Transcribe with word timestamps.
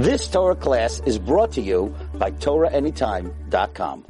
This 0.00 0.28
Torah 0.28 0.56
class 0.56 1.00
is 1.04 1.18
brought 1.18 1.52
to 1.52 1.60
you 1.60 1.94
by 2.14 2.30
TorahAnytime.com. 2.30 4.06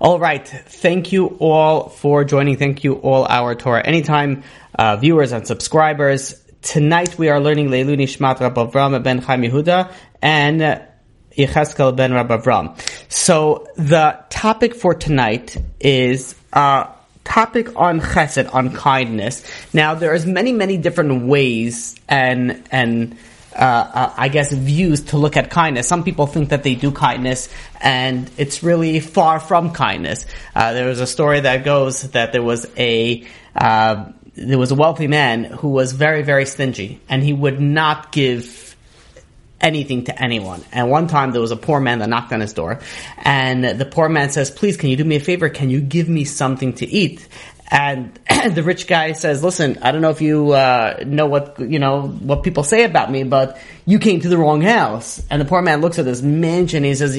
All 0.00 0.18
right. 0.18 0.48
Thank 0.48 1.12
you 1.12 1.36
all 1.40 1.90
for 1.90 2.24
joining. 2.24 2.56
Thank 2.56 2.84
you 2.84 2.94
all 2.94 3.26
our 3.26 3.54
Torah 3.54 3.86
Anytime 3.86 4.44
uh, 4.78 4.96
viewers 4.96 5.32
and 5.32 5.46
subscribers. 5.46 6.42
Tonight 6.62 7.18
we 7.18 7.28
are 7.28 7.38
learning 7.38 7.68
Leilu 7.68 7.98
Nishmat 7.98 8.40
Rabbi 8.40 8.64
Avram 8.64 9.02
ben 9.02 9.18
Chaim 9.18 9.42
Yehuda 9.42 9.92
and 10.22 10.82
Yecheskel 11.36 11.94
ben 11.94 12.14
Rabbi 12.14 12.38
Avram. 12.38 12.80
So 13.12 13.66
the 13.76 14.18
topic 14.30 14.74
for 14.74 14.94
tonight 14.94 15.54
is 15.80 16.34
a 16.54 16.88
topic 17.24 17.76
on 17.76 18.00
chesed, 18.00 18.54
on 18.54 18.72
kindness. 18.72 19.44
Now 19.74 19.94
there 19.94 20.14
is 20.14 20.24
many, 20.24 20.54
many 20.54 20.78
different 20.78 21.26
ways 21.26 21.94
and 22.08 22.66
and 22.70 23.18
uh, 23.58 23.62
uh, 23.62 24.14
I 24.16 24.28
guess 24.28 24.52
views 24.52 25.02
to 25.06 25.18
look 25.18 25.36
at 25.36 25.50
kindness. 25.50 25.88
Some 25.88 26.04
people 26.04 26.26
think 26.26 26.50
that 26.50 26.62
they 26.62 26.76
do 26.76 26.92
kindness, 26.92 27.48
and 27.80 28.30
it's 28.36 28.62
really 28.62 29.00
far 29.00 29.40
from 29.40 29.72
kindness. 29.72 30.26
Uh, 30.54 30.72
there 30.74 30.86
was 30.86 31.00
a 31.00 31.06
story 31.06 31.40
that 31.40 31.64
goes 31.64 32.02
that 32.10 32.32
there 32.32 32.42
was 32.42 32.66
a 32.76 33.26
uh, 33.56 34.12
there 34.36 34.58
was 34.58 34.70
a 34.70 34.76
wealthy 34.76 35.08
man 35.08 35.42
who 35.44 35.70
was 35.70 35.92
very, 35.92 36.22
very 36.22 36.46
stingy, 36.46 37.00
and 37.08 37.24
he 37.24 37.32
would 37.32 37.60
not 37.60 38.12
give 38.12 38.76
anything 39.60 40.04
to 40.04 40.22
anyone. 40.22 40.64
And 40.70 40.88
one 40.88 41.08
time 41.08 41.32
there 41.32 41.40
was 41.40 41.50
a 41.50 41.56
poor 41.56 41.80
man 41.80 41.98
that 41.98 42.08
knocked 42.08 42.32
on 42.32 42.40
his 42.40 42.52
door, 42.52 42.78
and 43.18 43.64
the 43.64 43.84
poor 43.84 44.08
man 44.08 44.30
says, 44.30 44.52
"Please, 44.52 44.76
can 44.76 44.88
you 44.90 44.96
do 44.96 45.04
me 45.04 45.16
a 45.16 45.20
favor? 45.20 45.48
Can 45.48 45.68
you 45.68 45.80
give 45.80 46.08
me 46.08 46.24
something 46.24 46.74
to 46.74 46.86
eat?" 46.86 47.26
And 47.70 48.18
the 48.54 48.62
rich 48.62 48.86
guy 48.86 49.12
says, 49.12 49.44
"Listen, 49.44 49.78
I 49.82 49.92
don't 49.92 50.00
know 50.00 50.10
if 50.10 50.20
you 50.20 50.52
uh, 50.52 51.02
know 51.06 51.26
what 51.26 51.60
you 51.60 51.78
know 51.78 52.08
what 52.08 52.42
people 52.42 52.62
say 52.62 52.84
about 52.84 53.10
me, 53.10 53.24
but 53.24 53.60
you 53.84 53.98
came 53.98 54.20
to 54.20 54.28
the 54.28 54.38
wrong 54.38 54.62
house." 54.62 55.22
And 55.30 55.40
the 55.40 55.44
poor 55.44 55.60
man 55.60 55.80
looks 55.80 55.98
at 55.98 56.04
this 56.04 56.22
mansion. 56.22 56.78
And 56.78 56.86
he 56.86 56.94
says, 56.94 57.14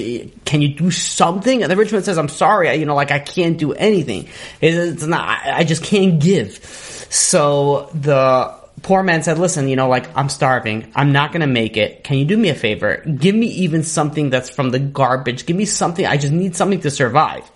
"Can 0.45 0.61
you 0.61 0.69
do 0.69 0.91
something?" 0.91 1.61
And 1.61 1.71
the 1.71 1.77
rich 1.77 1.91
man 1.91 2.03
says, 2.03 2.17
"I'm 2.17 2.29
sorry, 2.29 2.73
you 2.75 2.85
know, 2.85 2.95
like 2.95 3.11
I 3.11 3.19
can't 3.19 3.57
do 3.57 3.73
anything. 3.73 4.27
It's 4.59 5.05
not. 5.05 5.39
I 5.45 5.63
just 5.63 5.83
can't 5.83 6.19
give." 6.19 6.63
So 7.11 7.89
the 7.93 8.59
poor 8.81 9.03
man 9.03 9.23
said, 9.23 9.37
listen, 9.37 9.67
you 9.67 9.75
know, 9.75 9.87
like, 9.87 10.15
I'm 10.15 10.29
starving. 10.29 10.91
I'm 10.95 11.11
not 11.11 11.31
gonna 11.31 11.47
make 11.47 11.77
it. 11.77 12.03
Can 12.03 12.17
you 12.17 12.25
do 12.25 12.37
me 12.37 12.49
a 12.49 12.55
favor? 12.55 12.97
Give 12.97 13.35
me 13.35 13.47
even 13.47 13.83
something 13.83 14.29
that's 14.29 14.49
from 14.49 14.69
the 14.69 14.79
garbage. 14.79 15.45
Give 15.45 15.55
me 15.55 15.65
something. 15.65 16.05
I 16.05 16.17
just 16.17 16.33
need 16.33 16.55
something 16.55 16.81
to 16.81 16.91
survive. 16.91 17.49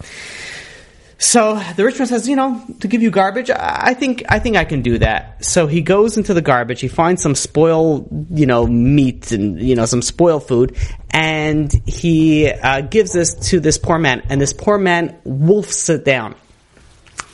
So 1.23 1.55
the 1.77 1.85
rich 1.85 1.97
man 1.99 2.07
says, 2.09 2.27
you 2.27 2.35
know, 2.35 2.61
to 2.81 2.87
give 2.89 3.01
you 3.01 3.09
garbage, 3.09 3.49
I 3.49 3.93
think, 3.93 4.23
I 4.27 4.39
think 4.39 4.57
I 4.57 4.65
can 4.65 4.81
do 4.81 4.97
that. 4.97 5.45
So 5.45 5.67
he 5.67 5.79
goes 5.79 6.17
into 6.17 6.33
the 6.33 6.41
garbage, 6.41 6.81
he 6.81 6.89
finds 6.89 7.23
some 7.23 7.33
spoil, 7.33 8.05
you 8.29 8.45
know, 8.45 8.67
meat 8.67 9.31
and, 9.31 9.57
you 9.57 9.77
know, 9.77 9.85
some 9.85 10.01
spoil 10.01 10.41
food, 10.41 10.75
and 11.11 11.71
he 11.87 12.49
uh, 12.49 12.81
gives 12.81 13.13
this 13.13 13.35
to 13.51 13.61
this 13.61 13.77
poor 13.77 13.97
man, 13.97 14.23
and 14.29 14.41
this 14.41 14.51
poor 14.51 14.77
man 14.77 15.17
wolfs 15.23 15.87
it 15.87 16.03
down. 16.03 16.35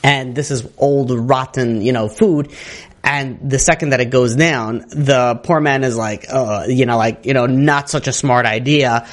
And 0.04 0.36
this 0.36 0.52
is 0.52 0.66
old 0.78 1.10
rotten 1.10 1.82
you 1.82 1.92
know 1.92 2.08
food. 2.08 2.52
And 3.02 3.50
the 3.50 3.58
second 3.58 3.90
that 3.90 4.00
it 4.00 4.10
goes 4.10 4.36
down 4.36 4.84
the 4.88 5.38
poor 5.42 5.60
man 5.60 5.84
is 5.84 5.94
like 5.94 6.24
uh 6.30 6.64
you 6.68 6.86
know 6.86 6.96
like 6.96 7.26
you 7.26 7.34
know 7.34 7.44
not 7.44 7.90
such 7.90 8.08
a 8.08 8.12
smart 8.12 8.46
idea. 8.46 9.06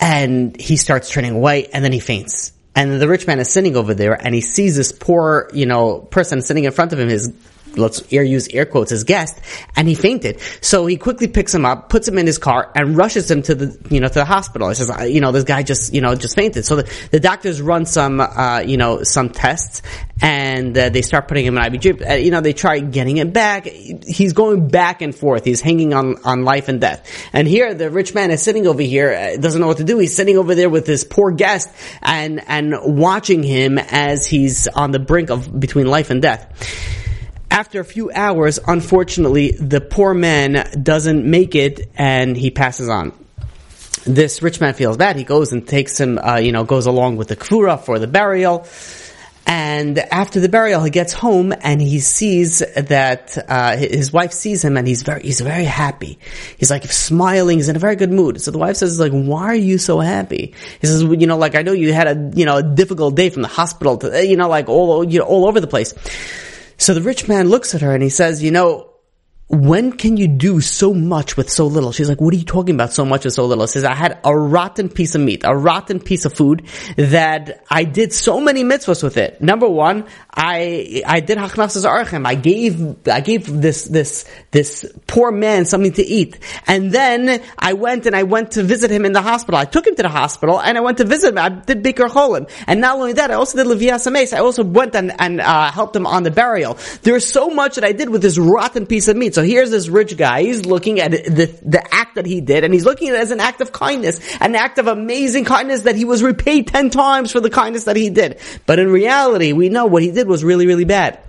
And 0.00 0.60
he 0.60 0.76
starts 0.76 1.08
turning 1.08 1.40
white. 1.40 1.70
And 1.72 1.82
then 1.82 1.92
he 1.92 2.00
faints 2.00 2.52
and 2.74 3.00
the 3.00 3.08
rich 3.08 3.26
man 3.26 3.38
is 3.40 3.50
sitting 3.50 3.76
over 3.76 3.94
there 3.94 4.14
and 4.14 4.34
he 4.34 4.40
sees 4.40 4.76
this 4.76 4.92
poor 4.92 5.50
you 5.52 5.66
know 5.66 5.98
person 5.98 6.42
sitting 6.42 6.64
in 6.64 6.72
front 6.72 6.92
of 6.92 6.98
him 6.98 7.08
his 7.08 7.32
let's 7.76 8.12
air 8.12 8.22
use 8.22 8.48
air 8.48 8.66
quotes 8.66 8.92
as 8.92 9.04
guest 9.04 9.38
and 9.76 9.88
he 9.88 9.94
fainted. 9.94 10.40
So 10.60 10.86
he 10.86 10.96
quickly 10.96 11.28
picks 11.28 11.54
him 11.54 11.64
up 11.64 11.88
puts 11.88 12.08
him 12.08 12.18
in 12.18 12.26
his 12.26 12.38
car 12.38 12.70
and 12.74 12.96
rushes 12.96 13.30
him 13.30 13.42
to 13.42 13.54
the 13.54 13.94
you 13.94 14.00
know 14.00 14.08
to 14.08 14.14
the 14.14 14.24
hospital. 14.24 14.68
He 14.68 14.74
says 14.74 15.10
you 15.10 15.20
know 15.20 15.32
this 15.32 15.44
guy 15.44 15.62
just 15.62 15.92
you 15.94 16.00
know 16.00 16.14
just 16.14 16.36
fainted. 16.36 16.64
So 16.64 16.76
the, 16.76 17.08
the 17.10 17.20
doctors 17.20 17.60
run 17.60 17.86
some 17.86 18.20
uh, 18.20 18.60
you 18.60 18.76
know 18.76 19.02
some 19.02 19.30
tests 19.30 19.82
and 20.20 20.76
uh, 20.76 20.88
they 20.88 21.02
start 21.02 21.28
putting 21.28 21.46
him 21.46 21.56
in 21.56 21.74
IV 21.74 21.80
drip 21.80 22.02
uh, 22.08 22.14
you 22.14 22.30
know 22.30 22.40
they 22.40 22.52
try 22.52 22.78
getting 22.80 23.16
him 23.16 23.30
back. 23.30 23.66
He's 23.66 24.32
going 24.32 24.68
back 24.68 25.02
and 25.02 25.14
forth. 25.14 25.44
He's 25.44 25.60
hanging 25.60 25.94
on 25.94 26.16
on 26.24 26.44
life 26.44 26.68
and 26.68 26.80
death. 26.80 27.08
And 27.32 27.46
here 27.46 27.74
the 27.74 27.90
rich 27.90 28.14
man 28.14 28.30
is 28.30 28.42
sitting 28.42 28.66
over 28.66 28.82
here 28.82 29.12
uh, 29.12 29.36
doesn't 29.40 29.60
know 29.60 29.66
what 29.66 29.78
to 29.78 29.84
do. 29.84 29.98
He's 29.98 30.14
sitting 30.14 30.38
over 30.38 30.54
there 30.54 30.70
with 30.70 30.86
his 30.86 31.04
poor 31.04 31.30
guest 31.30 31.70
and 32.02 32.42
and 32.48 32.74
watching 32.82 33.42
him 33.42 33.78
as 33.78 34.26
he's 34.26 34.68
on 34.68 34.90
the 34.90 34.98
brink 34.98 35.30
of 35.30 35.58
between 35.58 35.86
life 35.86 36.10
and 36.10 36.22
death 36.22 36.97
after 37.58 37.80
a 37.80 37.84
few 37.84 38.08
hours, 38.12 38.60
unfortunately, 38.64 39.50
the 39.50 39.80
poor 39.80 40.14
man 40.14 40.64
doesn't 40.80 41.28
make 41.28 41.56
it 41.56 41.90
and 41.96 42.36
he 42.36 42.52
passes 42.52 42.88
on. 42.88 43.12
This 44.04 44.42
rich 44.42 44.60
man 44.60 44.74
feels 44.74 44.96
bad. 44.96 45.16
He 45.16 45.24
goes 45.24 45.50
and 45.52 45.66
takes 45.66 45.98
him, 45.98 46.18
uh, 46.18 46.36
you 46.36 46.52
know, 46.52 46.62
goes 46.62 46.86
along 46.86 47.16
with 47.16 47.26
the 47.26 47.34
kfura 47.34 47.80
for 47.80 47.98
the 47.98 48.06
burial. 48.06 48.64
And 49.44 49.98
after 49.98 50.38
the 50.38 50.48
burial, 50.48 50.84
he 50.84 50.90
gets 50.90 51.12
home 51.12 51.52
and 51.60 51.82
he 51.82 51.98
sees 51.98 52.60
that 52.76 53.36
uh, 53.48 53.76
his 53.76 54.12
wife 54.12 54.32
sees 54.32 54.62
him 54.62 54.76
and 54.76 54.86
he's 54.86 55.02
very 55.02 55.22
he's 55.22 55.40
very 55.40 55.64
happy. 55.64 56.20
He's 56.58 56.70
like 56.70 56.84
smiling. 56.84 57.58
He's 57.58 57.68
in 57.68 57.74
a 57.74 57.80
very 57.80 57.96
good 57.96 58.12
mood. 58.12 58.40
So 58.40 58.52
the 58.52 58.58
wife 58.58 58.76
says, 58.76 59.00
"Like, 59.00 59.12
why 59.12 59.46
are 59.46 59.54
you 59.54 59.78
so 59.78 59.98
happy?" 59.98 60.54
He 60.80 60.86
says, 60.86 61.02
"You 61.02 61.26
know, 61.26 61.38
like 61.38 61.56
I 61.56 61.62
know 61.62 61.72
you 61.72 61.92
had 61.94 62.06
a 62.06 62.30
you 62.38 62.44
know 62.44 62.58
a 62.58 62.62
difficult 62.62 63.16
day 63.16 63.30
from 63.30 63.42
the 63.42 63.48
hospital 63.48 63.96
to 63.98 64.24
you 64.24 64.36
know 64.36 64.48
like 64.48 64.68
all 64.68 65.02
you 65.02 65.18
know 65.18 65.24
all 65.24 65.48
over 65.48 65.60
the 65.60 65.66
place." 65.66 65.94
So 66.78 66.94
the 66.94 67.02
rich 67.02 67.28
man 67.28 67.48
looks 67.48 67.74
at 67.74 67.82
her 67.82 67.92
and 67.92 68.02
he 68.02 68.08
says, 68.08 68.42
you 68.42 68.50
know, 68.50 68.90
when 69.48 69.92
can 69.92 70.18
you 70.18 70.28
do 70.28 70.60
so 70.60 70.92
much 70.92 71.38
with 71.38 71.48
so 71.50 71.66
little? 71.66 71.90
She's 71.90 72.08
like, 72.08 72.20
what 72.20 72.34
are 72.34 72.36
you 72.36 72.44
talking 72.44 72.74
about 72.74 72.92
so 72.92 73.06
much 73.06 73.24
with 73.24 73.32
so 73.32 73.46
little? 73.46 73.66
She 73.66 73.74
says, 73.74 73.84
I 73.84 73.94
had 73.94 74.18
a 74.22 74.36
rotten 74.36 74.90
piece 74.90 75.14
of 75.14 75.22
meat, 75.22 75.40
a 75.44 75.56
rotten 75.56 76.00
piece 76.00 76.26
of 76.26 76.34
food 76.34 76.66
that 76.96 77.64
I 77.70 77.84
did 77.84 78.12
so 78.12 78.40
many 78.40 78.62
mitzvahs 78.62 79.02
with 79.02 79.16
it. 79.16 79.40
Number 79.40 79.66
one, 79.66 80.04
I, 80.34 81.02
I 81.06 81.20
did 81.20 81.38
hachnasas 81.38 81.86
orchim. 81.86 82.26
I 82.26 82.34
gave, 82.34 83.08
I 83.08 83.20
gave 83.20 83.50
this, 83.50 83.84
this, 83.84 84.26
this 84.50 84.84
poor 85.06 85.32
man 85.32 85.64
something 85.64 85.94
to 85.94 86.02
eat. 86.02 86.38
And 86.66 86.92
then 86.92 87.42
I 87.58 87.72
went 87.72 88.04
and 88.04 88.14
I 88.14 88.24
went 88.24 88.52
to 88.52 88.62
visit 88.62 88.90
him 88.90 89.06
in 89.06 89.12
the 89.12 89.22
hospital. 89.22 89.58
I 89.58 89.64
took 89.64 89.86
him 89.86 89.94
to 89.94 90.02
the 90.02 90.10
hospital 90.10 90.60
and 90.60 90.76
I 90.76 90.82
went 90.82 90.98
to 90.98 91.04
visit 91.04 91.30
him. 91.30 91.38
I 91.38 91.48
did 91.48 91.82
Bikur 91.82 92.10
Cholim. 92.10 92.50
And 92.66 92.82
not 92.82 92.96
only 92.96 93.14
that, 93.14 93.30
I 93.30 93.34
also 93.34 93.56
did 93.56 93.66
Levias 93.66 94.06
Ames. 94.06 94.34
I 94.34 94.40
also 94.40 94.62
went 94.62 94.94
and, 94.94 95.10
and, 95.18 95.40
uh, 95.40 95.70
helped 95.70 95.96
him 95.96 96.06
on 96.06 96.22
the 96.22 96.30
burial. 96.30 96.76
There's 97.00 97.26
so 97.26 97.48
much 97.48 97.76
that 97.76 97.84
I 97.84 97.92
did 97.92 98.10
with 98.10 98.20
this 98.20 98.36
rotten 98.36 98.84
piece 98.84 99.08
of 99.08 99.16
meat. 99.16 99.37
So 99.38 99.44
here's 99.44 99.70
this 99.70 99.88
rich 99.88 100.16
guy. 100.16 100.42
He's 100.42 100.66
looking 100.66 100.98
at 100.98 101.12
the, 101.12 101.46
the 101.62 101.94
act 101.94 102.16
that 102.16 102.26
he 102.26 102.40
did 102.40 102.64
and 102.64 102.74
he's 102.74 102.84
looking 102.84 103.10
at 103.10 103.14
it 103.14 103.20
as 103.20 103.30
an 103.30 103.38
act 103.38 103.60
of 103.60 103.70
kindness, 103.70 104.18
an 104.40 104.56
act 104.56 104.78
of 104.78 104.88
amazing 104.88 105.44
kindness 105.44 105.82
that 105.82 105.94
he 105.94 106.04
was 106.04 106.24
repaid 106.24 106.66
10 106.66 106.90
times 106.90 107.30
for 107.30 107.38
the 107.38 107.48
kindness 107.48 107.84
that 107.84 107.94
he 107.94 108.10
did. 108.10 108.40
But 108.66 108.80
in 108.80 108.90
reality, 108.90 109.52
we 109.52 109.68
know 109.68 109.86
what 109.86 110.02
he 110.02 110.10
did 110.10 110.26
was 110.26 110.42
really, 110.42 110.66
really 110.66 110.84
bad. 110.84 111.20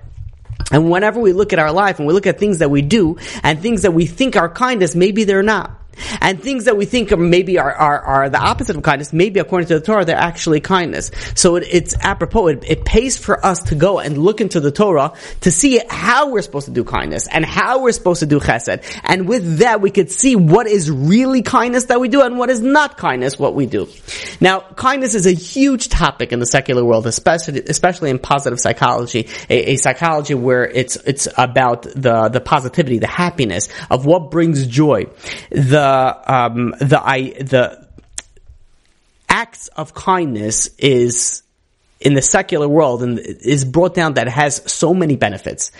And 0.71 0.89
whenever 0.89 1.19
we 1.19 1.33
look 1.33 1.53
at 1.53 1.59
our 1.59 1.71
life 1.71 1.99
and 1.99 2.07
we 2.07 2.15
look 2.15 2.25
at 2.25 2.39
things 2.39 2.57
that 2.57 2.71
we 2.71 2.81
do 2.81 3.17
and 3.43 3.61
things 3.61 3.83
that 3.83 3.91
we 3.91 4.07
think 4.07 4.35
are 4.35 4.49
kindness, 4.49 4.95
maybe 4.95 5.25
they're 5.25 5.43
not 5.43 5.78
and 6.21 6.41
things 6.41 6.65
that 6.65 6.77
we 6.77 6.85
think 6.85 7.11
are 7.11 7.17
maybe 7.17 7.59
are, 7.59 7.73
are, 7.73 7.99
are, 7.99 8.29
the 8.29 8.39
opposite 8.39 8.75
of 8.75 8.83
kindness, 8.83 9.13
maybe 9.13 9.39
according 9.39 9.67
to 9.67 9.79
the 9.79 9.85
Torah, 9.85 10.05
they're 10.05 10.15
actually 10.15 10.59
kindness. 10.59 11.11
So 11.35 11.55
it, 11.55 11.67
it's 11.69 11.95
apropos. 11.99 12.47
It, 12.47 12.63
it, 12.67 12.85
pays 12.89 13.17
for 13.17 13.45
us 13.45 13.63
to 13.63 13.75
go 13.75 13.99
and 13.99 14.17
look 14.17 14.41
into 14.41 14.59
the 14.59 14.71
Torah 14.71 15.13
to 15.41 15.51
see 15.51 15.79
how 15.89 16.31
we're 16.31 16.41
supposed 16.41 16.65
to 16.65 16.71
do 16.71 16.83
kindness 16.83 17.27
and 17.27 17.45
how 17.45 17.83
we're 17.83 17.91
supposed 17.91 18.21
to 18.21 18.25
do 18.25 18.39
chesed. 18.39 18.83
And 19.03 19.27
with 19.27 19.59
that, 19.59 19.79
we 19.79 19.91
could 19.91 20.09
see 20.09 20.35
what 20.35 20.65
is 20.65 20.89
really 20.89 21.43
kindness 21.43 21.85
that 21.85 21.99
we 21.99 22.07
do 22.07 22.21
and 22.21 22.39
what 22.39 22.49
is 22.49 22.61
not 22.61 22.97
kindness 22.97 23.37
what 23.37 23.53
we 23.53 23.67
do. 23.67 23.87
Now, 24.41 24.61
kindness 24.61 25.13
is 25.13 25.27
a 25.27 25.31
huge 25.31 25.89
topic 25.89 26.31
in 26.31 26.39
the 26.39 26.47
secular 26.47 26.83
world, 26.83 27.05
especially, 27.05 27.61
especially 27.67 28.09
in 28.09 28.17
positive 28.17 28.59
psychology, 28.59 29.27
a, 29.49 29.73
a 29.73 29.75
psychology 29.75 30.33
where 30.33 30.65
it's, 30.65 30.95
it's 30.95 31.27
about 31.37 31.83
the, 31.83 32.29
the 32.29 32.41
positivity, 32.41 32.97
the 32.97 33.07
happiness 33.07 33.69
of 33.91 34.05
what 34.07 34.31
brings 34.31 34.65
joy. 34.65 35.05
The, 35.51 35.78
um, 35.81 36.75
the 36.79 37.01
I 37.03 37.29
the 37.41 37.87
acts 39.27 39.67
of 39.69 39.93
kindness 39.93 40.67
is 40.77 41.43
in 41.99 42.13
the 42.13 42.21
secular 42.21 42.67
world 42.67 43.03
and 43.03 43.19
is 43.19 43.65
brought 43.65 43.93
down 43.93 44.13
that 44.13 44.27
has 44.29 44.61
so 44.71 44.93
many 44.93 45.17
benefits. 45.17 45.71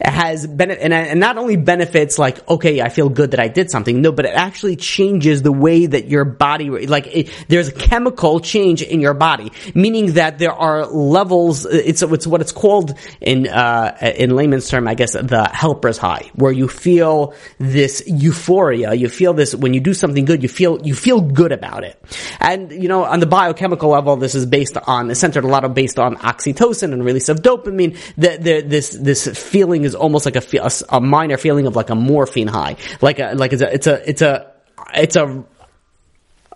It 0.00 0.10
has 0.10 0.46
benefit, 0.46 0.90
and, 0.90 1.20
not 1.20 1.36
only 1.36 1.56
benefits 1.56 2.18
like, 2.18 2.48
okay, 2.48 2.80
I 2.80 2.88
feel 2.88 3.10
good 3.10 3.32
that 3.32 3.40
I 3.40 3.48
did 3.48 3.70
something. 3.70 4.00
No, 4.00 4.10
but 4.10 4.24
it 4.24 4.34
actually 4.34 4.76
changes 4.76 5.42
the 5.42 5.52
way 5.52 5.84
that 5.84 6.08
your 6.08 6.24
body, 6.24 6.70
like, 6.86 7.06
it, 7.08 7.30
there's 7.48 7.68
a 7.68 7.72
chemical 7.72 8.40
change 8.40 8.80
in 8.80 9.00
your 9.00 9.12
body, 9.12 9.52
meaning 9.74 10.14
that 10.14 10.38
there 10.38 10.52
are 10.52 10.86
levels, 10.86 11.66
it's, 11.66 12.00
it's 12.00 12.26
what 12.26 12.40
it's 12.40 12.52
called 12.52 12.94
in, 13.20 13.46
uh, 13.46 13.98
in 14.16 14.34
layman's 14.34 14.68
term, 14.68 14.88
I 14.88 14.94
guess, 14.94 15.12
the 15.12 15.50
helper's 15.52 15.98
high, 15.98 16.30
where 16.34 16.52
you 16.52 16.68
feel 16.68 17.34
this 17.58 18.02
euphoria, 18.06 18.94
you 18.94 19.10
feel 19.10 19.34
this, 19.34 19.54
when 19.54 19.74
you 19.74 19.80
do 19.80 19.92
something 19.92 20.24
good, 20.24 20.42
you 20.42 20.48
feel, 20.48 20.80
you 20.86 20.94
feel 20.94 21.20
good 21.20 21.52
about 21.52 21.84
it. 21.84 22.02
And, 22.40 22.72
you 22.72 22.88
know, 22.88 23.04
on 23.04 23.20
the 23.20 23.26
biochemical 23.26 23.90
level, 23.90 24.16
this 24.16 24.34
is 24.34 24.46
based 24.46 24.78
on, 24.78 25.14
centered 25.14 25.44
a 25.44 25.48
lot 25.48 25.65
based 25.68 25.98
on 25.98 26.16
oxytocin 26.16 26.92
and 26.92 27.04
release 27.04 27.28
of 27.28 27.42
dopamine. 27.42 27.98
The, 28.16 28.38
the, 28.38 28.60
this 28.62 28.90
this 28.90 29.26
feeling 29.26 29.84
is 29.84 29.94
almost 29.94 30.24
like 30.24 30.36
a, 30.36 30.58
a, 30.58 30.70
a 30.96 31.00
minor 31.00 31.36
feeling 31.36 31.66
of 31.66 31.76
like 31.76 31.90
a 31.90 31.94
morphine 31.94 32.48
high, 32.48 32.76
like 33.00 33.18
a 33.18 33.34
like 33.34 33.52
it's 33.52 33.62
a 33.62 33.72
it's 33.74 33.86
a 33.86 34.08
it's 34.08 34.22
a 34.22 34.52
it's 34.94 35.16
a 35.16 35.44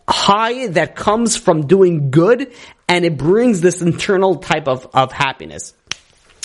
high 0.08 0.66
that 0.68 0.96
comes 0.96 1.36
from 1.36 1.66
doing 1.66 2.10
good 2.10 2.52
and 2.88 3.04
it 3.04 3.16
brings 3.16 3.60
this 3.60 3.80
internal 3.80 4.36
type 4.36 4.66
of, 4.66 4.88
of 4.92 5.12
happiness. 5.12 5.74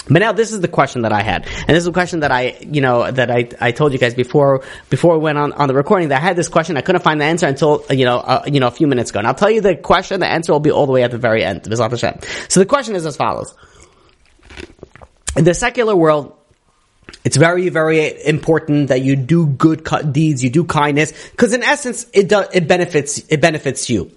But 0.07 0.19
now 0.19 0.33
this 0.33 0.51
is 0.51 0.61
the 0.61 0.67
question 0.67 1.01
that 1.01 1.11
I 1.11 1.23
had, 1.23 1.45
and 1.45 1.69
this 1.69 1.77
is 1.77 1.87
a 1.87 1.91
question 1.91 2.19
that 2.19 2.31
I, 2.31 2.57
you 2.61 2.81
know, 2.81 3.09
that 3.09 3.31
I, 3.31 3.49
I 3.59 3.71
told 3.71 3.91
you 3.91 3.97
guys 3.97 4.13
before 4.13 4.63
before 4.89 5.17
we 5.17 5.23
went 5.23 5.37
on, 5.37 5.51
on 5.53 5.67
the 5.67 5.73
recording 5.73 6.09
that 6.09 6.21
I 6.21 6.23
had 6.23 6.35
this 6.35 6.47
question. 6.47 6.77
I 6.77 6.81
couldn't 6.81 7.01
find 7.01 7.19
the 7.19 7.25
answer 7.25 7.47
until 7.47 7.83
you 7.89 8.05
know 8.05 8.17
uh, 8.17 8.43
you 8.45 8.59
know 8.59 8.67
a 8.67 8.71
few 8.71 8.85
minutes 8.85 9.09
ago, 9.09 9.19
and 9.19 9.27
I'll 9.27 9.33
tell 9.33 9.49
you 9.49 9.61
the 9.61 9.75
question. 9.75 10.19
The 10.19 10.27
answer 10.27 10.51
will 10.51 10.59
be 10.59 10.71
all 10.71 10.85
the 10.85 10.91
way 10.91 11.03
at 11.03 11.11
the 11.11 11.17
very 11.17 11.43
end. 11.43 11.65
So 11.65 12.59
the 12.59 12.65
question 12.67 12.95
is 12.95 13.05
as 13.05 13.17
follows: 13.17 13.55
In 15.35 15.43
the 15.43 15.55
secular 15.55 15.95
world, 15.95 16.37
it's 17.23 17.37
very, 17.37 17.69
very 17.69 18.23
important 18.25 18.89
that 18.89 19.01
you 19.01 19.15
do 19.15 19.47
good 19.47 19.87
deeds, 20.11 20.43
you 20.43 20.49
do 20.51 20.63
kindness, 20.63 21.11
because 21.31 21.53
in 21.53 21.63
essence, 21.63 22.05
it 22.13 22.29
does, 22.29 22.47
it 22.53 22.67
benefits, 22.67 23.23
it 23.29 23.41
benefits 23.41 23.89
you. 23.89 24.11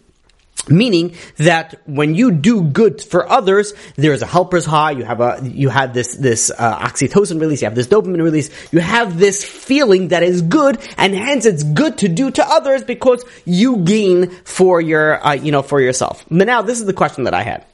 Meaning 0.69 1.15
that 1.37 1.81
when 1.87 2.15
you 2.15 2.31
do 2.31 2.63
good 2.63 3.03
for 3.03 3.29
others, 3.29 3.73
there's 3.97 4.23
a 4.23 4.27
helper's 4.27 4.67
high. 4.67 4.91
You 4.91 5.05
have 5.05 5.21
a 5.21 5.41
you 5.43 5.69
have 5.71 5.95
this 5.95 6.17
this 6.17 6.51
uh, 6.51 6.79
oxytocin 6.79 7.41
release. 7.41 7.63
You 7.63 7.67
have 7.67 7.75
this 7.75 7.87
dopamine 7.87 8.23
release. 8.23 8.51
You 8.73 8.81
have 8.81 9.19
this 9.19 9.45
feeling 9.45 10.09
that 10.09 10.23
is 10.23 10.43
good, 10.43 10.79
and 10.97 11.15
hence 11.15 11.47
it's 11.47 11.63
good 11.63 11.99
to 11.99 12.09
do 12.09 12.31
to 12.33 12.47
others 12.47 12.85
because 12.85 13.25
you 13.47 13.79
gain 13.79 14.31
for 14.45 14.81
your 14.81 15.25
uh, 15.27 15.33
you 15.33 15.53
know 15.53 15.63
for 15.63 15.81
yourself. 15.81 16.25
But 16.31 16.47
now 16.47 16.63
this 16.63 16.81
is 16.81 16.87
the 16.87 16.93
question 16.93 17.25
that 17.25 17.35
I 17.35 17.45
had. 17.45 17.65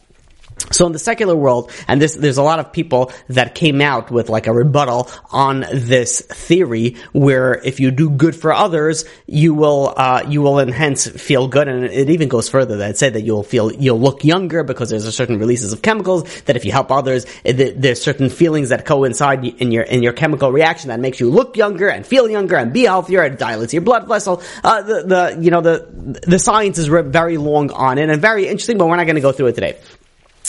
So 0.71 0.87
in 0.87 0.93
the 0.93 0.99
secular 0.99 1.37
world, 1.37 1.71
and 1.87 2.01
this, 2.01 2.15
there's 2.15 2.39
a 2.39 2.43
lot 2.43 2.59
of 2.59 2.73
people 2.73 3.13
that 3.29 3.55
came 3.55 3.81
out 3.81 4.11
with 4.11 4.29
like 4.29 4.47
a 4.47 4.53
rebuttal 4.53 5.09
on 5.31 5.65
this 5.73 6.21
theory, 6.21 6.97
where 7.13 7.55
if 7.65 7.81
you 7.81 7.91
do 7.91 8.11
good 8.11 8.35
for 8.35 8.53
others, 8.53 9.05
you 9.27 9.55
will, 9.55 9.95
uh, 9.97 10.25
you 10.27 10.43
will 10.43 10.59
enhance 10.59 11.07
feel 11.07 11.49
good, 11.49 11.69
and 11.69 11.85
it 11.85 12.11
even 12.11 12.29
goes 12.29 12.49
further 12.49 12.79
that 12.79 12.97
say 12.97 13.11
that 13.11 13.23
you'll 13.23 13.43
feel, 13.43 13.73
you'll 13.73 14.01
look 14.01 14.25
younger 14.25 14.65
because 14.65 14.91
there's 14.91 15.05
a 15.05 15.13
certain 15.13 15.39
releases 15.39 15.73
of 15.73 15.83
chemicals, 15.83 16.43
that 16.43 16.57
if 16.57 16.65
you 16.65 16.73
help 16.73 16.91
others, 16.91 17.27
there's 17.45 18.03
certain 18.03 18.31
feelings 18.31 18.71
that 18.71 18.85
coincide 18.85 19.45
in 19.45 19.71
your, 19.71 19.83
in 19.83 20.03
your 20.03 20.13
chemical 20.13 20.51
reaction 20.51 20.89
that 20.89 20.99
makes 20.99 21.21
you 21.21 21.31
look 21.31 21.57
younger 21.57 21.89
and 21.89 22.07
feel 22.07 22.29
younger 22.29 22.57
and 22.57 22.73
be 22.73 22.85
healthier, 22.85 23.23
and 23.23 23.39
dilates 23.39 23.73
your 23.73 23.83
blood 23.83 24.09
vessel. 24.09 24.43
Uh, 24.65 24.83
the, 24.83 25.03
the, 25.03 25.39
you 25.41 25.51
know, 25.51 25.61
the, 25.61 26.21
the 26.27 26.39
science 26.39 26.79
is 26.79 26.89
very 26.89 27.37
long 27.37 27.71
on 27.71 27.99
it 27.99 28.09
and 28.09 28.21
very 28.21 28.49
interesting, 28.49 28.79
but 28.79 28.89
we're 28.89 28.97
not 28.97 29.05
going 29.05 29.17
to 29.17 29.21
go 29.21 29.33
through 29.33 29.49
it 29.49 29.55
today. 29.55 29.79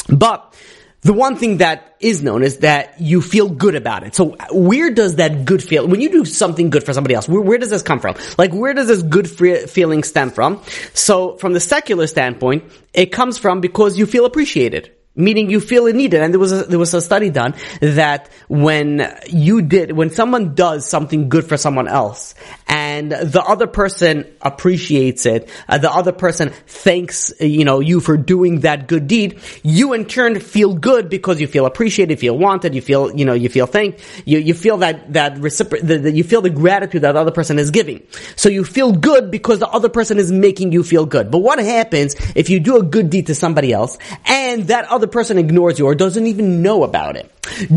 But 0.03 0.53
the 1.01 1.13
one 1.13 1.35
thing 1.35 1.57
that 1.57 1.95
is 1.99 2.23
known 2.23 2.41
is 2.41 2.57
that 2.57 2.99
you 2.99 3.21
feel 3.21 3.47
good 3.47 3.75
about 3.75 4.01
it. 4.03 4.15
So 4.15 4.35
where 4.51 4.89
does 4.89 5.17
that 5.17 5.45
good 5.45 5.63
feel, 5.63 5.87
when 5.87 6.01
you 6.01 6.09
do 6.09 6.25
something 6.25 6.71
good 6.71 6.83
for 6.83 6.93
somebody 6.93 7.13
else, 7.13 7.29
where, 7.29 7.41
where 7.41 7.59
does 7.59 7.69
this 7.69 7.83
come 7.83 7.99
from? 7.99 8.15
Like 8.39 8.51
where 8.53 8.73
does 8.73 8.87
this 8.87 9.03
good 9.03 9.29
feeling 9.29 10.03
stem 10.03 10.31
from? 10.31 10.63
So 10.95 11.37
from 11.37 11.53
the 11.53 11.59
secular 11.59 12.07
standpoint, 12.07 12.63
it 12.91 13.11
comes 13.11 13.37
from 13.37 13.61
because 13.61 13.99
you 13.99 14.07
feel 14.07 14.25
appreciated 14.25 14.94
meaning 15.15 15.49
you 15.49 15.59
feel 15.59 15.87
it 15.87 15.95
needed. 15.95 16.21
And 16.21 16.33
there 16.33 16.39
was 16.39 16.51
a, 16.51 16.63
there 16.63 16.79
was 16.79 16.93
a 16.93 17.01
study 17.01 17.29
done 17.29 17.55
that 17.81 18.29
when 18.47 19.17
you 19.27 19.61
did, 19.61 19.91
when 19.91 20.09
someone 20.09 20.55
does 20.55 20.87
something 20.87 21.29
good 21.29 21.45
for 21.45 21.57
someone 21.57 21.87
else 21.87 22.35
and 22.67 23.11
the 23.11 23.43
other 23.43 23.67
person 23.67 24.25
appreciates 24.41 25.25
it, 25.25 25.49
uh, 25.67 25.77
the 25.77 25.91
other 25.91 26.11
person 26.11 26.49
thanks, 26.67 27.33
you 27.39 27.63
know, 27.65 27.79
you 27.79 27.99
for 27.99 28.17
doing 28.17 28.61
that 28.61 28.87
good 28.87 29.07
deed, 29.07 29.39
you 29.63 29.93
in 29.93 30.05
turn 30.05 30.39
feel 30.39 30.73
good 30.73 31.09
because 31.09 31.39
you 31.39 31.47
feel 31.47 31.65
appreciated, 31.65 32.11
you 32.11 32.17
feel 32.17 32.37
wanted, 32.37 32.75
you 32.75 32.81
feel, 32.81 33.15
you 33.15 33.25
know, 33.25 33.33
you 33.33 33.49
feel 33.49 33.65
thanked, 33.65 34.01
you, 34.25 34.39
you 34.39 34.53
feel 34.53 34.77
that, 34.77 35.13
that 35.13 35.37
reciprocate, 35.37 36.13
you 36.13 36.23
feel 36.23 36.41
the 36.41 36.49
gratitude 36.49 37.01
that 37.01 37.13
the 37.13 37.19
other 37.19 37.31
person 37.31 37.59
is 37.59 37.71
giving. 37.71 38.05
So 38.35 38.49
you 38.49 38.63
feel 38.63 38.91
good 38.91 39.31
because 39.31 39.59
the 39.59 39.67
other 39.67 39.89
person 39.89 40.17
is 40.17 40.31
making 40.31 40.71
you 40.71 40.83
feel 40.83 41.05
good. 41.05 41.31
But 41.31 41.39
what 41.39 41.59
happens 41.59 42.15
if 42.35 42.49
you 42.49 42.59
do 42.59 42.77
a 42.77 42.83
good 42.83 43.09
deed 43.09 43.27
to 43.27 43.35
somebody 43.35 43.71
else 43.71 43.97
and 44.25 44.63
that 44.67 44.85
other 44.85 45.04
person 45.07 45.37
ignores 45.37 45.79
you 45.79 45.85
or 45.85 45.95
doesn't 45.95 46.25
even 46.25 46.61
know 46.61 46.83
about 46.83 47.15
it? 47.15 47.31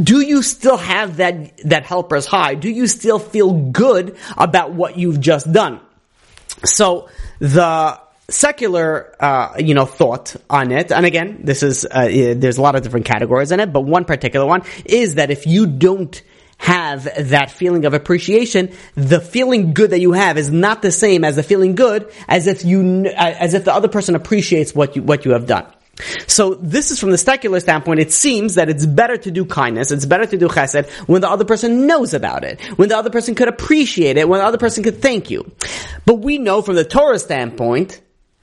Do 0.04 0.20
you 0.20 0.42
still 0.42 0.76
have 0.76 1.18
that, 1.18 1.58
that 1.64 1.84
helper's 1.84 2.26
high? 2.26 2.54
Do 2.54 2.70
you 2.70 2.86
still 2.86 3.18
feel 3.18 3.52
good 3.52 4.16
about 4.36 4.72
what 4.72 4.98
you've 4.98 5.20
just 5.20 5.50
done? 5.52 5.80
So, 6.64 7.08
the 7.38 8.00
secular, 8.28 9.14
uh, 9.20 9.54
you 9.58 9.74
know, 9.74 9.86
thought 9.86 10.36
on 10.50 10.72
it, 10.72 10.92
and 10.92 11.06
again, 11.06 11.40
this 11.44 11.62
is, 11.62 11.86
uh, 11.90 12.34
there's 12.36 12.58
a 12.58 12.62
lot 12.62 12.74
of 12.74 12.82
different 12.82 13.06
categories 13.06 13.52
in 13.52 13.60
it, 13.60 13.72
but 13.72 13.82
one 13.82 14.04
particular 14.04 14.46
one 14.46 14.62
is 14.84 15.14
that 15.14 15.30
if 15.30 15.46
you 15.46 15.66
don't 15.66 16.20
have 16.58 17.08
that 17.30 17.50
feeling 17.50 17.84
of 17.84 17.94
appreciation, 17.94 18.72
the 18.94 19.20
feeling 19.20 19.72
good 19.72 19.90
that 19.90 20.00
you 20.00 20.12
have 20.12 20.36
is 20.36 20.50
not 20.50 20.82
the 20.82 20.90
same 20.90 21.24
as 21.24 21.36
the 21.36 21.42
feeling 21.42 21.74
good 21.74 22.12
as 22.26 22.46
if 22.46 22.64
you, 22.64 23.06
as 23.06 23.54
if 23.54 23.64
the 23.64 23.72
other 23.72 23.88
person 23.88 24.14
appreciates 24.14 24.74
what 24.74 24.96
you, 24.96 25.02
what 25.02 25.24
you 25.24 25.30
have 25.32 25.46
done. 25.46 25.66
So 26.26 26.54
this 26.54 26.90
is 26.90 27.00
from 27.00 27.10
the 27.10 27.18
secular 27.18 27.60
standpoint, 27.60 28.00
it 28.00 28.12
seems 28.12 28.54
that 28.54 28.68
it's 28.68 28.86
better 28.86 29.16
to 29.16 29.30
do 29.30 29.44
kindness, 29.44 29.90
it's 29.90 30.06
better 30.06 30.26
to 30.26 30.36
do 30.36 30.48
chesed 30.48 30.88
when 31.08 31.20
the 31.20 31.28
other 31.28 31.44
person 31.44 31.86
knows 31.86 32.14
about 32.14 32.44
it, 32.44 32.60
when 32.78 32.88
the 32.88 32.96
other 32.96 33.10
person 33.10 33.34
could 33.34 33.48
appreciate 33.48 34.16
it, 34.16 34.28
when 34.28 34.40
the 34.40 34.46
other 34.46 34.58
person 34.58 34.84
could 34.84 35.02
thank 35.02 35.30
you. 35.30 35.50
But 36.06 36.20
we 36.20 36.38
know 36.38 36.62
from 36.62 36.76
the 36.76 36.84
Torah 36.84 37.18
standpoint, 37.18 38.00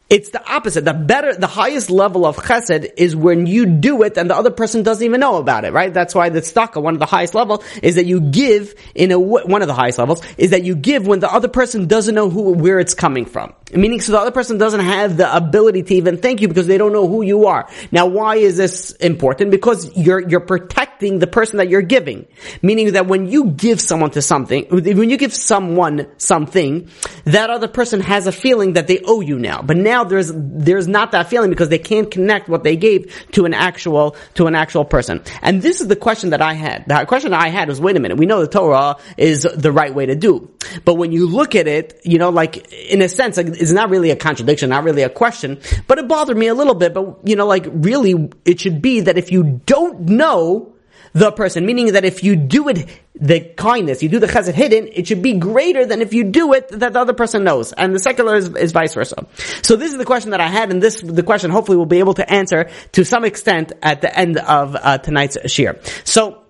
it's 0.07 0.29
the 0.29 0.51
opposite. 0.51 0.85
The 0.85 0.93
better, 0.93 1.33
the 1.33 1.47
highest 1.47 1.89
level 1.89 2.25
of 2.27 2.37
chesed 2.37 2.91
is 2.95 3.15
when 3.15 3.47
you 3.47 3.65
do 3.65 4.03
it 4.03 4.17
and 4.17 4.29
the 4.29 4.35
other 4.35 4.51
person 4.51 4.83
doesn't 4.83 5.03
even 5.03 5.19
know 5.19 5.37
about 5.37 5.65
it, 5.65 5.73
right? 5.73 5.91
That's 5.91 6.13
why 6.13 6.29
the 6.29 6.41
tzedakah, 6.41 6.81
one 6.81 6.93
of 6.93 6.99
the 6.99 7.07
highest 7.07 7.33
level, 7.33 7.63
is 7.81 7.95
that 7.95 8.05
you 8.05 8.21
give 8.21 8.75
in 8.93 9.11
a, 9.11 9.19
one 9.19 9.63
of 9.63 9.67
the 9.67 9.73
highest 9.73 9.97
levels, 9.97 10.21
is 10.37 10.51
that 10.51 10.63
you 10.63 10.75
give 10.75 11.07
when 11.07 11.21
the 11.21 11.31
other 11.31 11.47
person 11.47 11.87
doesn't 11.87 12.13
know 12.13 12.29
who, 12.29 12.53
where 12.53 12.79
it's 12.79 12.93
coming 12.93 13.25
from. 13.25 13.53
Meaning, 13.73 13.99
so 13.99 14.11
the 14.11 14.19
other 14.19 14.31
person 14.31 14.59
doesn't 14.59 14.81
have 14.81 15.17
the 15.17 15.35
ability 15.35 15.81
to 15.83 15.95
even 15.95 16.17
thank 16.17 16.39
you 16.39 16.47
because 16.47 16.67
they 16.67 16.77
don't 16.77 16.93
know 16.93 17.07
who 17.07 17.23
you 17.23 17.47
are. 17.47 17.67
Now, 17.91 18.05
why 18.05 18.35
is 18.35 18.57
this 18.57 18.91
important? 18.91 19.49
Because 19.49 19.97
you're, 19.97 20.25
you're 20.29 20.39
protecting 20.39 21.17
the 21.17 21.25
person 21.25 21.57
that 21.57 21.67
you're 21.67 21.81
giving. 21.81 22.27
Meaning 22.61 22.93
that 22.93 23.07
when 23.07 23.25
you 23.25 23.45
give 23.45 23.81
someone 23.81 24.11
to 24.11 24.21
something, 24.21 24.67
when 24.69 25.09
you 25.09 25.17
give 25.17 25.33
someone 25.33 26.11
something, 26.17 26.89
that 27.23 27.49
other 27.49 27.67
person 27.67 28.01
has 28.01 28.27
a 28.27 28.31
feeling 28.31 28.73
that 28.73 28.85
they 28.85 29.01
owe 29.03 29.21
you 29.21 29.39
now. 29.39 29.63
But 29.63 29.77
now 29.77 29.94
there's, 30.03 30.31
there's 30.33 30.87
not 30.87 31.11
that 31.11 31.29
feeling 31.29 31.49
because 31.49 31.69
they 31.69 31.79
can't 31.79 32.11
connect 32.11 32.49
what 32.49 32.63
they 32.63 32.75
gave 32.75 33.13
to 33.31 33.45
an 33.45 33.53
actual, 33.53 34.15
to 34.35 34.47
an 34.47 34.55
actual 34.55 34.85
person. 34.85 35.23
And 35.41 35.61
this 35.61 35.81
is 35.81 35.87
the 35.87 35.95
question 35.95 36.31
that 36.31 36.41
I 36.41 36.53
had. 36.53 36.85
The 36.87 37.05
question 37.05 37.33
I 37.33 37.49
had 37.49 37.67
was, 37.67 37.79
wait 37.79 37.95
a 37.95 37.99
minute, 37.99 38.17
we 38.17 38.25
know 38.25 38.41
the 38.41 38.47
Torah 38.47 38.97
is 39.17 39.43
the 39.43 39.71
right 39.71 39.93
way 39.93 40.07
to 40.07 40.15
do. 40.15 40.51
But 40.83 40.95
when 40.95 41.11
you 41.11 41.27
look 41.27 41.55
at 41.55 41.67
it, 41.67 42.01
you 42.03 42.17
know, 42.17 42.29
like, 42.29 42.71
in 42.73 43.01
a 43.01 43.09
sense, 43.09 43.37
like, 43.37 43.47
it's 43.47 43.71
not 43.71 43.89
really 43.89 44.11
a 44.11 44.15
contradiction, 44.15 44.69
not 44.69 44.83
really 44.83 45.03
a 45.03 45.09
question, 45.09 45.59
but 45.87 45.97
it 45.97 46.07
bothered 46.07 46.37
me 46.37 46.47
a 46.47 46.53
little 46.53 46.75
bit. 46.75 46.93
But, 46.93 47.19
you 47.23 47.35
know, 47.35 47.47
like 47.47 47.65
really 47.71 48.29
it 48.43 48.59
should 48.59 48.81
be 48.81 49.01
that 49.01 49.17
if 49.17 49.31
you 49.31 49.61
don't 49.65 50.01
know 50.01 50.74
the 51.15 51.31
person, 51.31 51.65
meaning 51.65 51.93
that 51.93 52.03
if 52.03 52.25
you 52.25 52.35
do 52.35 52.67
it, 52.67 52.87
the 53.15 53.39
kindness, 53.39 54.03
you 54.03 54.09
do 54.09 54.19
the 54.19 54.27
chesed 54.27 54.53
hidden, 54.53 54.89
it 54.91 55.07
should 55.07 55.21
be 55.21 55.33
greater 55.39 55.85
than 55.85 56.01
if 56.01 56.13
you 56.13 56.25
do 56.25 56.51
it 56.51 56.67
that 56.67 56.91
the 56.91 56.99
other 56.99 57.13
person 57.13 57.45
knows. 57.45 57.71
And 57.71 57.95
the 57.95 57.99
secular 57.99 58.35
is, 58.35 58.49
is 58.49 58.73
vice 58.73 58.93
versa. 58.93 59.25
So 59.63 59.77
this 59.77 59.93
is 59.93 59.97
the 59.97 60.03
question 60.03 60.31
that 60.31 60.41
I 60.41 60.49
had, 60.49 60.71
and 60.71 60.83
this, 60.83 60.99
the 61.01 61.23
question 61.23 61.51
hopefully 61.51 61.77
we'll 61.77 61.85
be 61.85 61.99
able 61.99 62.15
to 62.15 62.29
answer 62.29 62.69
to 62.91 63.05
some 63.05 63.23
extent 63.23 63.71
at 63.81 64.01
the 64.01 64.13
end 64.13 64.37
of 64.37 64.75
uh, 64.75 64.97
tonight's 64.97 65.37
shiur. 65.37 65.79
So, 66.05 66.44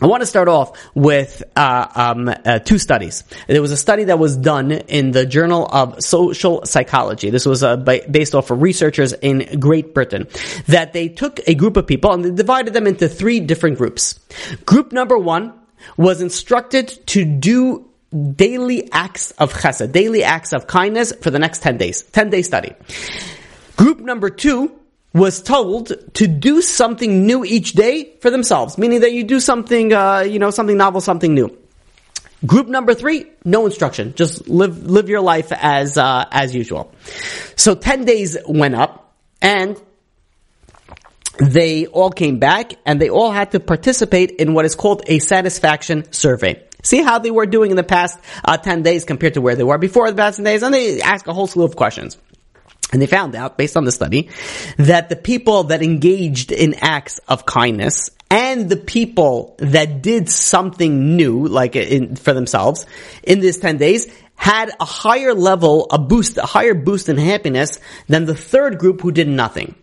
I 0.00 0.06
want 0.06 0.20
to 0.20 0.26
start 0.26 0.46
off 0.46 0.78
with 0.94 1.42
uh, 1.56 1.88
um, 1.94 2.28
uh, 2.28 2.60
two 2.60 2.78
studies. 2.78 3.24
There 3.48 3.60
was 3.60 3.72
a 3.72 3.76
study 3.76 4.04
that 4.04 4.18
was 4.18 4.36
done 4.36 4.70
in 4.70 5.10
the 5.10 5.26
Journal 5.26 5.66
of 5.66 6.04
Social 6.04 6.64
Psychology. 6.64 7.30
This 7.30 7.44
was 7.44 7.64
uh, 7.64 7.76
based 7.76 8.36
off 8.36 8.52
of 8.52 8.62
researchers 8.62 9.12
in 9.12 9.58
Great 9.58 9.94
Britain. 9.94 10.28
That 10.68 10.92
they 10.92 11.08
took 11.08 11.40
a 11.48 11.54
group 11.54 11.76
of 11.76 11.88
people 11.88 12.12
and 12.12 12.24
they 12.24 12.30
divided 12.30 12.74
them 12.74 12.86
into 12.86 13.08
three 13.08 13.40
different 13.40 13.78
groups. 13.78 14.20
Group 14.64 14.92
number 14.92 15.18
one 15.18 15.52
was 15.96 16.20
instructed 16.20 16.88
to 17.08 17.24
do 17.24 17.90
daily 18.36 18.90
acts 18.92 19.32
of 19.32 19.52
chesed, 19.52 19.90
daily 19.90 20.22
acts 20.22 20.52
of 20.52 20.68
kindness 20.68 21.12
for 21.20 21.30
the 21.30 21.40
next 21.40 21.60
10 21.62 21.76
days. 21.76 22.02
10 22.02 22.30
day 22.30 22.42
study. 22.42 22.72
Group 23.76 23.98
number 23.98 24.30
two 24.30 24.78
was 25.18 25.42
told 25.42 25.92
to 26.14 26.26
do 26.26 26.62
something 26.62 27.26
new 27.26 27.44
each 27.44 27.72
day 27.72 28.16
for 28.20 28.30
themselves, 28.30 28.78
meaning 28.78 29.00
that 29.00 29.12
you 29.12 29.24
do 29.24 29.40
something, 29.40 29.92
uh, 29.92 30.20
you 30.20 30.38
know, 30.38 30.50
something 30.50 30.76
novel, 30.76 31.00
something 31.00 31.34
new. 31.34 31.56
Group 32.46 32.68
number 32.68 32.94
three, 32.94 33.26
no 33.44 33.66
instruction, 33.66 34.14
just 34.14 34.48
live 34.48 34.86
live 34.86 35.08
your 35.08 35.20
life 35.20 35.50
as 35.50 35.98
uh, 35.98 36.24
as 36.30 36.54
usual. 36.54 36.92
So 37.56 37.74
ten 37.74 38.04
days 38.04 38.36
went 38.46 38.76
up, 38.76 39.12
and 39.42 39.80
they 41.38 41.86
all 41.86 42.10
came 42.10 42.38
back, 42.38 42.74
and 42.86 43.00
they 43.00 43.10
all 43.10 43.32
had 43.32 43.52
to 43.52 43.60
participate 43.60 44.30
in 44.32 44.54
what 44.54 44.64
is 44.64 44.76
called 44.76 45.02
a 45.06 45.18
satisfaction 45.18 46.12
survey. 46.12 46.62
See 46.82 47.02
how 47.02 47.18
they 47.18 47.32
were 47.32 47.46
doing 47.46 47.70
in 47.70 47.76
the 47.76 47.82
past 47.82 48.18
uh, 48.44 48.56
10 48.56 48.82
days 48.82 49.04
compared 49.04 49.34
to 49.34 49.40
where 49.40 49.56
they 49.56 49.64
were 49.64 49.78
before 49.78 50.08
the 50.10 50.16
past 50.16 50.36
10 50.36 50.44
days, 50.44 50.62
and 50.62 50.72
they 50.72 51.00
ask 51.00 51.26
a 51.26 51.32
whole 51.32 51.48
slew 51.48 51.64
of 51.64 51.74
questions. 51.74 52.16
And 52.92 53.02
they 53.02 53.06
found 53.06 53.34
out, 53.34 53.58
based 53.58 53.76
on 53.76 53.84
the 53.84 53.92
study, 53.92 54.30
that 54.78 55.08
the 55.08 55.16
people 55.16 55.64
that 55.64 55.82
engaged 55.82 56.52
in 56.52 56.74
acts 56.74 57.20
of 57.28 57.44
kindness 57.44 58.10
and 58.30 58.68
the 58.68 58.76
people 58.76 59.56
that 59.58 60.02
did 60.02 60.28
something 60.28 61.16
new, 61.16 61.46
like 61.46 61.76
in, 61.76 62.16
for 62.16 62.32
themselves, 62.32 62.86
in 63.22 63.40
these 63.40 63.58
10 63.58 63.78
days, 63.78 64.10
had 64.36 64.70
a 64.80 64.84
higher 64.84 65.34
level, 65.34 65.86
a 65.90 65.98
boost, 65.98 66.38
a 66.38 66.46
higher 66.46 66.74
boost 66.74 67.08
in 67.08 67.16
happiness 67.16 67.78
than 68.06 68.24
the 68.24 68.34
third 68.34 68.78
group 68.78 69.00
who 69.00 69.12
did 69.12 69.28
nothing. 69.28 69.74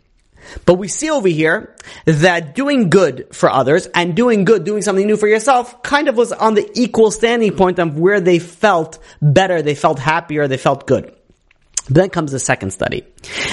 But 0.66 0.76
we 0.76 0.88
see 0.88 1.10
over 1.10 1.28
here 1.28 1.76
that 2.06 2.56
doing 2.56 2.90
good 2.90 3.28
for 3.34 3.50
others 3.50 3.88
and 3.88 4.16
doing 4.16 4.46
good, 4.46 4.64
doing 4.64 4.82
something 4.82 5.06
new 5.06 5.18
for 5.18 5.28
yourself 5.28 5.82
kind 5.82 6.08
of 6.08 6.16
was 6.16 6.32
on 6.32 6.54
the 6.54 6.70
equal 6.80 7.12
standing 7.12 7.56
point 7.56 7.80
of 7.80 8.00
where 8.00 8.22
they 8.22 8.40
felt 8.40 9.00
better, 9.22 9.62
they 9.62 9.76
felt 9.76 10.00
happier, 10.00 10.48
they 10.48 10.58
felt 10.58 10.86
good. 10.86 11.16
Then 11.90 12.10
comes 12.10 12.32
the 12.32 12.40
second 12.40 12.72
study. 12.72 13.06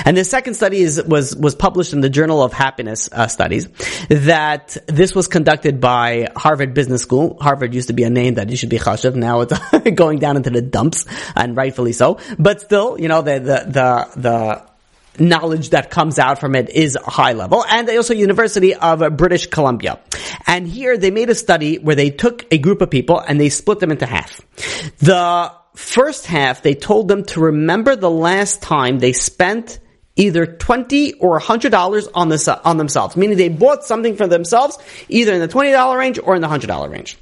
And 0.05 0.17
the 0.17 0.25
second 0.25 0.55
study 0.55 0.79
is, 0.79 1.03
was, 1.03 1.37
was 1.37 1.55
published 1.55 1.93
in 1.93 2.01
the 2.01 2.09
Journal 2.09 2.43
of 2.43 2.53
Happiness 2.53 3.09
uh, 3.13 3.27
Studies 3.27 3.69
that 4.09 4.77
this 4.87 5.15
was 5.15 5.29
conducted 5.29 5.81
by 5.81 6.29
Harvard 6.35 6.73
Business 6.73 7.03
School. 7.03 7.37
Harvard 7.41 7.75
used 7.75 7.89
to 7.89 7.95
be 7.95 8.05
a 8.05 8.11
name 8.11 8.35
that 8.35 8.49
you 8.49 8.57
should 8.57 8.71
be 8.71 8.79
chashuv. 8.79 9.15
Now 9.15 9.43
it's 9.43 9.91
going 9.95 10.19
down 10.19 10.37
into 10.37 10.51
the 10.51 10.63
dumps 10.63 11.05
and 11.37 11.57
rightfully 11.57 11.93
so. 11.93 12.19
But 12.39 12.63
still, 12.63 12.99
you 12.99 13.09
know, 13.09 13.21
the, 13.21 13.39
the, 13.39 14.11
the, 14.17 14.21
the 14.21 14.73
knowledge 15.19 15.71
that 15.71 15.91
comes 15.91 16.19
out 16.19 16.39
from 16.39 16.55
it 16.55 16.71
is 16.71 16.97
high 17.05 17.33
level. 17.33 17.65
And 17.69 17.89
also 17.91 18.15
University 18.15 18.75
of 18.75 19.17
British 19.17 19.47
Columbia. 19.47 20.01
And 20.47 20.67
here 20.67 20.97
they 20.97 21.11
made 21.11 21.29
a 21.31 21.35
study 21.35 21.79
where 21.79 21.97
they 21.97 22.11
took 22.11 22.47
a 22.51 22.59
group 22.59 22.81
of 22.81 22.91
people 22.91 23.19
and 23.19 23.41
they 23.41 23.51
split 23.51 23.79
them 23.81 23.91
into 23.91 24.07
half. 24.07 24.41
The 24.99 25.53
first 25.75 26.27
half, 26.27 26.63
they 26.63 26.75
told 26.75 27.09
them 27.09 27.25
to 27.27 27.41
remember 27.41 27.97
the 27.97 28.11
last 28.11 28.63
time 28.63 28.99
they 28.99 29.13
spent 29.13 29.79
either 30.17 30.47
20 30.47 31.15
or 31.15 31.41
$100 31.41 32.09
on 32.15 32.29
this, 32.29 32.49
on 32.49 32.77
themselves. 32.77 33.17
Meaning 33.17 33.37
they 33.37 33.49
bought 33.49 33.85
something 33.85 34.17
for 34.17 34.27
themselves, 34.27 34.79
either 35.09 35.33
in 35.33 35.41
the 35.41 35.49
$20 35.49 35.97
range 35.97 36.19
or 36.23 36.35
in 36.35 36.43
the 36.43 36.49
$100 36.49 36.91
range. 36.91 37.17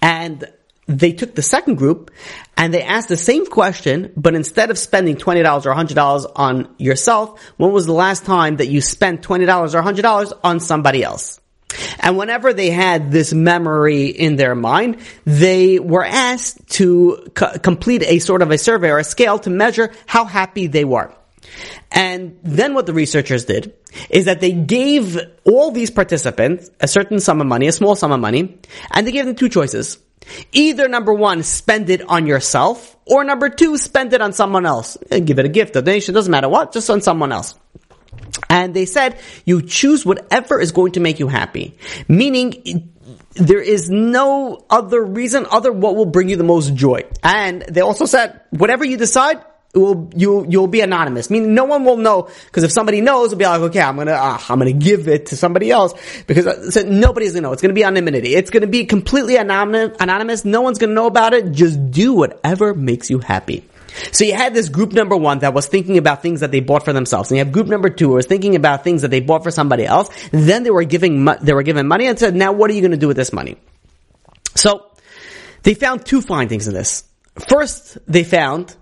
And 0.00 0.50
they 0.86 1.12
took 1.12 1.34
the 1.34 1.42
second 1.42 1.76
group 1.76 2.10
and 2.56 2.72
they 2.72 2.82
asked 2.82 3.08
the 3.08 3.16
same 3.16 3.46
question, 3.46 4.12
but 4.16 4.34
instead 4.34 4.70
of 4.70 4.78
spending 4.78 5.16
$20 5.16 5.66
or 5.66 5.74
$100 5.74 6.32
on 6.36 6.74
yourself, 6.78 7.42
when 7.56 7.72
was 7.72 7.86
the 7.86 7.92
last 7.92 8.24
time 8.24 8.56
that 8.56 8.68
you 8.68 8.80
spent 8.80 9.22
$20 9.22 9.74
or 9.74 9.82
$100 9.82 10.32
on 10.42 10.60
somebody 10.60 11.02
else? 11.02 11.40
And 12.00 12.16
whenever 12.16 12.52
they 12.52 12.70
had 12.70 13.10
this 13.10 13.32
memory 13.32 14.06
in 14.06 14.36
their 14.36 14.54
mind, 14.54 14.98
they 15.24 15.78
were 15.78 16.04
asked 16.04 16.68
to 16.74 17.30
co- 17.34 17.58
complete 17.58 18.02
a 18.02 18.18
sort 18.18 18.42
of 18.42 18.50
a 18.50 18.58
survey 18.58 18.90
or 18.90 18.98
a 18.98 19.04
scale 19.04 19.38
to 19.40 19.50
measure 19.50 19.90
how 20.06 20.24
happy 20.24 20.66
they 20.66 20.84
were. 20.84 21.12
And 21.90 22.38
then 22.42 22.74
what 22.74 22.86
the 22.86 22.92
researchers 22.92 23.44
did 23.44 23.74
is 24.10 24.24
that 24.24 24.40
they 24.40 24.52
gave 24.52 25.18
all 25.44 25.70
these 25.70 25.90
participants 25.90 26.70
a 26.80 26.88
certain 26.88 27.20
sum 27.20 27.40
of 27.40 27.46
money, 27.46 27.68
a 27.68 27.72
small 27.72 27.94
sum 27.94 28.12
of 28.12 28.20
money, 28.20 28.58
and 28.90 29.06
they 29.06 29.12
gave 29.12 29.26
them 29.26 29.36
two 29.36 29.48
choices. 29.48 29.98
Either 30.52 30.88
number 30.88 31.12
one, 31.12 31.42
spend 31.42 31.90
it 31.90 32.02
on 32.08 32.26
yourself, 32.26 32.96
or 33.06 33.24
number 33.24 33.48
two, 33.48 33.76
spend 33.76 34.12
it 34.12 34.22
on 34.22 34.32
someone 34.32 34.64
else. 34.66 34.96
Give 35.10 35.38
it 35.38 35.44
a 35.44 35.50
gift, 35.50 35.76
a 35.76 35.82
donation, 35.82 36.14
doesn't 36.14 36.30
matter 36.30 36.48
what, 36.48 36.72
just 36.72 36.88
on 36.88 37.02
someone 37.02 37.30
else. 37.30 37.54
And 38.48 38.74
they 38.74 38.86
said, 38.86 39.18
you 39.44 39.62
choose 39.62 40.04
whatever 40.04 40.60
is 40.60 40.72
going 40.72 40.92
to 40.92 41.00
make 41.00 41.18
you 41.18 41.28
happy. 41.28 41.76
Meaning, 42.08 42.90
there 43.34 43.60
is 43.60 43.90
no 43.90 44.64
other 44.70 45.04
reason 45.04 45.46
other 45.50 45.72
what 45.72 45.96
will 45.96 46.06
bring 46.06 46.28
you 46.28 46.36
the 46.36 46.44
most 46.44 46.74
joy. 46.74 47.04
And 47.22 47.62
they 47.62 47.80
also 47.80 48.06
said, 48.06 48.40
whatever 48.50 48.84
you 48.84 48.96
decide, 48.96 49.44
will 49.74 50.10
you 50.14 50.46
you'll 50.48 50.68
be 50.68 50.80
anonymous. 50.80 51.30
Meaning 51.30 51.54
no 51.54 51.64
one 51.64 51.84
will 51.84 51.96
know 51.96 52.28
because 52.46 52.62
if 52.62 52.72
somebody 52.72 53.00
knows, 53.00 53.32
it'll 53.32 53.38
be 53.38 53.44
like, 53.44 53.60
okay, 53.62 53.80
I'm 53.80 53.96
gonna 53.96 54.12
uh, 54.12 54.38
I'm 54.48 54.58
gonna 54.58 54.72
give 54.72 55.08
it 55.08 55.26
to 55.26 55.36
somebody 55.36 55.70
else 55.70 55.94
because 56.26 56.46
uh, 56.46 56.70
so 56.70 56.82
nobody's 56.82 57.32
gonna 57.32 57.42
know. 57.42 57.52
It's 57.52 57.62
gonna 57.62 57.74
be 57.74 57.84
anonymity. 57.84 58.34
It's 58.34 58.50
gonna 58.50 58.66
be 58.66 58.86
completely 58.86 59.36
anonymous. 59.36 59.96
Anonymous. 60.00 60.44
No 60.44 60.60
one's 60.60 60.78
gonna 60.78 60.94
know 60.94 61.06
about 61.06 61.34
it. 61.34 61.52
Just 61.52 61.90
do 61.90 62.14
whatever 62.14 62.74
makes 62.74 63.10
you 63.10 63.18
happy. 63.18 63.64
So 64.12 64.24
you 64.24 64.34
had 64.34 64.54
this 64.54 64.68
group 64.68 64.92
number 64.92 65.16
one 65.16 65.40
that 65.40 65.54
was 65.54 65.66
thinking 65.66 65.98
about 65.98 66.22
things 66.22 66.40
that 66.40 66.50
they 66.50 66.60
bought 66.60 66.84
for 66.84 66.92
themselves, 66.92 67.30
and 67.30 67.38
you 67.38 67.44
have 67.44 67.52
group 67.52 67.66
number 67.66 67.90
two 67.90 68.08
who 68.08 68.14
was 68.14 68.26
thinking 68.26 68.56
about 68.56 68.84
things 68.84 69.02
that 69.02 69.10
they 69.10 69.20
bought 69.20 69.42
for 69.44 69.50
somebody 69.50 69.86
else. 69.86 70.10
Then 70.30 70.62
they 70.62 70.70
were 70.70 70.84
giving 70.84 71.24
they 71.42 71.54
were 71.54 71.62
given 71.62 71.86
money 71.86 72.06
and 72.06 72.18
said, 72.18 72.34
"Now 72.34 72.52
what 72.52 72.70
are 72.70 72.74
you 72.74 72.80
going 72.80 72.90
to 72.90 72.96
do 72.96 73.08
with 73.08 73.16
this 73.16 73.32
money?" 73.32 73.56
So 74.54 74.86
they 75.62 75.74
found 75.74 76.04
two 76.04 76.20
findings 76.20 76.68
in 76.68 76.74
this. 76.74 77.04
First, 77.48 77.98
they 78.06 78.24
found 78.24 78.74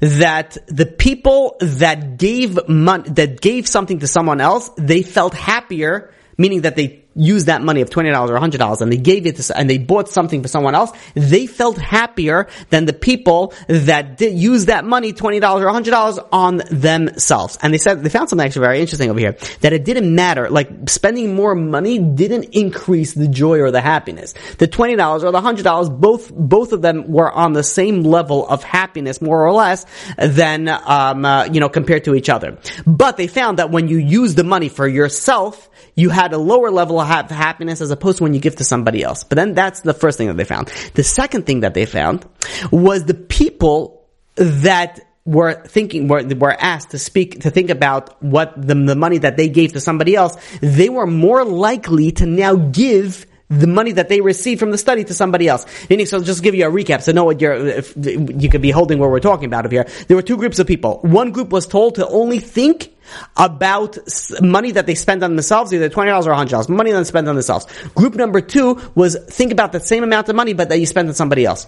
that 0.00 0.56
the 0.66 0.86
people 0.86 1.56
that 1.60 2.16
gave 2.16 2.68
money, 2.68 3.10
that 3.10 3.40
gave 3.40 3.66
something 3.68 4.00
to 4.00 4.06
someone 4.06 4.40
else, 4.40 4.70
they 4.76 5.02
felt 5.02 5.34
happier, 5.34 6.12
meaning 6.36 6.62
that 6.62 6.76
they 6.76 7.04
used 7.18 7.46
that 7.46 7.62
money 7.62 7.80
of 7.80 7.90
$20 7.90 8.28
or 8.28 8.38
$100 8.38 8.80
and 8.80 8.92
they 8.92 8.96
gave 8.96 9.26
it 9.26 9.36
to, 9.36 9.58
and 9.58 9.68
they 9.68 9.78
bought 9.78 10.08
something 10.08 10.42
for 10.42 10.48
someone 10.48 10.74
else, 10.74 10.92
they 11.14 11.46
felt 11.46 11.76
happier 11.78 12.46
than 12.70 12.86
the 12.86 12.92
people 12.92 13.52
that 13.66 14.16
did 14.16 14.38
use 14.38 14.66
that 14.66 14.84
money, 14.84 15.12
$20 15.12 15.42
or 15.60 15.66
$100 15.66 16.28
on 16.32 16.62
themselves. 16.70 17.58
And 17.60 17.74
they 17.74 17.78
said, 17.78 18.02
they 18.02 18.08
found 18.08 18.30
something 18.30 18.46
actually 18.46 18.66
very 18.66 18.80
interesting 18.80 19.10
over 19.10 19.18
here, 19.18 19.36
that 19.60 19.72
it 19.72 19.84
didn't 19.84 20.14
matter, 20.14 20.48
like 20.48 20.88
spending 20.88 21.34
more 21.34 21.54
money 21.54 21.98
didn't 21.98 22.44
increase 22.52 23.14
the 23.14 23.28
joy 23.28 23.60
or 23.60 23.70
the 23.70 23.80
happiness. 23.80 24.34
The 24.58 24.68
$20 24.68 25.24
or 25.24 25.32
the 25.32 25.40
$100, 25.40 26.00
both, 26.00 26.32
both 26.32 26.72
of 26.72 26.82
them 26.82 27.10
were 27.10 27.30
on 27.30 27.52
the 27.52 27.64
same 27.64 28.02
level 28.02 28.46
of 28.46 28.62
happiness, 28.62 29.20
more 29.20 29.44
or 29.44 29.52
less, 29.52 29.86
than, 30.16 30.68
um, 30.68 31.24
uh, 31.24 31.44
you 31.44 31.60
know, 31.60 31.68
compared 31.68 32.04
to 32.04 32.14
each 32.14 32.28
other. 32.28 32.58
But 32.86 33.16
they 33.16 33.26
found 33.26 33.58
that 33.58 33.70
when 33.70 33.88
you 33.88 33.98
use 33.98 34.34
the 34.34 34.44
money 34.44 34.68
for 34.68 34.86
yourself, 34.86 35.67
you 35.94 36.10
had 36.10 36.32
a 36.32 36.38
lower 36.38 36.70
level 36.70 37.00
of 37.00 37.06
happiness 37.06 37.80
as 37.80 37.90
opposed 37.90 38.18
to 38.18 38.24
when 38.24 38.34
you 38.34 38.40
give 38.40 38.56
to 38.56 38.64
somebody 38.64 39.02
else. 39.02 39.24
But 39.24 39.36
then 39.36 39.54
that's 39.54 39.80
the 39.80 39.94
first 39.94 40.18
thing 40.18 40.28
that 40.28 40.36
they 40.36 40.44
found. 40.44 40.68
The 40.94 41.04
second 41.04 41.46
thing 41.46 41.60
that 41.60 41.74
they 41.74 41.86
found 41.86 42.26
was 42.70 43.04
the 43.04 43.14
people 43.14 44.06
that 44.36 45.00
were 45.24 45.62
thinking, 45.66 46.08
were, 46.08 46.24
were 46.24 46.56
asked 46.58 46.90
to 46.90 46.98
speak, 46.98 47.40
to 47.40 47.50
think 47.50 47.68
about 47.68 48.22
what 48.22 48.54
the, 48.56 48.74
the 48.74 48.96
money 48.96 49.18
that 49.18 49.36
they 49.36 49.48
gave 49.48 49.74
to 49.74 49.80
somebody 49.80 50.14
else, 50.14 50.36
they 50.60 50.88
were 50.88 51.06
more 51.06 51.44
likely 51.44 52.12
to 52.12 52.24
now 52.24 52.54
give 52.54 53.26
the 53.50 53.66
money 53.66 53.92
that 53.92 54.08
they 54.08 54.20
received 54.20 54.60
from 54.60 54.70
the 54.70 54.78
study 54.78 55.04
to 55.04 55.14
somebody 55.14 55.48
else. 55.48 55.64
Meaning, 55.88 56.06
so 56.06 56.22
just 56.22 56.42
give 56.42 56.54
you 56.54 56.66
a 56.66 56.70
recap 56.70 57.02
so 57.02 57.12
know 57.12 57.24
what 57.24 57.40
you're, 57.40 57.80
you 57.96 58.48
could 58.50 58.62
be 58.62 58.70
holding 58.70 58.98
what 58.98 59.10
we're 59.10 59.20
talking 59.20 59.46
about 59.46 59.70
here. 59.70 59.86
There 60.06 60.16
were 60.16 60.22
two 60.22 60.36
groups 60.36 60.58
of 60.58 60.66
people. 60.66 61.00
One 61.02 61.32
group 61.32 61.50
was 61.50 61.66
told 61.66 61.96
to 61.96 62.06
only 62.08 62.40
think 62.40 62.94
about 63.36 63.96
money 64.42 64.72
that 64.72 64.86
they 64.86 64.94
spend 64.94 65.22
on 65.22 65.34
themselves, 65.34 65.72
either 65.72 65.88
$20 65.88 66.26
or 66.26 66.32
$100, 66.32 66.68
money 66.68 66.92
that 66.92 66.98
they 66.98 67.04
spend 67.04 67.28
on 67.28 67.34
themselves. 67.34 67.66
Group 67.94 68.14
number 68.16 68.40
two 68.40 68.80
was 68.94 69.16
think 69.30 69.52
about 69.52 69.72
the 69.72 69.80
same 69.80 70.04
amount 70.04 70.28
of 70.28 70.36
money, 70.36 70.52
but 70.52 70.68
that 70.68 70.78
you 70.78 70.86
spend 70.86 71.08
on 71.08 71.14
somebody 71.14 71.46
else 71.46 71.66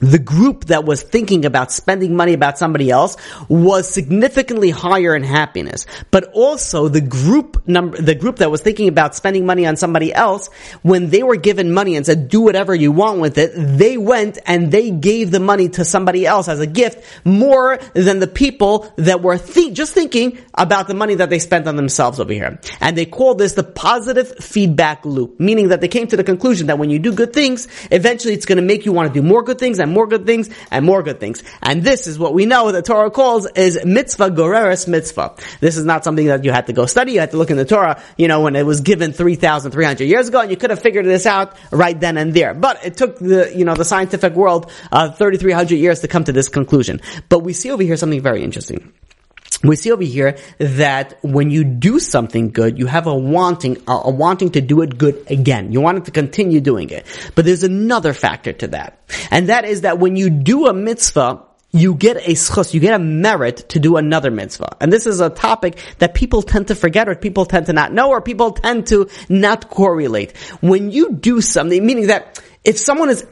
the 0.00 0.18
group 0.18 0.66
that 0.66 0.84
was 0.84 1.02
thinking 1.02 1.44
about 1.44 1.72
spending 1.72 2.16
money 2.16 2.34
about 2.34 2.58
somebody 2.58 2.90
else 2.90 3.16
was 3.48 3.88
significantly 3.88 4.70
higher 4.70 5.16
in 5.16 5.22
happiness. 5.22 5.86
But 6.10 6.30
also 6.32 6.88
the 6.88 7.00
group 7.00 7.66
number, 7.66 8.00
the 8.00 8.14
group 8.14 8.36
that 8.36 8.50
was 8.50 8.60
thinking 8.60 8.88
about 8.88 9.14
spending 9.14 9.46
money 9.46 9.66
on 9.66 9.76
somebody 9.76 10.12
else, 10.12 10.48
when 10.82 11.08
they 11.10 11.22
were 11.22 11.36
given 11.36 11.72
money 11.72 11.96
and 11.96 12.04
said, 12.04 12.28
do 12.28 12.42
whatever 12.42 12.74
you 12.74 12.92
want 12.92 13.20
with 13.20 13.38
it, 13.38 13.52
they 13.54 13.96
went 13.96 14.38
and 14.46 14.70
they 14.70 14.90
gave 14.90 15.30
the 15.30 15.40
money 15.40 15.68
to 15.70 15.84
somebody 15.84 16.26
else 16.26 16.48
as 16.48 16.60
a 16.60 16.66
gift 16.66 17.02
more 17.24 17.78
than 17.94 18.18
the 18.18 18.26
people 18.26 18.92
that 18.96 19.22
were 19.22 19.38
th- 19.38 19.72
just 19.72 19.94
thinking 19.94 20.38
about 20.54 20.88
the 20.88 20.94
money 20.94 21.14
that 21.14 21.30
they 21.30 21.38
spent 21.38 21.66
on 21.66 21.76
themselves 21.76 22.20
over 22.20 22.32
here. 22.32 22.60
And 22.80 22.96
they 22.96 23.06
called 23.06 23.38
this 23.38 23.54
the 23.54 23.64
positive 23.64 24.36
feedback 24.38 25.04
loop, 25.04 25.40
meaning 25.40 25.68
that 25.68 25.80
they 25.80 25.88
came 25.88 26.06
to 26.08 26.16
the 26.16 26.24
conclusion 26.24 26.66
that 26.66 26.78
when 26.78 26.90
you 26.90 26.98
do 26.98 27.12
good 27.12 27.32
things, 27.32 27.68
eventually 27.90 28.34
it's 28.34 28.46
going 28.46 28.56
to 28.56 28.62
make 28.62 28.84
you 28.84 28.92
want 28.92 29.12
to 29.12 29.20
do 29.20 29.26
more 29.26 29.42
good 29.42 29.58
things 29.58 29.78
and 29.86 29.94
more 29.94 30.06
good 30.06 30.26
things 30.26 30.50
and 30.70 30.84
more 30.84 31.02
good 31.02 31.20
things. 31.20 31.42
And 31.62 31.82
this 31.82 32.06
is 32.06 32.18
what 32.18 32.34
we 32.34 32.46
know 32.46 32.72
the 32.72 32.82
Torah 32.82 33.10
calls 33.10 33.46
is 33.54 33.84
mitzvah 33.84 34.30
goreres 34.30 34.88
mitzvah. 34.88 35.36
This 35.60 35.76
is 35.76 35.84
not 35.84 36.04
something 36.04 36.26
that 36.26 36.44
you 36.44 36.50
had 36.50 36.66
to 36.66 36.72
go 36.72 36.86
study. 36.86 37.12
You 37.12 37.20
had 37.20 37.30
to 37.30 37.36
look 37.36 37.50
in 37.50 37.56
the 37.56 37.64
Torah, 37.64 38.02
you 38.16 38.28
know, 38.28 38.40
when 38.40 38.56
it 38.56 38.66
was 38.66 38.80
given 38.80 39.12
3,300 39.12 40.04
years 40.04 40.28
ago 40.28 40.40
and 40.40 40.50
you 40.50 40.56
could 40.56 40.70
have 40.70 40.82
figured 40.82 41.06
this 41.06 41.26
out 41.26 41.56
right 41.70 41.98
then 41.98 42.16
and 42.18 42.34
there. 42.34 42.54
But 42.54 42.84
it 42.84 42.96
took 42.96 43.18
the, 43.18 43.52
you 43.54 43.64
know, 43.64 43.74
the 43.74 43.84
scientific 43.84 44.34
world, 44.34 44.70
uh, 44.90 45.10
3,300 45.10 45.76
years 45.76 46.00
to 46.00 46.08
come 46.08 46.24
to 46.24 46.32
this 46.32 46.48
conclusion. 46.48 47.00
But 47.28 47.40
we 47.40 47.52
see 47.52 47.70
over 47.70 47.82
here 47.82 47.96
something 47.96 48.20
very 48.20 48.42
interesting 48.42 48.92
we 49.68 49.76
see 49.76 49.92
over 49.92 50.02
here 50.02 50.36
that 50.58 51.18
when 51.22 51.50
you 51.50 51.64
do 51.64 51.98
something 51.98 52.50
good, 52.50 52.78
you 52.78 52.86
have 52.86 53.06
a 53.06 53.14
wanting, 53.14 53.82
a, 53.86 54.10
wanting 54.10 54.50
to 54.50 54.60
do 54.60 54.82
it 54.82 54.98
good 54.98 55.30
again. 55.30 55.72
You 55.72 55.80
want 55.80 55.98
it 55.98 56.04
to 56.06 56.10
continue 56.10 56.60
doing 56.60 56.90
it. 56.90 57.06
But 57.34 57.44
there's 57.44 57.62
another 57.62 58.12
factor 58.12 58.52
to 58.52 58.68
that. 58.68 58.98
And 59.30 59.48
that 59.48 59.64
is 59.64 59.82
that 59.82 59.98
when 59.98 60.16
you 60.16 60.30
do 60.30 60.66
a 60.66 60.72
mitzvah, 60.72 61.42
you 61.72 61.94
get 61.94 62.16
a 62.16 62.32
zchus, 62.32 62.72
you 62.72 62.80
get 62.80 62.94
a 62.94 62.98
merit 62.98 63.68
to 63.70 63.80
do 63.80 63.96
another 63.96 64.30
mitzvah. 64.30 64.76
And 64.80 64.92
this 64.92 65.06
is 65.06 65.20
a 65.20 65.30
topic 65.30 65.78
that 65.98 66.14
people 66.14 66.42
tend 66.42 66.68
to 66.68 66.74
forget 66.74 67.08
or 67.08 67.14
people 67.14 67.44
tend 67.44 67.66
to 67.66 67.72
not 67.72 67.92
know 67.92 68.10
or 68.10 68.20
people 68.20 68.52
tend 68.52 68.86
to 68.88 69.08
not 69.28 69.68
correlate. 69.68 70.36
When 70.60 70.90
you 70.90 71.12
do 71.12 71.40
something, 71.40 71.84
meaning 71.84 72.06
that 72.06 72.42
if 72.64 72.78
someone 72.78 73.10
is, 73.10 73.22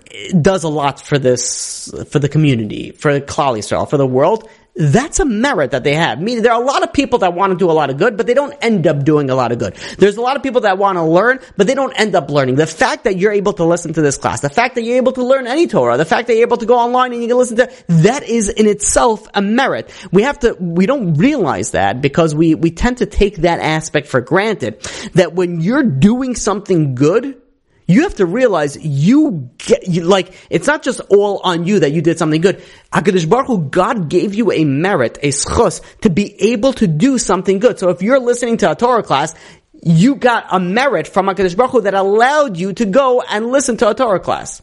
does 0.41 0.65
a 0.65 0.69
lot 0.69 1.01
for 1.01 1.19
this, 1.19 1.93
for 2.09 2.19
the 2.19 2.29
community, 2.29 2.93
for 2.93 3.19
Klal 3.21 3.59
Yisrael, 3.59 3.89
for 3.89 3.97
the 3.97 4.07
world, 4.07 4.49
that's 4.77 5.21
a 5.21 5.25
merit 5.25 5.71
that 5.71 5.85
they 5.85 5.95
have. 5.95 6.21
Meaning 6.21 6.43
there 6.43 6.53
are 6.53 6.61
a 6.61 6.65
lot 6.65 6.83
of 6.83 6.93
people 6.93 7.21
that 7.21 7.33
want 7.33 7.53
to 7.53 7.57
do 7.57 7.71
a 7.71 7.73
lot 7.73 7.91
of 7.91 7.97
good, 7.97 8.17
but 8.17 8.27
they 8.27 8.35
don't 8.35 8.53
end 8.61 8.87
up 8.87 9.05
doing 9.05 9.31
a 9.31 9.35
lot 9.35 9.53
of 9.53 9.59
good. 9.59 9.75
There's 9.99 10.17
a 10.17 10.21
lot 10.21 10.37
of 10.37 10.43
people 10.43 10.63
that 10.63 10.79
want 10.79 10.99
to 10.99 11.03
learn, 11.03 11.39
but 11.57 11.67
they 11.67 11.75
don't 11.75 11.93
end 11.93 12.15
up 12.17 12.29
learning. 12.29 12.57
The 12.57 12.67
fact 12.67 13.05
that 13.05 13.17
you're 13.17 13.33
able 13.33 13.53
to 13.55 13.65
listen 13.65 13.93
to 13.93 14.03
this 14.03 14.19
class, 14.19 14.41
the 14.41 14.51
fact 14.51 14.75
that 14.75 14.83
you're 14.83 14.97
able 14.97 15.13
to 15.13 15.25
learn 15.25 15.47
any 15.47 15.69
Torah, 15.69 15.97
the 15.97 16.05
fact 16.05 16.27
that 16.27 16.35
you're 16.35 16.47
able 16.47 16.57
to 16.57 16.67
go 16.67 16.77
online 16.77 17.13
and 17.13 17.23
you 17.23 17.29
can 17.29 17.39
listen 17.39 17.57
to, 17.59 17.71
that 17.89 18.25
is 18.25 18.49
in 18.49 18.67
itself 18.67 19.29
a 19.35 19.41
merit. 19.41 19.91
We 20.11 20.23
have 20.23 20.41
to, 20.41 20.57
we 20.59 20.87
don't 20.87 21.15
realize 21.15 21.71
that 21.73 22.01
because 22.01 22.35
we, 22.35 22.57
we 22.57 22.73
tend 22.73 22.99
to 22.99 23.07
take 23.07 23.39
that 23.39 23.61
aspect 23.61 24.09
for 24.09 24.21
granted. 24.21 24.81
That 25.15 25.35
when 25.35 25.61
you're 25.61 25.85
doing 25.85 26.35
something 26.35 26.97
good, 26.97 27.41
you 27.87 28.03
have 28.03 28.15
to 28.17 28.27
realize 28.27 28.77
you 28.83 29.51
get, 29.59 29.87
you, 29.89 30.05
like, 30.05 30.35
it's 30.51 30.67
not 30.67 30.83
just 30.83 31.01
all 31.11 31.41
on 31.45 31.67
you 31.67 31.81
that 31.81 31.93
you 31.93 32.03
did 32.03 32.19
something 32.19 32.41
good. 32.41 32.63
HaKadosh 32.93 33.29
Baruch 33.29 33.47
Hu, 33.47 33.59
God 33.69 34.09
gave 34.09 34.35
you 34.35 34.53
a 34.53 34.65
merit, 34.65 35.19
a 35.23 35.29
zchus, 35.29 35.83
to 36.01 36.11
be 36.11 36.53
able 36.53 36.73
to 36.75 36.87
do 36.87 37.19
something 37.19 37.59
good. 37.59 37.79
So 37.79 37.91
if 37.91 38.03
you're 38.03 38.21
listening 38.21 38.59
to 38.59 38.71
a 38.71 38.75
Torah 38.75 39.03
class, 39.03 39.35
you 39.83 40.15
got 40.15 40.47
a 40.51 40.59
merit 40.59 41.07
from 41.07 41.27
HaKadosh 41.27 41.57
Baruch 41.57 41.73
Hu 41.73 41.81
that 41.83 41.95
allowed 41.95 42.57
you 42.57 42.73
to 42.73 42.85
go 42.87 43.21
and 43.21 43.49
listen 43.49 43.77
to 43.79 43.91
a 43.91 43.95
Torah 43.95 44.21
class. 44.21 44.63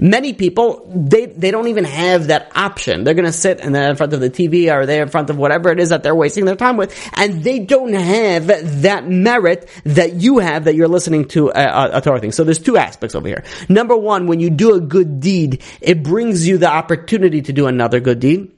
Many 0.00 0.32
people, 0.32 0.90
they, 0.94 1.26
they 1.26 1.50
don't 1.50 1.68
even 1.68 1.84
have 1.84 2.28
that 2.28 2.52
option. 2.56 3.04
They're 3.04 3.14
gonna 3.14 3.32
sit 3.32 3.60
and 3.60 3.76
in 3.76 3.96
front 3.96 4.12
of 4.12 4.20
the 4.20 4.30
TV 4.30 4.72
or 4.72 4.86
they're 4.86 5.02
in 5.02 5.08
front 5.08 5.30
of 5.30 5.36
whatever 5.36 5.70
it 5.70 5.80
is 5.80 5.90
that 5.90 6.02
they're 6.02 6.14
wasting 6.14 6.44
their 6.44 6.56
time 6.56 6.76
with, 6.76 6.94
and 7.14 7.42
they 7.42 7.58
don't 7.58 7.92
have 7.92 8.46
that 8.82 9.06
merit 9.06 9.68
that 9.84 10.14
you 10.14 10.38
have 10.38 10.64
that 10.64 10.74
you're 10.74 10.88
listening 10.88 11.26
to 11.28 11.48
a, 11.48 11.98
a 11.98 12.00
Torah 12.00 12.20
thing. 12.20 12.32
So 12.32 12.44
there's 12.44 12.58
two 12.58 12.76
aspects 12.76 13.14
over 13.14 13.28
here. 13.28 13.44
Number 13.68 13.96
one, 13.96 14.26
when 14.26 14.40
you 14.40 14.50
do 14.50 14.74
a 14.74 14.80
good 14.80 15.20
deed, 15.20 15.62
it 15.80 16.02
brings 16.02 16.46
you 16.46 16.58
the 16.58 16.70
opportunity 16.70 17.42
to 17.42 17.52
do 17.52 17.66
another 17.66 18.00
good 18.00 18.20
deed. 18.20 18.55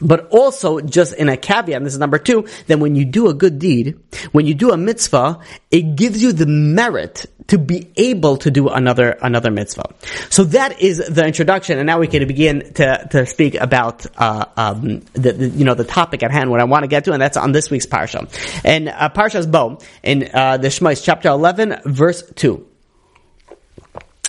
But 0.00 0.28
also, 0.30 0.80
just 0.80 1.14
in 1.14 1.28
a 1.28 1.36
caveat, 1.36 1.76
and 1.76 1.86
this 1.86 1.92
is 1.92 1.98
number 1.98 2.18
two, 2.18 2.46
then 2.66 2.80
when 2.80 2.94
you 2.94 3.04
do 3.04 3.28
a 3.28 3.34
good 3.34 3.58
deed, 3.58 3.98
when 4.32 4.46
you 4.46 4.54
do 4.54 4.70
a 4.72 4.76
mitzvah, 4.76 5.40
it 5.70 5.96
gives 5.96 6.22
you 6.22 6.32
the 6.32 6.46
merit 6.46 7.26
to 7.48 7.58
be 7.58 7.90
able 7.96 8.36
to 8.38 8.50
do 8.50 8.68
another, 8.68 9.18
another 9.22 9.50
mitzvah. 9.50 9.92
So 10.30 10.44
that 10.44 10.80
is 10.80 10.98
the 10.98 11.26
introduction, 11.26 11.78
and 11.78 11.86
now 11.86 11.98
we 11.98 12.06
can 12.06 12.26
begin 12.26 12.72
to, 12.74 13.08
to 13.10 13.26
speak 13.26 13.56
about, 13.56 14.06
uh, 14.16 14.44
um, 14.56 15.00
the, 15.14 15.32
the, 15.32 15.48
you 15.48 15.64
know, 15.64 15.74
the 15.74 15.84
topic 15.84 16.22
at 16.22 16.30
hand, 16.30 16.50
what 16.50 16.60
I 16.60 16.64
want 16.64 16.84
to 16.84 16.88
get 16.88 17.04
to, 17.04 17.12
and 17.12 17.20
that's 17.20 17.36
on 17.36 17.52
this 17.52 17.70
week's 17.70 17.86
parsha. 17.86 18.28
And, 18.64 18.88
uh, 18.88 19.08
Parshas 19.10 19.50
Bo, 19.50 19.78
in, 20.02 20.30
uh, 20.32 20.58
the 20.58 20.68
Shmos, 20.68 21.04
chapter 21.04 21.28
11, 21.28 21.80
verse 21.86 22.22
2. 22.36 22.66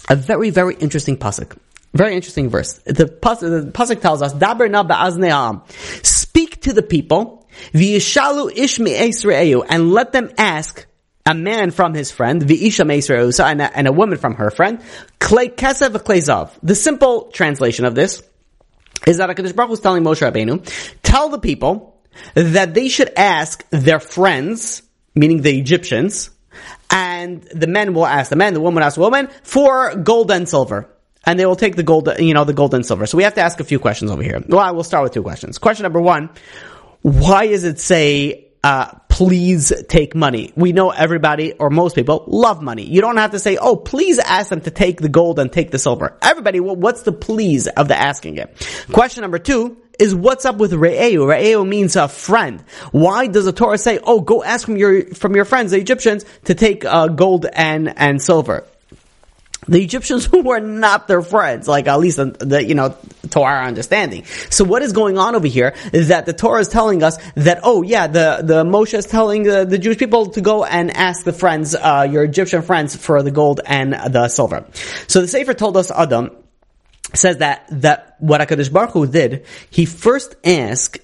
A 0.09 0.15
very, 0.15 0.49
very 0.49 0.75
interesting 0.75 1.15
pasuk. 1.15 1.57
Very 1.93 2.15
interesting 2.15 2.49
verse. 2.49 2.73
The 2.85 2.93
the 2.93 3.71
pasuk 3.73 4.01
tells 4.01 4.21
us, 4.21 4.33
"Daber 4.33 4.69
na 4.69 4.83
ba'azne'am." 4.83 5.63
Speak 6.05 6.61
to 6.61 6.73
the 6.73 6.81
people, 6.81 7.45
v'yishalu 7.73 8.55
ish 8.55 8.79
me'esre'eu, 8.79 9.65
and 9.67 9.91
let 9.91 10.13
them 10.13 10.31
ask 10.37 10.85
a 11.25 11.33
man 11.33 11.71
from 11.71 11.93
his 11.93 12.09
friend, 12.09 12.41
v'isha 12.41 12.87
me'esre'eu, 12.87 13.37
and 13.43 13.61
a, 13.61 13.77
and 13.77 13.87
a 13.87 13.91
woman 13.91 14.17
from 14.17 14.35
her 14.35 14.49
friend, 14.49 14.79
klei 15.19 15.53
kesev 15.53 15.91
zav. 15.91 16.51
The 16.63 16.75
simple 16.75 17.29
translation 17.33 17.83
of 17.83 17.93
this 17.93 18.23
is 19.05 19.17
that 19.17 19.29
Hakadosh 19.29 19.55
Baruch 19.55 19.69
Hu 19.69 19.73
is 19.73 19.79
telling 19.81 20.03
Moshe 20.03 20.21
Rabbeinu, 20.21 20.65
tell 21.03 21.29
the 21.29 21.39
people 21.39 22.01
that 22.35 22.73
they 22.73 22.87
should 22.87 23.11
ask 23.17 23.65
their 23.69 23.99
friends, 23.99 24.81
meaning 25.13 25.41
the 25.41 25.57
Egyptians, 25.57 26.29
and 26.89 27.43
the 27.43 27.67
men 27.67 27.93
will 27.93 28.05
ask 28.05 28.29
the 28.29 28.35
men, 28.35 28.53
the 28.53 28.61
woman 28.61 28.81
will 28.81 28.87
ask 28.87 28.95
the 28.95 29.01
woman, 29.01 29.27
for 29.43 29.95
gold 29.95 30.31
and 30.31 30.47
silver 30.47 30.87
and 31.25 31.39
they 31.39 31.45
will 31.45 31.55
take 31.55 31.75
the 31.75 31.83
gold, 31.83 32.09
you 32.19 32.33
know, 32.33 32.43
the 32.43 32.53
gold 32.53 32.73
and 32.73 32.85
silver. 32.85 33.05
So 33.05 33.17
we 33.17 33.23
have 33.23 33.35
to 33.35 33.41
ask 33.41 33.59
a 33.59 33.63
few 33.63 33.79
questions 33.79 34.11
over 34.11 34.23
here. 34.23 34.43
Well, 34.47 34.59
I 34.59 34.71
will 34.71 34.83
start 34.83 35.03
with 35.03 35.13
two 35.13 35.23
questions. 35.23 35.57
Question 35.57 35.83
number 35.83 36.01
one, 36.01 36.29
why 37.01 37.45
is 37.45 37.63
it 37.63 37.79
say, 37.79 38.47
uh, 38.63 38.93
please 39.09 39.73
take 39.87 40.15
money? 40.15 40.51
We 40.55 40.71
know 40.71 40.91
everybody, 40.91 41.53
or 41.53 41.69
most 41.69 41.95
people, 41.95 42.23
love 42.27 42.61
money. 42.61 42.83
You 42.83 43.01
don't 43.01 43.17
have 43.17 43.31
to 43.31 43.39
say, 43.39 43.57
oh, 43.57 43.75
please 43.75 44.19
ask 44.19 44.49
them 44.49 44.61
to 44.61 44.71
take 44.71 45.01
the 45.01 45.09
gold 45.09 45.39
and 45.39 45.51
take 45.51 45.71
the 45.71 45.79
silver. 45.79 46.17
Everybody, 46.21 46.59
well, 46.59 46.75
what's 46.75 47.03
the 47.03 47.11
please 47.11 47.67
of 47.67 47.87
the 47.87 47.95
asking 47.95 48.37
it? 48.37 48.67
Question 48.91 49.21
number 49.21 49.39
two, 49.39 49.77
is 49.99 50.15
what's 50.15 50.45
up 50.45 50.57
with 50.57 50.71
Re'eu. 50.71 51.17
Re'eu 51.17 51.67
means 51.67 51.95
a 51.95 52.07
friend. 52.07 52.63
Why 52.91 53.27
does 53.27 53.45
the 53.45 53.51
Torah 53.51 53.77
say, 53.77 53.99
oh, 54.03 54.21
go 54.21 54.43
ask 54.43 54.65
from 54.65 54.77
your, 54.77 55.05
from 55.13 55.35
your 55.35 55.45
friends, 55.45 55.71
the 55.71 55.77
Egyptians, 55.77 56.25
to 56.45 56.55
take, 56.55 56.85
uh, 56.85 57.07
gold 57.07 57.45
and, 57.45 57.93
and 57.99 58.19
silver? 58.21 58.65
The 59.67 59.83
Egyptians 59.83 60.31
were 60.31 60.59
not 60.59 61.07
their 61.07 61.21
friends, 61.21 61.67
like 61.67 61.87
at 61.87 61.99
least 61.99 62.17
the, 62.17 62.25
the, 62.25 62.65
you 62.65 62.75
know 62.75 62.95
to 63.31 63.41
our 63.41 63.63
understanding. 63.63 64.25
So 64.49 64.63
what 64.63 64.81
is 64.81 64.93
going 64.93 65.17
on 65.17 65.35
over 65.35 65.47
here 65.47 65.75
is 65.93 66.07
that 66.07 66.25
the 66.25 66.33
Torah 66.33 66.59
is 66.59 66.67
telling 66.67 67.03
us 67.03 67.17
that 67.35 67.59
oh 67.63 67.81
yeah 67.81 68.07
the 68.07 68.41
the 68.43 68.63
Moshe 68.63 68.93
is 68.93 69.05
telling 69.05 69.43
the, 69.43 69.65
the 69.65 69.77
Jewish 69.77 69.97
people 69.97 70.27
to 70.31 70.41
go 70.41 70.65
and 70.65 70.91
ask 70.91 71.23
the 71.23 71.33
friends 71.33 71.75
uh, 71.75 72.07
your 72.09 72.23
Egyptian 72.23 72.61
friends 72.63 72.95
for 72.95 73.21
the 73.21 73.31
gold 73.31 73.61
and 73.65 73.93
the 73.93 74.27
silver. 74.29 74.65
So 75.07 75.21
the 75.21 75.27
Sefer 75.27 75.53
Toldos 75.53 75.91
Adam 75.91 76.31
says 77.13 77.37
that 77.37 77.65
that 77.69 78.15
what 78.19 78.41
Hakadosh 78.41 78.71
Baruch 78.71 78.91
Hu 78.91 79.07
did 79.07 79.45
he 79.69 79.85
first 79.85 80.35
asked 80.43 80.99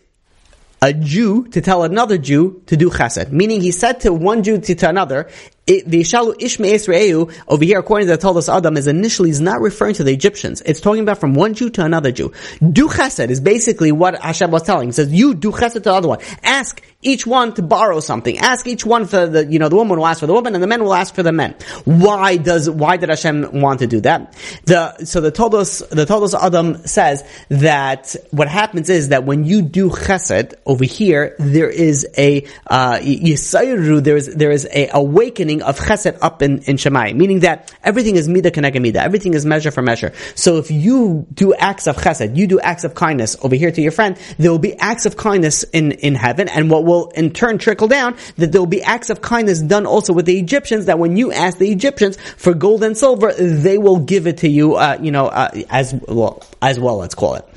a 0.81 0.93
Jew 0.93 1.47
to 1.49 1.61
tell 1.61 1.83
another 1.83 2.17
Jew 2.17 2.61
to 2.67 2.77
do 2.77 2.89
chesed. 2.89 3.31
Meaning 3.31 3.61
he 3.61 3.71
said 3.71 4.01
to 4.01 4.13
one 4.13 4.43
Jew 4.43 4.59
to, 4.59 4.75
to 4.75 4.89
another, 4.89 5.29
the 5.67 5.99
Ishalu 6.01 6.35
Ishme 6.39 6.71
Esreu 6.71 7.33
over 7.47 7.63
here, 7.63 7.79
according 7.79 8.07
to 8.07 8.13
the 8.13 8.17
Toldos 8.17 8.47
Adam, 8.47 8.77
is 8.77 8.87
initially 8.87 9.29
is 9.29 9.41
not 9.41 9.59
referring 9.59 9.95
to 9.95 10.03
the 10.03 10.13
Egyptians. 10.13 10.61
It's 10.65 10.79
talking 10.79 11.01
about 11.01 11.19
from 11.19 11.33
one 11.33 11.53
Jew 11.53 11.69
to 11.71 11.83
another 11.83 12.11
Jew. 12.11 12.31
Do 12.59 12.87
chesed 12.87 13.29
is 13.29 13.41
basically 13.41 13.91
what 13.91 14.19
Hashem 14.19 14.49
was 14.49 14.63
telling. 14.63 14.87
He 14.87 14.93
says, 14.93 15.11
you 15.11 15.35
do 15.35 15.51
chesed 15.51 15.73
to 15.73 15.79
the 15.81 15.93
other 15.93 16.07
one. 16.07 16.19
Ask 16.41 16.81
each 17.01 17.27
one 17.27 17.53
to 17.55 17.61
borrow 17.61 17.99
something. 17.99 18.37
Ask 18.37 18.65
each 18.65 18.85
one 18.85 19.05
for 19.05 19.27
the, 19.27 19.45
you 19.45 19.59
know, 19.59 19.69
the 19.69 19.75
woman 19.75 19.97
will 19.97 20.07
ask 20.07 20.21
for 20.21 20.27
the 20.27 20.33
woman 20.33 20.55
and 20.55 20.63
the 20.63 20.67
men 20.67 20.83
will 20.83 20.93
ask 20.93 21.13
for 21.13 21.23
the 21.23 21.31
men. 21.31 21.55
Why 21.83 22.37
does, 22.37 22.69
why 22.69 22.97
did 22.97 23.09
Hashem 23.09 23.61
want 23.61 23.79
to 23.79 23.87
do 23.87 24.01
that? 24.01 24.33
The, 24.65 25.05
so 25.05 25.21
the 25.21 25.31
Toldos, 25.31 25.79
the 25.89 26.05
Toldos 26.05 26.33
Adam 26.33 26.77
says 26.87 27.23
that 27.49 28.15
what 28.31 28.47
happens 28.47 28.89
is 28.89 29.09
that 29.09 29.25
when 29.25 29.43
you 29.43 29.61
do 29.61 29.89
chesed 29.89 30.53
over 30.65 30.85
here, 30.85 31.35
there 31.39 31.69
is 31.69 32.07
a, 32.17 32.45
uh, 32.67 32.99
there 32.99 34.17
is, 34.17 34.33
there 34.33 34.51
is 34.51 34.67
a 34.71 34.89
awakening 34.93 35.56
meaning 35.57 35.67
of 35.67 35.79
chesed 35.79 36.17
up 36.21 36.41
in, 36.41 36.59
in 36.59 36.77
Shemai, 36.77 37.15
meaning 37.15 37.41
that 37.41 37.73
everything 37.83 38.15
is 38.15 38.27
midah 38.27 38.53
connected 38.53 38.81
midah, 38.81 39.03
everything 39.03 39.33
is 39.33 39.45
measure 39.45 39.71
for 39.71 39.81
measure. 39.81 40.13
So 40.35 40.57
if 40.57 40.71
you 40.71 41.25
do 41.33 41.53
acts 41.53 41.87
of 41.87 41.97
chesed, 41.97 42.35
you 42.35 42.47
do 42.47 42.59
acts 42.59 42.83
of 42.83 42.95
kindness 42.95 43.35
over 43.41 43.55
here 43.55 43.71
to 43.71 43.81
your 43.81 43.91
friend, 43.91 44.17
there 44.37 44.51
will 44.51 44.59
be 44.59 44.75
acts 44.75 45.05
of 45.05 45.17
kindness 45.17 45.63
in, 45.63 45.91
in 45.93 46.15
heaven, 46.15 46.47
and 46.49 46.69
what 46.69 46.85
will 46.85 47.09
in 47.09 47.31
turn 47.31 47.57
trickle 47.57 47.87
down, 47.87 48.15
that 48.37 48.51
there 48.51 48.61
will 48.61 48.67
be 48.67 48.83
acts 48.83 49.09
of 49.09 49.21
kindness 49.21 49.61
done 49.61 49.85
also 49.85 50.13
with 50.13 50.25
the 50.25 50.37
Egyptians, 50.39 50.85
that 50.85 50.99
when 50.99 51.17
you 51.17 51.31
ask 51.31 51.57
the 51.57 51.71
Egyptians 51.71 52.17
for 52.37 52.53
gold 52.53 52.83
and 52.83 52.97
silver, 52.97 53.33
they 53.33 53.77
will 53.77 53.99
give 53.99 54.27
it 54.27 54.37
to 54.37 54.49
you, 54.49 54.75
uh, 54.75 54.97
you 55.01 55.11
know, 55.11 55.27
uh, 55.27 55.49
as 55.69 55.93
well, 56.07 56.43
as 56.61 56.79
well, 56.79 56.97
let's 56.97 57.15
call 57.15 57.35
it. 57.35 57.47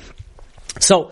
So, 0.79 1.11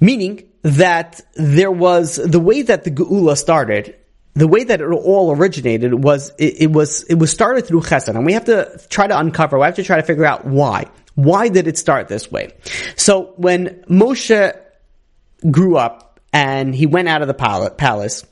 meaning 0.00 0.48
that 0.62 1.20
there 1.34 1.70
was, 1.70 2.16
the 2.16 2.40
way 2.40 2.62
that 2.62 2.84
the 2.84 2.90
Geula 2.90 3.36
started, 3.36 3.96
the 4.36 4.46
way 4.46 4.64
that 4.64 4.82
it 4.82 4.84
all 4.84 5.34
originated 5.34 6.04
was 6.04 6.30
it, 6.38 6.60
it, 6.60 6.70
was 6.70 7.04
it 7.04 7.14
was 7.14 7.30
started 7.30 7.66
through 7.66 7.80
chesed, 7.80 8.08
and 8.08 8.26
we 8.26 8.34
have 8.34 8.44
to 8.44 8.78
try 8.90 9.06
to 9.06 9.18
uncover. 9.18 9.58
We 9.58 9.64
have 9.64 9.76
to 9.76 9.82
try 9.82 9.96
to 9.96 10.02
figure 10.02 10.26
out 10.26 10.44
why. 10.44 10.90
Why 11.14 11.48
did 11.48 11.66
it 11.66 11.78
start 11.78 12.08
this 12.08 12.30
way? 12.30 12.52
So 12.96 13.32
when 13.36 13.82
Moshe 13.88 14.54
grew 15.50 15.78
up 15.78 16.20
and 16.34 16.74
he 16.74 16.84
went 16.84 17.08
out 17.08 17.22
of 17.22 17.28
the 17.28 17.72
palace, 17.78 18.26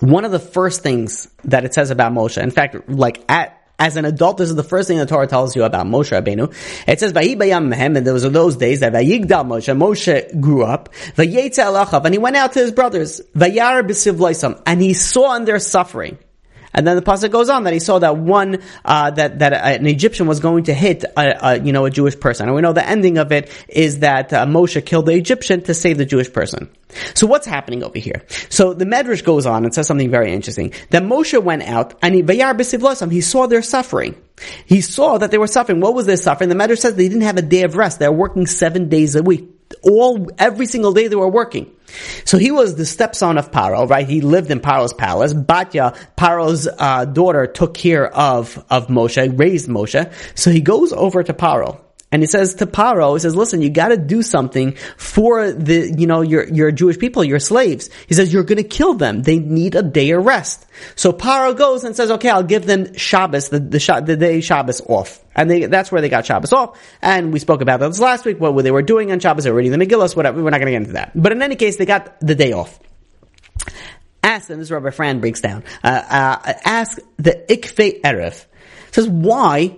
one 0.00 0.26
of 0.26 0.32
the 0.32 0.38
first 0.38 0.82
things 0.82 1.28
that 1.44 1.64
it 1.64 1.72
says 1.72 1.90
about 1.90 2.12
Moshe, 2.12 2.40
in 2.40 2.50
fact, 2.50 2.86
like 2.86 3.24
at 3.30 3.65
as 3.78 3.96
an 3.96 4.04
adult, 4.04 4.38
this 4.38 4.48
is 4.48 4.56
the 4.56 4.64
first 4.64 4.88
thing 4.88 4.98
the 4.98 5.06
Torah 5.06 5.26
tells 5.26 5.54
you 5.54 5.64
about 5.64 5.86
Moshe 5.86 6.10
Rabbeinu. 6.10 6.52
It 6.88 6.98
says, 7.00 7.12
and 7.12 8.06
there 8.06 8.14
was 8.14 8.24
in 8.24 8.32
those 8.32 8.56
days 8.56 8.80
that 8.80 8.92
Vayigdal 8.92 9.46
Moshe, 9.46 9.76
Moshe 9.76 10.40
grew 10.40 10.64
up, 10.64 10.88
and 11.16 12.14
he 12.14 12.18
went 12.18 12.36
out 12.36 12.52
to 12.54 12.60
his 12.60 12.72
brothers, 12.72 13.20
Vayar 13.34 14.62
and 14.66 14.80
he 14.80 14.94
saw 14.94 15.36
in 15.36 15.44
their 15.44 15.58
suffering. 15.58 16.18
And 16.76 16.86
then 16.86 16.94
the 16.94 17.02
pasuk 17.02 17.30
goes 17.30 17.48
on 17.48 17.64
that 17.64 17.72
he 17.72 17.80
saw 17.80 17.98
that 17.98 18.16
one 18.16 18.62
uh, 18.84 19.10
that 19.10 19.40
that 19.40 19.52
an 19.52 19.86
Egyptian 19.86 20.26
was 20.26 20.40
going 20.40 20.64
to 20.64 20.74
hit 20.74 21.04
a, 21.04 21.48
a, 21.48 21.58
you 21.58 21.72
know 21.72 21.86
a 21.86 21.90
Jewish 21.90 22.20
person, 22.20 22.46
and 22.46 22.54
we 22.54 22.60
know 22.62 22.72
the 22.72 22.86
ending 22.86 23.18
of 23.18 23.32
it 23.32 23.50
is 23.68 24.00
that 24.00 24.32
uh, 24.32 24.44
Moshe 24.46 24.84
killed 24.84 25.06
the 25.06 25.14
Egyptian 25.14 25.62
to 25.62 25.74
save 25.74 25.96
the 25.96 26.04
Jewish 26.04 26.32
person. 26.32 26.68
So 27.14 27.26
what's 27.26 27.46
happening 27.46 27.82
over 27.82 27.98
here? 27.98 28.22
So 28.48 28.74
the 28.74 28.84
Medrash 28.84 29.24
goes 29.24 29.46
on 29.46 29.64
and 29.64 29.74
says 29.74 29.86
something 29.86 30.10
very 30.10 30.32
interesting. 30.32 30.72
That 30.90 31.02
Moshe 31.02 31.42
went 31.42 31.62
out 31.62 31.94
and 32.02 32.14
he 32.14 32.22
he 33.16 33.20
saw 33.20 33.46
their 33.46 33.62
suffering. 33.62 34.22
He 34.66 34.82
saw 34.82 35.18
that 35.18 35.30
they 35.30 35.38
were 35.38 35.46
suffering. 35.46 35.80
What 35.80 35.94
was 35.94 36.06
their 36.06 36.16
suffering? 36.16 36.50
The 36.50 36.54
Medrash 36.54 36.78
says 36.78 36.94
they 36.94 37.08
didn't 37.08 37.22
have 37.22 37.38
a 37.38 37.42
day 37.42 37.62
of 37.62 37.74
rest. 37.74 37.98
They 37.98 38.08
were 38.08 38.14
working 38.14 38.46
seven 38.46 38.88
days 38.88 39.16
a 39.16 39.22
week 39.22 39.56
all 39.82 40.28
every 40.38 40.66
single 40.66 40.92
day 40.92 41.08
they 41.08 41.16
were 41.16 41.28
working. 41.28 41.72
So 42.24 42.38
he 42.38 42.50
was 42.50 42.76
the 42.76 42.86
stepson 42.86 43.38
of 43.38 43.50
Paro, 43.50 43.88
right? 43.88 44.06
He 44.06 44.20
lived 44.20 44.50
in 44.50 44.60
Paro's 44.60 44.92
palace. 44.92 45.32
Batya, 45.32 45.96
Paro's 46.16 46.68
uh, 46.78 47.04
daughter, 47.04 47.46
took 47.46 47.74
care 47.74 48.06
of 48.14 48.64
of 48.70 48.88
Moshe, 48.88 49.38
raised 49.38 49.68
Moshe. 49.68 50.12
So 50.34 50.50
he 50.50 50.60
goes 50.60 50.92
over 50.92 51.22
to 51.22 51.32
Paro 51.32 51.80
And 52.12 52.22
he 52.22 52.28
says 52.28 52.54
to 52.56 52.66
Paro, 52.66 53.14
he 53.14 53.20
says, 53.20 53.34
listen, 53.34 53.60
you 53.62 53.68
gotta 53.68 53.96
do 53.96 54.22
something 54.22 54.76
for 54.96 55.50
the, 55.50 55.92
you 55.98 56.06
know, 56.06 56.20
your, 56.20 56.44
your 56.44 56.70
Jewish 56.70 56.98
people, 56.98 57.24
your 57.24 57.40
slaves. 57.40 57.90
He 58.06 58.14
says, 58.14 58.32
you're 58.32 58.44
gonna 58.44 58.62
kill 58.62 58.94
them. 58.94 59.22
They 59.22 59.38
need 59.38 59.74
a 59.74 59.82
day 59.82 60.10
of 60.10 60.24
rest. 60.24 60.66
So 60.94 61.12
Paro 61.12 61.56
goes 61.56 61.82
and 61.84 61.96
says, 61.96 62.12
okay, 62.12 62.30
I'll 62.30 62.44
give 62.44 62.64
them 62.64 62.94
Shabbos, 62.94 63.48
the, 63.48 63.58
the, 63.58 64.02
the 64.06 64.16
day 64.16 64.40
Shabbos 64.40 64.80
off. 64.82 65.22
And 65.34 65.50
they, 65.50 65.66
that's 65.66 65.90
where 65.90 66.00
they 66.00 66.08
got 66.08 66.24
Shabbos 66.24 66.52
off. 66.52 66.80
And 67.02 67.32
we 67.32 67.40
spoke 67.40 67.60
about 67.60 67.80
this 67.80 68.00
last 68.00 68.24
week, 68.24 68.40
what 68.40 68.62
they 68.62 68.70
were 68.70 68.82
doing 68.82 69.10
on 69.10 69.18
Shabbos, 69.18 69.44
they 69.44 69.50
were 69.50 69.56
reading 69.56 69.76
the 69.76 69.84
Megillah, 69.84 70.14
whatever. 70.14 70.42
We're 70.42 70.50
not 70.50 70.60
gonna 70.60 70.70
get 70.70 70.82
into 70.82 70.92
that. 70.92 71.12
But 71.14 71.32
in 71.32 71.42
any 71.42 71.56
case, 71.56 71.76
they 71.76 71.86
got 71.86 72.20
the 72.20 72.34
day 72.34 72.52
off 72.52 72.78
ask, 74.26 74.50
and 74.50 74.60
this 74.60 74.70
Rabbi 74.70 74.90
Fran 74.90 75.20
breaks 75.20 75.40
down, 75.40 75.64
uh, 75.82 76.02
uh, 76.08 76.52
ask 76.64 76.98
the 77.16 77.46
Ikfe 77.48 78.02
Erev. 78.02 78.44
Says, 78.90 79.08
why 79.08 79.76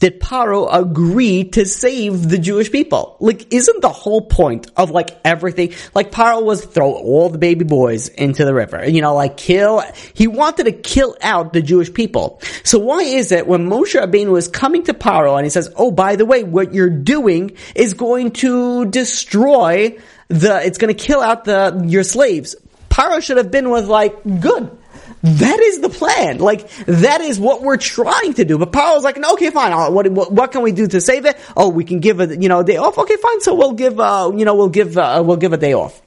did 0.00 0.18
Paro 0.18 0.66
agree 0.72 1.44
to 1.44 1.66
save 1.66 2.28
the 2.28 2.38
Jewish 2.38 2.72
people? 2.72 3.16
Like, 3.20 3.52
isn't 3.52 3.82
the 3.82 3.90
whole 3.90 4.22
point 4.22 4.70
of 4.76 4.90
like 4.90 5.16
everything, 5.24 5.74
like 5.94 6.10
Paro 6.10 6.42
was 6.42 6.64
throw 6.64 6.92
all 6.92 7.28
the 7.28 7.38
baby 7.38 7.64
boys 7.64 8.08
into 8.08 8.46
the 8.46 8.54
river, 8.54 8.88
you 8.88 9.02
know, 9.02 9.14
like 9.14 9.36
kill, 9.36 9.82
he 10.14 10.26
wanted 10.26 10.64
to 10.64 10.72
kill 10.72 11.16
out 11.20 11.52
the 11.52 11.60
Jewish 11.60 11.92
people. 11.92 12.40
So 12.64 12.78
why 12.78 13.02
is 13.02 13.30
it 13.30 13.46
when 13.46 13.68
Moshe 13.68 14.00
Rabbeinu 14.00 14.32
was 14.32 14.48
coming 14.48 14.84
to 14.84 14.94
Paro 14.94 15.36
and 15.36 15.44
he 15.44 15.50
says, 15.50 15.70
oh, 15.76 15.90
by 15.90 16.16
the 16.16 16.24
way, 16.24 16.44
what 16.44 16.72
you're 16.72 16.88
doing 16.88 17.56
is 17.74 17.92
going 17.92 18.30
to 18.32 18.86
destroy 18.86 19.98
the, 20.28 20.64
it's 20.64 20.78
going 20.78 20.94
to 20.94 21.00
kill 21.00 21.20
out 21.20 21.44
the, 21.44 21.84
your 21.86 22.04
slaves. 22.04 22.56
Paro 22.88 23.22
should 23.22 23.36
have 23.36 23.50
been 23.50 23.68
with 23.68 23.86
like, 23.86 24.16
good. 24.24 24.78
That 25.22 25.60
is 25.60 25.80
the 25.80 25.90
plan. 25.90 26.38
Like, 26.38 26.68
that 26.86 27.20
is 27.20 27.38
what 27.38 27.62
we're 27.62 27.76
trying 27.76 28.34
to 28.34 28.44
do. 28.44 28.56
But 28.56 28.72
Paro's 28.72 29.04
like, 29.04 29.18
no, 29.18 29.34
okay, 29.34 29.50
fine. 29.50 29.72
What, 29.92 30.10
what, 30.10 30.32
what, 30.32 30.52
can 30.52 30.62
we 30.62 30.72
do 30.72 30.86
to 30.86 31.00
save 31.00 31.26
it? 31.26 31.36
Oh, 31.56 31.68
we 31.68 31.84
can 31.84 32.00
give 32.00 32.20
a, 32.20 32.36
you 32.36 32.48
know, 32.48 32.60
a 32.60 32.64
day 32.64 32.78
off. 32.78 32.96
Okay, 32.96 33.16
fine. 33.16 33.40
So 33.42 33.54
we'll 33.54 33.72
give, 33.72 34.00
uh, 34.00 34.32
you 34.34 34.44
know, 34.44 34.54
we'll 34.54 34.70
give, 34.70 34.96
uh, 34.96 35.22
we'll 35.24 35.36
give 35.36 35.52
a 35.52 35.58
day 35.58 35.74
off. 35.74 36.00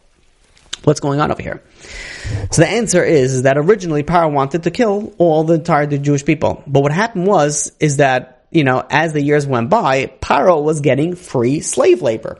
What's 0.83 0.99
going 0.99 1.21
on 1.21 1.31
over 1.31 1.41
here? 1.41 1.61
So 2.51 2.61
the 2.63 2.67
answer 2.67 3.03
is, 3.03 3.33
is 3.33 3.41
that 3.43 3.57
originally 3.57 4.03
Paro 4.03 4.31
wanted 4.31 4.63
to 4.63 4.71
kill 4.71 5.13
all 5.17 5.43
the 5.43 5.55
entire 5.55 5.85
Jewish 5.85 6.25
people. 6.25 6.63
But 6.65 6.81
what 6.81 6.91
happened 6.91 7.27
was, 7.27 7.71
is 7.79 7.97
that, 7.97 8.45
you 8.51 8.63
know, 8.63 8.83
as 8.89 9.13
the 9.13 9.21
years 9.21 9.45
went 9.45 9.69
by, 9.69 10.07
Paro 10.07 10.61
was 10.61 10.81
getting 10.81 11.15
free 11.15 11.61
slave 11.61 12.01
labor. 12.01 12.39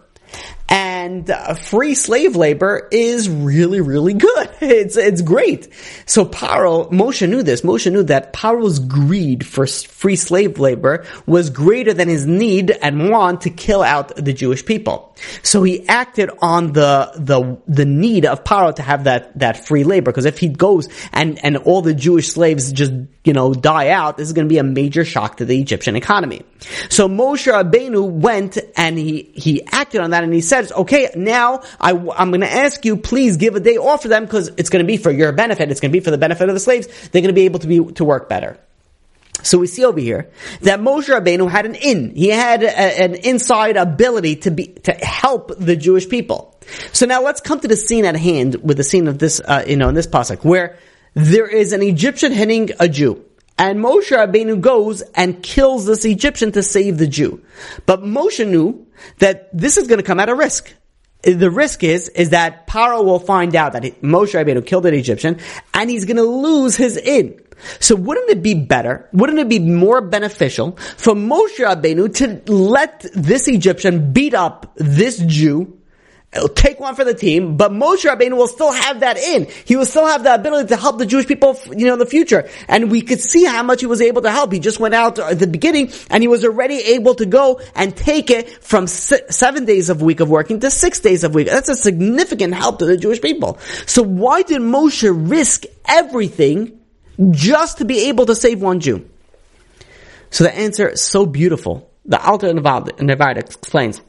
And 0.68 1.30
uh, 1.30 1.54
free 1.54 1.94
slave 1.94 2.36
labor 2.36 2.88
is 2.92 3.30
really, 3.30 3.82
really 3.82 4.14
good. 4.14 4.50
It's, 4.74 4.98
it's 4.98 5.22
great. 5.22 5.70
So 6.06 6.26
Paro, 6.26 6.89
Moshe 6.89 7.28
knew 7.30 7.44
this. 7.44 7.62
Moshe 7.62 7.92
knew 7.92 8.04
that 8.04 8.34
Paro's 8.34 8.80
greed 8.80 9.46
for 9.46 9.68
free 9.68 10.16
slave 10.16 10.60
labor 10.60 11.06
was 11.26 11.50
greater 11.50 11.94
than 11.94 12.08
his 12.08 12.26
need 12.26 12.72
and 12.72 13.10
want 13.10 13.42
to 13.42 13.50
kill 13.50 13.84
out 13.84 14.16
the 14.16 14.34
Jewish 14.34 14.66
people. 14.66 15.16
So 15.44 15.63
he 15.63 15.88
acted 15.88 16.32
on 16.42 16.74
the, 16.74 17.12
the, 17.16 17.58
the 17.68 17.86
need 17.86 18.26
of 18.26 18.44
Paro 18.44 18.76
to 18.76 18.82
have 18.82 19.06
that, 19.06 19.38
that 19.39 19.66
free 19.66 19.84
labor. 19.84 20.12
Because 20.12 20.26
if 20.26 20.39
he 20.39 20.50
goes 20.50 20.89
and, 21.12 21.44
and 21.44 21.58
all 21.58 21.82
the 21.82 21.94
Jewish 21.94 22.30
slaves 22.30 22.72
just, 22.72 22.94
you 23.24 23.34
know, 23.34 23.54
die 23.54 23.89
out, 23.89 24.18
this 24.18 24.28
is 24.28 24.34
going 24.34 24.48
to 24.48 24.54
be 24.54 24.58
a 24.58 24.63
major 24.63 25.06
shock 25.06 25.38
to 25.38 25.46
the 25.46 25.60
Egyptian 25.60 25.96
economy. 25.96 26.42
So 26.89 27.08
Moshe 27.08 27.52
Rabbeinu 27.52 28.10
went 28.10 28.58
and 28.76 28.98
he, 28.98 29.32
he 29.36 29.63
acted 29.68 30.02
on 30.02 30.12
that 30.12 30.24
and 30.24 30.34
he 30.34 30.42
says, 30.42 30.72
okay, 30.72 31.10
now 31.16 31.62
I, 31.80 31.92
I'm 31.92 32.30
going 32.30 32.42
to 32.42 32.52
ask 32.52 32.84
you, 32.86 32.98
please 32.98 33.38
give 33.38 33.56
a 33.56 33.60
day 33.60 33.78
off 33.78 34.04
for 34.04 34.08
them 34.08 34.26
because 34.26 34.52
it's 34.58 34.70
going 34.70 34.84
to 34.84 34.88
be 34.88 34.98
for 34.98 35.12
your 35.12 35.32
benefit. 35.32 35.72
It's 35.72 35.80
going 35.80 35.92
to 35.92 35.98
be 35.98 36.04
for 36.04 36.12
the 36.12 36.18
benefit 36.18 36.50
of 36.50 36.56
the 36.56 36.60
slaves. 36.60 36.88
They're 37.10 37.22
going 37.22 37.34
to 37.34 37.34
be 37.34 37.46
able 37.46 37.60
to 37.60 37.68
be, 37.68 37.84
to 37.94 38.06
work 38.06 38.30
better. 38.30 38.60
So 39.44 39.58
we 39.58 39.68
see 39.68 39.84
over 39.84 40.00
here 40.00 40.32
that 40.62 40.80
Moshe 40.80 41.10
Rabbeinu 41.10 41.50
had 41.50 41.66
an 41.66 41.76
in. 41.76 42.16
He 42.16 42.30
had 42.30 42.63
a, 42.63 43.02
an 43.02 43.16
inside 43.16 43.76
ability 43.76 44.38
to 44.38 44.52
be, 44.52 44.68
to 44.68 44.94
help 44.94 45.52
the 45.58 45.76
Jewish 45.76 46.08
people. 46.08 46.58
So 46.94 47.06
now 47.06 47.22
let's 47.22 47.42
come 47.42 47.60
to 47.60 47.68
the 47.68 47.76
scene 47.76 48.06
at 48.06 48.16
hand 48.16 48.56
with 48.63 48.78
the 48.78 48.84
scene 48.84 49.08
of 49.08 49.20
this, 49.20 49.42
uh, 49.42 49.66
you 49.68 49.76
know, 49.76 49.89
in 49.89 49.96
this 49.96 50.08
pasuk 50.08 50.46
where 50.46 50.78
there 51.13 51.48
is 51.48 51.74
an 51.74 51.84
Egyptian 51.84 52.32
hitting 52.32 52.72
a 52.80 52.88
Jew. 52.88 53.26
And 53.58 53.80
Moshe 53.80 54.10
Rabbeinu 54.10 54.62
goes 54.62 55.02
and 55.13 55.44
kills 55.44 55.86
this 55.86 56.06
Egyptian 56.06 56.54
to 56.54 56.63
save 56.63 56.98
the 56.98 57.08
Jew. 57.08 57.44
But 57.86 58.02
Moshe 58.02 58.48
knew 58.48 58.88
that 59.20 59.56
this 59.56 59.78
is 59.78 59.88
going 59.88 60.00
to 60.00 60.04
come 60.04 60.20
at 60.20 60.30
a 60.30 60.36
risk. 60.36 60.74
The 61.24 61.50
risk 61.50 61.84
is, 61.84 62.10
is 62.10 62.32
that 62.32 62.68
Paro 62.68 63.04
will 63.04 63.20
find 63.20 63.56
out 63.56 63.74
that 63.74 63.84
Moshe 64.02 64.34
Rabbeinu 64.34 64.66
killed 64.66 64.86
an 64.86 64.94
Egyptian 64.94 65.40
and 65.74 65.90
he's 65.90 66.06
going 66.06 66.18
to 66.18 66.24
lose 66.24 66.76
his 66.76 66.98
in. 66.98 67.40
So 67.80 67.96
wouldn't 67.96 68.30
it 68.30 68.44
be 68.44 68.54
better, 68.54 69.08
wouldn't 69.14 69.40
it 69.40 69.48
be 69.48 69.60
more 69.60 70.02
beneficial 70.02 70.74
for 70.98 71.14
Moshe 71.14 71.60
Rabbeinu 71.60 72.14
to 72.16 72.52
let 72.52 73.06
this 73.14 73.48
Egyptian 73.48 74.12
beat 74.12 74.34
up 74.34 74.74
this 74.76 75.20
Jew 75.20 75.80
take 76.56 76.80
one 76.80 76.96
for 76.96 77.04
the 77.04 77.13
team, 77.13 77.58
but 77.58 77.72
Moshe 77.72 78.10
Rabbeinu 78.10 78.36
will 78.36 78.48
still 78.48 78.72
have 78.72 79.02
that 79.02 79.17
in. 79.17 79.48
He 79.65 79.76
will 79.76 79.86
still 79.86 80.08
have 80.08 80.24
the 80.24 80.34
ability 80.34 80.69
to 80.69 80.78
help 80.78 80.98
the 80.98 81.06
Jewish 81.06 81.28
people, 81.28 81.58
you 81.76 81.86
know, 81.86 81.93
in 81.93 82.00
the 82.00 82.06
future. 82.06 82.50
And 82.67 82.91
we 82.91 83.02
could 83.02 83.19
see 83.19 83.46
how 83.46 83.63
much 83.63 83.82
he 83.82 83.88
was 83.88 84.02
able 84.02 84.22
to 84.24 84.32
help. 84.32 84.52
He 84.52 84.60
just 84.60 84.80
went 84.80 84.93
out 84.93 85.19
at 85.19 85.39
the 85.39 85.48
beginning 85.48 85.91
and 86.10 86.24
he 86.24 86.28
was 86.28 86.43
already 86.43 86.78
able 86.78 87.15
to 87.15 87.26
go 87.26 87.62
and 87.76 87.96
take 87.96 88.30
it 88.30 88.50
from 88.63 88.88
seven 88.88 89.65
days 89.65 89.89
of 89.89 90.02
week 90.02 90.19
of 90.19 90.30
working 90.30 90.60
to 90.62 90.72
six 90.72 91.00
days 91.00 91.24
of 91.24 91.34
week. 91.36 91.48
That's 91.48 91.69
a 91.69 91.76
significant 91.76 92.54
help 92.54 92.80
to 92.80 92.86
the 92.86 92.98
Jewish 92.98 93.22
people. 93.22 93.60
So 93.86 94.02
why 94.02 94.41
did 94.41 94.62
Moshe 94.62 95.10
risk 95.30 95.65
everything 95.88 96.80
just 97.32 97.78
to 97.78 97.86
be 97.86 98.10
able 98.10 98.26
to 98.26 98.36
save 98.36 98.62
one 98.62 98.80
Jew? 98.80 99.08
So 100.32 100.43
the 100.46 100.56
answer 100.56 100.89
is 100.89 101.02
so 101.02 101.26
beautiful. 101.26 101.91
The 102.06 102.19
Alter 102.22 102.52
Nevad 102.54 103.38
explains 103.38 104.02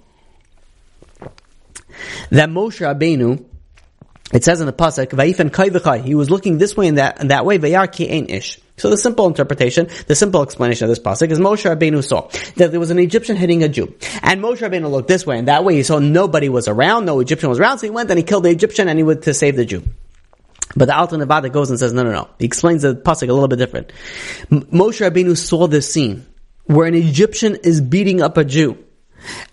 that 2.30 2.48
Moshe 2.48 2.80
Rabbeinu, 2.80 3.44
it 4.32 4.44
says 4.44 4.60
in 4.60 4.66
the 4.66 4.72
pasuk, 4.72 5.08
"Vayifan 5.08 5.52
kai 5.52 5.98
He 5.98 6.14
was 6.14 6.30
looking 6.30 6.58
this 6.58 6.76
way 6.76 6.88
and 6.88 6.98
that 6.98 7.20
and 7.20 7.30
that 7.30 7.44
way. 7.44 7.58
Vayar 7.58 7.90
ki 7.90 8.10
ein 8.10 8.26
ish. 8.26 8.60
So 8.76 8.90
the 8.90 8.96
simple 8.96 9.26
interpretation, 9.28 9.88
the 10.08 10.16
simple 10.16 10.42
explanation 10.42 10.84
of 10.84 10.88
this 10.88 10.98
pasuk 10.98 11.30
is 11.30 11.38
Moshe 11.38 11.64
Rabbeinu 11.64 12.02
saw 12.02 12.28
that 12.56 12.70
there 12.70 12.80
was 12.80 12.90
an 12.90 12.98
Egyptian 12.98 13.36
hitting 13.36 13.62
a 13.62 13.68
Jew, 13.68 13.94
and 14.22 14.42
Moshe 14.42 14.58
Rabbeinu 14.58 14.90
looked 14.90 15.08
this 15.08 15.24
way 15.26 15.38
and 15.38 15.48
that 15.48 15.64
way. 15.64 15.76
He 15.76 15.82
saw 15.82 15.98
nobody 15.98 16.48
was 16.48 16.66
around, 16.66 17.04
no 17.04 17.20
Egyptian 17.20 17.48
was 17.50 17.60
around, 17.60 17.78
so 17.78 17.86
he 17.86 17.90
went 17.90 18.10
and 18.10 18.18
he 18.18 18.24
killed 18.24 18.44
the 18.44 18.50
Egyptian 18.50 18.88
and 18.88 18.98
he 18.98 19.04
went 19.04 19.22
to 19.22 19.34
save 19.34 19.56
the 19.56 19.64
Jew. 19.64 19.84
But 20.76 20.86
the 20.86 20.96
Alter 20.96 21.16
Nevada 21.16 21.48
goes 21.50 21.70
and 21.70 21.78
says, 21.78 21.92
no, 21.92 22.02
no, 22.02 22.10
no. 22.10 22.28
He 22.38 22.46
explains 22.46 22.82
the 22.82 22.94
pasuk 22.94 23.28
a 23.28 23.32
little 23.32 23.48
bit 23.48 23.58
different. 23.58 23.92
Moshe 24.50 25.08
Rabbeinu 25.08 25.36
saw 25.36 25.66
this 25.66 25.92
scene 25.92 26.26
where 26.64 26.86
an 26.86 26.94
Egyptian 26.94 27.56
is 27.62 27.80
beating 27.80 28.22
up 28.22 28.36
a 28.36 28.44
Jew. 28.44 28.78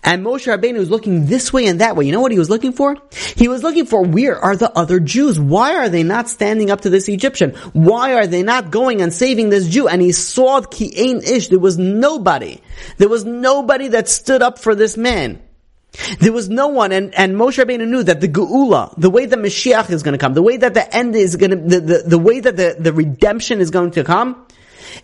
And 0.02 0.24
Moshe 0.24 0.46
Rabbeinu 0.46 0.78
was 0.78 0.90
looking 0.90 1.26
this 1.26 1.52
way 1.52 1.66
and 1.66 1.80
that 1.80 1.96
way. 1.96 2.06
You 2.06 2.12
know 2.12 2.20
what 2.20 2.32
he 2.32 2.38
was 2.38 2.50
looking 2.50 2.72
for? 2.72 2.96
He 3.36 3.48
was 3.48 3.62
looking 3.62 3.86
for 3.86 4.02
where 4.02 4.38
are 4.38 4.56
the 4.56 4.70
other 4.76 5.00
Jews? 5.00 5.38
Why 5.38 5.76
are 5.76 5.88
they 5.88 6.02
not 6.02 6.28
standing 6.28 6.70
up 6.70 6.82
to 6.82 6.90
this 6.90 7.08
Egyptian? 7.08 7.50
Why 7.72 8.14
are 8.14 8.26
they 8.26 8.42
not 8.42 8.70
going 8.70 9.00
and 9.00 9.12
saving 9.12 9.50
this 9.50 9.68
Jew? 9.68 9.88
And 9.88 10.02
he 10.02 10.12
saw 10.12 10.60
Ki 10.62 10.92
Ish. 10.94 11.48
There 11.48 11.58
was 11.58 11.78
nobody. 11.78 12.60
There 12.98 13.08
was 13.08 13.24
nobody 13.24 13.88
that 13.88 14.08
stood 14.08 14.42
up 14.42 14.58
for 14.58 14.74
this 14.74 14.96
man. 14.96 15.42
There 16.20 16.32
was 16.32 16.48
no 16.48 16.68
one, 16.68 16.90
and, 16.90 17.14
and 17.14 17.36
Moshe 17.36 17.62
Rabbeinu 17.62 17.86
knew 17.86 18.02
that 18.02 18.20
the 18.20 18.28
Geula, 18.28 18.94
the 18.96 19.10
way 19.10 19.26
the 19.26 19.36
Mashiach 19.36 19.90
is 19.90 20.02
going 20.02 20.12
to 20.12 20.18
come, 20.18 20.32
the 20.32 20.42
way 20.42 20.56
that 20.56 20.72
the 20.72 20.94
end 20.94 21.14
is 21.14 21.36
going 21.36 21.50
to, 21.50 21.56
the, 21.56 21.80
the, 21.80 22.02
the 22.06 22.18
way 22.18 22.40
that 22.40 22.56
the, 22.56 22.76
the 22.78 22.92
redemption 22.94 23.60
is 23.60 23.70
going 23.70 23.90
to 23.92 24.04
come, 24.04 24.46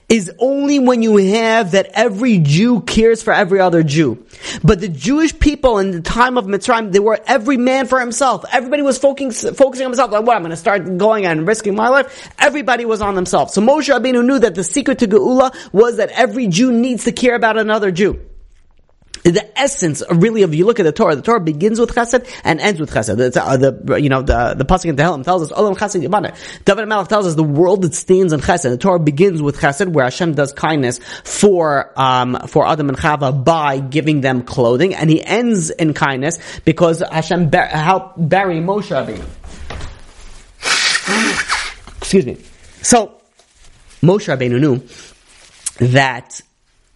is 0.09 0.31
only 0.39 0.79
when 0.79 1.03
you 1.03 1.17
have 1.17 1.73
that 1.73 1.91
every 1.95 2.39
Jew 2.39 2.81
cares 2.81 3.23
for 3.23 3.33
every 3.33 3.61
other 3.61 3.83
Jew. 3.83 4.25
But 4.63 4.81
the 4.81 4.89
Jewish 4.89 5.39
people 5.39 5.79
in 5.79 5.91
the 5.91 6.01
time 6.01 6.39
of 6.39 6.47
Mitzrayim, 6.47 6.93
they 6.93 6.99
were 6.99 7.19
every 7.27 7.57
man 7.57 7.87
for 7.87 8.01
himself. 8.01 8.45
Everybody 8.53 8.83
was 8.83 8.99
focusing, 8.99 9.55
focusing 9.55 9.87
on 9.87 9.93
himself. 9.93 10.11
Like, 10.11 10.25
what, 10.25 10.37
I'm 10.37 10.43
going 10.43 10.51
to 10.51 10.57
start 10.57 10.99
going 10.99 11.27
and 11.27 11.47
risking 11.47 11.75
my 11.75 11.89
life? 11.89 12.31
Everybody 12.39 12.85
was 12.85 13.01
on 13.01 13.15
themselves. 13.15 13.55
So 13.55 13.61
Moshe 13.61 13.89
Rabbeinu 13.89 14.25
knew 14.25 14.39
that 14.39 14.55
the 14.55 14.65
secret 14.65 14.99
to 15.01 15.07
Geula 15.07 15.55
was 15.73 15.97
that 15.97 16.11
every 16.11 16.47
Jew 16.47 16.73
needs 16.73 17.05
to 17.05 17.13
care 17.13 17.35
about 17.35 17.59
another 17.59 17.91
Jew 17.91 18.21
the 19.25 19.59
essence 19.59 20.03
really 20.11 20.43
of 20.43 20.55
you 20.55 20.67
look 20.67 20.81
at 20.81 20.85
the 20.85 20.93
Torah, 20.93 21.17
the 21.17 21.23
Torah 21.23 21.41
begins 21.41 21.81
with 21.81 21.91
chesed 21.91 22.27
and 22.45 22.61
ends 22.61 22.81
with 22.81 22.91
chesed. 22.91 23.19
It's, 23.19 23.37
uh, 23.37 23.57
the 23.57 23.99
you 24.01 24.09
know 24.09 24.23
the 24.23 24.55
the 24.55 24.65
pasuk 24.65 24.87
in 24.87 24.97
Tehillim 24.97 25.25
tells 25.25 25.43
us 25.43 25.53
Olam 25.57 25.77
chesed 25.77 26.07
yibane. 26.07 26.35
David 26.65 26.89
Melech 26.89 27.09
tells 27.09 27.27
us 27.27 27.35
the 27.35 27.45
world 27.45 27.83
that 27.83 27.95
stands 27.95 28.33
on 28.33 28.41
chesed. 28.41 28.63
The 28.63 28.79
Torah 28.79 28.99
begins 28.99 29.43
with 29.43 29.59
chesed, 29.59 29.89
where 29.89 30.05
Hashem 30.05 30.35
does 30.35 30.53
kindness 30.53 31.01
for 31.25 31.93
um 32.01 32.39
for 32.47 32.67
Adam 32.67 32.89
and 32.89 32.99
Chava 32.99 33.45
by 33.45 33.81
giving 33.81 34.21
them 34.21 34.43
clothing, 34.43 34.95
and 34.95 35.11
he 35.11 35.23
ends 35.23 35.71
in 35.71 35.95
kindness 35.95 36.39
because 36.65 37.01
Hashem 37.01 37.51
bar- 37.51 37.67
helped 37.67 38.29
bury 38.29 38.61
Moshe 38.61 38.89
Rabbeinu. 38.89 39.25
Excuse 42.01 42.27
me. 42.27 42.39
So 42.83 43.21
Moshe 44.03 44.35
Rabbeinu 44.35 44.61
knew 44.61 44.83
that 45.93 46.41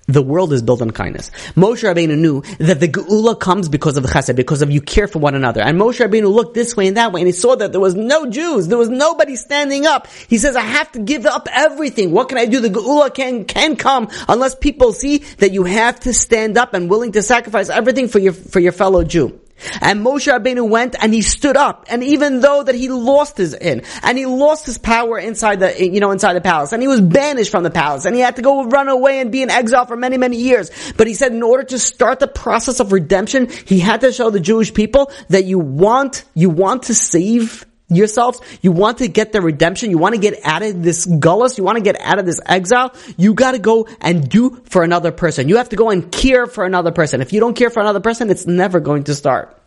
the 0.06 0.22
world 0.22 0.52
is 0.52 0.62
built 0.62 0.82
on 0.82 0.90
kindness. 0.90 1.30
Moshe 1.54 1.82
Rabbeinu 1.82 2.18
knew 2.18 2.40
that 2.58 2.80
the 2.80 2.88
Geula 2.88 3.38
comes 3.38 3.68
because 3.68 3.96
of 3.96 4.02
the 4.02 4.08
chesed, 4.08 4.34
because 4.36 4.62
of 4.62 4.70
you 4.70 4.80
care 4.80 5.06
for 5.06 5.18
one 5.18 5.34
another. 5.34 5.60
And 5.62 5.78
Moshe 5.78 6.04
Rabbeinu 6.04 6.32
looked 6.32 6.54
this 6.54 6.76
way 6.76 6.88
and 6.88 6.96
that 6.96 7.12
way, 7.12 7.20
and 7.20 7.28
he 7.28 7.32
saw 7.32 7.54
that 7.56 7.72
there 7.72 7.80
was 7.80 7.94
no 7.94 8.28
Jews, 8.28 8.68
there 8.68 8.78
was 8.78 8.88
nobody 8.88 9.36
standing 9.36 9.86
up. 9.86 10.08
He 10.28 10.38
says, 10.38 10.56
I 10.56 10.62
have 10.62 10.90
to 10.92 10.98
give 10.98 11.26
up 11.26 11.48
everything. 11.50 12.10
What 12.10 12.28
can 12.28 12.38
I 12.38 12.46
do? 12.46 12.60
The 12.60 12.70
Geula 12.70 13.14
can, 13.14 13.44
can 13.44 13.76
come 13.76 14.08
unless 14.28 14.54
people 14.54 14.92
see 14.92 15.18
that 15.38 15.52
you 15.52 15.64
have 15.64 16.00
to 16.00 16.12
stand 16.12 16.58
up 16.58 16.74
and 16.74 16.90
willing 16.90 17.12
to 17.12 17.22
sacrifice 17.22 17.68
everything 17.68 18.08
for 18.08 18.18
your, 18.18 18.32
for 18.32 18.60
your 18.60 18.72
fellow 18.72 19.04
Jew. 19.04 19.40
And 19.80 20.04
Moshe 20.04 20.32
Rabbeinu 20.32 20.68
went 20.68 20.96
and 21.00 21.12
he 21.12 21.22
stood 21.22 21.56
up. 21.56 21.86
And 21.88 22.02
even 22.02 22.40
though 22.40 22.62
that 22.62 22.74
he 22.74 22.88
lost 22.88 23.36
his 23.36 23.54
in, 23.54 23.82
and 24.02 24.18
he 24.18 24.26
lost 24.26 24.66
his 24.66 24.78
power 24.78 25.18
inside 25.18 25.60
the, 25.60 25.84
you 25.84 26.00
know, 26.00 26.10
inside 26.10 26.34
the 26.34 26.40
palace, 26.40 26.72
and 26.72 26.82
he 26.82 26.88
was 26.88 27.00
banished 27.00 27.50
from 27.50 27.62
the 27.62 27.70
palace, 27.70 28.04
and 28.04 28.14
he 28.14 28.20
had 28.20 28.36
to 28.36 28.42
go 28.42 28.64
run 28.64 28.88
away 28.88 29.20
and 29.20 29.32
be 29.32 29.42
in 29.42 29.50
exile 29.50 29.86
for 29.86 29.96
many, 29.96 30.18
many 30.18 30.36
years. 30.36 30.70
But 30.96 31.06
he 31.06 31.14
said 31.14 31.32
in 31.32 31.42
order 31.42 31.64
to 31.64 31.78
start 31.78 32.20
the 32.20 32.28
process 32.28 32.80
of 32.80 32.92
redemption, 32.92 33.48
he 33.66 33.78
had 33.78 34.00
to 34.02 34.12
show 34.12 34.30
the 34.30 34.40
Jewish 34.40 34.72
people 34.72 35.10
that 35.28 35.44
you 35.44 35.58
want, 35.58 36.24
you 36.34 36.50
want 36.50 36.84
to 36.84 36.94
save 36.94 37.66
yourselves, 37.94 38.40
you 38.60 38.72
want 38.72 38.98
to 38.98 39.08
get 39.08 39.32
the 39.32 39.40
redemption, 39.40 39.90
you 39.90 39.98
want 39.98 40.14
to 40.14 40.20
get 40.20 40.40
out 40.44 40.62
of 40.62 40.82
this 40.82 41.06
gullus, 41.06 41.58
you 41.58 41.64
want 41.64 41.78
to 41.78 41.84
get 41.84 42.00
out 42.00 42.18
of 42.18 42.26
this 42.26 42.40
exile, 42.46 42.94
you 43.16 43.34
gotta 43.34 43.58
go 43.58 43.86
and 44.00 44.28
do 44.28 44.62
for 44.64 44.82
another 44.82 45.12
person. 45.12 45.48
You 45.48 45.56
have 45.58 45.70
to 45.70 45.76
go 45.76 45.90
and 45.90 46.10
care 46.10 46.46
for 46.46 46.64
another 46.64 46.92
person. 46.92 47.20
If 47.20 47.32
you 47.32 47.40
don't 47.40 47.54
care 47.54 47.70
for 47.70 47.80
another 47.80 48.00
person, 48.00 48.30
it's 48.30 48.46
never 48.46 48.80
going 48.80 49.04
to 49.04 49.14
start. 49.14 49.58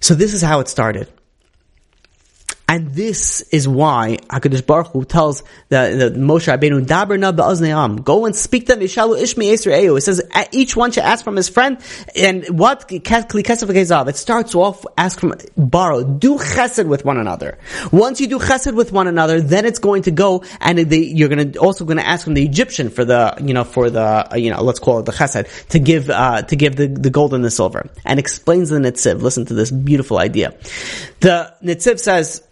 So 0.00 0.14
this 0.14 0.32
is 0.32 0.42
how 0.42 0.60
it 0.60 0.68
started. 0.68 1.08
And 2.70 2.90
this 2.92 3.40
is 3.50 3.66
why 3.66 4.18
Hakadosh 4.28 4.66
Baruch 4.66 4.88
Hu 4.88 5.04
tells 5.06 5.42
the, 5.70 6.10
the 6.12 6.18
Moshe 6.18 6.54
Rabbeinu, 6.54 6.84
"Daber 6.84 7.18
na 7.18 7.32
be'azneam." 7.32 8.04
Go 8.04 8.26
and 8.26 8.36
speak 8.36 8.66
to 8.66 8.74
them. 8.74 8.84
Ishalu 8.84 9.18
ishmi 9.22 9.50
Yisraelu. 9.52 9.96
It 9.96 10.02
says 10.02 10.22
each 10.52 10.76
one 10.76 10.92
should 10.92 11.04
ask 11.04 11.24
from 11.24 11.36
his 11.36 11.48
friend. 11.48 11.78
And 12.14 12.44
what 12.58 12.84
It 12.90 14.16
starts 14.16 14.54
off 14.54 14.84
ask 14.98 15.18
from 15.18 15.34
borrow. 15.56 16.04
Do 16.04 16.36
chesed 16.36 16.86
with 16.86 17.06
one 17.06 17.16
another. 17.16 17.56
Once 17.90 18.20
you 18.20 18.26
do 18.26 18.38
chesed 18.38 18.74
with 18.74 18.92
one 18.92 19.06
another, 19.06 19.40
then 19.40 19.64
it's 19.64 19.78
going 19.78 20.02
to 20.02 20.10
go 20.10 20.44
and 20.60 20.78
they, 20.78 20.98
you're 20.98 21.28
to 21.30 21.58
also 21.58 21.86
going 21.86 21.96
to 21.96 22.06
ask 22.06 22.24
from 22.24 22.34
the 22.34 22.44
Egyptian 22.44 22.90
for 22.90 23.04
the 23.04 23.34
you 23.40 23.54
know 23.54 23.64
for 23.64 23.88
the 23.88 24.28
you 24.36 24.50
know 24.50 24.62
let's 24.62 24.78
call 24.78 24.98
it 24.98 25.06
the 25.06 25.12
chesed 25.12 25.68
to 25.68 25.78
give 25.78 26.10
uh, 26.10 26.42
to 26.42 26.54
give 26.54 26.76
the, 26.76 26.86
the 26.86 27.08
gold 27.08 27.32
and 27.32 27.42
the 27.42 27.50
silver 27.50 27.88
and 28.04 28.18
explains 28.18 28.68
the 28.68 28.78
Netziv. 28.78 29.22
Listen 29.22 29.46
to 29.46 29.54
this 29.54 29.70
beautiful 29.70 30.18
idea. 30.18 30.54
The 31.20 31.54
Netziv 31.62 31.98
says 31.98 32.42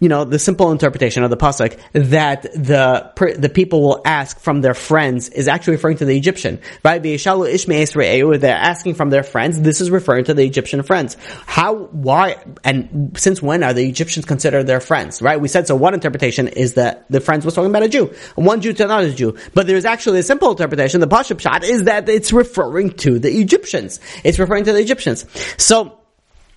you 0.00 0.08
know, 0.08 0.24
the 0.24 0.38
simple 0.38 0.72
interpretation 0.72 1.22
of 1.22 1.30
the 1.30 1.36
pasuk 1.36 1.78
that 1.92 2.42
the 2.42 3.36
the 3.38 3.48
people 3.48 3.82
will 3.82 4.02
ask 4.04 4.38
from 4.40 4.60
their 4.60 4.74
friends 4.74 5.28
is 5.28 5.48
actually 5.48 5.74
referring 5.74 5.96
to 5.98 6.04
the 6.04 6.16
Egyptian, 6.16 6.60
right? 6.84 7.02
They're 7.02 8.56
asking 8.56 8.94
from 8.94 9.10
their 9.10 9.22
friends. 9.22 9.60
This 9.60 9.80
is 9.80 9.90
referring 9.90 10.24
to 10.24 10.34
the 10.34 10.44
Egyptian 10.44 10.82
friends. 10.82 11.16
How, 11.46 11.74
why, 11.74 12.42
and 12.64 13.16
since 13.16 13.42
when 13.42 13.62
are 13.62 13.72
the 13.72 13.88
Egyptians 13.88 14.26
considered 14.26 14.66
their 14.66 14.80
friends, 14.80 15.22
right? 15.22 15.40
We 15.40 15.48
said 15.48 15.66
so. 15.66 15.76
One 15.76 15.94
interpretation 15.94 16.48
is 16.48 16.74
that 16.74 17.06
the 17.10 17.20
friends 17.20 17.44
was 17.44 17.54
talking 17.54 17.70
about 17.70 17.82
a 17.82 17.88
Jew, 17.88 18.12
one 18.34 18.60
Jew 18.60 18.72
to 18.72 18.84
another 18.84 19.12
Jew, 19.12 19.36
but 19.54 19.66
there's 19.66 19.84
actually 19.84 20.20
a 20.20 20.22
simple 20.22 20.50
interpretation. 20.50 21.00
The 21.00 21.08
pasuk 21.08 21.40
shot 21.40 21.64
is 21.64 21.84
that 21.84 22.08
it's 22.08 22.32
referring 22.32 22.90
to 22.98 23.18
the 23.18 23.30
Egyptians. 23.40 24.00
It's 24.24 24.38
referring 24.38 24.64
to 24.64 24.72
the 24.72 24.80
Egyptians. 24.80 25.26
So 25.56 26.01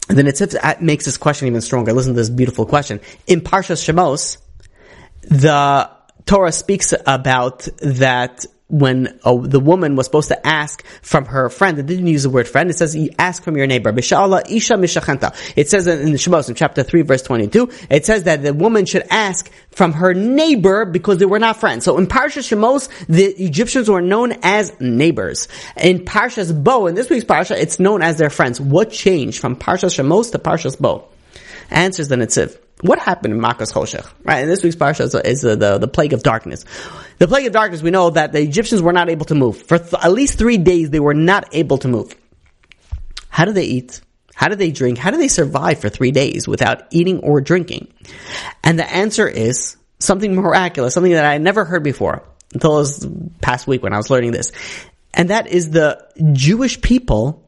then 0.07 0.27
it 0.27 0.81
makes 0.81 1.05
this 1.05 1.17
question 1.17 1.47
even 1.47 1.61
stronger. 1.61 1.93
Listen 1.93 2.13
to 2.13 2.17
this 2.17 2.29
beautiful 2.29 2.65
question. 2.65 2.99
In 3.27 3.41
Parshas 3.41 3.83
Shemos, 3.83 4.37
the 5.21 5.89
Torah 6.25 6.51
speaks 6.51 6.93
about 7.05 7.67
that 7.81 8.45
when 8.67 9.19
the 9.23 9.60
woman 9.60 9.95
was 9.95 10.08
supposed 10.08 10.30
to 10.30 10.47
ask 10.47 10.84
from 11.04 11.25
her 11.25 11.49
friend, 11.49 11.78
it 11.78 11.86
didn't 11.86 12.08
use 12.08 12.23
the 12.23 12.32
word 12.32 12.47
friend, 12.47 12.69
it 12.69 12.78
says 12.78 12.95
you 12.95 13.12
ask 13.19 13.43
from 13.43 13.56
your 13.56 13.67
neighbor. 13.67 13.93
Isha. 13.95 14.15
It 15.56 15.69
says 15.69 15.88
in 15.88 16.12
the 16.12 16.17
Shemos, 16.17 16.49
in 16.49 16.56
chapter 16.56 16.82
3 16.82 17.01
verse 17.04 17.21
22, 17.21 17.69
it 17.91 18.06
says 18.06 18.23
that 18.23 18.41
the 18.41 18.54
woman 18.54 18.86
should 18.86 19.06
ask 19.12 19.51
from 19.69 19.93
her 19.93 20.15
neighbor 20.15 20.86
because 20.86 21.19
they 21.19 21.25
were 21.25 21.39
not 21.39 21.58
friends. 21.58 21.86
So 21.86 21.97
in 21.97 22.08
Parshas 22.08 22.49
Shemos, 22.49 22.89
the 23.08 23.25
Egyptians 23.25 23.88
were 23.88 24.01
known 24.01 24.34
as 24.41 24.80
neighbors. 24.80 25.47
In 25.78 25.99
Parshas 25.99 26.51
Bo, 26.63 26.88
in 26.88 26.95
this 26.95 27.10
week's 27.10 27.25
Parsha, 27.25 27.56
it's 27.56 27.80
known 27.80 28.01
as 28.01 28.17
their 28.17 28.32
friends. 28.32 28.60
What 28.60 28.89
changed 28.91 29.39
from 29.39 29.56
Parshas 29.56 29.95
Shemos 29.95 30.32
to 30.32 30.39
Parshas 30.39 30.80
Bo? 30.80 31.08
Answers 31.69 32.08
the 32.08 32.15
Netziv. 32.15 32.58
What 32.82 32.99
happened 32.99 33.34
in 33.34 33.39
Makas 33.39 33.73
Choshech? 33.73 34.06
Right, 34.23 34.43
in 34.43 34.49
this 34.49 34.62
week's 34.62 34.75
parsha 34.75 35.01
is, 35.01 35.15
is 35.15 35.41
the, 35.41 35.78
the 35.78 35.88
plague 35.88 36.13
of 36.13 36.23
darkness. 36.23 36.65
The 37.17 37.28
plague 37.28 37.47
of 37.47 37.54
darkness, 37.54 37.82
we 37.82 37.91
know 37.91 38.10
that 38.10 38.32
the 38.32 38.41
Egyptians 38.41 38.82
were 38.82 38.93
not 38.93 39.10
able 39.10 39.25
to 39.28 39.36
move. 39.36 39.62
For 39.63 39.78
th- 39.78 39.93
at 39.93 40.12
least 40.12 40.38
three 40.38 40.58
days, 40.58 40.89
they 40.89 40.99
were 40.99 41.13
not 41.13 41.47
able 41.54 41.78
to 41.80 41.88
move. 41.88 42.15
How 43.30 43.45
did 43.45 43.56
they 43.56 43.65
eat? 43.65 44.01
How 44.34 44.49
did 44.49 44.60
they 44.60 44.71
drink? 44.71 44.97
How 44.97 45.12
did 45.12 45.19
they 45.19 45.30
survive 45.30 45.80
for 45.80 45.89
three 45.89 46.12
days 46.12 46.47
without 46.47 46.84
eating 46.91 47.19
or 47.19 47.39
drinking? 47.39 47.88
And 48.63 48.78
the 48.78 48.89
answer 48.89 49.28
is 49.28 49.78
something 49.99 50.36
miraculous, 50.36 50.93
something 50.93 51.13
that 51.13 51.25
I 51.25 51.38
never 51.38 51.63
heard 51.63 51.84
before 51.84 52.23
until 52.54 52.80
this 52.80 53.06
past 53.41 53.65
week 53.65 53.82
when 53.82 53.93
I 53.93 53.97
was 53.97 54.10
learning 54.10 54.32
this. 54.32 54.51
And 55.13 55.30
that 55.30 55.47
is 55.47 55.69
the 55.69 56.06
Jewish 56.34 56.82
people 56.82 57.47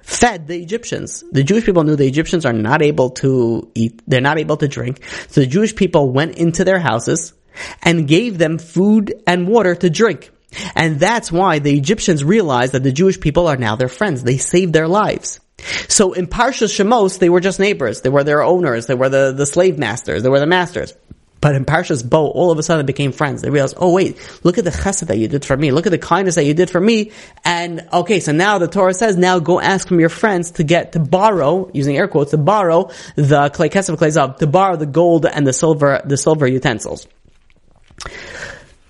fed 0.00 0.46
the 0.46 0.60
Egyptians. 0.60 1.22
The 1.32 1.44
Jewish 1.44 1.64
people 1.64 1.84
knew 1.84 1.96
the 1.96 2.06
Egyptians 2.06 2.46
are 2.46 2.52
not 2.52 2.82
able 2.82 3.10
to 3.10 3.70
eat, 3.74 4.02
they're 4.06 4.20
not 4.22 4.38
able 4.38 4.56
to 4.56 4.68
drink. 4.68 5.04
So 5.28 5.42
the 5.42 5.46
Jewish 5.46 5.76
people 5.76 6.10
went 6.10 6.36
into 6.36 6.64
their 6.64 6.78
houses 6.78 7.34
and 7.82 8.08
gave 8.08 8.38
them 8.38 8.58
food 8.58 9.14
and 9.26 9.48
water 9.48 9.74
to 9.74 9.90
drink. 9.90 10.30
And 10.74 11.00
that's 11.00 11.32
why 11.32 11.58
the 11.58 11.76
Egyptians 11.76 12.24
realized 12.24 12.72
that 12.72 12.82
the 12.82 12.92
Jewish 12.92 13.20
people 13.20 13.46
are 13.46 13.56
now 13.56 13.76
their 13.76 13.88
friends. 13.88 14.22
They 14.22 14.38
saved 14.38 14.72
their 14.72 14.88
lives. 14.88 15.40
So 15.88 16.12
in 16.12 16.26
Parshas 16.26 16.72
Shemos, 16.76 17.18
they 17.18 17.28
were 17.28 17.40
just 17.40 17.60
neighbors. 17.60 18.00
They 18.00 18.08
were 18.08 18.24
their 18.24 18.42
owners. 18.42 18.86
They 18.86 18.94
were 18.94 19.08
the, 19.08 19.32
the 19.32 19.46
slave 19.46 19.78
masters. 19.78 20.22
They 20.22 20.28
were 20.28 20.40
the 20.40 20.46
masters. 20.46 20.94
But 21.40 21.56
in 21.56 21.64
Parshas 21.64 22.08
Bo, 22.08 22.28
all 22.28 22.52
of 22.52 22.58
a 22.58 22.62
sudden 22.62 22.86
they 22.86 22.92
became 22.92 23.10
friends. 23.10 23.42
They 23.42 23.50
realized, 23.50 23.74
oh 23.76 23.92
wait, 23.92 24.16
look 24.44 24.58
at 24.58 24.64
the 24.64 24.70
chesed 24.70 25.08
that 25.08 25.18
you 25.18 25.26
did 25.26 25.44
for 25.44 25.56
me. 25.56 25.72
Look 25.72 25.86
at 25.86 25.90
the 25.90 25.98
kindness 25.98 26.36
that 26.36 26.44
you 26.44 26.54
did 26.54 26.70
for 26.70 26.80
me. 26.80 27.10
And 27.44 27.88
okay, 27.92 28.20
so 28.20 28.30
now 28.30 28.58
the 28.58 28.68
Torah 28.68 28.94
says, 28.94 29.16
now 29.16 29.40
go 29.40 29.60
ask 29.60 29.88
from 29.88 29.98
your 29.98 30.08
friends 30.08 30.52
to 30.52 30.62
get, 30.62 30.92
to 30.92 31.00
borrow, 31.00 31.68
using 31.74 31.96
air 31.96 32.06
quotes, 32.06 32.30
to 32.30 32.38
borrow 32.38 32.90
the 33.16 33.50
klei 33.50 33.70
kesef, 33.70 33.96
klei 33.96 34.16
zav, 34.16 34.38
to 34.38 34.46
borrow 34.46 34.76
the 34.76 34.86
gold 34.86 35.26
and 35.26 35.44
the 35.44 35.52
silver, 35.52 36.00
the 36.04 36.16
silver 36.16 36.46
utensils. 36.46 37.08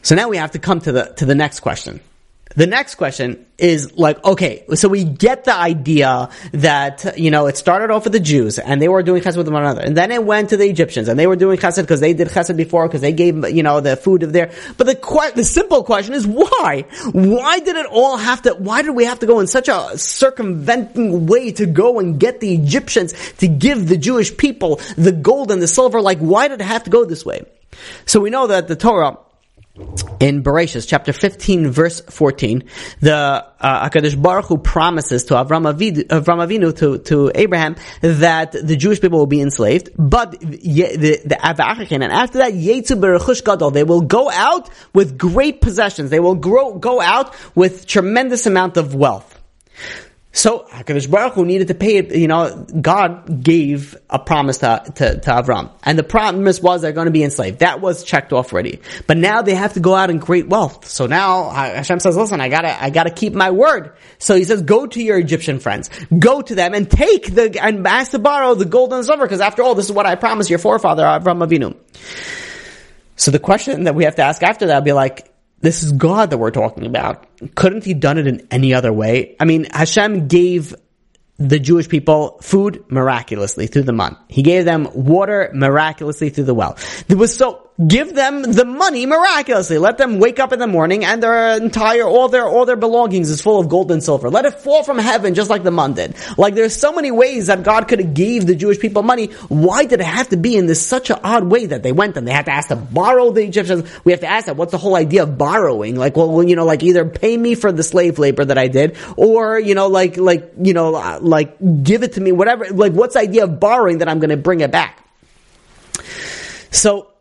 So 0.03 0.15
now 0.15 0.29
we 0.29 0.37
have 0.37 0.53
to 0.53 0.59
come 0.59 0.81
to 0.81 0.93
the, 0.93 1.05
to 1.19 1.25
the 1.25 1.35
next 1.35 1.61
question. 1.61 2.01
The 2.55 2.67
next 2.67 2.97
question 2.97 3.47
is 3.57 3.97
like, 3.97 4.23
okay, 4.23 4.65
so 4.75 4.88
we 4.88 5.05
get 5.05 5.45
the 5.45 5.55
idea 5.55 6.29
that, 6.53 7.19
you 7.19 7.31
know, 7.31 7.47
it 7.47 7.57
started 7.57 7.91
off 7.91 8.05
with 8.05 8.12
the 8.12 8.21
Jews 8.21 8.59
and 8.59 8.83
they 8.83 8.88
were 8.88 9.03
doing 9.03 9.23
chesed 9.23 9.38
with 9.38 9.49
one 9.49 9.62
another. 9.62 9.81
And 9.81 9.97
then 9.97 10.11
it 10.11 10.23
went 10.23 10.51
to 10.51 10.59
the 10.59 10.69
Egyptians 10.69 11.09
and 11.09 11.19
they 11.19 11.27
were 11.27 11.37
doing 11.37 11.57
chesed 11.57 11.81
because 11.81 12.01
they 12.01 12.12
did 12.12 12.29
chesed 12.29 12.55
before 12.57 12.87
because 12.88 13.01
they 13.01 13.12
gave, 13.12 13.49
you 13.49 13.62
know, 13.62 13.81
the 13.81 13.97
food 13.97 14.23
of 14.23 14.35
their, 14.35 14.51
but 14.77 14.87
the 14.87 14.95
que- 14.95 15.33
the 15.35 15.45
simple 15.45 15.83
question 15.83 16.12
is 16.12 16.27
why? 16.27 16.85
Why 17.12 17.61
did 17.61 17.77
it 17.77 17.87
all 17.87 18.19
have 18.19 18.43
to, 18.43 18.55
why 18.55 18.83
did 18.83 18.91
we 18.91 19.07
have 19.07 19.21
to 19.21 19.27
go 19.27 19.41
in 19.41 19.47
such 19.47 19.69
a 19.69 19.97
circumventing 19.97 21.27
way 21.27 21.53
to 21.53 21.65
go 21.65 22.01
and 22.01 22.21
get 22.21 22.41
the 22.41 22.53
Egyptians 22.55 23.15
to 23.38 23.49
give 23.49 23.88
the 23.88 23.97
Jewish 23.97 24.37
people 24.37 24.81
the 24.99 25.12
gold 25.12 25.51
and 25.51 25.62
the 25.62 25.69
silver? 25.69 26.03
Like, 26.03 26.19
why 26.19 26.49
did 26.49 26.61
it 26.61 26.65
have 26.65 26.85
to 26.85 26.91
go 26.91 27.07
this 27.07 27.25
way? 27.25 27.47
So 28.07 28.21
we 28.21 28.31
know 28.31 28.47
that 28.49 28.69
the 28.69 28.77
Torah, 28.77 29.19
in 30.21 30.43
Bereshit, 30.43 30.87
chapter 30.87 31.13
15, 31.15 31.71
verse 31.71 32.01
14, 32.03 32.65
the 33.01 33.15
uh, 33.15 33.89
Hakadosh 33.89 34.21
Baruch 34.21 34.47
Hu 34.47 34.59
promises 34.59 35.25
to 35.25 35.35
Avram 35.35 35.73
Avinu, 35.73 36.05
Avram 36.09 36.47
Avinu 36.47 36.77
to, 36.77 36.99
to 36.99 37.33
Abraham 37.35 37.77
that 38.03 38.53
the 38.53 38.77
Jewish 38.77 39.01
people 39.01 39.19
will 39.19 39.27
be 39.27 39.41
enslaved, 39.41 39.91
but 39.97 40.33
the, 40.41 40.97
the, 40.97 41.21
the 41.25 41.93
and 41.93 42.05
after 42.05 42.39
that, 42.39 42.53
Yetzu 42.53 43.01
Berechush 43.01 43.45
Gadol, 43.45 43.71
they 43.71 43.85
will 43.85 44.03
go 44.03 44.31
out 44.31 44.69
with 44.93 45.17
great 45.17 45.61
possessions. 45.61 46.11
They 46.11 46.21
will 46.21 46.35
grow, 46.35 46.75
go 46.75 47.01
out 47.01 47.35
with 47.55 47.87
tremendous 47.87 48.47
amount 48.47 48.77
of 48.77 48.95
wealth. 48.95 49.41
So 50.35 50.61
Hakadosh 50.71 51.11
Baruch 51.11 51.35
Hu 51.35 51.45
needed 51.45 51.68
to 51.68 51.75
pay. 51.75 52.18
You 52.18 52.27
know, 52.27 52.66
God 52.81 53.42
gave 53.42 53.97
a 54.09 54.18
promise 54.18 54.59
to, 54.59 54.83
to, 54.95 55.21
to 55.21 55.31
Avram, 55.31 55.71
and 55.83 55.99
the 55.99 56.03
promise 56.03 56.61
was 56.61 56.81
they're 56.81 56.92
going 56.92 57.05
to 57.05 57.12
be 57.12 57.23
enslaved. 57.23 57.59
That 57.59 57.83
was 57.83 58.03
checked 58.03 58.33
off 58.33 58.53
already. 58.53 58.81
But 59.07 59.18
now 59.18 59.42
they 59.42 59.55
have 59.55 59.75
to 59.75 59.81
go 59.81 59.95
out 59.95 60.09
in 60.09 60.18
great 60.18 60.49
wealth. 60.49 60.88
So 60.88 61.07
now 61.07 61.51
Hashem 61.51 62.01
says, 62.01 62.16
"Listen, 62.16 62.40
I 62.40 62.49
gotta, 62.49 62.83
I 62.83 62.88
gotta 62.88 63.11
keep 63.11 63.35
my 63.35 63.51
word." 63.51 63.92
So 64.18 64.35
He 64.35 64.45
says, 64.45 64.62
"Go 64.62 64.87
to 64.87 65.03
your 65.03 65.18
Egyptian 65.18 65.61
friends, 65.61 65.90
go 66.18 66.40
to 66.40 66.55
them, 66.55 66.73
and 66.73 66.90
take 66.90 67.35
the 67.35 67.62
and 67.62 67.87
ask 67.87 68.12
to 68.12 68.18
borrow 68.18 68.55
the 68.55 68.64
gold 68.64 68.95
and 68.95 69.05
silver, 69.05 69.25
because 69.25 69.42
after 69.42 69.62
all, 69.62 69.75
this 69.75 69.87
is 69.87 69.92
what 69.92 70.07
I 70.07 70.14
promised 70.14 70.49
your 70.49 70.59
forefather 70.59 71.05
Avram 71.05 71.47
Avinu." 71.47 71.77
So 73.16 73.31
the 73.31 73.38
question 73.38 73.85
that 73.85 73.95
we 73.95 74.05
have 74.05 74.16
to 74.16 74.23
ask 74.23 74.42
after 74.42 74.66
that 74.66 74.79
will 74.79 74.85
be 74.85 74.92
like, 74.92 75.32
this 75.62 75.83
is 75.83 75.92
God 75.92 76.31
that 76.31 76.38
we're 76.38 76.51
talking 76.51 76.87
about. 76.87 77.27
Couldn't 77.55 77.85
he 77.85 77.94
done 77.94 78.18
it 78.18 78.27
in 78.27 78.46
any 78.51 78.75
other 78.75 78.92
way? 78.92 79.37
I 79.40 79.44
mean, 79.44 79.64
Hashem 79.64 80.29
gave 80.29 80.75
the 81.38 81.59
Jewish 81.59 81.88
people 81.88 82.38
food 82.42 82.85
miraculously 82.88 83.66
through 83.66 83.83
the 83.85 83.92
man. 83.92 84.16
He 84.29 84.42
gave 84.42 84.64
them 84.64 84.88
water 84.92 85.51
miraculously 85.55 86.31
through 86.31 86.44
the 86.44 86.55
well. 86.55 86.77
There 87.09 87.16
was 87.16 87.35
so, 87.35 87.70
give 87.87 88.15
them 88.15 88.43
the 88.43 88.65
money 88.65 89.07
miraculously. 89.07 89.79
Let 89.79 89.99
them 89.99 90.19
wake 90.19 90.39
up 90.39 90.53
in 90.53 90.59
the 90.59 90.67
morning 90.67 91.05
and 91.05 91.23
their 91.23 91.57
entire, 91.57 92.05
all 92.05 92.29
their, 92.29 92.45
all 92.45 92.67
their 92.67 92.77
belongings 92.77 93.31
is 93.31 93.41
full 93.41 93.59
of 93.59 93.69
gold 93.69 93.91
and 93.91 94.03
silver. 94.03 94.29
Let 94.31 94.45
it 94.45 94.55
fall 94.61 94.83
from 94.85 94.99
heaven 94.99 95.35
just 95.35 95.49
like 95.49 95.63
the 95.63 95.71
man 95.71 95.95
did. 95.95 96.15
Like 96.37 96.55
there's 96.55 96.77
so 96.77 96.93
many 96.93 97.11
ways 97.11 97.47
that 97.47 97.63
God 97.63 97.89
could 97.89 97.99
have 98.01 98.15
gave 98.15 98.47
the 98.47 98.55
Jewish 98.55 98.79
people 98.79 99.03
money. 99.03 99.27
Why 99.49 99.85
did 99.85 100.01
it 100.01 100.07
have 100.07 100.29
to 100.31 100.37
be 100.37 100.57
in 100.57 100.67
this 100.67 100.87
such 100.87 101.11
an 101.11 101.19
odd 101.25 101.45
way 101.45 101.67
that 101.67 101.83
they 101.83 101.93
went 101.93 102.17
and 102.17 102.27
they 102.27 102.33
had 102.33 102.47
to 102.47 102.53
ask 102.53 102.69
to 102.69 102.77
borrow 102.77 103.31
the 103.31 103.43
Egyptians? 103.43 103.91
We 104.05 104.13
have 104.13 104.21
to 104.21 104.29
ask 104.29 104.47
that. 104.47 104.57
What's 104.57 104.73
the 104.73 104.79
whole 104.79 104.95
idea 104.95 105.23
of 105.23 105.39
borrowing? 105.39 105.97
Like, 105.97 106.17
well, 106.17 106.43
you 106.43 106.57
know, 106.57 106.67
like 106.67 106.83
either 106.83 107.07
pay 107.07 107.37
me 107.37 107.55
for 107.55 107.73
the 107.73 107.83
slave 107.83 108.19
labor 108.19 108.45
that 108.45 108.59
I 108.59 108.69
did 108.69 108.97
or, 109.17 109.59
you 109.59 109.75
know, 109.75 109.89
like, 109.89 110.17
like, 110.19 110.53
you 110.61 110.75
know, 110.75 110.91
like 111.21 111.57
give 111.83 112.03
it 112.03 112.15
to 112.15 112.21
me, 112.21 112.33
whatever. 112.33 112.67
Like 112.69 112.93
what's 112.93 113.15
the 113.15 113.21
idea 113.21 113.45
of 113.45 113.59
borrowing 113.59 113.99
that 113.99 114.09
I'm 114.09 114.19
going 114.19 114.31
to 114.31 114.37
bring 114.37 114.61
it 114.61 114.71
back? 114.71 114.99
So, 116.71 117.12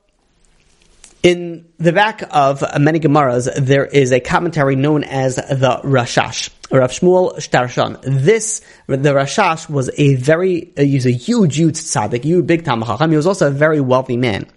in 1.24 1.68
the 1.78 1.94
back 1.94 2.24
of 2.32 2.64
many 2.80 3.00
Gemaras, 3.00 3.54
there 3.56 3.86
is 3.86 4.12
a 4.12 4.20
commentary 4.20 4.76
known 4.76 5.04
as 5.04 5.36
the 5.36 5.80
Rashash. 5.84 6.50
Rav 6.72 6.90
Shmuel 6.90 7.36
Strashun. 7.36 8.00
This, 8.02 8.62
the 8.88 9.14
Rashash 9.14 9.70
was 9.70 9.92
a 9.98 10.16
very, 10.16 10.72
uh, 10.78 10.84
he 10.84 10.96
was 10.96 11.06
a 11.06 11.12
huge, 11.12 11.58
huge 11.58 11.76
tzaddik, 11.76 12.24
huge 12.24 12.48
big 12.48 12.64
Talmud 12.64 12.88
He 13.10 13.16
was 13.16 13.28
also 13.28 13.48
a 13.48 13.52
very 13.52 13.82
wealthy 13.82 14.16
man. 14.16 14.48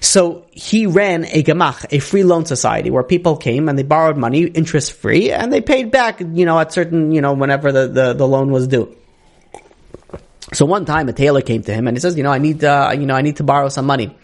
So 0.00 0.46
he 0.52 0.86
ran 0.86 1.24
a 1.24 1.42
gemach, 1.42 1.86
a 1.90 1.98
free 1.98 2.22
loan 2.22 2.46
society, 2.46 2.90
where 2.90 3.02
people 3.02 3.36
came 3.36 3.68
and 3.68 3.76
they 3.76 3.82
borrowed 3.82 4.16
money, 4.16 4.44
interest 4.44 4.92
free, 4.92 5.32
and 5.32 5.52
they 5.52 5.60
paid 5.60 5.90
back, 5.90 6.20
you 6.20 6.46
know, 6.46 6.58
at 6.60 6.72
certain, 6.72 7.10
you 7.10 7.20
know, 7.20 7.32
whenever 7.32 7.72
the, 7.72 7.88
the, 7.88 8.12
the 8.12 8.26
loan 8.26 8.50
was 8.52 8.68
due. 8.68 8.96
So 10.52 10.64
one 10.64 10.84
time 10.86 11.08
a 11.08 11.12
tailor 11.12 11.42
came 11.42 11.62
to 11.62 11.74
him 11.74 11.86
and 11.86 11.96
he 11.96 12.00
says, 12.00 12.16
you 12.16 12.22
know, 12.22 12.32
I 12.32 12.38
need, 12.38 12.64
uh, 12.64 12.94
you 12.94 13.06
know, 13.06 13.14
I 13.14 13.22
need 13.22 13.36
to 13.36 13.44
borrow 13.44 13.68
some 13.68 13.86
money. 13.86 14.16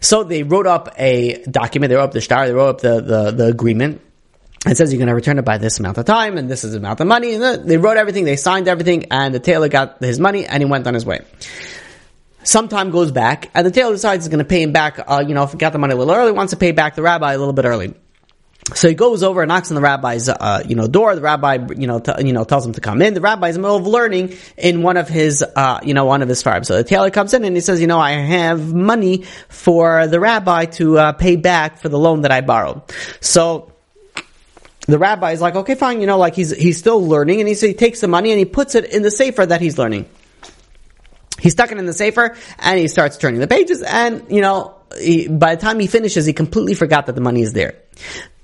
So 0.00 0.22
they 0.22 0.42
wrote 0.42 0.66
up 0.66 0.94
a 0.96 1.42
document, 1.44 1.90
they 1.90 1.96
wrote 1.96 2.04
up 2.04 2.12
the 2.12 2.20
shtar, 2.20 2.46
they 2.46 2.52
wrote 2.52 2.68
up 2.68 2.80
the, 2.80 3.00
the, 3.00 3.30
the 3.32 3.46
agreement. 3.46 4.00
It 4.64 4.76
says 4.76 4.92
you're 4.92 4.98
going 4.98 5.08
to 5.08 5.14
return 5.14 5.40
it 5.40 5.44
by 5.44 5.58
this 5.58 5.80
amount 5.80 5.98
of 5.98 6.04
time 6.04 6.38
and 6.38 6.48
this 6.48 6.62
is 6.62 6.72
the 6.72 6.78
amount 6.78 7.00
of 7.00 7.08
money. 7.08 7.34
And 7.34 7.68
they 7.68 7.78
wrote 7.78 7.96
everything, 7.96 8.24
they 8.24 8.36
signed 8.36 8.68
everything 8.68 9.06
and 9.10 9.34
the 9.34 9.40
tailor 9.40 9.68
got 9.68 9.98
his 9.98 10.20
money 10.20 10.46
and 10.46 10.62
he 10.62 10.68
went 10.68 10.86
on 10.86 10.94
his 10.94 11.04
way. 11.04 11.20
Some 12.44 12.68
time 12.68 12.90
goes 12.90 13.10
back 13.10 13.50
and 13.54 13.66
the 13.66 13.72
tailor 13.72 13.92
decides 13.92 14.24
he's 14.24 14.28
going 14.28 14.38
to 14.38 14.44
pay 14.44 14.62
him 14.62 14.72
back, 14.72 15.00
uh, 15.04 15.24
you 15.26 15.34
know, 15.34 15.42
if 15.42 15.52
he 15.52 15.58
got 15.58 15.72
the 15.72 15.78
money 15.78 15.94
a 15.94 15.96
little 15.96 16.14
early, 16.14 16.30
wants 16.30 16.52
to 16.52 16.56
pay 16.56 16.70
back 16.70 16.94
the 16.94 17.02
rabbi 17.02 17.32
a 17.32 17.38
little 17.38 17.52
bit 17.52 17.64
early. 17.64 17.94
So 18.74 18.88
he 18.88 18.94
goes 18.94 19.22
over 19.24 19.42
and 19.42 19.48
knocks 19.48 19.70
on 19.70 19.74
the 19.74 19.80
rabbi's, 19.80 20.28
uh, 20.28 20.62
you 20.66 20.76
know, 20.76 20.86
door. 20.86 21.14
The 21.16 21.20
rabbi, 21.20 21.58
you 21.76 21.88
know, 21.88 21.98
t- 21.98 22.12
you 22.24 22.32
know, 22.32 22.44
tells 22.44 22.64
him 22.64 22.72
to 22.74 22.80
come 22.80 23.02
in. 23.02 23.12
The 23.12 23.20
rabbi's 23.20 23.56
in 23.56 23.62
the 23.62 23.66
middle 23.66 23.76
of 23.76 23.86
learning 23.86 24.36
in 24.56 24.82
one 24.82 24.96
of 24.96 25.08
his, 25.08 25.42
uh, 25.42 25.80
you 25.82 25.94
know, 25.94 26.04
one 26.04 26.22
of 26.22 26.28
his 26.28 26.42
farms. 26.42 26.68
So 26.68 26.76
the 26.76 26.84
tailor 26.84 27.10
comes 27.10 27.34
in 27.34 27.44
and 27.44 27.56
he 27.56 27.60
says, 27.60 27.80
you 27.80 27.88
know, 27.88 27.98
I 27.98 28.12
have 28.12 28.72
money 28.72 29.24
for 29.48 30.06
the 30.06 30.20
rabbi 30.20 30.66
to 30.66 30.96
uh, 30.96 31.12
pay 31.12 31.34
back 31.34 31.78
for 31.78 31.88
the 31.88 31.98
loan 31.98 32.22
that 32.22 32.30
I 32.30 32.40
borrowed. 32.40 32.82
So 33.20 33.72
the 34.86 34.98
rabbi 34.98 35.32
is 35.32 35.40
like, 35.40 35.56
okay, 35.56 35.74
fine, 35.74 36.00
you 36.00 36.06
know, 36.06 36.18
like 36.18 36.34
he's 36.34 36.56
he's 36.56 36.78
still 36.78 37.04
learning, 37.04 37.40
and 37.40 37.48
he 37.48 37.54
so 37.54 37.66
he 37.66 37.74
takes 37.74 38.00
the 38.00 38.08
money 38.08 38.30
and 38.30 38.38
he 38.38 38.44
puts 38.44 38.74
it 38.74 38.84
in 38.84 39.02
the 39.02 39.10
sefer 39.10 39.44
that 39.44 39.60
he's 39.60 39.78
learning. 39.78 40.06
He 41.40 41.50
stuck 41.50 41.72
it 41.72 41.78
in 41.78 41.86
the 41.86 41.92
sefer 41.92 42.36
and 42.58 42.78
he 42.78 42.86
starts 42.88 43.16
turning 43.16 43.40
the 43.40 43.48
pages, 43.48 43.82
and 43.82 44.24
you 44.30 44.40
know, 44.40 44.76
he, 44.98 45.28
by 45.28 45.56
the 45.56 45.60
time 45.60 45.78
he 45.78 45.86
finishes, 45.86 46.26
he 46.26 46.32
completely 46.32 46.74
forgot 46.74 47.06
that 47.06 47.14
the 47.14 47.20
money 47.20 47.42
is 47.42 47.52
there. 47.52 47.74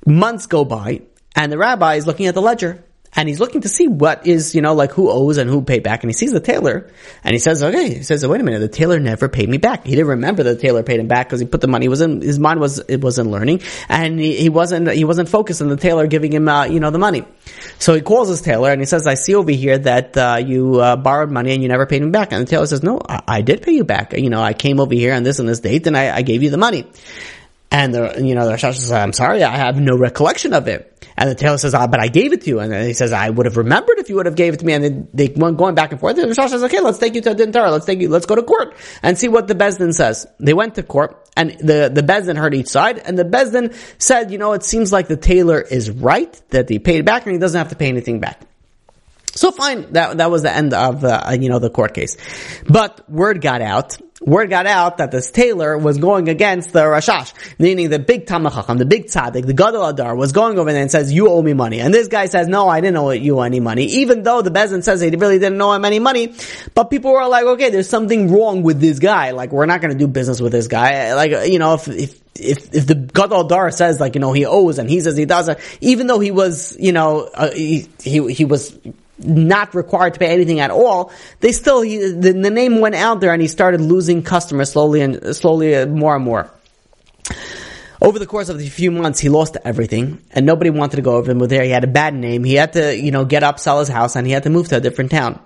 Months 0.09 0.47
go 0.47 0.64
by, 0.64 1.03
and 1.37 1.53
the 1.53 1.59
rabbi 1.59 1.94
is 1.94 2.07
looking 2.07 2.27
at 2.27 2.35
the 2.35 2.42
ledger, 2.42 2.85
and 3.14 3.29
he's 3.29 3.40
looking 3.40 3.62
to 3.62 3.68
see 3.68 3.88
what 3.88 4.27
is, 4.27 4.55
you 4.55 4.61
know, 4.61 4.75
like 4.75 4.92
who 4.92 5.11
owes 5.11 5.38
and 5.38 5.49
who 5.49 5.62
paid 5.62 5.83
back. 5.83 6.03
And 6.03 6.11
he 6.11 6.14
sees 6.14 6.33
the 6.33 6.40
tailor, 6.40 6.90
and 7.25 7.33
he 7.33 7.38
says, 7.38 7.62
okay, 7.62 7.94
he 7.94 8.03
says, 8.03 8.27
wait 8.27 8.40
a 8.40 8.44
minute, 8.44 8.61
the 8.61 8.68
tailor 8.68 9.01
never 9.01 9.29
paid 9.29 9.49
me 9.49 9.57
back. 9.57 9.85
He 9.85 9.92
didn't 9.92 10.09
remember 10.09 10.42
the 10.42 10.57
tailor 10.57 10.83
paid 10.83 11.01
him 11.01 11.09
back 11.09 11.27
because 11.27 11.40
he 11.40 11.47
put 11.47 11.61
the 11.61 11.68
money, 11.68 11.88
was 11.88 12.01
in, 12.01 12.21
his 12.21 12.38
mind 12.38 12.61
was, 12.61 12.79
it 12.79 13.01
wasn't 13.01 13.31
learning, 13.31 13.62
and 13.88 14.21
he, 14.21 14.37
he 14.37 14.49
wasn't, 14.49 14.90
he 14.90 15.05
wasn't 15.05 15.29
focused 15.29 15.62
on 15.62 15.68
the 15.68 15.77
tailor 15.77 16.07
giving 16.07 16.33
him, 16.33 16.49
uh, 16.49 16.64
you 16.64 16.81
know, 16.81 16.90
the 16.90 16.99
money. 16.99 17.25
So 17.79 17.94
he 17.94 18.03
calls 18.03 18.29
his 18.29 18.42
tailor 18.42 18.71
and 18.71 18.81
he 18.81 18.87
says, 18.87 19.07
I 19.07 19.14
see 19.14 19.35
over 19.35 19.51
here 19.51 19.79
that, 19.79 20.16
uh, 20.16 20.38
you, 20.44 20.81
uh, 20.81 20.97
borrowed 20.97 21.31
money 21.31 21.53
and 21.53 21.62
you 21.62 21.68
never 21.68 21.87
paid 21.87 22.03
me 22.03 22.11
back. 22.11 22.33
And 22.33 22.47
the 22.47 22.51
tailor 22.51 22.66
says, 22.66 22.83
no, 22.83 23.01
I, 23.09 23.23
I, 23.27 23.40
did 23.42 23.62
pay 23.62 23.73
you 23.73 23.85
back. 23.85 24.12
You 24.12 24.31
know, 24.31 24.42
I 24.42 24.53
came 24.53 24.81
over 24.81 24.94
here 24.94 25.14
on 25.14 25.23
this 25.23 25.38
and 25.38 25.49
this 25.49 25.61
date 25.61 25.87
and 25.87 25.97
I, 25.97 26.14
I 26.16 26.23
gave 26.23 26.42
you 26.42 26.51
the 26.51 26.59
money. 26.59 26.87
And 27.70 27.92
the, 27.92 28.22
you 28.24 28.35
know, 28.35 28.46
the 28.46 28.52
Rashash 28.52 28.76
says, 28.76 28.92
I'm 28.92 29.12
sorry, 29.12 29.42
I 29.42 29.57
have 29.57 29.78
no 29.78 29.96
recollection 29.96 30.54
of 30.54 30.68
it. 30.68 30.94
And 31.18 31.28
the 31.28 31.35
tailor 31.35 31.59
says, 31.59 31.74
ah, 31.74 31.87
but 31.87 32.00
I 32.00 32.09
gave 32.09 32.33
it 32.33 32.42
to 32.42 32.48
you. 32.48 32.61
And 32.61 32.72
then 32.72 32.87
he 32.87 32.94
says, 32.94 33.12
I 33.12 33.28
would 33.28 33.44
have 33.44 33.57
remembered 33.57 33.98
if 33.98 34.09
you 34.09 34.16
would 34.16 34.26
have 34.26 34.37
gave 34.37 34.54
it 34.54 34.61
to 34.61 34.64
me. 34.64 34.72
And 34.72 34.85
then 34.85 35.09
they 35.12 35.33
went 35.35 35.59
going 35.59 35.74
back 35.74 35.90
and 35.90 36.00
forth. 36.00 36.16
The 36.16 36.22
Rashash 36.22 36.48
says, 36.48 36.62
okay, 36.62 36.81
let's 36.81 36.98
take 36.98 37.14
you 37.14 37.20
to 37.22 37.35
Din 37.35 37.52
Torah. 37.52 37.70
Let's 37.70 37.85
take 37.85 38.00
you, 38.00 38.09
let's 38.09 38.24
go 38.24 38.37
to 38.37 38.42
court 38.42 38.74
and 39.02 39.18
see 39.18 39.28
what 39.28 39.48
the 39.48 39.54
Beis 39.54 39.78
Din 39.78 39.92
says. 39.92 40.26
They 40.38 40.54
went 40.54 40.76
to 40.76 40.83
court 40.83 41.28
and 41.37 41.50
the, 41.59 41.90
the 41.92 42.02
Beis 42.02 42.26
Din 42.26 42.37
heard 42.37 42.54
each 42.54 42.68
side 42.68 42.98
and 42.98 43.18
the 43.18 43.24
Beis 43.24 43.52
Din 43.52 43.74
said, 43.98 44.31
you 44.31 44.38
know, 44.38 44.52
it 44.52 44.62
seems 44.62 44.92
like 44.92 45.09
the 45.09 45.16
tailor 45.16 45.61
is 45.61 45.90
right 45.90 46.40
that 46.50 46.68
he 46.68 46.78
paid 46.78 47.04
back 47.04 47.26
and 47.26 47.33
he 47.33 47.38
doesn't 47.38 47.59
have 47.59 47.68
to 47.68 47.76
pay 47.76 47.88
anything 47.88 48.20
back. 48.20 48.47
So 49.35 49.53
fine, 49.53 49.93
that, 49.93 50.19
that 50.19 50.31
was 50.31 50.43
the 50.43 50.55
end 50.55 50.75
of, 50.75 51.05
uh, 51.05 51.37
you 51.38 51.49
know, 51.49 51.59
the 51.59 51.71
court 51.71 51.95
case. 51.95 52.17
But 52.69 53.09
word 53.11 53.41
got 53.41 53.62
out 53.62 53.99
word 54.21 54.51
got 54.51 54.67
out 54.67 54.99
that 54.99 55.11
this 55.11 55.31
tailor 55.31 55.79
was 55.79 55.99
going 55.99 56.29
against 56.29 56.73
the 56.73 56.81
Rashash, 56.81 57.33
meaning 57.59 57.91
the 57.91 57.99
big 57.99 58.27
Talmid 58.27 58.53
Chacham, 58.53 58.79
the 58.79 58.85
big 58.85 59.07
tzaddik, 59.07 59.47
the 59.47 59.53
Gadol 59.53 59.93
Hador 59.93 60.17
was 60.17 60.33
going 60.33 60.59
over 60.59 60.73
there 60.73 60.83
and 60.83 60.91
says, 60.91 61.12
you 61.12 61.29
owe 61.31 61.43
me 61.43 61.55
money. 61.55 61.81
And 61.81 61.93
this 61.93 62.09
guy 62.09 62.27
says, 62.27 62.49
no, 62.49 62.69
I 62.69 62.81
didn't 62.81 62.97
owe 62.97 63.11
you 63.11 63.41
any 63.41 63.61
money, 63.61 63.85
even 63.85 64.23
though 64.23 64.43
the 64.43 64.51
Beis 64.51 64.71
Din 64.71 64.83
says 64.83 65.01
he 65.01 65.11
really 65.11 65.38
didn't 65.38 65.61
owe 65.61 65.73
him 65.73 65.85
any 65.85 65.99
money. 65.99 66.35
But 66.75 66.85
people 66.85 67.12
were 67.12 67.27
like, 67.29 67.45
okay, 67.45 67.71
there's 67.71 67.88
something 67.88 68.33
wrong 68.33 68.62
with 68.62 68.81
this 68.81 68.99
guy. 68.99 69.33
Like, 69.33 69.53
we're 69.53 69.67
not 69.67 69.81
going 69.81 69.93
to 69.93 69.99
do 69.99 70.09
business 70.09 70.41
with 70.41 70.53
this 70.53 70.67
guy. 70.67 71.14
Like, 71.14 71.51
you 71.51 71.59
know, 71.59 71.75
if, 71.75 71.88
if 71.88 72.21
if 72.41 72.73
if 72.73 72.87
the 72.87 72.95
Gadol 72.95 73.45
Dar 73.45 73.73
says 73.73 73.99
like 73.99 74.14
you 74.14 74.21
know 74.21 74.33
he 74.33 74.47
owes 74.47 74.79
and 74.79 74.88
he 74.88 75.01
says 75.01 75.17
he 75.17 75.25
doesn't, 75.25 75.59
even 75.81 76.07
though 76.07 76.21
he 76.21 76.31
was 76.31 76.77
you 76.79 76.93
know 76.93 77.23
uh, 77.35 77.51
he, 77.51 77.88
he 78.01 78.33
he 78.33 78.45
was 78.45 78.79
not 79.18 79.74
required 79.74 80.14
to 80.14 80.20
pay 80.20 80.28
anything 80.28 80.61
at 80.61 80.70
all, 80.70 81.12
they 81.40 81.52
still, 81.52 81.83
he, 81.83 81.98
the, 81.98 82.33
the, 82.33 82.50
name 82.50 82.81
went 82.81 82.94
out 82.94 83.20
there 83.20 83.33
and 83.33 83.42
he 83.42 83.48
started 83.48 83.81
losing 83.81 84.22
customers 84.22 84.72
slowly 84.72 85.00
and 85.00 85.37
slowly 85.37 85.87
more 85.87 86.14
and 86.14 86.24
more. 86.24 86.50
Over 88.00 88.18
the 88.18 88.26
course 88.26 88.48
of 88.48 88.61
a 88.61 88.66
few 88.68 88.92
months, 88.92 89.18
he 89.18 89.28
lost 89.28 89.57
everything 89.64 90.22
and 90.31 90.46
nobody 90.46 90.70
wanted 90.70 90.96
to 90.96 91.02
go 91.02 91.16
over 91.16 91.33
him 91.33 91.40
there. 91.40 91.64
He 91.64 91.70
had 91.70 91.83
a 91.83 91.88
bad 91.88 92.14
name. 92.14 92.44
He 92.44 92.54
had 92.54 92.74
to, 92.74 92.96
you 92.96 93.11
know, 93.11 93.24
get 93.24 93.42
up, 93.42 93.59
sell 93.59 93.81
his 93.81 93.88
house 93.88 94.14
and 94.14 94.26
he 94.26 94.33
had 94.33 94.44
to 94.44 94.50
move 94.50 94.68
to 94.68 94.76
a 94.76 94.81
different 94.81 95.11
town. 95.11 95.40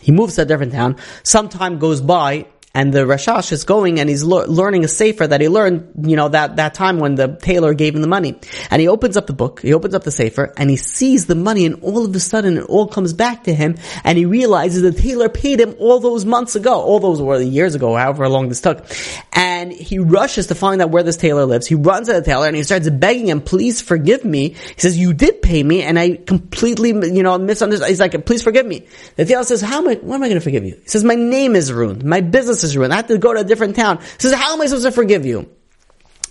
He 0.00 0.12
moves 0.12 0.36
to 0.36 0.42
a 0.42 0.44
different 0.44 0.72
town. 0.72 0.96
Some 1.24 1.48
time 1.48 1.78
goes 1.78 2.00
by 2.00 2.46
and 2.74 2.92
the 2.92 3.00
Rashash 3.00 3.50
is 3.50 3.64
going 3.64 3.98
and 3.98 4.08
he's 4.08 4.22
le- 4.22 4.46
learning 4.46 4.84
a 4.84 4.88
sefer 4.88 5.26
that 5.26 5.40
he 5.40 5.48
learned, 5.48 6.06
you 6.06 6.16
know, 6.16 6.28
that, 6.28 6.56
that 6.56 6.74
time 6.74 6.98
when 6.98 7.14
the 7.14 7.36
tailor 7.40 7.72
gave 7.74 7.94
him 7.94 8.02
the 8.02 8.08
money. 8.08 8.38
And 8.70 8.80
he 8.80 8.88
opens 8.88 9.16
up 9.16 9.26
the 9.26 9.32
book, 9.32 9.62
he 9.62 9.72
opens 9.72 9.94
up 9.94 10.04
the 10.04 10.10
sefer, 10.10 10.52
and 10.56 10.68
he 10.68 10.76
sees 10.76 11.26
the 11.26 11.34
money 11.34 11.64
and 11.64 11.82
all 11.82 12.04
of 12.04 12.14
a 12.14 12.20
sudden 12.20 12.58
it 12.58 12.64
all 12.64 12.86
comes 12.86 13.12
back 13.14 13.44
to 13.44 13.54
him 13.54 13.76
and 14.04 14.18
he 14.18 14.26
realizes 14.26 14.82
the 14.82 14.92
tailor 14.92 15.28
paid 15.28 15.60
him 15.60 15.76
all 15.78 15.98
those 15.98 16.24
months 16.24 16.56
ago, 16.56 16.80
all 16.80 17.00
those 17.00 17.22
were 17.22 17.40
years 17.40 17.74
ago, 17.74 17.96
however 17.96 18.28
long 18.28 18.48
this 18.48 18.60
took. 18.60 18.84
And 19.32 19.72
he 19.72 19.98
rushes 19.98 20.48
to 20.48 20.54
find 20.54 20.82
out 20.82 20.90
where 20.90 21.02
this 21.02 21.16
tailor 21.16 21.46
lives. 21.46 21.66
He 21.66 21.74
runs 21.74 22.08
to 22.08 22.14
the 22.14 22.22
tailor 22.22 22.46
and 22.46 22.56
he 22.56 22.62
starts 22.64 22.88
begging 22.90 23.28
him, 23.28 23.40
please 23.40 23.80
forgive 23.80 24.24
me. 24.24 24.50
He 24.50 24.80
says, 24.80 24.98
you 24.98 25.14
did 25.14 25.40
pay 25.42 25.62
me 25.62 25.82
and 25.82 25.98
I 25.98 26.16
completely, 26.16 26.90
you 26.90 27.22
know, 27.22 27.38
misunderstood. 27.38 27.88
He's 27.88 28.00
like, 28.00 28.26
please 28.26 28.42
forgive 28.42 28.66
me. 28.66 28.86
The 29.16 29.24
tailor 29.24 29.44
says, 29.44 29.62
how 29.62 29.78
am 29.78 29.88
I, 29.88 29.94
what 29.94 30.16
am 30.16 30.22
I 30.22 30.28
going 30.28 30.38
to 30.38 30.44
forgive 30.44 30.64
you? 30.64 30.74
He 30.82 30.88
says, 30.88 31.02
my 31.02 31.14
name 31.14 31.56
is 31.56 31.72
ruined. 31.72 32.04
My 32.04 32.20
business 32.20 32.57
business 32.58 32.76
ruined. 32.76 32.92
I 32.92 32.96
have 32.96 33.06
to 33.08 33.18
go 33.18 33.32
to 33.32 33.40
a 33.40 33.44
different 33.44 33.76
town. 33.76 33.98
He 33.98 34.04
says, 34.18 34.34
how 34.34 34.54
am 34.54 34.60
I 34.60 34.66
supposed 34.66 34.86
to 34.86 34.92
forgive 34.92 35.24
you? 35.24 35.48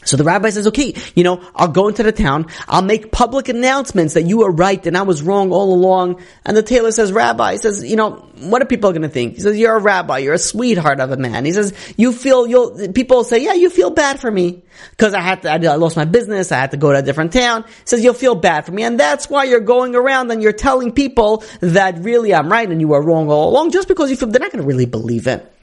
So 0.05 0.15
the 0.15 0.23
rabbi 0.23 0.51
says, 0.51 0.67
okay, 0.67 0.95
you 1.15 1.25
know, 1.25 1.41
I'll 1.53 1.67
go 1.67 1.89
into 1.89 2.01
the 2.01 2.13
town, 2.13 2.45
I'll 2.65 2.81
make 2.81 3.11
public 3.11 3.49
announcements 3.49 4.13
that 4.13 4.23
you 4.23 4.37
were 4.37 4.51
right 4.51 4.85
and 4.87 4.95
I 4.97 5.01
was 5.01 5.21
wrong 5.21 5.51
all 5.51 5.73
along. 5.73 6.21
And 6.45 6.55
the 6.55 6.63
tailor 6.63 6.91
says, 6.91 7.11
rabbi, 7.11 7.53
he 7.53 7.57
says, 7.57 7.83
you 7.83 7.97
know, 7.97 8.11
what 8.39 8.61
are 8.61 8.65
people 8.65 8.91
going 8.91 9.01
to 9.01 9.09
think? 9.09 9.35
He 9.35 9.41
says, 9.41 9.57
you're 9.57 9.75
a 9.75 9.81
rabbi, 9.81 10.19
you're 10.19 10.35
a 10.35 10.39
sweetheart 10.39 11.01
of 11.01 11.11
a 11.11 11.17
man. 11.17 11.43
He 11.43 11.51
says, 11.51 11.73
you 11.97 12.13
feel, 12.13 12.47
you'll, 12.47 12.93
people 12.93 13.25
say, 13.25 13.43
yeah, 13.43 13.53
you 13.53 13.69
feel 13.69 13.89
bad 13.89 14.21
for 14.21 14.31
me. 14.31 14.63
Cause 14.95 15.13
I 15.13 15.19
had 15.19 15.41
to, 15.41 15.51
I 15.51 15.75
lost 15.75 15.97
my 15.97 16.05
business, 16.05 16.53
I 16.53 16.57
had 16.59 16.71
to 16.71 16.77
go 16.77 16.93
to 16.93 16.99
a 16.99 17.01
different 17.01 17.33
town. 17.33 17.63
He 17.63 17.73
says, 17.83 18.01
you'll 18.01 18.13
feel 18.13 18.35
bad 18.35 18.65
for 18.65 18.71
me. 18.71 18.83
And 18.83 18.97
that's 18.97 19.29
why 19.29 19.43
you're 19.43 19.59
going 19.59 19.93
around 19.93 20.31
and 20.31 20.41
you're 20.41 20.53
telling 20.53 20.93
people 20.93 21.43
that 21.59 21.97
really 21.99 22.33
I'm 22.33 22.49
right 22.49 22.69
and 22.69 22.79
you 22.79 22.87
were 22.87 23.01
wrong 23.01 23.29
all 23.29 23.49
along 23.49 23.71
just 23.71 23.89
because 23.89 24.09
you 24.09 24.15
feel, 24.15 24.29
they're 24.29 24.39
not 24.39 24.53
going 24.53 24.61
to 24.61 24.67
really 24.67 24.85
believe 24.85 25.27
it. 25.27 25.53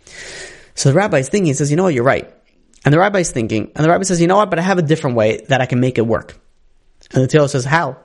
So 0.74 0.90
the 0.90 0.94
rabbi's 0.94 1.28
thinking, 1.28 1.46
he 1.46 1.54
says, 1.54 1.70
you 1.70 1.76
know 1.76 1.84
what, 1.84 1.94
you're 1.94 2.04
right. 2.04 2.32
And 2.84 2.92
the 2.92 2.98
rabbi's 2.98 3.30
thinking, 3.30 3.72
and 3.74 3.84
the 3.84 3.88
rabbi 3.88 4.04
says, 4.04 4.20
you 4.20 4.26
know 4.26 4.36
what, 4.36 4.50
but 4.50 4.58
I 4.58 4.62
have 4.62 4.78
a 4.78 4.82
different 4.82 5.16
way 5.16 5.44
that 5.48 5.60
I 5.60 5.66
can 5.66 5.80
make 5.80 5.98
it 5.98 6.06
work. 6.06 6.38
And 7.12 7.22
the 7.22 7.28
tailor 7.28 7.48
says, 7.48 7.64
how? 7.64 7.96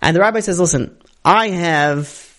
And 0.00 0.14
the 0.14 0.20
rabbi 0.20 0.40
says, 0.40 0.60
listen, 0.60 0.96
I 1.24 1.48
have, 1.48 2.38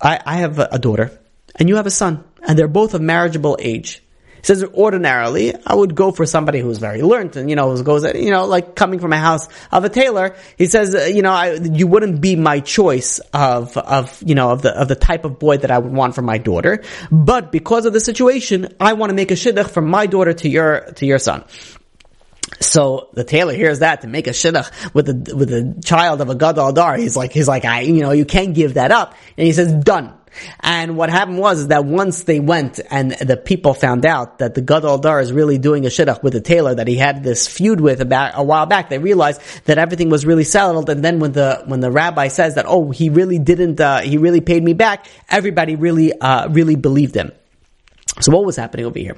I, 0.00 0.20
I 0.24 0.36
have 0.36 0.58
a 0.58 0.78
daughter, 0.78 1.18
and 1.56 1.68
you 1.68 1.76
have 1.76 1.86
a 1.86 1.90
son, 1.90 2.24
and 2.46 2.58
they're 2.58 2.68
both 2.68 2.94
of 2.94 3.00
marriageable 3.00 3.56
age. 3.60 4.02
He 4.40 4.46
says 4.46 4.64
ordinarily 4.64 5.54
I 5.66 5.74
would 5.74 5.94
go 5.94 6.12
for 6.12 6.26
somebody 6.26 6.60
who's 6.60 6.78
very 6.78 7.02
learned 7.02 7.36
and 7.36 7.48
you 7.50 7.56
know 7.56 7.74
who 7.74 7.82
goes 7.82 8.04
you 8.14 8.30
know 8.30 8.46
like 8.46 8.74
coming 8.74 8.98
from 8.98 9.12
a 9.12 9.18
house 9.18 9.48
of 9.70 9.84
a 9.84 9.88
tailor. 9.88 10.36
He 10.56 10.66
says 10.66 10.94
uh, 10.94 11.04
you 11.04 11.22
know 11.22 11.32
I, 11.32 11.54
you 11.54 11.86
wouldn't 11.86 12.20
be 12.20 12.36
my 12.36 12.60
choice 12.60 13.18
of 13.32 13.76
of 13.76 14.22
you 14.24 14.34
know 14.34 14.50
of 14.50 14.62
the 14.62 14.70
of 14.70 14.88
the 14.88 14.96
type 14.96 15.24
of 15.24 15.38
boy 15.38 15.58
that 15.58 15.70
I 15.70 15.78
would 15.78 15.92
want 15.92 16.14
for 16.14 16.22
my 16.22 16.38
daughter, 16.38 16.82
but 17.10 17.52
because 17.52 17.86
of 17.86 17.92
the 17.92 18.00
situation, 18.00 18.74
I 18.80 18.94
want 18.94 19.10
to 19.10 19.14
make 19.14 19.30
a 19.30 19.34
shidduch 19.34 19.70
from 19.70 19.88
my 19.88 20.06
daughter 20.06 20.32
to 20.32 20.48
your 20.48 20.92
to 20.96 21.06
your 21.06 21.18
son. 21.18 21.44
So 22.58 23.08
the 23.14 23.24
tailor 23.24 23.54
hears 23.54 23.78
that 23.78 24.02
to 24.02 24.08
make 24.08 24.26
a 24.26 24.30
shidduch 24.30 24.94
with 24.94 25.06
the 25.06 25.36
with 25.36 25.48
the 25.48 25.80
child 25.82 26.20
of 26.20 26.28
a 26.28 26.34
gadol 26.34 26.72
dar. 26.72 26.96
He's 26.96 27.16
like 27.16 27.32
he's 27.32 27.48
like 27.48 27.64
I 27.64 27.82
you 27.82 28.00
know 28.00 28.10
you 28.12 28.24
can't 28.24 28.54
give 28.54 28.74
that 28.74 28.90
up, 28.90 29.14
and 29.36 29.46
he 29.46 29.52
says 29.52 29.72
done. 29.72 30.14
And 30.60 30.96
what 30.96 31.10
happened 31.10 31.38
was 31.38 31.68
that 31.68 31.84
once 31.84 32.24
they 32.24 32.40
went 32.40 32.80
and 32.90 33.12
the 33.12 33.36
people 33.36 33.74
found 33.74 34.06
out 34.06 34.38
that 34.38 34.54
the 34.54 34.62
Gadol 34.62 34.98
Dar 34.98 35.20
is 35.20 35.32
really 35.32 35.58
doing 35.58 35.86
a 35.86 35.88
shidduch 35.88 36.22
with 36.22 36.32
the 36.32 36.40
tailor 36.40 36.74
that 36.74 36.88
he 36.88 36.96
had 36.96 37.22
this 37.22 37.46
feud 37.46 37.80
with 37.80 38.00
about 38.00 38.32
a 38.34 38.42
while 38.42 38.66
back, 38.66 38.88
they 38.88 38.98
realized 38.98 39.40
that 39.64 39.78
everything 39.78 40.10
was 40.10 40.24
really 40.24 40.44
settled. 40.44 40.88
And 40.88 41.04
then 41.04 41.18
when 41.18 41.32
the 41.32 41.62
when 41.66 41.80
the 41.80 41.90
rabbi 41.90 42.28
says 42.28 42.54
that, 42.54 42.66
oh, 42.66 42.90
he 42.90 43.10
really 43.10 43.38
didn't, 43.38 43.80
uh, 43.80 44.00
he 44.00 44.18
really 44.18 44.40
paid 44.40 44.62
me 44.62 44.72
back, 44.72 45.06
everybody 45.28 45.76
really, 45.76 46.12
uh, 46.12 46.48
really 46.48 46.76
believed 46.76 47.14
him. 47.14 47.32
So 48.20 48.32
what 48.32 48.44
was 48.44 48.56
happening 48.56 48.86
over 48.86 48.98
here? 48.98 49.16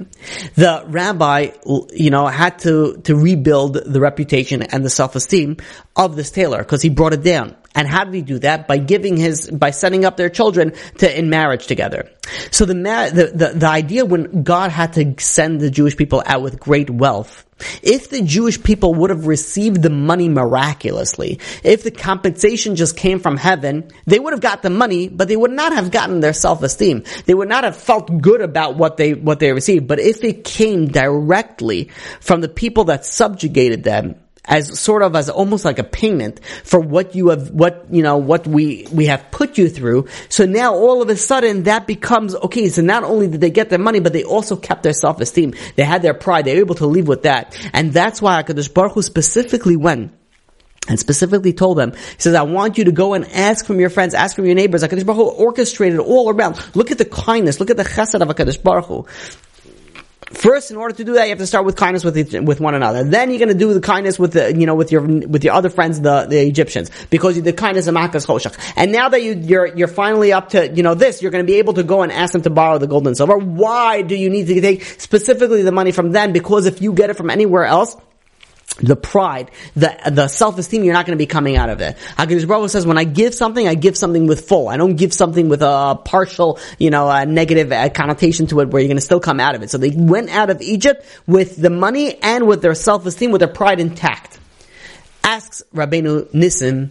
The 0.54 0.84
rabbi, 0.86 1.52
you 1.92 2.10
know, 2.10 2.26
had 2.26 2.58
to, 2.60 2.98
to 3.04 3.16
rebuild 3.16 3.74
the 3.74 4.00
reputation 4.00 4.62
and 4.62 4.84
the 4.84 4.90
self-esteem 4.90 5.56
of 5.96 6.14
this 6.14 6.30
tailor 6.30 6.58
because 6.58 6.82
he 6.82 6.90
brought 6.90 7.12
it 7.12 7.22
down. 7.22 7.56
And 7.74 7.88
how 7.88 8.04
did 8.04 8.14
he 8.14 8.22
do 8.22 8.38
that? 8.40 8.68
By 8.68 8.78
giving 8.78 9.16
his, 9.16 9.50
by 9.50 9.70
setting 9.70 10.04
up 10.04 10.16
their 10.16 10.28
children 10.28 10.74
to, 10.98 11.18
in 11.18 11.30
marriage 11.30 11.66
together. 11.66 12.10
So 12.50 12.64
the, 12.64 12.74
the, 12.74 13.32
the, 13.34 13.58
the 13.58 13.68
idea 13.68 14.04
when 14.04 14.42
God 14.42 14.70
had 14.70 14.92
to 14.94 15.14
send 15.18 15.60
the 15.60 15.70
Jewish 15.70 15.96
people 15.96 16.22
out 16.26 16.42
with 16.42 16.60
great 16.60 16.90
wealth, 16.90 17.46
if 17.82 18.10
the 18.10 18.22
Jewish 18.22 18.62
people 18.62 18.94
would 18.94 19.10
have 19.10 19.26
received 19.26 19.82
the 19.82 19.90
money 19.90 20.28
miraculously, 20.28 21.38
if 21.62 21.82
the 21.84 21.90
compensation 21.90 22.76
just 22.76 22.96
came 22.96 23.20
from 23.20 23.36
heaven, 23.36 23.88
they 24.06 24.18
would 24.18 24.32
have 24.32 24.40
got 24.40 24.62
the 24.62 24.70
money, 24.70 25.08
but 25.08 25.28
they 25.28 25.36
would 25.36 25.52
not 25.52 25.72
have 25.72 25.90
gotten 25.90 26.20
their 26.20 26.32
self-esteem. 26.32 27.04
They 27.24 27.34
would 27.34 27.48
not 27.48 27.64
have 27.64 27.76
felt 27.76 28.20
good 28.20 28.40
about 28.40 28.76
what 28.76 28.96
they, 28.96 29.14
what 29.14 29.38
they 29.38 29.52
received. 29.52 29.86
But 29.86 30.00
if 30.00 30.24
it 30.24 30.44
came 30.44 30.88
directly 30.88 31.90
from 32.20 32.40
the 32.40 32.48
people 32.48 32.84
that 32.84 33.06
subjugated 33.06 33.84
them, 33.84 34.16
as 34.44 34.78
sort 34.78 35.02
of 35.02 35.14
as 35.14 35.30
almost 35.30 35.64
like 35.64 35.78
a 35.78 35.84
payment 35.84 36.44
for 36.64 36.80
what 36.80 37.14
you 37.14 37.28
have, 37.28 37.50
what, 37.50 37.86
you 37.90 38.02
know, 38.02 38.16
what 38.16 38.46
we, 38.46 38.86
we 38.92 39.06
have 39.06 39.30
put 39.30 39.56
you 39.56 39.68
through. 39.68 40.08
So 40.28 40.46
now 40.46 40.74
all 40.74 41.00
of 41.00 41.08
a 41.08 41.16
sudden 41.16 41.64
that 41.64 41.86
becomes, 41.86 42.34
okay, 42.34 42.68
so 42.68 42.82
not 42.82 43.04
only 43.04 43.28
did 43.28 43.40
they 43.40 43.50
get 43.50 43.70
their 43.70 43.78
money, 43.78 44.00
but 44.00 44.12
they 44.12 44.24
also 44.24 44.56
kept 44.56 44.82
their 44.82 44.94
self-esteem. 44.94 45.54
They 45.76 45.84
had 45.84 46.02
their 46.02 46.14
pride. 46.14 46.44
They 46.44 46.54
were 46.54 46.60
able 46.60 46.74
to 46.76 46.86
leave 46.86 47.06
with 47.06 47.22
that. 47.22 47.56
And 47.72 47.92
that's 47.92 48.20
why 48.20 48.42
HaKadosh 48.42 48.74
Baruch 48.74 48.94
Hu 48.94 49.02
specifically 49.02 49.76
went 49.76 50.12
and 50.88 50.98
specifically 50.98 51.52
told 51.52 51.78
them, 51.78 51.92
he 51.92 52.18
says, 52.18 52.34
I 52.34 52.42
want 52.42 52.76
you 52.76 52.84
to 52.84 52.92
go 52.92 53.14
and 53.14 53.24
ask 53.26 53.64
from 53.64 53.78
your 53.78 53.90
friends, 53.90 54.14
ask 54.14 54.34
from 54.34 54.46
your 54.46 54.56
neighbors. 54.56 54.82
HaKadosh 54.82 55.06
Baruch 55.06 55.18
Hu 55.18 55.44
orchestrated 55.44 56.00
all 56.00 56.30
around. 56.30 56.60
Look 56.74 56.90
at 56.90 56.98
the 56.98 57.04
kindness, 57.04 57.60
look 57.60 57.70
at 57.70 57.76
the 57.76 57.84
chesed 57.84 58.20
of 58.20 58.26
HaKadosh 58.26 58.60
Baruch 58.60 58.86
Hu. 58.86 59.06
First, 60.32 60.70
in 60.70 60.76
order 60.76 60.94
to 60.94 61.04
do 61.04 61.14
that, 61.14 61.24
you 61.24 61.30
have 61.30 61.38
to 61.38 61.46
start 61.46 61.64
with 61.64 61.76
kindness 61.76 62.04
with 62.04 62.16
each, 62.16 62.32
with 62.32 62.60
one 62.60 62.74
another. 62.74 63.04
Then 63.04 63.30
you're 63.30 63.38
going 63.38 63.48
to 63.48 63.54
do 63.54 63.72
the 63.74 63.80
kindness 63.80 64.18
with 64.18 64.32
the 64.32 64.56
you 64.56 64.66
know 64.66 64.74
with 64.74 64.90
your 64.90 65.02
with 65.02 65.44
your 65.44 65.54
other 65.54 65.68
friends, 65.68 66.00
the 66.00 66.26
the 66.26 66.40
Egyptians, 66.40 66.90
because 67.10 67.40
did 67.40 67.56
kindness 67.56 67.86
of 67.86 67.94
Makas 67.94 68.26
Choshech. 68.26 68.58
And 68.76 68.92
now 68.92 69.08
that 69.10 69.22
you 69.22 69.34
you're 69.34 69.66
you're 69.66 69.88
finally 69.88 70.32
up 70.32 70.50
to 70.50 70.72
you 70.72 70.82
know 70.82 70.94
this, 70.94 71.20
you're 71.20 71.30
going 71.30 71.44
to 71.44 71.50
be 71.50 71.58
able 71.58 71.74
to 71.74 71.82
go 71.82 72.02
and 72.02 72.10
ask 72.10 72.32
them 72.32 72.42
to 72.42 72.50
borrow 72.50 72.78
the 72.78 72.86
gold 72.86 73.06
and 73.06 73.16
silver. 73.16 73.36
Why 73.36 74.02
do 74.02 74.14
you 74.14 74.30
need 74.30 74.46
to 74.46 74.60
take 74.60 74.82
specifically 74.82 75.62
the 75.62 75.72
money 75.72 75.92
from 75.92 76.12
them? 76.12 76.32
Because 76.32 76.66
if 76.66 76.80
you 76.80 76.92
get 76.92 77.10
it 77.10 77.16
from 77.16 77.30
anywhere 77.30 77.64
else, 77.64 77.96
the 78.76 78.96
pride, 78.96 79.50
the 79.74 79.96
the 80.10 80.28
self 80.28 80.58
esteem, 80.58 80.84
you're 80.84 80.94
not 80.94 81.06
going 81.06 81.16
to 81.16 81.22
be 81.22 81.26
coming 81.26 81.56
out 81.56 81.70
of 81.70 81.80
it. 81.80 81.96
Hakadosh 82.16 82.46
Baruch 82.48 82.70
says, 82.70 82.86
when 82.86 82.98
I 82.98 83.04
give 83.04 83.34
something, 83.34 83.66
I 83.66 83.74
give 83.74 83.96
something 83.96 84.26
with 84.26 84.48
full. 84.48 84.68
I 84.68 84.76
don't 84.76 84.96
give 84.96 85.12
something 85.12 85.48
with 85.48 85.62
a 85.62 85.98
partial, 86.04 86.58
you 86.78 86.90
know, 86.90 87.08
a 87.08 87.26
negative 87.26 87.70
uh, 87.70 87.88
connotation 87.90 88.46
to 88.48 88.60
it, 88.60 88.68
where 88.70 88.80
you're 88.80 88.88
going 88.88 88.96
to 88.96 89.02
still 89.02 89.20
come 89.20 89.40
out 89.40 89.54
of 89.54 89.62
it. 89.62 89.70
So 89.70 89.78
they 89.78 89.90
went 89.90 90.30
out 90.30 90.50
of 90.50 90.60
Egypt 90.62 91.04
with 91.26 91.56
the 91.56 91.70
money 91.70 92.16
and 92.22 92.46
with 92.46 92.62
their 92.62 92.74
self 92.74 93.06
esteem, 93.06 93.30
with 93.30 93.40
their 93.40 93.48
pride 93.48 93.80
intact. 93.80 94.38
Asks 95.22 95.62
Rabbeinu 95.74 96.32
Nissim, 96.32 96.90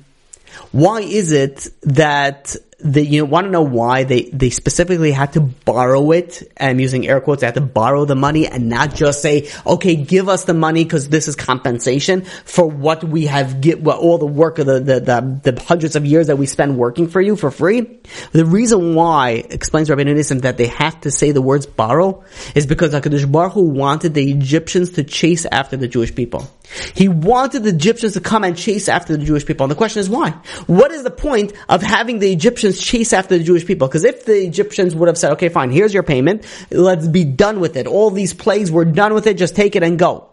why 0.71 1.01
is 1.01 1.31
it 1.31 1.67
that 1.81 2.55
they, 2.83 3.01
you 3.01 3.25
want 3.25 3.45
to 3.45 3.51
know 3.51 3.61
why 3.61 4.03
they, 4.03 4.23
they 4.23 4.49
specifically 4.49 5.11
had 5.11 5.33
to 5.33 5.41
borrow 5.41 6.11
it. 6.11 6.51
I'm 6.59 6.79
using 6.79 7.07
air 7.07 7.21
quotes. 7.21 7.41
They 7.41 7.47
had 7.47 7.55
to 7.55 7.61
borrow 7.61 8.05
the 8.05 8.15
money 8.15 8.47
and 8.47 8.69
not 8.69 8.95
just 8.95 9.21
say, 9.21 9.49
okay, 9.65 9.95
give 9.95 10.29
us 10.29 10.45
the 10.45 10.53
money 10.53 10.83
because 10.83 11.09
this 11.09 11.27
is 11.27 11.35
compensation 11.35 12.21
for 12.21 12.67
what 12.67 13.03
we 13.03 13.25
have 13.25 13.61
get, 13.61 13.81
well, 13.81 13.99
all 13.99 14.17
the 14.17 14.25
work 14.25 14.59
of 14.59 14.65
the, 14.65 14.79
the, 14.79 14.99
the, 14.99 15.51
the, 15.51 15.61
hundreds 15.61 15.95
of 15.95 16.05
years 16.05 16.27
that 16.27 16.37
we 16.37 16.45
spend 16.45 16.77
working 16.77 17.07
for 17.07 17.21
you 17.21 17.35
for 17.35 17.51
free. 17.51 17.99
The 18.31 18.45
reason 18.45 18.95
why, 18.95 19.43
explains 19.49 19.89
Rabbi 19.89 20.03
Nissim, 20.03 20.41
that 20.41 20.57
they 20.57 20.67
have 20.67 20.99
to 21.01 21.11
say 21.11 21.31
the 21.31 21.41
words 21.41 21.65
borrow 21.65 22.23
is 22.55 22.65
because 22.65 22.93
HaKadosh 22.93 23.31
Baruch 23.31 23.53
Hu 23.53 23.61
wanted 23.61 24.13
the 24.13 24.31
Egyptians 24.31 24.91
to 24.91 25.03
chase 25.03 25.45
after 25.45 25.77
the 25.77 25.87
Jewish 25.87 26.13
people. 26.13 26.49
He 26.95 27.07
wanted 27.07 27.63
the 27.63 27.69
Egyptians 27.69 28.13
to 28.13 28.21
come 28.21 28.43
and 28.43 28.57
chase 28.57 28.87
after 28.87 29.15
the 29.17 29.23
Jewish 29.23 29.45
people. 29.45 29.65
And 29.65 29.71
the 29.71 29.75
question 29.75 29.99
is 29.99 30.09
why? 30.09 30.31
What 30.67 30.91
is 30.91 31.03
the 31.03 31.11
point 31.11 31.53
of 31.67 31.81
having 31.81 32.19
the 32.19 32.31
Egyptians 32.71 32.91
chase 32.91 33.13
after 33.13 33.37
the 33.37 33.43
Jewish 33.43 33.65
people? 33.65 33.87
Because 33.87 34.03
if 34.03 34.25
the 34.25 34.43
Egyptians 34.43 34.95
would 34.95 35.07
have 35.07 35.17
said, 35.17 35.33
okay, 35.33 35.49
fine, 35.49 35.71
here's 35.71 35.93
your 35.93 36.03
payment, 36.03 36.45
let's 36.71 37.07
be 37.07 37.23
done 37.23 37.59
with 37.59 37.77
it. 37.77 37.87
All 37.87 38.11
these 38.11 38.33
plagues, 38.33 38.71
we're 38.71 38.85
done 38.85 39.13
with 39.13 39.27
it, 39.27 39.37
just 39.37 39.55
take 39.55 39.75
it 39.75 39.83
and 39.83 39.97
go. 39.97 40.29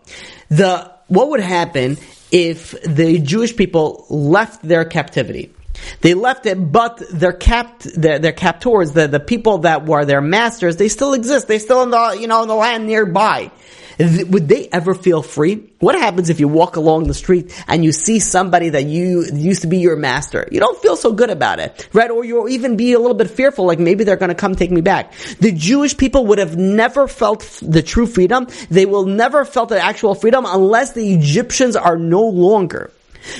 The, 0.48 0.92
what 1.08 1.30
would 1.30 1.40
happen 1.40 1.98
if 2.30 2.80
the 2.82 3.18
Jewish 3.18 3.56
people 3.56 4.06
left 4.08 4.62
their 4.62 4.84
captivity? 4.84 5.54
They 6.00 6.14
left 6.14 6.46
it, 6.46 6.56
but 6.56 7.02
their 7.10 7.32
capt, 7.32 7.84
their, 7.94 8.18
their 8.18 8.32
captors, 8.32 8.92
the, 8.92 9.06
the 9.06 9.20
people 9.20 9.58
that 9.58 9.86
were 9.86 10.04
their 10.04 10.20
masters, 10.20 10.76
they 10.76 10.88
still 10.88 11.14
exist. 11.14 11.46
They 11.46 11.60
still 11.60 11.82
in 11.82 11.90
the, 11.90 12.18
you 12.20 12.26
know, 12.26 12.42
in 12.42 12.48
the 12.48 12.54
land 12.54 12.86
nearby. 12.86 13.50
Would 13.98 14.48
they 14.48 14.68
ever 14.68 14.94
feel 14.94 15.22
free? 15.22 15.70
What 15.80 15.96
happens 15.96 16.30
if 16.30 16.38
you 16.38 16.46
walk 16.46 16.76
along 16.76 17.08
the 17.08 17.14
street 17.14 17.52
and 17.66 17.84
you 17.84 17.90
see 17.90 18.20
somebody 18.20 18.68
that 18.68 18.84
you 18.84 19.24
used 19.32 19.62
to 19.62 19.66
be 19.66 19.78
your 19.78 19.96
master? 19.96 20.46
You 20.52 20.60
don't 20.60 20.80
feel 20.80 20.96
so 20.96 21.12
good 21.12 21.30
about 21.30 21.58
it, 21.58 21.88
right? 21.92 22.10
Or 22.10 22.24
you'll 22.24 22.48
even 22.48 22.76
be 22.76 22.92
a 22.92 22.98
little 22.98 23.16
bit 23.16 23.30
fearful, 23.30 23.64
like 23.64 23.80
maybe 23.80 24.04
they're 24.04 24.16
going 24.16 24.28
to 24.28 24.36
come 24.36 24.54
take 24.54 24.70
me 24.70 24.80
back. 24.80 25.12
The 25.40 25.50
Jewish 25.50 25.96
people 25.96 26.26
would 26.26 26.38
have 26.38 26.56
never 26.56 27.08
felt 27.08 27.40
the 27.60 27.82
true 27.82 28.06
freedom. 28.06 28.46
They 28.70 28.86
will 28.86 29.06
never 29.06 29.44
felt 29.44 29.68
the 29.68 29.82
actual 29.82 30.14
freedom 30.14 30.44
unless 30.46 30.92
the 30.92 31.14
Egyptians 31.14 31.74
are 31.74 31.96
no 31.96 32.22
longer. 32.22 32.92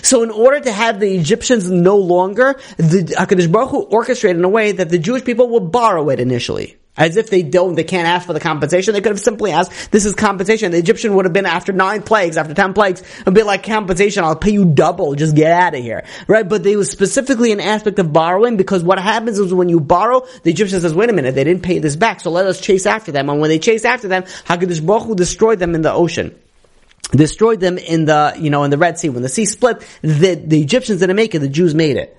So 0.02 0.22
in 0.22 0.30
order 0.30 0.60
to 0.60 0.72
have 0.72 0.98
the 1.00 1.14
Egyptians 1.14 1.70
no 1.70 1.96
longer, 1.96 2.60
the 2.76 3.14
HaKadosh 3.16 3.50
Baruch 3.50 3.70
Hu 3.70 3.82
orchestrated 3.82 4.36
in 4.36 4.44
a 4.44 4.48
way 4.48 4.72
that 4.72 4.90
the 4.90 4.98
Jewish 4.98 5.24
people 5.24 5.48
will 5.48 5.60
borrow 5.60 6.10
it 6.10 6.20
initially. 6.20 6.76
As 6.98 7.16
if 7.16 7.30
they 7.30 7.44
don't, 7.44 7.76
they 7.76 7.84
can't 7.84 8.08
ask 8.08 8.26
for 8.26 8.32
the 8.32 8.40
compensation. 8.40 8.92
They 8.92 9.00
could 9.00 9.12
have 9.12 9.20
simply 9.20 9.52
asked, 9.52 9.92
this 9.92 10.04
is 10.04 10.16
compensation. 10.16 10.72
The 10.72 10.78
Egyptian 10.78 11.14
would 11.14 11.26
have 11.26 11.32
been 11.32 11.46
after 11.46 11.72
nine 11.72 12.02
plagues, 12.02 12.36
after 12.36 12.54
ten 12.54 12.74
plagues, 12.74 13.04
a 13.24 13.30
bit 13.30 13.46
like 13.46 13.62
compensation. 13.62 14.24
I'll 14.24 14.34
pay 14.34 14.50
you 14.50 14.64
double. 14.64 15.14
Just 15.14 15.36
get 15.36 15.52
out 15.52 15.76
of 15.76 15.80
here. 15.82 16.04
Right? 16.26 16.46
But 16.46 16.64
they 16.64 16.74
was 16.74 16.90
specifically 16.90 17.52
an 17.52 17.60
aspect 17.60 18.00
of 18.00 18.12
borrowing 18.12 18.56
because 18.56 18.82
what 18.82 18.98
happens 18.98 19.38
is 19.38 19.54
when 19.54 19.68
you 19.68 19.78
borrow, 19.78 20.26
the 20.42 20.50
Egyptian 20.50 20.80
says, 20.80 20.92
wait 20.92 21.08
a 21.08 21.12
minute, 21.12 21.36
they 21.36 21.44
didn't 21.44 21.62
pay 21.62 21.78
this 21.78 21.94
back, 21.94 22.20
so 22.20 22.32
let 22.32 22.46
us 22.46 22.60
chase 22.60 22.84
after 22.84 23.12
them. 23.12 23.30
And 23.30 23.40
when 23.40 23.48
they 23.48 23.60
chase 23.60 23.84
after 23.84 24.08
them, 24.08 24.24
HaKadosh 24.24 24.84
Baruch 24.84 25.04
Hu 25.04 25.14
destroyed 25.14 25.60
them 25.60 25.76
in 25.76 25.82
the 25.82 25.92
ocean 25.92 26.36
destroyed 27.12 27.58
them 27.58 27.78
in 27.78 28.04
the, 28.04 28.34
you 28.38 28.50
know, 28.50 28.64
in 28.64 28.70
the 28.70 28.76
Red 28.76 28.98
Sea. 28.98 29.08
When 29.08 29.22
the 29.22 29.30
sea 29.30 29.46
split, 29.46 29.80
the, 30.02 30.34
the 30.34 30.60
Egyptians 30.60 31.00
didn't 31.00 31.16
make 31.16 31.34
it, 31.34 31.38
the 31.38 31.48
Jews 31.48 31.74
made 31.74 31.96
it. 31.96 32.17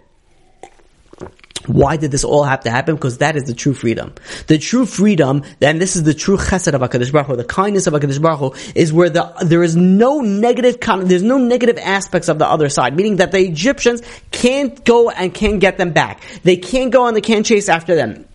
Why 1.66 1.98
did 1.98 2.12
this 2.12 2.24
all 2.24 2.44
have 2.44 2.62
to 2.62 2.72
happen? 2.72 2.96
Because 2.96 3.18
that 3.18 3.36
is 3.36 3.44
the 3.44 3.54
true 3.54 3.74
freedom. 3.74 4.14
The 4.48 4.58
true 4.58 4.86
freedom, 4.86 5.44
then 5.60 5.78
this 5.78 5.96
is 5.96 6.04
the 6.04 6.14
true 6.14 6.38
chesed 6.38 6.74
of 6.74 6.82
HaKadosh 6.82 7.12
Baruch 7.12 7.28
Hu, 7.28 7.36
the 7.36 7.44
kindness 7.44 7.88
of 7.88 7.94
HaKadosh 7.94 8.22
Baruch 8.22 8.40
Hu, 8.40 8.72
is 8.76 8.94
where 8.94 9.10
the, 9.10 9.34
there 9.44 9.64
is 9.64 9.76
no 9.76 10.22
negative, 10.22 10.80
there's 10.80 11.24
no 11.24 11.38
negative 11.38 11.78
aspects 11.78 12.30
of 12.30 12.40
the 12.40 12.48
other 12.48 12.70
side, 12.70 12.96
meaning 12.96 13.18
that 13.18 13.32
the 13.32 13.40
Egyptians 13.40 14.02
can't 14.32 14.84
go 14.86 15.10
and 15.10 15.34
can't 15.34 15.60
get 15.60 15.78
them 15.78 15.92
back. 15.92 16.22
They 16.44 16.58
can't 16.58 16.92
go 16.92 17.08
and 17.08 17.16
they 17.16 17.22
can't 17.22 17.46
chase 17.46 17.68
after 17.68 17.96
them. 17.96 18.26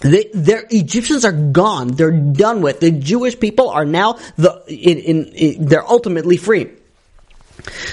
They, 0.00 0.28
their 0.34 0.66
Egyptians 0.70 1.24
are 1.24 1.32
gone. 1.32 1.88
They're 1.88 2.10
done 2.10 2.60
with. 2.60 2.80
The 2.80 2.90
Jewish 2.90 3.38
people 3.38 3.70
are 3.70 3.84
now 3.84 4.18
the, 4.36 4.62
in, 4.66 4.98
in, 4.98 5.24
in 5.26 5.66
they're 5.66 5.88
ultimately 5.88 6.36
free. 6.36 6.70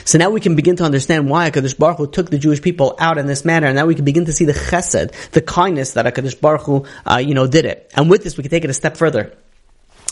So 0.06 0.18
now 0.18 0.30
we 0.30 0.42
can 0.42 0.56
begin 0.56 0.76
to 0.78 0.84
understand 0.84 1.30
why 1.30 1.50
HaKadosh 1.50 1.78
Baruch 1.78 1.98
Hu 1.98 2.08
took 2.08 2.30
the 2.30 2.38
Jewish 2.38 2.62
people 2.62 2.96
out 3.00 3.18
in 3.18 3.26
this 3.26 3.46
manner, 3.46 3.68
and 3.68 3.76
now 3.76 3.86
we 3.86 3.96
can 3.96 4.06
begin 4.06 4.26
to 4.26 4.34
see 4.34 4.46
the 4.46 4.54
chesed, 4.54 5.14
the 5.32 5.42
kindness 5.42 5.94
that 5.94 6.06
HaKadosh 6.06 6.40
Baruch 6.42 6.64
Hu, 6.64 6.86
uh, 7.06 7.18
you 7.18 7.34
know, 7.34 7.48
did 7.48 7.66
it. 7.66 7.92
And 7.96 8.10
with 8.10 8.24
this, 8.24 8.38
we 8.38 8.44
can 8.44 8.52
take 8.52 8.64
it 8.64 8.70
a 8.70 8.74
step 8.74 8.98
further. 8.98 9.36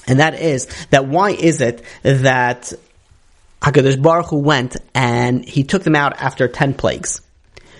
And 0.07 0.19
that 0.19 0.35
is, 0.35 0.67
that 0.89 1.07
why 1.07 1.31
is 1.31 1.61
it 1.61 1.83
that 2.03 2.71
HaKadosh 3.61 4.01
Baruch 4.01 4.27
Hu 4.27 4.37
went 4.37 4.77
and 4.95 5.43
he 5.43 5.63
took 5.63 5.83
them 5.83 5.95
out 5.95 6.19
after 6.21 6.47
ten 6.47 6.73
plagues? 6.73 7.21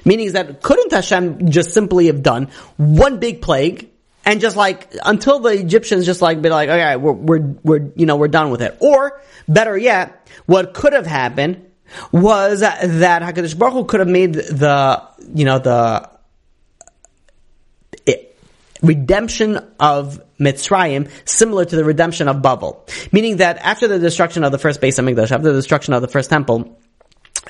Meaning 0.06 0.28
is 0.28 0.34
that 0.34 0.62
couldn't 0.62 0.92
Hashem 0.92 1.50
just 1.50 1.74
simply 1.74 2.08
have 2.08 2.24
done 2.24 2.50
one 2.78 3.20
big 3.20 3.42
plague, 3.42 3.90
and 4.26 4.42
just 4.42 4.56
like 4.56 4.94
until 5.04 5.40
the 5.40 5.50
Egyptians 5.50 6.06
just 6.06 6.22
like 6.22 6.42
be 6.42 6.50
like, 6.50 6.70
okay, 6.70 6.96
we're 6.96 7.14
we're 7.14 7.40
we're 7.64 7.92
you 7.96 8.06
know 8.06 8.16
we're 8.16 8.28
done 8.28 8.50
with 8.50 8.62
it. 8.62 8.78
Or 8.80 9.22
better 9.48 9.78
yet, 9.78 10.28
what 10.46 10.74
could 10.74 10.94
have 10.94 11.06
happened 11.06 11.69
was 12.12 12.62
that 12.62 13.22
Hakadosh 13.22 13.58
Baruch 13.58 13.74
Hu 13.74 13.86
could 13.86 14.00
have 14.00 14.10
made 14.10 14.34
the 14.34 15.02
you 15.34 15.46
know 15.46 15.60
the 15.60 16.10
eh, 18.08 18.16
redemption 18.82 19.60
of 19.80 20.22
Mitzrayim 20.40 21.10
similar 21.26 21.66
to 21.66 21.76
the 21.76 21.84
redemption 21.84 22.28
of 22.28 22.42
Babel. 22.42 22.86
Meaning 23.12 23.38
that 23.38 23.58
after 23.58 23.88
the 23.88 24.00
destruction 24.00 24.44
of 24.44 24.52
the 24.52 24.58
first 24.58 24.82
Beis 24.82 25.00
HaMikdash, 25.00 25.32
after 25.32 25.52
the 25.52 25.54
destruction 25.54 25.94
of 25.94 26.02
the 26.02 26.08
first 26.08 26.30
temple, 26.30 26.78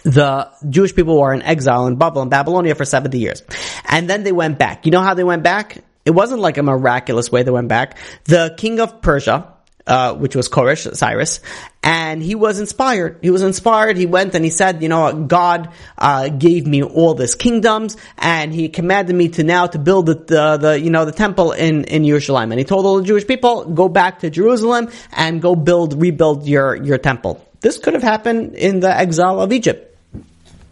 the 0.04 0.50
Jewish 0.70 0.96
people 0.96 1.20
were 1.20 1.34
in 1.34 1.42
exile 1.42 1.88
in 1.88 1.96
Babel, 1.98 2.26
Babylonia 2.26 2.76
for 2.76 2.86
70 2.86 3.18
years. 3.18 3.44
And 3.86 4.10
then 4.10 4.24
they 4.24 4.32
went 4.32 4.58
back. 4.58 4.86
You 4.86 4.92
know 4.92 5.02
how 5.02 5.14
they 5.14 5.24
went 5.24 5.44
back? 5.44 5.84
It 6.06 6.12
wasn't 6.12 6.42
like 6.42 6.58
a 6.58 6.64
miraculous 6.64 7.32
way 7.32 7.44
they 7.44 7.52
went 7.52 7.68
back. 7.68 7.98
The 8.26 8.56
king 8.58 8.80
of 8.80 9.02
Persia, 9.02 9.54
uh, 9.90 10.14
which 10.14 10.36
was 10.36 10.48
Koresh, 10.48 10.96
Cyrus, 10.96 11.42
and 11.82 12.22
he 12.22 12.36
was 12.36 12.60
inspired. 12.60 13.18
He 13.22 13.32
was 13.32 13.42
inspired. 13.42 13.98
He 13.98 14.06
went 14.06 14.36
and 14.36 14.46
he 14.46 14.52
said, 14.52 14.84
you 14.84 14.90
know, 14.90 15.24
God 15.24 15.74
uh, 15.98 16.30
gave 16.30 16.68
me 16.68 16.84
all 16.84 17.16
these 17.16 17.36
kingdoms, 17.36 17.98
and 18.18 18.54
He 18.54 18.70
commanded 18.70 19.16
me 19.16 19.30
to 19.30 19.44
now 19.44 19.66
to 19.68 19.80
build 19.80 20.06
the, 20.06 20.14
the, 20.14 20.58
the 20.58 20.80
you 20.80 20.92
know 20.92 21.06
the 21.06 21.12
temple 21.12 21.54
in 21.54 21.86
in 21.86 22.06
Jerusalem. 22.06 22.52
And 22.52 22.60
He 22.60 22.66
told 22.66 22.86
all 22.86 22.98
the 22.98 23.04
Jewish 23.04 23.26
people, 23.26 23.66
go 23.66 23.90
back 23.90 24.20
to 24.20 24.30
Jerusalem 24.30 24.90
and 25.12 25.42
go 25.42 25.56
build 25.56 26.00
rebuild 26.00 26.48
your 26.48 26.76
your 26.76 27.00
temple. 27.00 27.44
This 27.62 27.78
could 27.78 27.94
have 27.94 28.04
happened 28.04 28.56
in 28.56 28.80
the 28.80 28.96
exile 28.96 29.42
of 29.42 29.52
Egypt. 29.52 29.88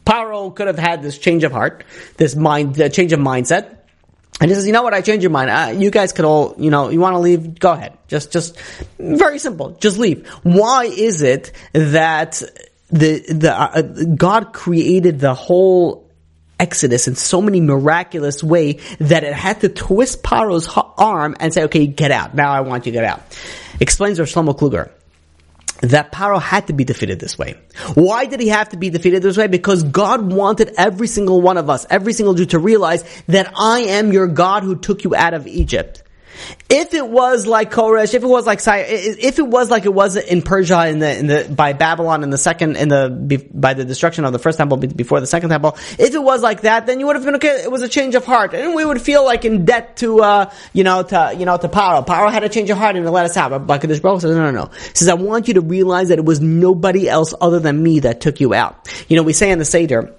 Paro 0.05 0.55
could 0.55 0.67
have 0.67 0.79
had 0.79 1.01
this 1.01 1.17
change 1.17 1.43
of 1.43 1.51
heart, 1.51 1.83
this 2.15 2.33
mind, 2.35 2.79
uh, 2.79 2.87
change 2.87 3.11
of 3.11 3.19
mindset, 3.19 3.76
and 4.39 4.49
he 4.49 4.55
says, 4.55 4.67
you 4.67 4.73
know 4.73 4.83
what? 4.83 4.93
I 4.93 5.01
changed 5.01 5.23
your 5.23 5.31
mind. 5.31 5.49
Uh, 5.49 5.73
you 5.79 5.89
guys 5.89 6.13
could 6.13 6.25
all, 6.25 6.55
you 6.59 6.69
know, 6.69 6.89
you 6.89 6.99
want 6.99 7.15
to 7.15 7.19
leave? 7.19 7.59
Go 7.59 7.71
ahead. 7.71 7.97
Just, 8.07 8.31
just 8.31 8.59
very 8.99 9.39
simple. 9.39 9.71
Just 9.71 9.97
leave. 9.97 10.27
Why 10.43 10.85
is 10.85 11.23
it 11.23 11.51
that 11.73 12.43
the 12.89 13.19
the 13.33 13.53
uh, 13.53 13.81
God 14.15 14.53
created 14.53 15.19
the 15.19 15.33
whole 15.33 16.09
Exodus 16.59 17.07
in 17.07 17.15
so 17.15 17.41
many 17.41 17.61
miraculous 17.61 18.43
way 18.43 18.79
that 18.99 19.23
it 19.23 19.33
had 19.33 19.61
to 19.61 19.69
twist 19.69 20.23
Paro's 20.23 20.69
arm 20.97 21.35
and 21.39 21.53
say, 21.53 21.63
"Okay, 21.63 21.85
get 21.85 22.11
out. 22.11 22.33
Now 22.33 22.51
I 22.51 22.61
want 22.61 22.85
you 22.85 22.93
to 22.93 22.97
get 22.97 23.03
out." 23.03 23.21
Explains 23.79 24.19
Rav 24.19 24.27
Shlomo 24.27 24.57
Kluger 24.57 24.89
that 25.81 26.11
Paro 26.11 26.41
had 26.41 26.67
to 26.67 26.73
be 26.73 26.83
defeated 26.83 27.19
this 27.19 27.37
way. 27.37 27.55
Why 27.93 28.25
did 28.25 28.39
he 28.39 28.47
have 28.49 28.69
to 28.69 28.77
be 28.77 28.89
defeated 28.89 29.21
this 29.21 29.37
way? 29.37 29.47
Because 29.47 29.83
God 29.83 30.31
wanted 30.31 30.73
every 30.77 31.07
single 31.07 31.41
one 31.41 31.57
of 31.57 31.69
us, 31.69 31.85
every 31.89 32.13
single 32.13 32.33
Jew 32.33 32.45
to 32.47 32.59
realize 32.59 33.03
that 33.27 33.51
I 33.55 33.81
am 33.81 34.11
your 34.11 34.27
God 34.27 34.63
who 34.63 34.75
took 34.75 35.03
you 35.03 35.15
out 35.15 35.33
of 35.33 35.47
Egypt. 35.47 36.03
If 36.69 36.93
it 36.93 37.07
was 37.07 37.47
like 37.47 37.71
Koresh, 37.71 38.13
if 38.13 38.23
it 38.23 38.27
was 38.27 38.45
like 38.45 38.59
if 38.65 39.39
it 39.39 39.47
was 39.47 39.69
like 39.69 39.85
it 39.85 39.93
was 39.93 40.15
in 40.15 40.41
Persia 40.41 40.87
in 40.87 40.99
the 40.99 41.17
in 41.17 41.27
the 41.27 41.47
by 41.49 41.73
Babylon 41.73 42.23
in 42.23 42.29
the 42.29 42.37
second 42.37 42.75
in 42.77 42.89
the 42.89 43.47
by 43.53 43.73
the 43.73 43.85
destruction 43.85 44.25
of 44.25 44.33
the 44.33 44.39
first 44.39 44.57
temple 44.57 44.77
before 44.77 45.19
the 45.19 45.27
second 45.27 45.49
temple, 45.49 45.77
if 45.97 46.13
it 46.13 46.21
was 46.21 46.41
like 46.41 46.61
that, 46.61 46.85
then 46.85 46.99
you 46.99 47.07
would 47.07 47.15
have 47.15 47.25
been 47.25 47.35
okay. 47.35 47.63
It 47.63 47.71
was 47.71 47.81
a 47.81 47.89
change 47.89 48.15
of 48.15 48.25
heart, 48.25 48.53
and 48.53 48.75
we 48.75 48.85
would 48.85 49.01
feel 49.01 49.23
like 49.23 49.45
in 49.45 49.65
debt 49.65 49.97
to 49.97 50.21
uh, 50.21 50.51
you 50.73 50.83
know 50.83 51.03
to 51.03 51.35
you 51.37 51.45
know 51.45 51.57
to 51.57 51.69
Paro. 51.69 52.05
Paro 52.05 52.31
had 52.31 52.43
a 52.43 52.49
change 52.49 52.69
of 52.69 52.77
heart 52.77 52.95
and 52.95 53.05
to 53.05 53.11
let 53.11 53.25
us 53.25 53.37
out. 53.37 53.65
But 53.65 53.81
Kadosh 53.81 54.01
Baruch 54.01 54.21
says 54.21 54.35
no, 54.35 54.51
no, 54.51 54.51
no. 54.51 54.71
He 54.71 54.95
says 54.95 55.07
I 55.07 55.13
want 55.13 55.47
you 55.47 55.55
to 55.55 55.61
realize 55.61 56.09
that 56.09 56.19
it 56.19 56.25
was 56.25 56.41
nobody 56.41 57.07
else 57.07 57.33
other 57.39 57.59
than 57.59 57.81
me 57.81 58.01
that 58.01 58.21
took 58.21 58.39
you 58.39 58.53
out. 58.53 58.87
You 59.07 59.15
know 59.15 59.23
we 59.23 59.33
say 59.33 59.51
in 59.51 59.59
the 59.59 59.65
Seder 59.65 60.13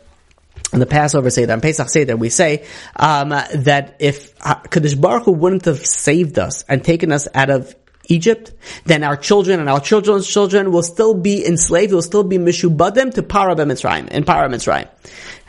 the 0.73 0.87
Passover 0.87 1.31
Seder 1.31 1.53
and 1.53 1.63
Pesach 1.63 1.89
Seder, 1.89 2.17
we 2.17 2.29
say 2.29 2.67
um, 2.97 3.31
that 3.31 3.97
if 4.01 4.37
Kadosh 4.39 5.01
Baruch 5.01 5.25
Hu 5.25 5.33
wouldn't 5.33 5.65
have 5.65 5.85
saved 5.85 6.39
us 6.39 6.65
and 6.69 6.85
taken 6.85 7.13
us 7.13 7.27
out 7.35 7.51
of 7.51 7.75
Egypt, 8.09 8.53
then 8.87 9.05
our 9.05 9.17
children 9.17 9.61
and 9.61 9.69
our 9.69 9.81
children's 9.81 10.27
children 10.27 10.73
will 10.73 10.83
still 10.83 11.15
be 11.15 11.47
enslaved, 11.47 11.93
will 11.93 12.03
still 12.03 12.25
be 12.25 12.39
mishubadim 12.39 13.15
to 13.15 13.23
Paro 13.23 13.55
Mitzrayim, 13.55 14.09
in 14.09 14.25
Paro 14.25 14.49
Mitzrayim. 14.49 14.89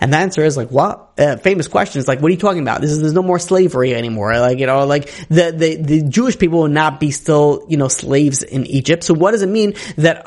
And 0.01 0.13
the 0.13 0.17
answer 0.17 0.43
is 0.43 0.55
like, 0.55 0.69
what? 0.69 1.11
Uh, 1.17 1.35
famous 1.37 1.67
question 1.67 1.99
is 1.99 2.07
like, 2.07 2.21
what 2.21 2.29
are 2.29 2.31
you 2.31 2.37
talking 2.37 2.61
about? 2.61 2.79
This 2.79 2.91
is, 2.91 3.01
there's 3.01 3.13
no 3.13 3.21
more 3.21 3.39
slavery 3.39 3.93
anymore. 3.93 4.37
Like, 4.39 4.59
you 4.59 4.65
know, 4.65 4.85
like 4.85 5.09
the, 5.27 5.51
the, 5.51 5.75
the 5.75 6.03
Jewish 6.03 6.37
people 6.37 6.59
will 6.59 6.69
not 6.69 6.99
be 6.99 7.11
still, 7.11 7.65
you 7.67 7.75
know, 7.75 7.89
slaves 7.89 8.41
in 8.41 8.65
Egypt. 8.65 9.03
So 9.03 9.13
what 9.13 9.31
does 9.31 9.41
it 9.41 9.49
mean 9.49 9.75
that 9.97 10.23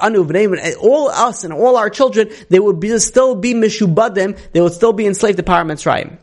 all 0.79 1.09
us 1.09 1.45
and 1.45 1.53
all 1.55 1.77
our 1.77 1.89
children, 1.89 2.31
they 2.51 2.61
would 2.61 2.81
be, 2.81 2.99
still 2.99 3.35
be 3.35 3.55
mishubadim, 3.55 4.39
they 4.53 4.61
would 4.61 4.75
still 4.75 4.93
be 4.93 5.07
enslaved 5.07 5.39
to 5.39 5.43
Paro 5.43 5.65
Mitzrayim? 5.65 6.19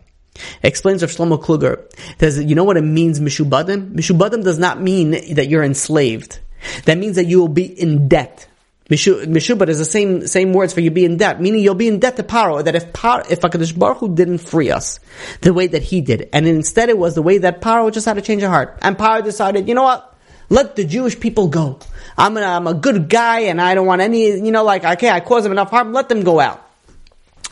Explains 0.64 1.02
Rav 1.02 1.12
Shlomo 1.12 1.42
Kluger. 1.42 1.86
Says, 2.20 2.44
you 2.44 2.56
know 2.56 2.64
what 2.64 2.78
it 2.78 2.84
means, 2.84 3.20
mishubadim? 3.20 3.94
Mishubadim 3.94 4.44
does 4.44 4.60
not 4.60 4.82
mean 4.82 5.12
that 5.12 5.48
you're 5.48 5.64
enslaved. 5.64 6.40
That 6.86 6.98
means 6.98 7.16
that 7.16 7.26
you 7.26 7.40
will 7.40 7.48
be 7.48 7.66
in 7.66 8.08
debt. 8.08 8.48
Mishubad 8.90 9.70
is 9.70 9.78
the 9.78 9.86
same 9.86 10.26
same 10.26 10.52
words 10.52 10.74
for 10.74 10.82
you 10.82 10.90
be 10.90 11.06
in 11.06 11.18
debt, 11.18 11.40
meaning 11.40 11.62
you'll 11.62 11.76
be 11.76 11.88
in 11.88 12.00
debt 12.00 12.16
to 12.16 12.24
Paro. 12.24 12.64
That 12.64 12.76
if 12.76 12.92
Paro, 12.92 13.30
if 13.30 13.40
Hakadosh 13.40 13.78
Baruch 13.78 14.00
Hu 14.00 14.16
didn't 14.16 14.40
free 14.40 14.72
us 14.72 15.00
the 15.42 15.54
way 15.54 15.68
that 15.68 15.84
he 15.84 16.02
did, 16.02 16.28
and 16.34 16.48
instead 16.48 16.90
it 16.90 16.98
was 16.98 17.14
the 17.14 17.22
way 17.22 17.38
that 17.38 17.62
Paro 17.62 17.94
just 17.94 18.08
had 18.08 18.16
to 18.16 18.22
change 18.22 18.42
of 18.42 18.50
heart, 18.50 18.80
and 18.82 18.98
Paro 18.98 19.24
decided, 19.24 19.68
you 19.68 19.76
know 19.76 19.84
what, 19.84 20.18
let 20.50 20.76
the 20.76 20.86
Jewish 20.86 21.20
people 21.20 21.50
go. 21.50 21.80
I'm 22.18 22.36
a, 22.36 22.42
I'm 22.42 22.66
a 22.66 22.74
good 22.74 23.10
guy, 23.10 23.42
and 23.42 23.62
I 23.62 23.76
don't 23.76 23.86
want 23.86 24.02
any, 24.02 24.32
you 24.32 24.52
know, 24.52 24.64
like 24.64 24.84
okay, 24.84 25.12
I 25.12 25.20
caused 25.20 25.46
them 25.46 25.52
enough 25.52 25.70
harm, 25.70 25.94
let 25.94 26.10
them 26.10 26.24
go 26.24 26.40
out. 26.40 26.68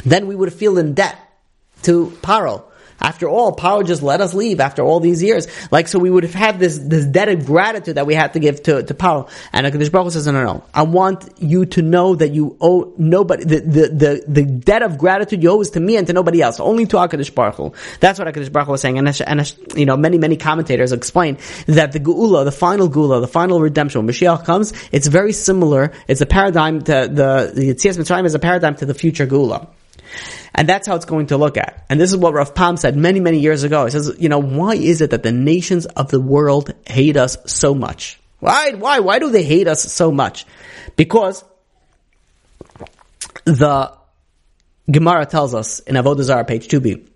Then 0.03 0.25
we 0.25 0.35
would 0.35 0.51
feel 0.51 0.79
in 0.79 0.95
debt 0.95 1.19
to 1.83 2.17
Paro. 2.23 2.63
After 2.99 3.29
all, 3.29 3.55
Paro 3.55 3.85
just 3.85 4.01
let 4.01 4.21
us 4.21 4.33
leave 4.33 4.59
after 4.59 4.81
all 4.81 4.99
these 4.99 5.21
years. 5.21 5.47
Like, 5.71 5.87
so 5.87 5.99
we 5.99 6.09
would 6.09 6.23
have 6.23 6.33
had 6.33 6.59
this, 6.59 6.77
this 6.77 7.05
debt 7.05 7.29
of 7.29 7.45
gratitude 7.45 7.95
that 7.95 8.07
we 8.07 8.15
had 8.15 8.33
to 8.33 8.39
give 8.39 8.63
to, 8.63 8.83
to 8.83 8.93
Paro. 8.93 9.29
And 9.53 9.65
HaKadosh 9.65 9.91
Baruch 9.91 10.11
says, 10.13 10.25
no, 10.25 10.33
no, 10.33 10.43
no. 10.43 10.63
I 10.73 10.83
want 10.83 11.29
you 11.39 11.65
to 11.67 11.81
know 11.81 12.15
that 12.15 12.31
you 12.31 12.57
owe 12.59 12.93
nobody, 12.97 13.43
the, 13.43 13.59
the, 13.59 13.87
the, 13.89 14.23
the 14.27 14.43
debt 14.43 14.81
of 14.81 14.97
gratitude 14.97 15.43
you 15.43 15.51
owe 15.51 15.61
is 15.61 15.71
to 15.71 15.79
me 15.79 15.97
and 15.97 16.07
to 16.07 16.13
nobody 16.13 16.41
else. 16.41 16.59
Only 16.59 16.85
to 16.87 16.97
HaKadosh 16.97 17.33
Baruch 17.33 17.55
Hu. 17.55 17.73
That's 17.99 18.19
what 18.19 18.27
HaKadosh 18.27 18.51
Baruch 18.51 18.67
Hu 18.67 18.71
was 18.73 18.81
saying. 18.81 18.97
And, 18.97 19.07
and, 19.07 19.57
you 19.75 19.85
know, 19.85 19.97
many, 19.97 20.17
many 20.17 20.37
commentators 20.37 20.91
explain 20.91 21.37
that 21.67 21.91
the 21.91 21.99
Geula, 21.99 22.45
the 22.45 22.51
final 22.51 22.89
Geula, 22.89 23.21
the 23.21 23.27
final 23.27 23.61
redemption, 23.61 24.05
when 24.05 24.13
Mashiach 24.13 24.45
comes, 24.45 24.73
it's 24.91 25.07
very 25.07 25.33
similar. 25.33 25.91
It's 26.07 26.21
a 26.21 26.25
paradigm 26.25 26.79
to 26.83 26.91
the, 26.91 27.51
the 27.53 27.73
Yetzias 27.73 27.97
Mitzrayim 27.97 28.25
is 28.25 28.33
a 28.33 28.39
paradigm 28.39 28.75
to 28.77 28.85
the 28.85 28.93
future 28.93 29.27
Geula. 29.27 29.67
And 30.53 30.67
that's 30.67 30.87
how 30.87 30.95
it's 30.95 31.05
going 31.05 31.27
to 31.27 31.37
look 31.37 31.57
at. 31.57 31.85
And 31.89 31.99
this 31.99 32.11
is 32.11 32.17
what 32.17 32.33
Rav 32.33 32.55
Pam 32.55 32.77
said 32.77 32.95
many, 32.95 33.19
many 33.19 33.39
years 33.39 33.63
ago. 33.63 33.85
He 33.85 33.91
says, 33.91 34.15
you 34.19 34.29
know, 34.29 34.39
why 34.39 34.73
is 34.73 35.01
it 35.01 35.11
that 35.11 35.23
the 35.23 35.31
nations 35.31 35.85
of 35.85 36.09
the 36.09 36.19
world 36.19 36.73
hate 36.87 37.17
us 37.17 37.37
so 37.45 37.75
much? 37.75 38.19
Why, 38.39 38.71
why, 38.71 38.99
why 38.99 39.19
do 39.19 39.29
they 39.29 39.43
hate 39.43 39.67
us 39.67 39.83
so 39.91 40.11
much? 40.11 40.45
Because 40.95 41.43
the 43.45 43.93
Gemara 44.89 45.25
tells 45.25 45.53
us 45.53 45.79
in 45.79 45.95
Avodah 45.95 46.23
Zarah, 46.23 46.45
page 46.45 46.67
2b, 46.67 47.07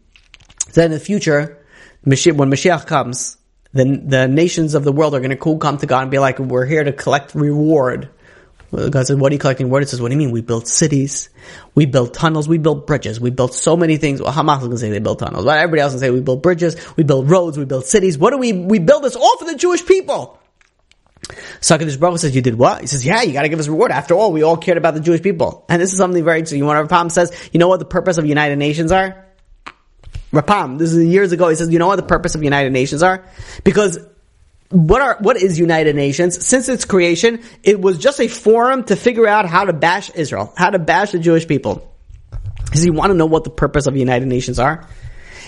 that 0.73 0.85
in 0.85 0.91
the 0.91 0.99
future, 0.99 1.65
when 2.03 2.15
Mashiach 2.15 2.85
comes, 2.87 3.37
then 3.73 4.09
the 4.09 4.27
nations 4.27 4.75
of 4.75 4.83
the 4.83 4.91
world 4.91 5.15
are 5.15 5.19
going 5.19 5.35
to 5.37 5.57
come 5.57 5.77
to 5.77 5.85
God 5.85 6.03
and 6.03 6.11
be 6.11 6.19
like, 6.19 6.39
we're 6.39 6.65
here 6.65 6.83
to 6.83 6.91
collect 6.91 7.35
reward 7.35 8.09
God 8.71 9.05
said, 9.05 9.19
what 9.19 9.31
are 9.31 9.35
you 9.35 9.39
collecting 9.39 9.69
Word? 9.69 9.83
It 9.83 9.89
says, 9.89 10.01
what 10.01 10.09
do 10.09 10.13
you 10.13 10.17
mean? 10.17 10.31
We 10.31 10.41
built 10.41 10.65
cities, 10.67 11.29
we 11.75 11.85
built 11.85 12.13
tunnels, 12.13 12.47
we 12.47 12.57
built 12.57 12.87
bridges, 12.87 13.19
we 13.19 13.29
built 13.29 13.53
so 13.53 13.75
many 13.75 13.97
things. 13.97 14.21
Well, 14.21 14.31
Hamas 14.31 14.57
is 14.57 14.59
going 14.59 14.71
to 14.71 14.77
say 14.77 14.89
they 14.89 14.99
built 14.99 15.19
tunnels, 15.19 15.43
but 15.43 15.57
everybody 15.57 15.81
else 15.81 15.91
can 15.91 15.99
say 15.99 16.09
we 16.09 16.21
built 16.21 16.41
bridges, 16.41 16.77
we 16.95 17.03
built 17.03 17.27
roads, 17.27 17.57
we 17.57 17.65
built 17.65 17.85
cities. 17.85 18.17
What 18.17 18.31
do 18.31 18.37
we, 18.37 18.53
we 18.53 18.79
build 18.79 19.03
this 19.03 19.17
all 19.17 19.37
for 19.37 19.45
the 19.45 19.55
Jewish 19.55 19.85
people. 19.85 20.39
HaKadosh 21.27 21.99
Baruch 21.99 22.19
says, 22.19 22.35
you 22.35 22.41
did 22.41 22.55
what? 22.55 22.81
He 22.81 22.87
says, 22.87 23.05
yeah, 23.05 23.21
you 23.21 23.33
gotta 23.33 23.49
give 23.49 23.59
us 23.59 23.67
reward. 23.67 23.91
After 23.91 24.15
all, 24.15 24.31
we 24.31 24.41
all 24.41 24.57
cared 24.57 24.77
about 24.77 24.93
the 24.93 24.99
Jewish 25.01 25.21
people. 25.21 25.65
And 25.69 25.81
this 25.81 25.91
is 25.91 25.97
something 25.97 26.23
very 26.23 26.39
interesting. 26.39 26.65
One 26.65 26.77
of 26.77 26.83
Rav 26.83 26.89
Pam 26.89 27.09
says, 27.09 27.31
you 27.51 27.59
know 27.59 27.67
what 27.67 27.79
the 27.79 27.85
purpose 27.85 28.17
of 28.17 28.25
United 28.25 28.57
Nations 28.57 28.91
are? 28.91 29.27
Rav 30.31 30.47
Pam, 30.47 30.77
this 30.77 30.93
is 30.93 31.05
years 31.05 31.31
ago, 31.33 31.49
he 31.49 31.55
says, 31.55 31.69
you 31.69 31.79
know 31.79 31.87
what 31.87 31.97
the 31.97 32.03
purpose 32.03 32.35
of 32.35 32.43
United 32.43 32.71
Nations 32.71 33.03
are? 33.03 33.25
Because 33.63 33.99
what 34.71 35.01
are 35.01 35.17
what 35.19 35.37
is 35.37 35.59
United 35.59 35.95
Nations? 35.95 36.45
Since 36.45 36.69
its 36.69 36.85
creation, 36.85 37.43
it 37.63 37.79
was 37.79 37.97
just 37.97 38.19
a 38.19 38.27
forum 38.27 38.85
to 38.85 38.95
figure 38.95 39.27
out 39.27 39.45
how 39.45 39.65
to 39.65 39.73
bash 39.73 40.09
Israel, 40.11 40.53
how 40.55 40.69
to 40.69 40.79
bash 40.79 41.11
the 41.11 41.19
Jewish 41.19 41.47
people. 41.47 41.87
Does 42.71 42.85
you 42.85 42.93
want 42.93 43.11
to 43.11 43.13
know 43.15 43.25
what 43.25 43.43
the 43.43 43.49
purpose 43.49 43.85
of 43.85 43.97
United 43.97 44.27
Nations 44.27 44.59
are? 44.59 44.87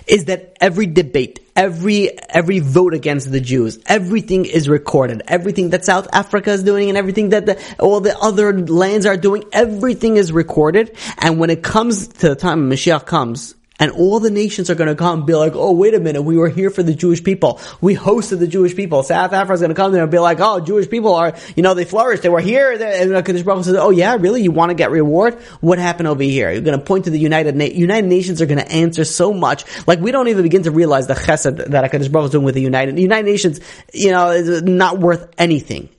Is 0.08 0.26
that 0.26 0.58
every 0.60 0.88
debate, 0.88 1.40
every 1.56 2.20
every 2.30 2.60
vote 2.60 2.94
against 2.94 3.32
the 3.32 3.40
Jews, 3.40 3.80
everything 3.86 4.44
is 4.44 4.68
recorded. 4.68 5.22
Everything 5.26 5.70
that 5.70 5.86
South 5.86 6.10
Africa 6.12 6.52
is 6.52 6.64
doing 6.64 6.90
and 6.90 6.98
everything 6.98 7.30
that 7.30 7.46
the, 7.46 7.76
all 7.80 8.02
the 8.02 8.18
other 8.18 8.60
lands 8.60 9.06
are 9.06 9.16
doing, 9.16 9.46
everything 9.54 10.18
is 10.18 10.34
recorded. 10.34 10.98
And 11.18 11.40
when 11.40 11.50
it 11.50 11.64
comes 11.64 12.10
to 12.10 12.30
the 12.30 12.36
time 12.36 12.70
Mashiach 12.70 13.06
comes, 13.06 13.56
and 13.80 13.92
all 13.92 14.20
the 14.20 14.30
nations 14.30 14.70
are 14.70 14.76
going 14.76 14.88
to 14.88 14.96
come 14.96 15.20
and 15.20 15.28
be 15.28 15.34
like, 15.34 15.54
oh, 15.56 15.72
wait 15.72 15.96
a 15.96 16.00
minute, 16.00 16.22
we 16.22 16.38
were 16.38 16.50
here 16.50 16.70
for 16.70 16.84
the 16.84 16.94
Jewish 16.94 17.24
people. 17.24 17.60
We 17.82 17.96
hosted 17.96 18.40
the 18.40 18.48
Jewish 18.48 18.76
people. 18.76 19.02
South 19.02 19.34
Africa 19.34 19.54
is 19.54 19.60
going 19.62 19.70
to 19.70 19.76
come 19.76 19.92
there 19.92 20.04
and 20.04 20.12
be 20.12 20.20
like, 20.20 20.40
oh, 20.40 20.60
Jewish 20.60 20.90
people 20.90 21.16
are, 21.16 21.36
you 21.56 21.64
know, 21.64 21.74
they 21.74 21.84
flourished. 21.84 22.22
They 22.22 22.30
were 22.30 22.40
here. 22.40 22.72
And 22.72 22.82
Kadosh 23.26 23.44
Baruch 23.44 23.66
says, 23.66 23.76
oh 23.76 23.90
yeah, 23.90 24.16
really? 24.20 24.44
You 24.44 24.52
want 24.52 24.70
to 24.70 24.76
get 24.76 24.92
reward? 24.92 25.36
What 25.60 25.80
happened 25.80 26.08
over 26.08 26.22
here? 26.22 26.52
You're 26.52 26.62
going 26.62 26.78
to 26.78 26.86
point 26.86 27.06
to 27.06 27.10
the 27.10 27.20
United 27.20 27.56
Na- 27.56 27.66
United 27.66 28.08
Nations 28.08 28.42
are 28.42 28.46
going 28.46 28.60
to 28.60 28.72
answer 28.72 29.04
so 29.06 29.34
much. 29.34 29.66
Like 29.88 30.00
we 30.00 30.12
don't 30.12 30.28
even 30.28 30.44
begin 30.44 30.64
to 30.64 30.72
realize 30.72 31.08
the 31.08 31.16
chesed 31.16 31.72
that 31.72 31.92
Kadosh 31.92 32.12
Baruch 32.12 32.26
is 32.26 32.32
doing 32.32 32.46
with 32.46 32.56
the 32.56 32.62
United, 32.62 32.96
the 32.96 33.02
United 33.02 33.26
Nations, 33.26 33.60
you 33.92 34.12
know, 34.12 34.30
is 34.30 34.62
not 34.62 35.00
worth 35.00 35.34
anything 35.40 35.90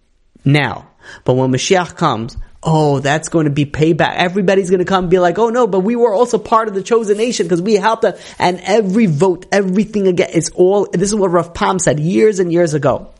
now. 0.44 0.90
But 1.24 1.34
when 1.34 1.50
Mashiach 1.50 1.96
comes, 1.96 2.36
oh, 2.64 3.00
that's 3.00 3.28
going 3.28 3.44
to 3.44 3.50
be 3.50 3.66
payback. 3.66 4.14
Everybody's 4.16 4.70
going 4.70 4.78
to 4.80 4.84
come 4.86 5.04
and 5.04 5.10
be 5.10 5.18
like, 5.18 5.38
oh 5.38 5.50
no, 5.50 5.66
but 5.66 5.80
we 5.80 5.96
were 5.96 6.12
also 6.12 6.38
part 6.38 6.68
of 6.68 6.74
the 6.74 6.82
chosen 6.82 7.18
nation 7.18 7.46
because 7.46 7.62
we 7.62 7.74
helped 7.74 8.02
them. 8.02 8.14
And 8.38 8.60
every 8.60 9.06
vote, 9.06 9.46
everything 9.52 10.08
again, 10.08 10.30
it's 10.32 10.50
all, 10.50 10.88
this 10.90 11.10
is 11.10 11.14
what 11.14 11.30
Rav 11.30 11.54
Pam 11.54 11.78
said 11.78 12.00
years 12.00 12.38
and 12.38 12.52
years 12.52 12.74
ago. 12.74 13.12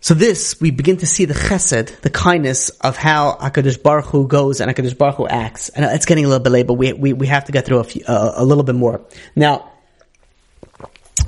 So 0.00 0.14
this, 0.14 0.58
we 0.58 0.70
begin 0.70 0.96
to 0.98 1.06
see 1.06 1.26
the 1.26 1.34
chesed, 1.34 2.00
the 2.00 2.08
kindness 2.10 2.70
of 2.70 2.96
how 2.96 3.36
HaKadosh 3.36 3.82
Baruch 3.82 4.06
Hu 4.06 4.26
goes 4.26 4.60
and 4.60 4.74
HaKadosh 4.74 4.96
Baruch 4.96 5.16
Hu 5.16 5.26
acts. 5.26 5.68
And 5.68 5.84
it's 5.84 6.06
getting 6.06 6.24
a 6.24 6.28
little 6.28 6.42
bit 6.42 6.50
late, 6.50 6.66
but 6.66 6.74
we, 6.74 6.94
we, 6.94 7.12
we 7.12 7.26
have 7.26 7.44
to 7.44 7.52
get 7.52 7.66
through 7.66 7.80
a, 7.80 7.84
few, 7.84 8.04
uh, 8.06 8.32
a 8.36 8.44
little 8.44 8.64
bit 8.64 8.74
more. 8.74 9.02
Now, 9.36 9.70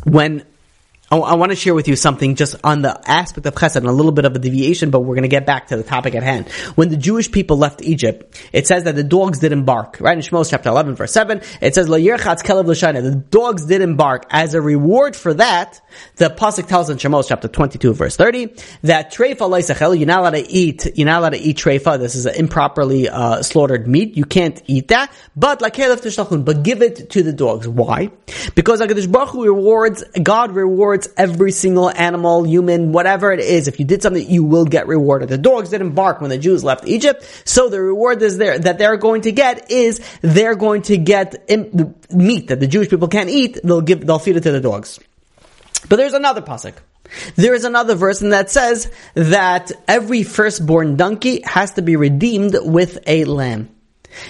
when 0.04 0.46
I, 1.10 1.16
I 1.16 1.34
want 1.34 1.50
to 1.50 1.56
share 1.56 1.74
with 1.74 1.88
you 1.88 1.96
something 1.96 2.36
just 2.36 2.54
on 2.62 2.82
the 2.82 3.00
aspect 3.10 3.46
of 3.46 3.54
chesed 3.54 3.76
and 3.76 3.86
a 3.86 3.92
little 3.92 4.12
bit 4.12 4.24
of 4.24 4.36
a 4.36 4.38
deviation, 4.38 4.90
but 4.90 5.00
we're 5.00 5.16
going 5.16 5.22
to 5.22 5.28
get 5.28 5.44
back 5.44 5.68
to 5.68 5.76
the 5.76 5.82
topic 5.82 6.14
at 6.14 6.22
hand. 6.22 6.48
When 6.76 6.88
the 6.88 6.96
Jewish 6.96 7.30
people 7.32 7.56
left 7.56 7.82
Egypt, 7.82 8.40
it 8.52 8.66
says 8.66 8.84
that 8.84 8.94
the 8.94 9.02
dogs 9.02 9.40
didn't 9.40 9.64
bark. 9.64 9.98
Right 10.00 10.16
in 10.16 10.22
Shmos 10.22 10.50
chapter 10.50 10.68
11 10.68 10.94
verse 10.94 11.12
7, 11.12 11.40
it 11.60 11.74
says, 11.74 11.88
The 11.88 13.24
dogs 13.30 13.66
didn't 13.66 13.96
bark. 13.96 14.26
As 14.30 14.54
a 14.54 14.62
reward 14.62 15.16
for 15.16 15.34
that, 15.34 15.80
the 16.16 16.30
Pasuk 16.30 16.68
tells 16.68 16.90
in 16.90 16.98
Shmos 16.98 17.26
chapter 17.28 17.48
22 17.48 17.92
verse 17.92 18.16
30, 18.16 18.54
that 18.82 19.12
treifa 19.12 19.98
you're 19.98 20.06
not 20.06 20.20
allowed 20.20 20.30
to 20.30 20.48
eat, 20.48 20.86
you're 20.94 21.06
not 21.06 21.20
allowed 21.20 21.30
to 21.30 21.38
eat 21.38 21.56
treifa. 21.56 21.98
This 21.98 22.14
is 22.14 22.26
an 22.26 22.34
improperly 22.36 23.08
uh, 23.08 23.42
slaughtered 23.42 23.88
meat. 23.88 24.16
You 24.16 24.24
can't 24.24 24.62
eat 24.66 24.88
that. 24.88 25.12
But 25.34 25.60
but 25.60 26.62
give 26.62 26.82
it 26.82 27.10
to 27.10 27.22
the 27.22 27.32
dogs. 27.32 27.66
Why? 27.66 28.10
Because 28.54 28.80
Baruch 29.06 29.34
rewards, 29.34 30.04
God 30.22 30.52
rewards 30.52 30.99
every 31.16 31.52
single 31.52 31.90
animal, 31.90 32.44
human, 32.44 32.92
whatever 32.92 33.32
it 33.32 33.40
is. 33.40 33.68
If 33.68 33.78
you 33.78 33.84
did 33.84 34.02
something, 34.02 34.28
you 34.28 34.44
will 34.44 34.64
get 34.64 34.86
rewarded. 34.86 35.28
The 35.28 35.38
dogs 35.38 35.70
didn't 35.70 35.92
bark 35.92 36.20
when 36.20 36.30
the 36.30 36.38
Jews 36.38 36.64
left 36.64 36.86
Egypt, 36.86 37.24
so 37.44 37.68
the 37.68 37.80
reward 37.80 38.22
is 38.22 38.38
there 38.38 38.58
that 38.58 38.78
they're 38.78 38.96
going 38.96 39.22
to 39.22 39.32
get 39.32 39.70
is 39.70 40.00
they're 40.20 40.54
going 40.54 40.82
to 40.82 40.96
get 40.96 41.48
meat 42.10 42.48
that 42.48 42.60
the 42.60 42.66
Jewish 42.66 42.88
people 42.88 43.08
can't 43.08 43.30
eat. 43.30 43.58
They'll 43.62 43.80
give, 43.80 44.06
they'll 44.06 44.18
feed 44.18 44.36
it 44.36 44.42
to 44.42 44.52
the 44.52 44.60
dogs. 44.60 44.98
But 45.88 45.96
there's 45.96 46.12
another 46.12 46.42
pasuk. 46.42 46.74
There 47.36 47.54
is 47.54 47.64
another 47.64 47.94
verse 47.94 48.22
and 48.22 48.32
that 48.32 48.50
says 48.50 48.90
that 49.14 49.72
every 49.88 50.22
firstborn 50.22 50.96
donkey 50.96 51.42
has 51.44 51.72
to 51.72 51.82
be 51.82 51.96
redeemed 51.96 52.56
with 52.60 52.98
a 53.06 53.24
lamb. 53.24 53.70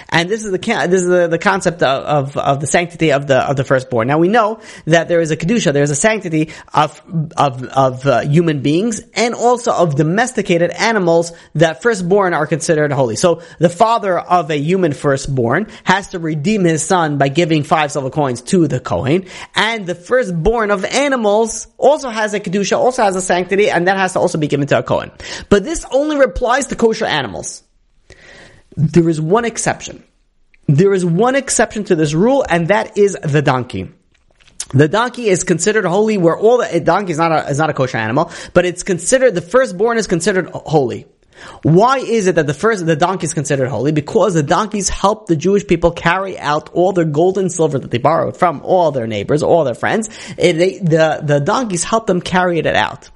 And 0.09 0.29
this 0.29 0.45
is 0.45 0.51
the 0.51 0.57
this 0.57 1.01
is 1.01 1.07
the, 1.07 1.27
the 1.27 1.37
concept 1.37 1.83
of, 1.83 2.35
of, 2.35 2.37
of, 2.37 2.59
the 2.61 2.67
sanctity 2.67 3.11
of 3.11 3.27
the 3.27 3.37
of 3.37 3.55
the 3.55 3.63
firstborn. 3.63 4.07
Now 4.07 4.19
we 4.19 4.27
know 4.27 4.59
that 4.85 5.07
there 5.07 5.21
is 5.21 5.31
a 5.31 5.37
kedusha, 5.37 5.73
there 5.73 5.83
is 5.83 5.91
a 5.91 5.95
sanctity 5.95 6.51
of 6.73 7.01
of 7.37 7.63
of 7.63 8.05
uh, 8.05 8.21
human 8.21 8.61
beings 8.61 9.01
and 9.13 9.33
also 9.33 9.71
of 9.71 9.95
domesticated 9.95 10.71
animals 10.71 11.31
that 11.55 11.81
firstborn 11.81 12.33
are 12.33 12.47
considered 12.47 12.91
holy. 12.91 13.15
So 13.15 13.41
the 13.59 13.69
father 13.69 14.19
of 14.19 14.51
a 14.51 14.57
human 14.57 14.93
firstborn 14.93 15.67
has 15.83 16.09
to 16.09 16.19
redeem 16.19 16.63
his 16.63 16.83
son 16.83 17.17
by 17.17 17.29
giving 17.29 17.63
five 17.63 17.91
silver 17.91 18.09
coins 18.09 18.41
to 18.43 18.67
the 18.67 18.79
kohen, 18.79 19.25
and 19.55 19.85
the 19.85 19.95
firstborn 19.95 20.71
of 20.71 20.85
animals 20.85 21.67
also 21.77 22.09
has 22.09 22.33
a 22.33 22.39
kedusha, 22.39 22.77
also 22.77 23.03
has 23.03 23.15
a 23.15 23.21
sanctity, 23.21 23.69
and 23.69 23.87
that 23.87 23.97
has 23.97 24.13
to 24.13 24.19
also 24.19 24.37
be 24.37 24.47
given 24.47 24.67
to 24.67 24.77
a 24.77 24.83
kohen. 24.83 25.11
But 25.49 25.63
this 25.63 25.85
only 25.91 26.21
applies 26.23 26.67
to 26.67 26.75
kosher 26.75 27.05
animals. 27.05 27.63
There 28.75 29.09
is 29.09 29.19
one 29.19 29.45
exception. 29.45 30.03
There 30.67 30.93
is 30.93 31.05
one 31.05 31.35
exception 31.35 31.83
to 31.85 31.95
this 31.95 32.13
rule, 32.13 32.45
and 32.47 32.67
that 32.69 32.97
is 32.97 33.17
the 33.21 33.41
donkey. 33.41 33.91
The 34.73 34.87
donkey 34.87 35.27
is 35.27 35.43
considered 35.43 35.83
holy 35.83 36.17
where 36.17 36.37
all 36.37 36.59
the 36.59 36.79
donkey 36.79 37.11
is 37.11 37.17
not 37.17 37.31
a, 37.31 37.49
is 37.49 37.57
not 37.57 37.69
a 37.69 37.73
kosher 37.73 37.97
animal, 37.97 38.31
but 38.53 38.65
it's 38.65 38.83
considered, 38.83 39.35
the 39.35 39.41
firstborn 39.41 39.97
is 39.97 40.07
considered 40.07 40.49
holy. 40.49 41.07
Why 41.63 41.97
is 41.97 42.27
it 42.27 42.35
that 42.35 42.47
the 42.47 42.53
first, 42.53 42.85
the 42.85 42.95
donkey 42.95 43.25
is 43.25 43.33
considered 43.33 43.67
holy? 43.67 43.91
Because 43.91 44.33
the 44.33 44.43
donkeys 44.43 44.89
help 44.89 45.27
the 45.27 45.35
Jewish 45.35 45.65
people 45.65 45.91
carry 45.91 46.37
out 46.37 46.69
all 46.69 46.93
their 46.93 47.05
gold 47.05 47.37
and 47.37 47.51
silver 47.51 47.79
that 47.79 47.91
they 47.91 47.97
borrowed 47.97 48.37
from 48.37 48.61
all 48.63 48.91
their 48.91 49.07
neighbors, 49.07 49.43
all 49.43 49.63
their 49.63 49.75
friends. 49.75 50.09
It, 50.37 50.53
they, 50.53 50.77
the, 50.77 51.21
the 51.23 51.39
donkeys 51.39 51.83
help 51.83 52.07
them 52.07 52.21
carry 52.21 52.59
it 52.59 52.67
out. 52.67 53.09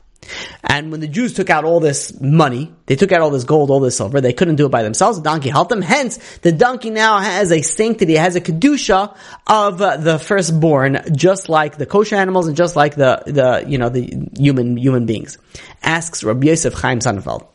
And 0.63 0.91
when 0.91 0.99
the 0.99 1.07
Jews 1.07 1.33
took 1.33 1.49
out 1.49 1.63
all 1.63 1.79
this 1.79 2.19
money, 2.19 2.73
they 2.85 2.95
took 2.95 3.11
out 3.11 3.21
all 3.21 3.29
this 3.29 3.43
gold, 3.43 3.69
all 3.69 3.79
this 3.79 3.97
silver, 3.97 4.21
they 4.21 4.33
couldn't 4.33 4.55
do 4.55 4.65
it 4.65 4.69
by 4.69 4.83
themselves. 4.83 5.17
The 5.17 5.23
donkey 5.23 5.49
helped 5.49 5.69
them. 5.69 5.81
Hence, 5.81 6.17
the 6.39 6.51
donkey 6.51 6.89
now 6.89 7.19
has 7.19 7.51
a 7.51 7.61
sanctity, 7.61 8.15
has 8.15 8.35
a 8.35 8.41
kedusha 8.41 9.15
of 9.47 9.81
uh, 9.81 9.97
the 9.97 10.19
firstborn, 10.19 11.01
just 11.15 11.49
like 11.49 11.77
the 11.77 11.85
kosher 11.85 12.15
animals 12.15 12.47
and 12.47 12.57
just 12.57 12.75
like 12.75 12.95
the, 12.95 13.23
the, 13.25 13.69
you 13.69 13.77
know, 13.77 13.89
the 13.89 14.29
human, 14.37 14.77
human 14.77 15.05
beings. 15.05 15.37
Asks 15.81 16.23
Rabbi 16.23 16.47
Yosef 16.47 16.73
Chaim 16.73 16.99
Sonnenfeld. 16.99 17.47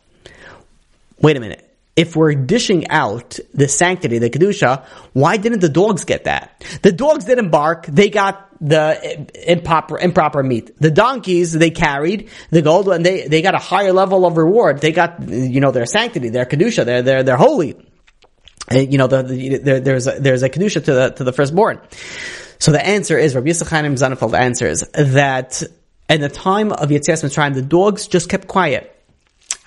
Wait 1.21 1.37
a 1.37 1.41
minute 1.41 1.67
if 1.97 2.17
we're 2.17 2.35
dishing 2.35 2.89
out 2.89 3.39
the 3.53 3.69
sanctity, 3.69 4.19
the 4.19 4.31
kedusha, 4.31 4.87
why 5.13 5.37
didn't 5.37 5.61
the 5.61 5.69
dogs 5.69 6.05
get 6.05 6.25
that? 6.25 6.65
The 6.81 6.93
dogs 6.93 7.27
didn't 7.27 7.51
bark; 7.51 7.85
they 7.87 8.09
got 8.09 8.50
the 8.61 9.51
improper 9.51 9.99
improper 9.99 10.43
meat. 10.43 10.79
The 10.79 10.91
donkeys 10.91 11.53
they 11.53 11.71
carried 11.71 12.29
the 12.51 12.63
gold, 12.63 12.89
and 12.89 13.05
they 13.05 13.27
they 13.27 13.43
got 13.43 13.55
a 13.55 13.59
higher 13.59 13.93
level 13.93 14.27
of 14.27 14.37
reward. 14.37 14.81
They 14.81 14.93
got 14.93 15.29
you 15.29 15.61
know 15.61 15.71
their 15.71 15.87
sanctity, 15.87 16.29
their 16.29 16.45
kedusha, 16.45 16.85
they're 16.85 17.23
they're 17.23 17.37
holy. 17.37 17.77
Uh, 18.73 18.79
you 18.79 18.99
know 18.99 19.07
the, 19.07 19.23
the, 19.23 19.59
there, 19.59 19.81
there's 19.81 20.07
a, 20.07 20.21
there's 20.21 20.43
a 20.43 20.51
kedusha 20.51 20.85
to 20.85 20.93
the 20.93 21.11
to 21.11 21.25
the 21.25 21.33
firstborn. 21.33 21.81
So 22.59 22.73
the 22.73 22.85
answer 22.85 23.17
is 23.17 23.35
Rabbi 23.35 23.49
Yisrael 23.49 23.69
Chaim 23.71 23.95
Sonnenfeld 23.95 24.39
answers 24.39 24.85
that 24.93 25.63
in 26.11 26.21
the 26.21 26.29
time 26.29 26.73
of 26.73 26.91
Yetzias 26.91 27.25
Mitzrayim, 27.25 27.55
the 27.55 27.63
dogs 27.63 28.07
just 28.09 28.29
kept 28.29 28.47
quiet, 28.47 28.95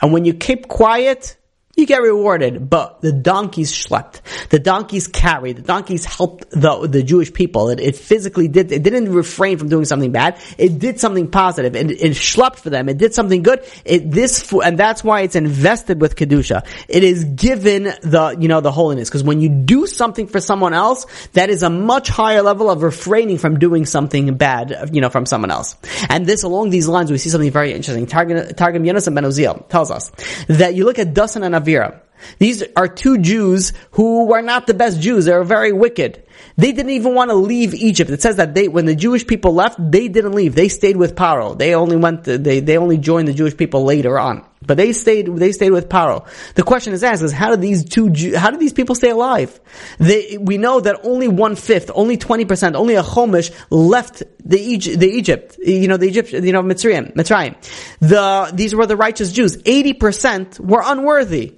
and 0.01 0.13
when 0.13 0.25
you 0.25 0.35
keep 0.35 0.67
quiet 0.67 1.35
you 1.75 1.87
get 1.87 2.03
rewarded, 2.03 2.69
but 2.69 3.01
the 3.01 3.11
donkeys 3.11 3.71
schlepped. 3.71 4.21
The 4.49 4.59
donkeys 4.59 5.07
carried. 5.07 5.57
The 5.57 5.61
donkeys 5.63 6.05
helped 6.05 6.51
the, 6.51 6.87
the 6.87 7.01
Jewish 7.01 7.33
people. 7.33 7.69
It, 7.69 7.79
it 7.79 7.95
physically 7.95 8.47
did, 8.47 8.71
it 8.71 8.83
didn't 8.83 9.11
refrain 9.11 9.57
from 9.57 9.69
doing 9.69 9.85
something 9.85 10.11
bad. 10.11 10.39
It 10.59 10.77
did 10.77 10.99
something 10.99 11.31
positive. 11.31 11.75
It, 11.75 11.89
it 11.89 12.11
schlepped 12.11 12.57
for 12.57 12.69
them. 12.69 12.89
It 12.89 12.99
did 12.99 13.15
something 13.15 13.41
good. 13.41 13.65
It, 13.85 14.11
this, 14.11 14.53
and 14.53 14.77
that's 14.77 15.03
why 15.03 15.21
it's 15.21 15.35
invested 15.35 15.99
with 15.99 16.15
Kedusha. 16.15 16.63
It 16.87 17.03
is 17.03 17.23
given 17.23 17.85
the, 17.85 18.37
you 18.39 18.49
know, 18.49 18.61
the 18.61 18.71
holiness. 18.71 19.09
Cause 19.09 19.23
when 19.23 19.41
you 19.41 19.49
do 19.49 19.87
something 19.87 20.27
for 20.27 20.39
someone 20.39 20.75
else, 20.75 21.07
that 21.33 21.49
is 21.49 21.63
a 21.63 21.71
much 21.71 22.07
higher 22.07 22.43
level 22.43 22.69
of 22.69 22.83
refraining 22.83 23.39
from 23.39 23.57
doing 23.57 23.87
something 23.87 24.35
bad, 24.35 24.91
you 24.93 25.01
know, 25.01 25.09
from 25.09 25.25
someone 25.25 25.49
else. 25.49 25.75
And 26.07 26.27
this, 26.27 26.43
along 26.43 26.69
these 26.69 26.87
lines, 26.87 27.11
we 27.11 27.17
see 27.17 27.29
something 27.29 27.49
very 27.49 27.73
interesting. 27.73 28.05
Targum, 28.05 28.53
Targum 28.53 28.83
Yonasan 28.83 29.15
Ben 29.15 29.23
Uziel 29.23 29.67
tells 29.69 29.89
us 29.89 30.11
that 30.49 30.75
you 30.75 30.85
look 30.85 30.99
at 30.99 31.15
Dasan 31.15 31.43
and 31.43 31.62
These 32.39 32.63
are 32.75 32.87
two 32.87 33.17
Jews 33.17 33.73
who 33.91 34.25
were 34.25 34.41
not 34.41 34.67
the 34.67 34.73
best 34.73 35.01
Jews. 35.01 35.25
They 35.25 35.33
were 35.33 35.43
very 35.43 35.73
wicked. 35.73 36.23
They 36.57 36.71
didn't 36.71 36.91
even 36.91 37.15
want 37.15 37.31
to 37.31 37.35
leave 37.35 37.73
Egypt. 37.73 38.09
It 38.09 38.21
says 38.21 38.37
that 38.37 38.53
they, 38.53 38.67
when 38.67 38.85
the 38.85 38.95
Jewish 38.95 39.25
people 39.25 39.53
left, 39.53 39.77
they 39.79 40.07
didn't 40.07 40.33
leave. 40.33 40.55
They 40.55 40.69
stayed 40.69 40.97
with 40.97 41.15
Paro. 41.15 41.57
They 41.57 41.75
only 41.75 41.97
went, 41.97 42.25
to, 42.25 42.37
they, 42.37 42.59
they 42.59 42.77
only 42.77 42.97
joined 42.97 43.27
the 43.27 43.33
Jewish 43.33 43.57
people 43.57 43.83
later 43.83 44.17
on. 44.19 44.45
But 44.65 44.77
they 44.77 44.93
stayed, 44.93 45.27
they 45.27 45.51
stayed 45.51 45.71
with 45.71 45.89
Paro. 45.89 46.27
The 46.55 46.63
question 46.63 46.93
is 46.93 47.03
asked 47.03 47.23
is 47.23 47.31
how 47.31 47.51
did 47.51 47.61
these 47.61 47.83
two, 47.83 48.07
how 48.35 48.51
did 48.51 48.59
these 48.59 48.73
people 48.73 48.95
stay 48.95 49.09
alive? 49.09 49.59
They, 49.97 50.37
we 50.39 50.57
know 50.57 50.79
that 50.79 51.01
only 51.03 51.27
one 51.27 51.55
fifth, 51.55 51.91
only 51.93 52.17
20%, 52.17 52.75
only 52.75 52.95
a 52.95 53.03
Chomish 53.03 53.53
left 53.69 54.23
the 54.43 54.59
Egypt, 54.59 54.99
the 54.99 55.09
Egypt, 55.09 55.57
you 55.59 55.87
know, 55.87 55.97
the 55.97 56.07
Egypt, 56.07 56.31
you 56.31 56.51
know, 56.51 56.61
Mitzrayim, 56.61 57.13
Mitzrayim. 57.13 57.55
The, 57.99 58.51
these 58.53 58.75
were 58.75 58.85
the 58.85 58.97
righteous 58.97 59.31
Jews. 59.31 59.57
80% 59.57 60.59
were 60.59 60.81
unworthy. 60.83 61.55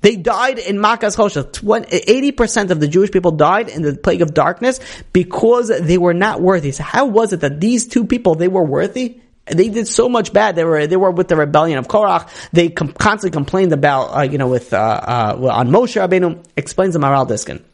They 0.00 0.14
died 0.16 0.58
in 0.58 0.76
Makas 0.76 1.16
Choshech. 1.16 1.50
80% 1.52 2.70
of 2.70 2.78
the 2.78 2.86
Jewish 2.86 3.10
people 3.10 3.32
died 3.32 3.68
in 3.68 3.82
the 3.82 3.96
plague 3.96 4.22
of 4.22 4.32
darkness 4.32 4.78
because 5.12 5.68
they 5.68 5.98
were 5.98 6.14
not 6.14 6.40
worthy. 6.40 6.70
So 6.70 6.84
how 6.84 7.06
was 7.06 7.32
it 7.32 7.40
that 7.40 7.60
these 7.60 7.88
two 7.88 8.04
people, 8.04 8.36
they 8.36 8.48
were 8.48 8.62
worthy? 8.62 9.20
They 9.50 9.68
did 9.68 9.88
so 9.88 10.08
much 10.08 10.32
bad. 10.32 10.56
They 10.56 10.64
were, 10.64 10.86
they 10.86 10.96
were 10.96 11.10
with 11.10 11.28
the 11.28 11.36
rebellion 11.36 11.78
of 11.78 11.88
Korach. 11.88 12.28
They 12.52 12.68
com- 12.68 12.92
constantly 12.92 13.34
complained 13.34 13.72
about, 13.72 14.16
uh, 14.16 14.22
you 14.22 14.38
know, 14.38 14.48
with, 14.48 14.72
uh, 14.72 14.76
uh, 14.76 15.48
on 15.50 15.68
Moshe 15.70 16.00
Rabbeinu, 16.00 16.44
explains 16.56 16.94
the 16.94 17.00
Maharil 17.00 17.28
Diskin. 17.28 17.64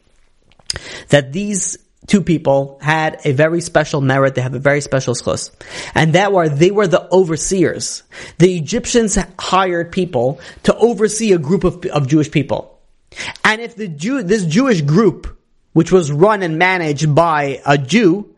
That 1.09 1.31
these 1.31 1.77
two 2.07 2.21
people 2.21 2.79
had 2.81 3.19
a 3.25 3.31
very 3.31 3.61
special 3.61 4.01
merit. 4.01 4.35
They 4.35 4.41
have 4.41 4.53
a 4.53 4.59
very 4.59 4.81
special 4.81 5.15
zchus. 5.15 5.51
And 5.93 6.13
that 6.13 6.31
were, 6.31 6.49
they 6.49 6.71
were 6.71 6.87
the 6.87 7.11
overseers. 7.11 8.03
The 8.37 8.55
Egyptians 8.57 9.17
hired 9.39 9.91
people 9.91 10.39
to 10.63 10.75
oversee 10.75 11.33
a 11.33 11.37
group 11.37 11.63
of, 11.63 11.85
of 11.85 12.07
Jewish 12.07 12.31
people. 12.31 12.79
And 13.43 13.61
if 13.61 13.75
the 13.75 13.87
Jew, 13.87 14.23
this 14.23 14.45
Jewish 14.45 14.81
group, 14.81 15.37
which 15.73 15.91
was 15.91 16.11
run 16.11 16.43
and 16.43 16.57
managed 16.57 17.13
by 17.15 17.61
a 17.65 17.77
Jew, 17.77 18.34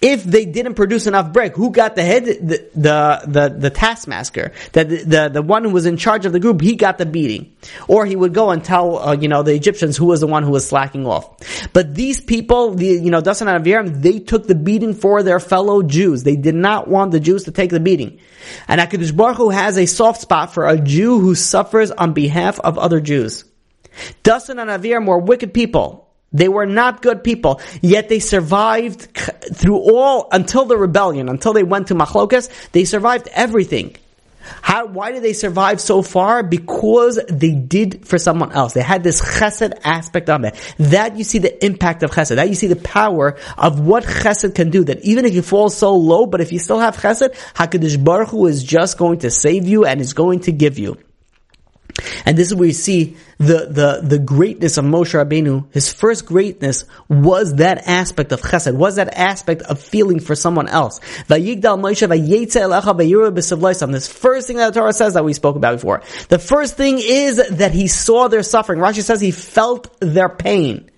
if 0.00 0.24
they 0.24 0.46
didn't 0.46 0.74
produce 0.74 1.06
enough 1.06 1.32
bread, 1.32 1.52
who 1.52 1.70
got 1.70 1.94
the 1.94 2.02
head? 2.02 2.24
The, 2.24 2.70
the, 2.74 3.22
the, 3.26 3.48
the 3.58 3.70
taskmaster, 3.70 4.52
the, 4.72 4.84
the, 4.84 5.30
the 5.32 5.42
one 5.42 5.64
who 5.64 5.70
was 5.70 5.84
in 5.84 5.98
charge 5.98 6.24
of 6.24 6.32
the 6.32 6.40
group, 6.40 6.62
he 6.62 6.74
got 6.74 6.96
the 6.96 7.04
beating. 7.04 7.54
Or 7.86 8.06
he 8.06 8.16
would 8.16 8.32
go 8.32 8.50
and 8.50 8.64
tell, 8.64 8.98
uh, 8.98 9.12
you 9.12 9.28
know, 9.28 9.42
the 9.42 9.52
Egyptians 9.52 9.98
who 9.98 10.06
was 10.06 10.20
the 10.20 10.26
one 10.26 10.42
who 10.42 10.50
was 10.50 10.66
slacking 10.66 11.06
off. 11.06 11.70
But 11.74 11.94
these 11.94 12.20
people, 12.20 12.74
the, 12.74 12.86
you 12.86 13.10
know, 13.10 13.20
Dasan 13.20 13.54
and 13.54 13.62
Aviram, 13.62 14.00
they 14.00 14.20
took 14.20 14.46
the 14.46 14.54
beating 14.54 14.94
for 14.94 15.22
their 15.22 15.38
fellow 15.38 15.82
Jews. 15.82 16.22
They 16.22 16.36
did 16.36 16.54
not 16.54 16.88
want 16.88 17.10
the 17.10 17.20
Jews 17.20 17.44
to 17.44 17.50
take 17.50 17.70
the 17.70 17.80
beating. 17.80 18.20
And 18.68 18.80
HaKadosh 18.80 19.14
Baruch 19.14 19.36
Hu 19.36 19.50
has 19.50 19.76
a 19.76 19.86
soft 19.86 20.22
spot 20.22 20.54
for 20.54 20.66
a 20.66 20.78
Jew 20.78 21.20
who 21.20 21.34
suffers 21.34 21.90
on 21.90 22.14
behalf 22.14 22.58
of 22.60 22.78
other 22.78 23.00
Jews. 23.00 23.44
Dasan 24.24 24.60
and 24.60 24.70
Aviram 24.70 25.06
were 25.06 25.18
wicked 25.18 25.52
people. 25.52 26.09
They 26.32 26.48
were 26.48 26.66
not 26.66 27.02
good 27.02 27.24
people, 27.24 27.60
yet 27.80 28.08
they 28.08 28.20
survived 28.20 29.08
through 29.54 29.78
all, 29.78 30.28
until 30.30 30.64
the 30.64 30.76
rebellion, 30.76 31.28
until 31.28 31.52
they 31.52 31.64
went 31.64 31.88
to 31.88 31.94
Machlokas, 31.94 32.48
they 32.70 32.84
survived 32.84 33.28
everything. 33.32 33.96
How, 34.62 34.86
why 34.86 35.12
did 35.12 35.22
they 35.22 35.32
survive 35.32 35.80
so 35.80 36.02
far? 36.02 36.42
Because 36.42 37.20
they 37.28 37.52
did 37.52 38.06
for 38.06 38.18
someone 38.18 38.52
else. 38.52 38.72
They 38.72 38.82
had 38.82 39.02
this 39.02 39.20
chesed 39.20 39.78
aspect 39.84 40.30
on 40.30 40.44
it. 40.44 40.54
That 40.78 41.16
you 41.16 41.24
see 41.24 41.38
the 41.38 41.64
impact 41.64 42.02
of 42.02 42.10
chesed. 42.10 42.36
That 42.36 42.48
you 42.48 42.54
see 42.54 42.66
the 42.66 42.76
power 42.76 43.36
of 43.58 43.80
what 43.80 44.04
chesed 44.04 44.54
can 44.54 44.70
do. 44.70 44.84
That 44.84 45.02
even 45.02 45.24
if 45.24 45.34
you 45.34 45.42
fall 45.42 45.68
so 45.68 45.94
low, 45.94 46.26
but 46.26 46.40
if 46.40 46.52
you 46.52 46.58
still 46.58 46.80
have 46.80 46.96
chesed, 46.96 47.34
HaKadosh 47.54 48.02
Baruch 48.02 48.28
Hu 48.28 48.46
is 48.46 48.64
just 48.64 48.98
going 48.98 49.20
to 49.20 49.30
save 49.30 49.68
you 49.68 49.84
and 49.84 50.00
is 50.00 50.14
going 50.14 50.40
to 50.40 50.52
give 50.52 50.78
you. 50.78 50.96
And 52.24 52.36
this 52.36 52.48
is 52.48 52.54
where 52.54 52.66
you 52.66 52.72
see 52.72 53.16
the, 53.38 53.66
the, 53.70 54.00
the 54.02 54.18
greatness 54.18 54.76
of 54.76 54.84
Moshe 54.84 55.14
Rabbeinu. 55.14 55.72
His 55.72 55.92
first 55.92 56.26
greatness 56.26 56.84
was 57.08 57.56
that 57.56 57.86
aspect 57.88 58.32
of 58.32 58.40
chesed, 58.42 58.74
was 58.74 58.96
that 58.96 59.14
aspect 59.16 59.62
of 59.62 59.80
feeling 59.80 60.20
for 60.20 60.34
someone 60.34 60.68
else. 60.68 61.00
This 61.28 61.38
first 64.08 64.46
thing 64.46 64.56
that 64.56 64.74
the 64.74 64.80
Torah 64.80 64.92
says 64.92 65.14
that 65.14 65.24
we 65.24 65.32
spoke 65.32 65.56
about 65.56 65.76
before. 65.76 66.02
The 66.28 66.38
first 66.38 66.76
thing 66.76 66.98
is 67.00 67.36
that 67.50 67.72
he 67.72 67.88
saw 67.88 68.28
their 68.28 68.42
suffering. 68.42 68.80
Rashi 68.80 69.02
says 69.02 69.20
he 69.20 69.30
felt 69.30 69.98
their 70.00 70.28
pain. 70.28 70.90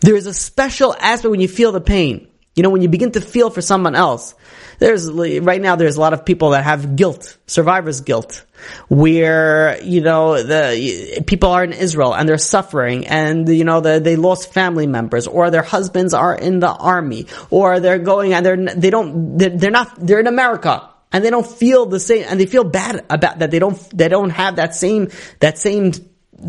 There 0.00 0.16
is 0.16 0.26
a 0.26 0.34
special 0.34 0.94
aspect 0.98 1.30
when 1.30 1.40
you 1.40 1.48
feel 1.48 1.72
the 1.72 1.80
pain. 1.80 2.28
You 2.56 2.62
know, 2.62 2.70
when 2.70 2.82
you 2.82 2.88
begin 2.88 3.12
to 3.12 3.20
feel 3.20 3.50
for 3.50 3.62
someone 3.62 3.94
else. 3.94 4.34
There's, 4.80 5.10
right 5.10 5.60
now 5.60 5.76
there's 5.76 5.96
a 5.96 6.00
lot 6.00 6.14
of 6.14 6.24
people 6.24 6.50
that 6.50 6.64
have 6.64 6.96
guilt, 6.96 7.36
survivor's 7.46 8.00
guilt 8.00 8.44
where 8.88 9.80
you 9.82 10.00
know 10.00 10.42
the 10.42 11.22
people 11.26 11.50
are 11.50 11.64
in 11.64 11.72
Israel 11.72 12.14
and 12.14 12.28
they're 12.28 12.38
suffering, 12.38 13.06
and 13.06 13.48
you 13.48 13.64
know 13.64 13.80
the, 13.80 14.00
they 14.00 14.16
lost 14.16 14.52
family 14.52 14.86
members, 14.86 15.26
or 15.26 15.50
their 15.50 15.62
husbands 15.62 16.14
are 16.14 16.34
in 16.34 16.60
the 16.60 16.72
army, 16.72 17.26
or 17.50 17.78
they're 17.80 17.98
going 17.98 18.32
and 18.32 18.44
they're 18.44 18.56
they 18.56 18.90
don't 18.90 19.38
they're, 19.38 19.50
they're 19.50 19.70
not 19.70 19.94
they're 20.04 20.20
in 20.20 20.26
America 20.26 20.88
and 21.12 21.24
they 21.24 21.30
don't 21.30 21.46
feel 21.46 21.86
the 21.86 22.00
same, 22.00 22.24
and 22.28 22.40
they 22.40 22.46
feel 22.46 22.64
bad 22.64 23.04
about 23.10 23.40
that 23.40 23.50
they 23.50 23.58
don't 23.58 23.78
they 23.96 24.08
don't 24.08 24.30
have 24.30 24.56
that 24.56 24.74
same 24.74 25.10
that 25.40 25.58
same 25.58 25.92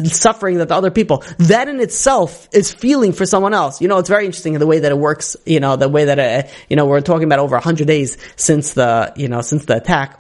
suffering 0.04 0.58
that 0.58 0.70
the 0.70 0.76
other 0.76 0.92
people. 0.92 1.24
That 1.38 1.68
in 1.68 1.80
itself 1.80 2.48
is 2.52 2.74
feeling 2.74 3.14
for 3.14 3.26
someone 3.26 3.54
else. 3.54 3.82
You 3.82 3.88
know, 3.88 3.98
it's 3.98 4.10
very 4.10 4.26
interesting 4.26 4.58
the 4.58 4.68
way 4.68 4.80
that 4.80 4.92
it 4.92 4.98
works. 4.98 5.38
You 5.46 5.60
know, 5.60 5.76
the 5.76 5.90
way 5.90 6.06
that 6.06 6.20
it, 6.20 6.52
you 6.70 6.76
know 6.76 6.86
we're 6.86 7.02
talking 7.02 7.26
about 7.26 7.40
over 7.40 7.58
hundred 7.60 7.88
days 7.88 8.18
since 8.36 8.74
the 8.74 9.14
you 9.16 9.28
know 9.28 9.42
since 9.42 9.66
the 9.66 9.78
attack 9.78 10.20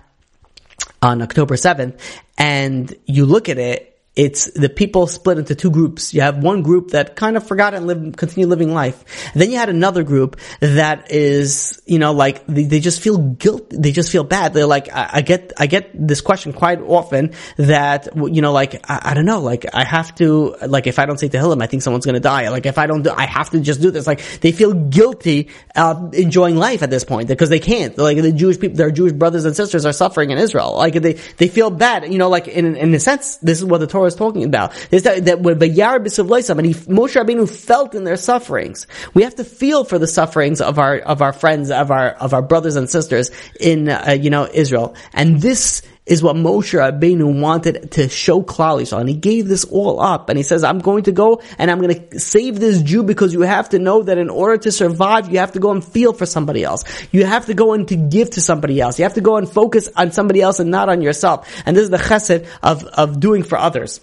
on 1.01 1.21
October 1.21 1.55
7th, 1.55 1.99
and 2.37 2.93
you 3.05 3.25
look 3.25 3.49
at 3.49 3.57
it, 3.57 3.90
it's 4.13 4.51
the 4.51 4.67
people 4.67 5.07
split 5.07 5.37
into 5.37 5.55
two 5.55 5.71
groups. 5.71 6.13
You 6.13 6.19
have 6.21 6.43
one 6.43 6.63
group 6.63 6.91
that 6.91 7.15
kind 7.15 7.37
of 7.37 7.47
forgot 7.47 7.73
and 7.73 7.87
live, 7.87 8.17
continue 8.17 8.45
living 8.45 8.73
life. 8.73 9.31
And 9.31 9.41
then 9.41 9.51
you 9.51 9.57
had 9.57 9.69
another 9.69 10.03
group 10.03 10.37
that 10.59 11.11
is, 11.11 11.81
you 11.85 11.97
know, 11.97 12.11
like 12.11 12.45
they, 12.45 12.65
they 12.65 12.81
just 12.81 13.01
feel 13.01 13.17
guilt. 13.17 13.69
They 13.69 13.93
just 13.93 14.11
feel 14.11 14.25
bad. 14.25 14.53
They're 14.53 14.65
like, 14.67 14.93
I, 14.93 15.09
I, 15.13 15.21
get, 15.21 15.53
I 15.57 15.67
get 15.67 15.91
this 15.93 16.19
question 16.19 16.51
quite 16.51 16.81
often 16.81 17.31
that, 17.55 18.09
you 18.15 18.41
know, 18.41 18.51
like, 18.51 18.83
I, 18.89 19.11
I, 19.11 19.13
don't 19.13 19.25
know, 19.25 19.39
like 19.39 19.65
I 19.73 19.85
have 19.85 20.13
to, 20.15 20.57
like 20.67 20.87
if 20.87 20.99
I 20.99 21.05
don't 21.05 21.17
say 21.17 21.29
to 21.29 21.37
Tehillim, 21.37 21.63
I 21.63 21.67
think 21.67 21.81
someone's 21.81 22.05
going 22.05 22.15
to 22.15 22.19
die. 22.19 22.49
Like 22.49 22.65
if 22.65 22.77
I 22.77 22.87
don't 22.87 23.03
do, 23.03 23.11
I 23.11 23.25
have 23.25 23.49
to 23.51 23.61
just 23.61 23.81
do 23.81 23.91
this. 23.91 24.07
Like 24.07 24.21
they 24.41 24.51
feel 24.51 24.73
guilty, 24.73 25.49
uh, 25.73 26.09
enjoying 26.11 26.57
life 26.57 26.83
at 26.83 26.89
this 26.89 27.05
point 27.05 27.29
because 27.29 27.47
they 27.47 27.59
can't. 27.59 27.97
Like 27.97 28.21
the 28.21 28.33
Jewish 28.33 28.59
people, 28.59 28.75
their 28.75 28.91
Jewish 28.91 29.13
brothers 29.13 29.45
and 29.45 29.55
sisters 29.55 29.85
are 29.85 29.93
suffering 29.93 30.31
in 30.31 30.37
Israel. 30.37 30.75
Like 30.75 30.95
they, 30.95 31.13
they 31.13 31.47
feel 31.47 31.69
bad, 31.69 32.11
you 32.11 32.17
know, 32.17 32.27
like 32.27 32.49
in, 32.49 32.75
in 32.75 32.93
a 32.93 32.99
sense, 32.99 33.37
this 33.37 33.59
is 33.59 33.65
what 33.65 33.77
the 33.77 33.87
Torah 33.87 34.10
Is 34.11 34.15
talking 34.15 34.43
about. 34.43 34.73
Is 34.91 35.03
that, 35.03 35.25
that 35.25 35.39
when 35.39 35.59
Vayar 35.59 35.99
B'Sivloisam, 35.99 36.57
and 36.57 36.65
he, 36.65 36.73
Moshe 36.73 37.15
Rabbeinu 37.15 37.49
felt 37.49 37.95
in 37.95 38.03
their 38.03 38.17
sufferings. 38.17 38.87
We 39.13 39.23
have 39.23 39.35
to 39.35 39.43
feel 39.43 39.83
for 39.83 39.97
the 39.97 40.07
sufferings 40.07 40.61
of 40.61 40.79
our, 40.79 40.97
of 40.97 41.21
our 41.21 41.33
friends, 41.33 41.71
of 41.71 41.91
our, 41.91 42.09
of 42.09 42.33
our 42.33 42.41
brothers 42.41 42.75
and 42.75 42.89
sisters 42.89 43.31
in, 43.59 43.89
uh, 43.89 44.17
you 44.19 44.29
know, 44.29 44.47
Israel. 44.51 44.95
And 45.13 45.41
this 45.41 45.81
is 46.05 46.23
what 46.23 46.35
Moshe 46.35 46.77
Rabbeinu 46.77 47.39
wanted 47.39 47.91
to 47.91 48.09
show 48.09 48.41
Klal 48.41 48.81
Yisrael. 48.81 49.01
And 49.01 49.09
he 49.09 49.15
gave 49.15 49.47
this 49.47 49.65
all 49.65 50.01
up. 50.01 50.29
And 50.29 50.37
he 50.37 50.43
says, 50.43 50.63
I'm 50.63 50.79
going 50.79 51.03
to 51.03 51.11
go 51.11 51.41
and 51.59 51.69
I'm 51.69 51.79
going 51.79 52.09
to 52.09 52.19
save 52.19 52.59
this 52.59 52.81
Jew 52.81 53.03
because 53.03 53.33
you 53.33 53.41
have 53.41 53.69
to 53.69 53.79
know 53.79 54.01
that 54.03 54.17
in 54.17 54.29
order 54.29 54.57
to 54.57 54.71
survive, 54.71 55.31
you 55.31 55.39
have 55.39 55.51
to 55.51 55.59
go 55.59 55.71
and 55.71 55.83
feel 55.83 56.13
for 56.13 56.25
somebody 56.25 56.63
else. 56.63 56.83
You 57.11 57.25
have 57.25 57.45
to 57.45 57.53
go 57.53 57.73
and 57.73 57.87
to 57.87 57.95
give 57.95 58.31
to 58.31 58.41
somebody 58.41 58.81
else. 58.81 58.97
You 58.97 59.03
have 59.03 59.13
to 59.13 59.21
go 59.21 59.37
and 59.37 59.47
focus 59.47 59.89
on 59.95 60.11
somebody 60.11 60.41
else 60.41 60.59
and 60.59 60.71
not 60.71 60.89
on 60.89 61.01
yourself. 61.01 61.47
And 61.65 61.77
this 61.77 61.83
is 61.83 61.91
the 61.91 61.97
chesed 61.97 62.47
of, 62.63 62.83
of 62.85 63.19
doing 63.19 63.43
for 63.43 63.57
others. 63.57 64.01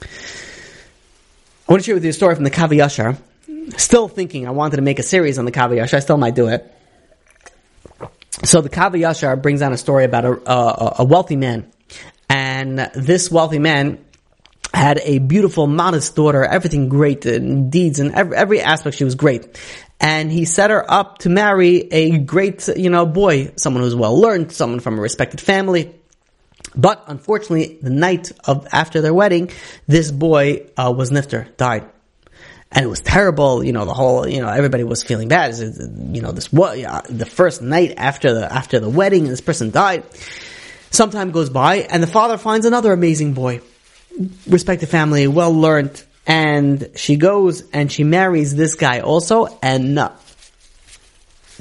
I 0.00 1.72
want 1.72 1.82
to 1.82 1.86
share 1.86 1.94
with 1.94 2.04
you 2.04 2.10
a 2.10 2.14
story 2.14 2.34
from 2.34 2.44
the 2.44 2.50
Kav 2.50 2.70
HaYashar. 2.70 3.18
Still 3.78 4.08
thinking 4.08 4.46
I 4.46 4.52
wanted 4.52 4.76
to 4.76 4.82
make 4.82 4.98
a 4.98 5.02
series 5.02 5.38
on 5.38 5.44
the 5.44 5.52
Kav 5.52 5.68
HaYashar. 5.70 5.94
I 5.94 6.00
still 6.00 6.16
might 6.16 6.34
do 6.34 6.48
it. 6.48 6.74
So 8.44 8.60
the 8.60 8.68
Kav 8.68 8.92
HaYashar 8.92 9.40
brings 9.42 9.60
down 9.60 9.72
a 9.72 9.76
story 9.76 10.04
about 10.04 10.24
a, 10.24 10.50
a, 10.50 10.94
a 11.00 11.04
wealthy 11.04 11.36
man. 11.36 11.70
And 12.30 12.78
this 12.94 13.30
wealthy 13.30 13.58
man 13.58 14.04
had 14.72 15.00
a 15.02 15.18
beautiful, 15.18 15.66
modest 15.66 16.14
daughter, 16.14 16.44
everything 16.44 16.88
great, 16.88 17.26
and 17.26 17.72
deeds, 17.72 17.98
and 17.98 18.14
every, 18.14 18.36
every 18.36 18.60
aspect 18.60 18.96
she 18.96 19.04
was 19.04 19.14
great. 19.14 19.58
And 19.98 20.30
he 20.30 20.44
set 20.44 20.70
her 20.70 20.88
up 20.88 21.18
to 21.18 21.28
marry 21.28 21.78
a 21.92 22.18
great, 22.18 22.68
you 22.76 22.90
know, 22.90 23.06
boy, 23.06 23.52
someone 23.56 23.82
who's 23.82 23.96
well 23.96 24.18
learned, 24.18 24.52
someone 24.52 24.80
from 24.80 24.98
a 24.98 25.02
respected 25.02 25.40
family. 25.40 25.94
But 26.76 27.02
unfortunately, 27.08 27.78
the 27.82 27.90
night 27.90 28.30
of 28.44 28.68
after 28.70 29.00
their 29.00 29.14
wedding, 29.14 29.50
this 29.88 30.12
boy 30.12 30.66
uh, 30.76 30.92
was 30.96 31.10
nifter, 31.10 31.56
died 31.56 31.88
and 32.70 32.84
it 32.84 32.88
was 32.88 33.00
terrible. 33.00 33.64
You 33.64 33.72
know, 33.72 33.84
the 33.84 33.94
whole, 33.94 34.28
you 34.28 34.40
know, 34.40 34.48
everybody 34.48 34.84
was 34.84 35.02
feeling 35.02 35.28
bad. 35.28 35.56
You 35.56 36.22
know, 36.22 36.32
this 36.32 36.52
what 36.52 36.76
the 37.08 37.26
first 37.26 37.62
night 37.62 37.94
after 37.96 38.34
the 38.34 38.52
after 38.52 38.78
the 38.78 38.88
wedding, 38.88 39.24
this 39.24 39.40
person 39.40 39.70
died. 39.70 40.04
Some 40.90 41.10
time 41.10 41.30
goes 41.32 41.50
by, 41.50 41.76
and 41.76 42.02
the 42.02 42.06
father 42.06 42.38
finds 42.38 42.64
another 42.64 42.92
amazing 42.92 43.34
boy, 43.34 43.60
respected 44.46 44.88
family, 44.88 45.26
well 45.26 45.52
learned, 45.52 46.02
and 46.26 46.90
she 46.96 47.16
goes 47.16 47.68
and 47.70 47.92
she 47.92 48.04
marries 48.04 48.54
this 48.54 48.74
guy 48.74 49.00
also, 49.00 49.46
and. 49.62 49.98
Uh, 49.98 50.12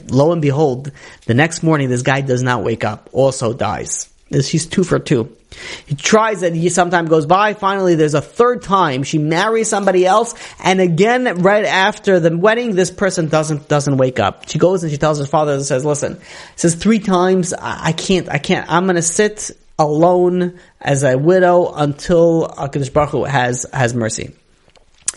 lo 0.10 0.32
and 0.32 0.41
behold, 0.41 0.91
the 1.26 1.34
next 1.34 1.64
morning 1.64 1.89
this 1.89 2.03
guy 2.03 2.22
does 2.22 2.43
not 2.43 2.64
wake 2.64 2.84
up, 2.84 3.10
also 3.12 3.53
dies. 3.53 4.10
She's 4.41 4.66
two 4.66 4.84
for 4.84 4.99
two. 4.99 5.36
He 5.85 5.95
tries 5.95 6.43
it, 6.43 6.53
he 6.53 6.69
sometime 6.69 7.05
goes 7.05 7.25
by, 7.25 7.53
finally 7.53 7.95
there's 7.95 8.13
a 8.13 8.21
third 8.21 8.61
time, 8.61 9.03
she 9.03 9.17
marries 9.17 9.69
somebody 9.69 10.05
else, 10.05 10.33
and 10.61 10.81
again, 10.81 11.41
right 11.41 11.65
after 11.65 12.19
the 12.19 12.35
wedding, 12.35 12.75
this 12.75 12.91
person 12.91 13.27
doesn't, 13.27 13.67
doesn't 13.67 13.97
wake 13.97 14.19
up. 14.19 14.49
She 14.49 14.59
goes 14.59 14.83
and 14.83 14.91
she 14.91 14.97
tells 14.97 15.19
her 15.19 15.25
father 15.25 15.53
and 15.53 15.63
says, 15.63 15.85
listen, 15.85 16.19
says 16.55 16.75
three 16.75 16.99
times, 16.99 17.53
I, 17.53 17.87
I 17.87 17.91
can't, 17.93 18.29
I 18.29 18.37
can't, 18.39 18.69
I'm 18.69 18.85
gonna 18.85 19.01
sit 19.01 19.51
alone 19.79 20.59
as 20.81 21.03
a 21.03 21.17
widow 21.17 21.71
until 21.73 22.47
HaKadosh 22.47 22.91
Baruch 22.91 23.09
Hu 23.11 23.23
has, 23.23 23.65
has 23.71 23.93
mercy. 23.93 24.35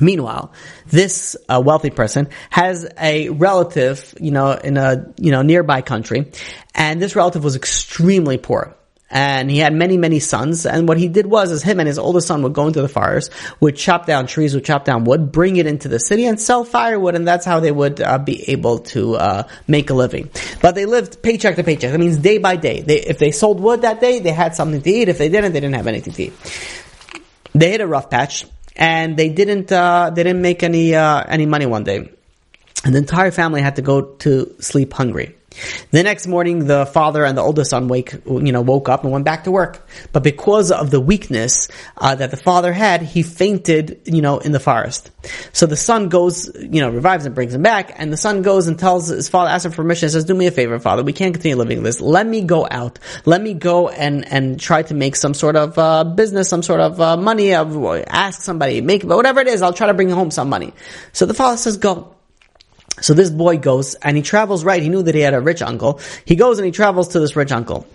Meanwhile, 0.01 0.53
this 0.87 1.37
uh, 1.49 1.61
wealthy 1.65 1.91
person 1.91 2.29
has 2.49 2.89
a 2.99 3.29
relative, 3.29 4.15
you 4.19 4.31
know, 4.31 4.53
in 4.53 4.79
a 4.79 5.13
you 5.19 5.31
know 5.31 5.43
nearby 5.43 5.83
country, 5.83 6.33
and 6.75 7.03
this 7.03 7.15
relative 7.17 7.45
was 7.45 7.55
extremely 7.55 8.39
poor 8.39 8.75
and 9.11 9.51
he 9.51 9.59
had 9.59 9.73
many, 9.73 9.97
many 9.97 10.21
sons. 10.21 10.67
And 10.67 10.87
what 10.87 10.97
he 10.97 11.09
did 11.09 11.27
was, 11.27 11.51
is 11.51 11.63
him 11.63 11.81
and 11.81 11.87
his 11.89 11.99
oldest 11.99 12.29
son 12.29 12.43
would 12.43 12.53
go 12.53 12.67
into 12.67 12.81
the 12.81 12.89
forest, 12.89 13.33
would 13.59 13.77
chop 13.77 14.07
down 14.07 14.27
trees, 14.27 14.55
would 14.55 14.65
chop 14.65 14.85
down 14.85 15.05
wood, 15.05 15.33
bring 15.33 15.57
it 15.57 15.67
into 15.67 15.89
the 15.89 15.99
city, 15.99 16.27
and 16.27 16.41
sell 16.41 16.65
firewood, 16.65 17.15
and 17.15 17.27
that's 17.27 17.45
how 17.45 17.61
they 17.61 17.73
would 17.73 18.01
uh, 18.01 18.19
be 18.19 18.49
able 18.51 18.79
to 18.79 19.17
uh, 19.17 19.43
make 19.67 19.91
a 19.91 19.95
living. 19.95 20.31
But 20.63 20.75
they 20.77 20.87
lived 20.87 21.23
paycheck 21.23 21.57
to 21.57 21.65
paycheck. 21.65 21.91
That 21.91 21.99
means 21.99 22.19
day 22.19 22.39
by 22.39 22.57
day. 22.57 22.83
They, 22.83 23.01
if 23.01 23.19
they 23.19 23.33
sold 23.33 23.61
wood 23.61 23.83
that 23.83 24.01
day, 24.01 24.21
they 24.21 24.33
had 24.33 24.55
something 24.55 24.81
to 24.81 24.91
eat. 24.91 25.09
If 25.09 25.19
they 25.19 25.29
didn't, 25.29 25.53
they 25.53 25.61
didn't 25.61 25.77
have 25.77 25.89
anything 25.89 26.13
to 26.15 26.23
eat. 26.25 26.33
They 27.53 27.73
hit 27.73 27.81
a 27.81 27.87
rough 27.87 28.11
patch, 28.11 28.47
and 28.77 29.17
they 29.17 29.29
didn't 29.29 29.73
uh, 29.73 30.11
they 30.15 30.23
didn't 30.23 30.43
make 30.43 30.63
any 30.63 30.95
uh, 30.95 31.25
any 31.27 31.47
money 31.47 31.67
one 31.67 31.83
day, 31.83 32.09
and 32.85 32.95
the 32.95 32.99
entire 32.99 33.33
family 33.33 33.61
had 33.61 33.77
to 33.77 33.83
go 33.83 34.03
to 34.03 34.55
sleep 34.61 34.93
hungry. 34.93 35.35
The 35.91 36.03
next 36.05 36.29
morning, 36.29 36.67
the 36.67 36.87
father 36.87 37.25
and 37.25 37.37
the 37.37 37.43
oldest 37.43 37.71
son 37.71 37.89
wake, 37.89 38.13
you 38.25 38.53
know, 38.53 38.61
woke 38.61 38.89
up 38.89 39.03
and 39.03 39.13
went 39.13 39.25
back 39.25 39.45
to 39.45 39.51
work. 39.51 39.87
But 40.13 40.23
because 40.23 40.71
of 40.71 40.91
the 40.91 41.01
weakness 41.01 41.69
uh, 41.97 42.15
that 42.15 42.31
the 42.31 42.37
father 42.37 42.73
had, 42.73 43.03
he 43.03 43.23
fainted, 43.23 44.01
you 44.05 44.23
know, 44.23 44.39
in 44.39 44.53
the 44.53 44.61
forest. 44.61 45.11
So 45.53 45.67
the 45.67 45.77
son 45.77 46.09
goes, 46.09 46.51
you 46.55 46.81
know, 46.81 46.91
revives 46.91 47.27
and 47.27 47.35
brings 47.35 47.53
him 47.53 47.63
back, 47.63 47.93
and 47.97 48.13
the 48.13 48.17
son 48.17 48.43
goes 48.43 48.69
and 48.69 48.79
tells 48.79 49.09
his 49.09 49.29
father, 49.29 49.51
asks 49.51 49.67
him 49.67 49.73
for 49.73 49.83
permission, 49.83 50.09
says, 50.09 50.25
"Do 50.25 50.35
me 50.35 50.47
a 50.47 50.51
favor, 50.51 50.79
father. 50.79 51.03
We 51.03 51.13
can't 51.13 51.35
continue 51.35 51.57
living 51.57 51.83
this. 51.83 52.01
Let 52.01 52.27
me 52.27 52.43
go 52.43 52.67
out. 52.71 52.99
Let 53.27 53.43
me 53.43 53.55
go 53.55 53.89
and 53.89 54.27
and 54.31 54.59
try 54.59 54.83
to 54.83 54.95
make 54.95 55.17
some 55.17 55.35
sort 55.35 55.57
of 55.57 55.77
uh, 55.79 56.05
business, 56.05 56.49
some 56.49 56.63
sort 56.63 56.81
of 56.81 57.01
uh, 57.01 57.17
money. 57.17 57.53
ask 57.53 58.43
somebody, 58.43 58.81
make 58.81 59.03
whatever 59.03 59.41
it 59.41 59.49
is. 59.49 59.63
I'll 59.63 59.73
try 59.73 59.89
to 59.89 59.95
bring 59.95 60.11
home 60.11 60.31
some 60.31 60.49
money." 60.49 60.73
So 61.13 61.27
the 61.27 61.35
father 61.35 61.57
says, 61.57 61.77
"Go." 61.77 62.15
So 63.01 63.15
this 63.15 63.31
boy 63.31 63.59
goes 63.59 63.95
and 63.97 64.17
he 64.17 64.23
travels 64.23 64.65
right. 64.65 64.83
He 64.83 64.89
knew 64.89 65.03
that 65.03 65.15
he 65.15 65.21
had 65.21 65.35
a 65.35 65.41
rich 65.41 65.63
uncle. 65.63 66.01
He 66.25 66.37
goes 66.37 66.59
and 66.59 66.67
he 66.67 66.73
travels 66.73 67.09
to 67.09 67.21
this 67.21 67.37
rich 67.37 67.53
uncle. 67.53 67.87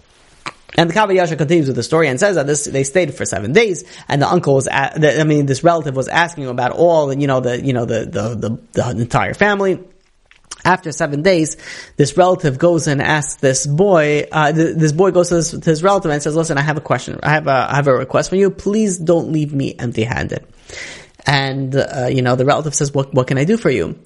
And 0.78 0.90
the 0.90 0.94
Kav 0.94 1.08
HaYashar 1.08 1.38
continues 1.38 1.68
with 1.68 1.78
the 1.78 1.84
story 1.84 2.10
and 2.10 2.20
says 2.20 2.36
that 2.36 2.48
this, 2.48 2.66
they 2.66 2.84
stayed 2.84 3.14
for 3.14 3.26
seven 3.26 3.54
days, 3.54 3.86
and 4.10 4.22
the 4.22 4.28
uncle 4.28 4.56
was, 4.56 4.68
at, 4.68 5.00
the, 5.00 5.22
I 5.22 5.24
mean, 5.24 5.46
this 5.46 5.64
relative 5.64 5.96
was 5.96 6.10
asking 6.10 6.44
him 6.44 6.50
about 6.50 6.74
all, 6.74 7.14
you 7.14 7.28
know, 7.28 7.40
the, 7.40 7.64
you 7.64 7.72
know, 7.72 7.86
the, 7.86 8.06
the, 8.06 8.36
the, 8.36 8.60
the 8.74 9.02
entire 9.02 9.34
family. 9.34 9.80
After 10.66 10.92
seven 10.92 11.22
days, 11.22 11.58
this 11.96 12.18
relative 12.18 12.58
goes 12.58 12.88
and 12.88 13.02
asks 13.02 13.36
this 13.36 13.68
boy, 13.68 14.28
uh, 14.32 14.52
th- 14.52 14.76
this 14.76 14.92
boy 14.92 15.12
goes 15.12 15.30
to, 15.30 15.36
this, 15.36 15.52
to 15.52 15.70
his 15.70 15.84
relative 15.84 16.12
and 16.12 16.22
says, 16.22 16.36
listen, 16.36 16.58
I 16.58 16.62
have 16.62 16.76
a 16.76 16.82
question. 16.82 17.20
I 17.22 17.30
have 17.30 17.48
a, 17.48 17.68
I 17.70 17.76
have 17.76 17.88
a 17.88 17.94
request 17.94 18.32
for 18.32 18.36
you. 18.36 18.50
Please 18.50 18.98
don't 18.98 19.32
leave 19.32 19.54
me 19.54 19.76
empty 19.78 20.04
handed. 20.04 20.46
And, 21.26 21.76
uh, 21.76 22.10
you 22.12 22.22
know, 22.24 22.36
the 22.36 22.46
relative 22.46 22.74
says, 22.74 22.94
what, 22.94 23.14
what 23.14 23.28
can 23.28 23.38
I 23.38 23.46
do 23.46 23.58
for 23.58 23.70
you? 23.70 24.00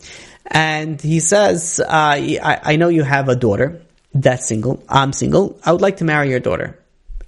And 0.49 0.99
he 0.99 1.19
says, 1.19 1.79
uh, 1.79 1.87
I, 1.89 2.59
I 2.63 2.75
know 2.75 2.89
you 2.89 3.03
have 3.03 3.29
a 3.29 3.35
daughter 3.35 3.81
that's 4.13 4.47
single. 4.47 4.83
I'm 4.89 5.13
single. 5.13 5.59
I 5.63 5.71
would 5.71 5.81
like 5.81 5.97
to 5.97 6.03
marry 6.03 6.29
your 6.29 6.39
daughter. 6.39 6.75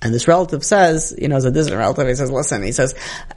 And 0.03 0.11
this 0.11 0.28
relative 0.28 0.63
says, 0.63 1.13
you 1.15 1.28
know, 1.28 1.36
as 1.36 1.45
a 1.45 1.51
distant 1.51 1.78
relative, 1.78 2.07
he 2.07 2.15
says, 2.15 2.32
listen, 2.32 2.63
he 2.63 2.72
says, 2.72 2.95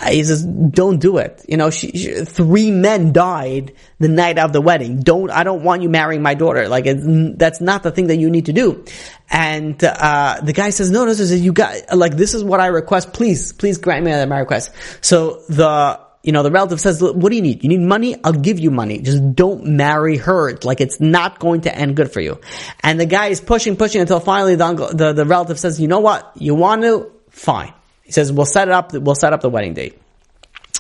he 0.09 0.25
says, 0.25 0.43
don't 0.43 0.99
do 0.99 1.19
it. 1.19 1.45
You 1.47 1.59
know, 1.59 1.69
she, 1.69 1.91
she, 1.93 2.25
three 2.25 2.71
men 2.71 3.13
died 3.13 3.75
the 3.99 4.09
night 4.09 4.39
of 4.39 4.55
the 4.55 4.63
wedding. 4.63 5.01
Don't, 5.01 5.31
I 5.31 5.45
don't 5.45 5.63
want 5.63 5.83
you 5.83 5.91
marrying 5.91 6.23
my 6.23 6.33
daughter. 6.33 6.67
Like, 6.67 6.87
that's 6.87 7.61
not 7.61 7.83
the 7.83 7.91
thing 7.91 8.07
that 8.07 8.17
you 8.17 8.31
need 8.31 8.47
to 8.47 8.55
do. 8.55 8.83
And, 9.29 9.79
uh, 9.85 10.41
the 10.43 10.55
guy 10.55 10.71
says, 10.71 10.91
no, 10.91 11.05
no, 11.05 11.13
says, 11.13 11.39
you 11.39 11.53
got, 11.53 11.95
like, 11.95 12.17
this 12.17 12.33
is 12.33 12.43
what 12.43 12.61
I 12.61 12.69
request. 12.69 13.13
Please, 13.13 13.53
please 13.53 13.77
grant 13.77 14.03
me 14.03 14.13
that 14.13 14.27
my 14.27 14.39
request. 14.39 14.73
So 15.03 15.43
the, 15.51 16.01
you 16.25 16.33
know, 16.33 16.43
the 16.43 16.51
relative 16.51 16.81
says, 16.81 17.03
what 17.03 17.29
do 17.29 17.37
you 17.37 17.43
need? 17.43 17.63
You 17.63 17.69
need 17.69 17.83
money? 17.83 18.17
I'll 18.25 18.33
give 18.33 18.59
you 18.59 18.71
money. 18.71 18.99
Just 18.99 19.35
don't 19.35 19.67
marry 19.67 20.17
her. 20.17 20.57
Like 20.65 20.81
it's 20.81 20.99
not 20.99 21.39
going 21.39 21.61
to 21.63 21.77
end 21.77 21.97
good 21.97 22.11
for 22.11 22.21
you. 22.23 22.41
And 22.83 22.99
the 22.99 23.05
guy 23.05 23.27
is 23.27 23.43
pushing, 23.43 23.77
pushing 23.77 24.01
until 24.01 24.21
finally 24.21 24.57
the 24.57 24.65
uncle, 24.65 24.89
the, 24.89 25.13
the 25.13 25.27
relative 25.27 25.61
says, 25.61 25.79
you 25.79 25.87
know 25.87 26.01
what? 26.01 26.33
You 26.37 26.55
want 26.55 26.81
to? 26.83 27.13
Fine. 27.29 27.75
He 28.05 28.13
says, 28.13 28.33
we'll 28.33 28.47
set 28.47 28.69
it 28.69 28.73
up, 28.73 28.95
we'll 28.95 29.15
set 29.15 29.35
up 29.35 29.43
the 29.43 29.51
wedding 29.51 29.75
date. 29.75 30.01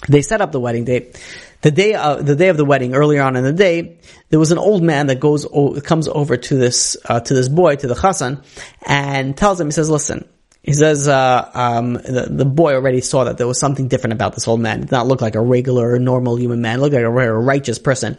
They 0.09 0.23
set 0.23 0.41
up 0.41 0.51
the 0.51 0.61
wedding 0.61 0.87
date. 0.87 1.23
The 1.61 1.71
day 1.71 1.95
of, 1.95 2.25
the 2.25 2.37
day 2.37 2.49
of 2.49 2.57
the 2.57 2.65
wedding, 2.65 2.95
earlier 2.95 3.23
on 3.23 3.37
in 3.37 3.45
the 3.45 3.53
day, 3.53 3.99
there 4.31 4.39
was 4.39 4.51
an 4.51 4.59
old 4.59 4.83
man 4.83 5.09
that 5.09 5.21
goes, 5.21 5.47
comes 5.85 6.09
over 6.09 6.39
to 6.39 6.57
this, 6.57 6.97
uh, 7.05 7.21
to 7.21 7.35
this 7.35 7.51
boy, 7.51 7.77
to 7.77 7.87
the 7.87 7.95
chassan, 7.95 8.43
and 8.87 9.37
tells 9.37 9.61
him, 9.61 9.67
he 9.67 9.73
says, 9.73 9.91
listen, 9.91 10.27
he 10.65 10.73
says 10.73 11.09
uh, 11.09 11.51
um, 11.53 11.93
the, 11.93 12.27
the, 12.31 12.47
boy 12.47 12.73
already 12.73 13.03
saw 13.03 13.25
that 13.25 13.37
there 13.37 13.47
was 13.47 13.61
something 13.61 13.87
different 13.87 14.15
about 14.15 14.35
this 14.35 14.49
old 14.49 14.61
man. 14.61 14.79
It 14.79 14.81
did 14.85 14.93
not 14.93 15.07
look 15.07 15.21
like 15.21 15.35
a 15.35 15.41
regular, 15.41 15.99
normal 15.99 16.37
human 16.37 16.62
man. 16.62 16.79
It 16.79 16.83
looked 16.83 16.95
like 16.95 17.03
a, 17.03 17.11
righteous 17.11 17.79
person. 17.79 18.17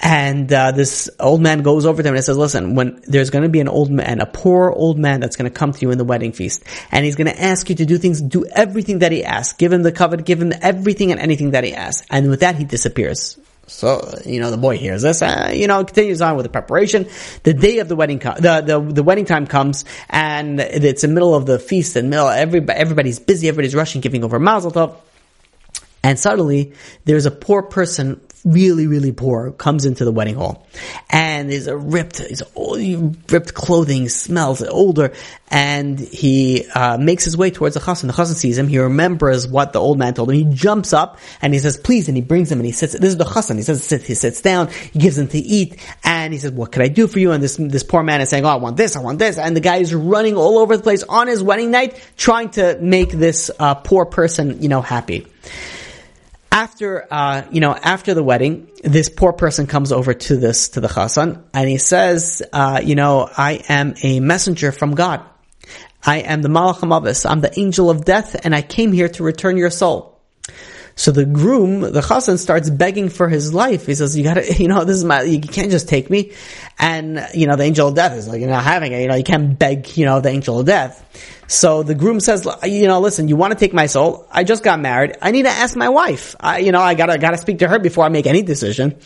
And 0.00 0.50
uh, 0.50 0.72
this 0.72 1.10
old 1.20 1.42
man 1.42 1.60
goes 1.60 1.84
over 1.84 2.02
to 2.02 2.08
him 2.08 2.14
and 2.14 2.24
says, 2.24 2.38
"Listen, 2.38 2.74
when 2.74 3.02
there's 3.06 3.28
going 3.28 3.42
to 3.42 3.50
be 3.50 3.60
an 3.60 3.68
old 3.68 3.90
man, 3.90 4.20
a 4.20 4.26
poor 4.26 4.70
old 4.70 4.98
man 4.98 5.20
that's 5.20 5.36
going 5.36 5.50
to 5.50 5.54
come 5.54 5.72
to 5.72 5.80
you 5.82 5.90
in 5.90 5.98
the 5.98 6.04
wedding 6.04 6.32
feast, 6.32 6.64
and 6.90 7.04
he's 7.04 7.16
going 7.16 7.26
to 7.26 7.38
ask 7.38 7.68
you 7.68 7.74
to 7.74 7.84
do 7.84 7.98
things, 7.98 8.22
do 8.22 8.46
everything 8.46 9.00
that 9.00 9.12
he 9.12 9.22
asks, 9.22 9.58
give 9.58 9.70
him 9.70 9.82
the 9.82 9.92
kavod, 9.92 10.24
give 10.24 10.40
him 10.40 10.52
everything 10.62 11.10
and 11.12 11.20
anything 11.20 11.50
that 11.50 11.64
he 11.64 11.74
asks, 11.74 12.06
and 12.10 12.30
with 12.30 12.40
that 12.40 12.56
he 12.56 12.64
disappears." 12.64 13.38
So, 13.68 14.18
you 14.24 14.40
know, 14.40 14.50
the 14.50 14.56
boy 14.56 14.78
hears 14.78 15.02
this, 15.02 15.20
uh, 15.20 15.50
you 15.54 15.66
know, 15.66 15.84
continues 15.84 16.22
on 16.22 16.36
with 16.36 16.44
the 16.44 16.50
preparation. 16.50 17.06
The 17.42 17.52
day 17.52 17.78
of 17.78 17.88
the 17.88 17.96
wedding, 17.96 18.18
co- 18.18 18.34
the, 18.34 18.62
the, 18.62 18.80
the 18.80 19.02
wedding 19.02 19.26
time 19.26 19.46
comes 19.46 19.84
and 20.08 20.58
it's 20.58 21.02
the 21.02 21.08
middle 21.08 21.34
of 21.34 21.46
the 21.46 21.58
feast 21.58 21.94
and 21.96 22.08
middle, 22.08 22.28
everybody, 22.28 22.78
everybody's 22.78 23.18
busy, 23.18 23.48
everybody's 23.48 23.74
rushing, 23.74 24.00
giving 24.00 24.24
over 24.24 24.38
mazel 24.38 24.72
tov. 24.72 24.96
And 26.02 26.18
suddenly, 26.18 26.72
there's 27.04 27.26
a 27.26 27.30
poor 27.30 27.62
person 27.62 28.20
really, 28.44 28.86
really 28.86 29.12
poor, 29.12 29.52
comes 29.52 29.84
into 29.84 30.04
the 30.04 30.12
wedding 30.12 30.34
hall. 30.34 30.66
And 31.10 31.50
there's 31.50 31.66
a 31.66 31.76
ripped, 31.76 32.18
he's 32.18 32.42
old, 32.54 32.80
ripped 33.30 33.54
clothing, 33.54 34.08
smells 34.08 34.62
older, 34.62 35.12
and 35.50 35.98
he 35.98 36.66
uh, 36.74 36.98
makes 36.98 37.24
his 37.24 37.36
way 37.36 37.50
towards 37.50 37.74
the 37.74 37.80
chassan. 37.80 38.06
The 38.06 38.12
chassan 38.12 38.34
sees 38.34 38.58
him, 38.58 38.68
he 38.68 38.78
remembers 38.78 39.46
what 39.48 39.72
the 39.72 39.80
old 39.80 39.98
man 39.98 40.14
told 40.14 40.30
him, 40.30 40.36
he 40.36 40.54
jumps 40.54 40.92
up, 40.92 41.18
and 41.42 41.52
he 41.52 41.60
says, 41.60 41.76
please, 41.76 42.08
and 42.08 42.16
he 42.16 42.22
brings 42.22 42.50
him, 42.50 42.58
and 42.58 42.66
he 42.66 42.72
sits, 42.72 42.92
this 42.92 43.10
is 43.10 43.16
the 43.16 43.24
chassan, 43.24 43.56
he 43.56 43.62
says, 43.62 43.82
sit, 43.82 44.02
he 44.02 44.14
sits 44.14 44.40
down, 44.40 44.68
he 44.68 44.98
gives 44.98 45.18
him 45.18 45.28
to 45.28 45.38
eat, 45.38 45.76
and 46.04 46.32
he 46.32 46.38
says, 46.38 46.52
what 46.52 46.72
can 46.72 46.82
I 46.82 46.88
do 46.88 47.06
for 47.06 47.18
you? 47.18 47.32
And 47.32 47.42
this, 47.42 47.56
this 47.56 47.82
poor 47.82 48.02
man 48.02 48.20
is 48.20 48.28
saying, 48.28 48.44
oh, 48.44 48.48
I 48.48 48.56
want 48.56 48.76
this, 48.76 48.96
I 48.96 49.00
want 49.00 49.18
this, 49.18 49.38
and 49.38 49.56
the 49.56 49.60
guy 49.60 49.76
is 49.76 49.94
running 49.94 50.36
all 50.36 50.58
over 50.58 50.76
the 50.76 50.82
place 50.82 51.02
on 51.02 51.26
his 51.26 51.42
wedding 51.42 51.70
night, 51.70 52.00
trying 52.16 52.50
to 52.50 52.78
make 52.80 53.10
this 53.10 53.50
uh, 53.58 53.74
poor 53.74 54.04
person, 54.04 54.62
you 54.62 54.68
know, 54.68 54.82
happy 54.82 55.26
after 56.58 57.06
uh, 57.08 57.42
you 57.52 57.60
know 57.60 57.72
after 57.72 58.14
the 58.14 58.22
wedding, 58.22 58.68
this 58.82 59.08
poor 59.08 59.32
person 59.32 59.68
comes 59.68 59.92
over 59.92 60.12
to 60.12 60.36
this 60.36 60.70
to 60.70 60.80
the 60.80 60.88
chassan 60.88 61.44
and 61.54 61.68
he 61.68 61.78
says, 61.78 62.42
uh, 62.52 62.80
you 62.82 62.96
know, 62.96 63.30
I 63.36 63.62
am 63.68 63.94
a 64.02 64.18
messenger 64.18 64.72
from 64.72 64.96
God. 64.96 65.20
I 66.04 66.18
am 66.18 66.42
the 66.42 66.48
Malach 66.48 66.78
HaMavis. 66.78 67.30
I'm 67.30 67.40
the 67.40 67.56
angel 67.58 67.90
of 67.90 68.04
death, 68.04 68.44
and 68.44 68.54
I 68.54 68.62
came 68.62 68.92
here 68.92 69.08
to 69.10 69.22
return 69.22 69.56
your 69.56 69.70
soul. 69.70 70.20
So 70.98 71.12
the 71.12 71.24
groom, 71.24 71.80
the 71.80 72.00
chassan, 72.00 72.38
starts 72.38 72.70
begging 72.70 73.08
for 73.08 73.28
his 73.28 73.54
life. 73.54 73.86
He 73.86 73.94
says, 73.94 74.16
"You 74.16 74.24
gotta, 74.24 74.52
you 74.58 74.66
know, 74.66 74.82
this 74.84 74.96
is 74.96 75.04
my. 75.04 75.22
You 75.22 75.40
can't 75.40 75.70
just 75.70 75.88
take 75.88 76.10
me." 76.10 76.32
And 76.76 77.24
you 77.32 77.46
know, 77.46 77.54
the 77.54 77.62
angel 77.62 77.86
of 77.86 77.94
death 77.94 78.12
is 78.14 78.26
like, 78.26 78.40
"You're 78.40 78.50
not 78.50 78.64
having 78.64 78.90
it." 78.92 79.00
You 79.02 79.08
know, 79.08 79.14
you 79.14 79.22
can't 79.22 79.56
beg, 79.56 79.96
you 79.96 80.04
know, 80.04 80.20
the 80.20 80.30
angel 80.30 80.58
of 80.58 80.66
death. 80.66 81.04
So 81.46 81.82
the 81.82 81.94
groom 81.94 82.20
says, 82.20 82.46
you 82.64 82.86
know, 82.88 83.00
listen, 83.00 83.28
you 83.28 83.36
want 83.36 83.54
to 83.54 83.58
take 83.58 83.72
my 83.72 83.86
soul? 83.86 84.26
I 84.30 84.44
just 84.44 84.62
got 84.62 84.80
married. 84.80 85.16
I 85.22 85.30
need 85.30 85.44
to 85.44 85.50
ask 85.50 85.76
my 85.76 85.88
wife. 85.88 86.36
I, 86.38 86.58
you 86.58 86.72
know, 86.72 86.80
I 86.80 86.92
gotta, 86.92 87.16
gotta 87.16 87.38
speak 87.38 87.60
to 87.60 87.68
her 87.68 87.78
before 87.78 88.04
I 88.04 88.10
make 88.10 88.26
any 88.26 88.42
decision. 88.42 89.00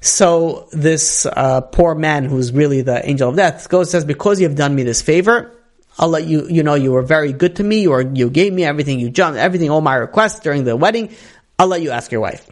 So 0.00 0.68
this, 0.70 1.26
uh, 1.26 1.62
poor 1.62 1.96
man 1.96 2.26
who's 2.26 2.52
really 2.52 2.82
the 2.82 3.04
angel 3.06 3.30
of 3.30 3.36
death 3.36 3.68
goes, 3.68 3.90
says, 3.90 4.04
because 4.04 4.40
you 4.40 4.46
have 4.46 4.56
done 4.56 4.72
me 4.76 4.84
this 4.84 5.02
favor, 5.02 5.52
I'll 6.00 6.08
let 6.08 6.26
you, 6.26 6.48
you 6.48 6.62
know, 6.62 6.74
you 6.74 6.92
were 6.92 7.02
very 7.02 7.34
good 7.34 7.56
to 7.56 7.62
me, 7.62 7.86
or 7.86 8.00
you 8.00 8.30
gave 8.30 8.54
me 8.54 8.64
everything, 8.64 8.98
you 8.98 9.10
jumped, 9.10 9.38
everything, 9.38 9.68
all 9.68 9.82
my 9.82 9.96
requests 9.96 10.40
during 10.40 10.64
the 10.64 10.74
wedding. 10.74 11.14
I'll 11.58 11.66
let 11.66 11.82
you 11.82 11.90
ask 11.90 12.10
your 12.10 12.22
wife. 12.22 12.50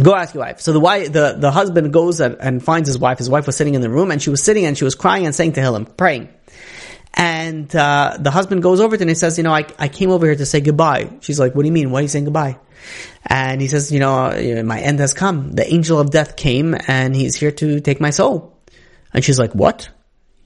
Go 0.00 0.14
ask 0.14 0.32
your 0.32 0.44
wife. 0.44 0.60
So 0.60 0.72
the 0.72 0.78
wife, 0.78 1.12
the, 1.12 1.34
the 1.36 1.50
husband 1.50 1.92
goes 1.92 2.20
and, 2.20 2.36
and 2.38 2.64
finds 2.64 2.86
his 2.86 2.98
wife. 2.98 3.18
His 3.18 3.28
wife 3.28 3.46
was 3.46 3.56
sitting 3.56 3.74
in 3.74 3.80
the 3.80 3.90
room 3.90 4.12
and 4.12 4.22
she 4.22 4.30
was 4.30 4.44
sitting 4.44 4.64
and 4.64 4.78
she 4.78 4.84
was 4.84 4.94
crying 4.94 5.26
and 5.26 5.34
saying 5.34 5.54
Tehillim, 5.54 5.96
praying. 5.96 6.28
And 7.14 7.74
uh, 7.74 8.16
the 8.18 8.30
husband 8.30 8.62
goes 8.62 8.80
over 8.80 8.96
to 8.96 9.00
her 9.00 9.02
and 9.02 9.10
he 9.10 9.16
says, 9.16 9.38
you 9.38 9.44
know, 9.44 9.52
I, 9.52 9.66
I 9.80 9.88
came 9.88 10.10
over 10.10 10.24
here 10.24 10.36
to 10.36 10.46
say 10.46 10.60
goodbye. 10.60 11.10
She's 11.20 11.40
like, 11.40 11.56
what 11.56 11.62
do 11.62 11.66
you 11.66 11.72
mean? 11.72 11.90
Why 11.90 11.98
are 11.98 12.02
you 12.02 12.08
saying 12.08 12.24
goodbye? 12.26 12.58
And 13.26 13.60
he 13.60 13.66
says, 13.66 13.90
you 13.90 13.98
know, 13.98 14.62
my 14.64 14.80
end 14.80 15.00
has 15.00 15.14
come. 15.14 15.50
The 15.50 15.70
angel 15.70 15.98
of 15.98 16.10
death 16.10 16.36
came 16.36 16.76
and 16.86 17.14
he's 17.14 17.34
here 17.34 17.50
to 17.50 17.80
take 17.80 18.00
my 18.00 18.10
soul. 18.10 18.56
And 19.12 19.24
she's 19.24 19.38
like, 19.38 19.52
what? 19.52 19.90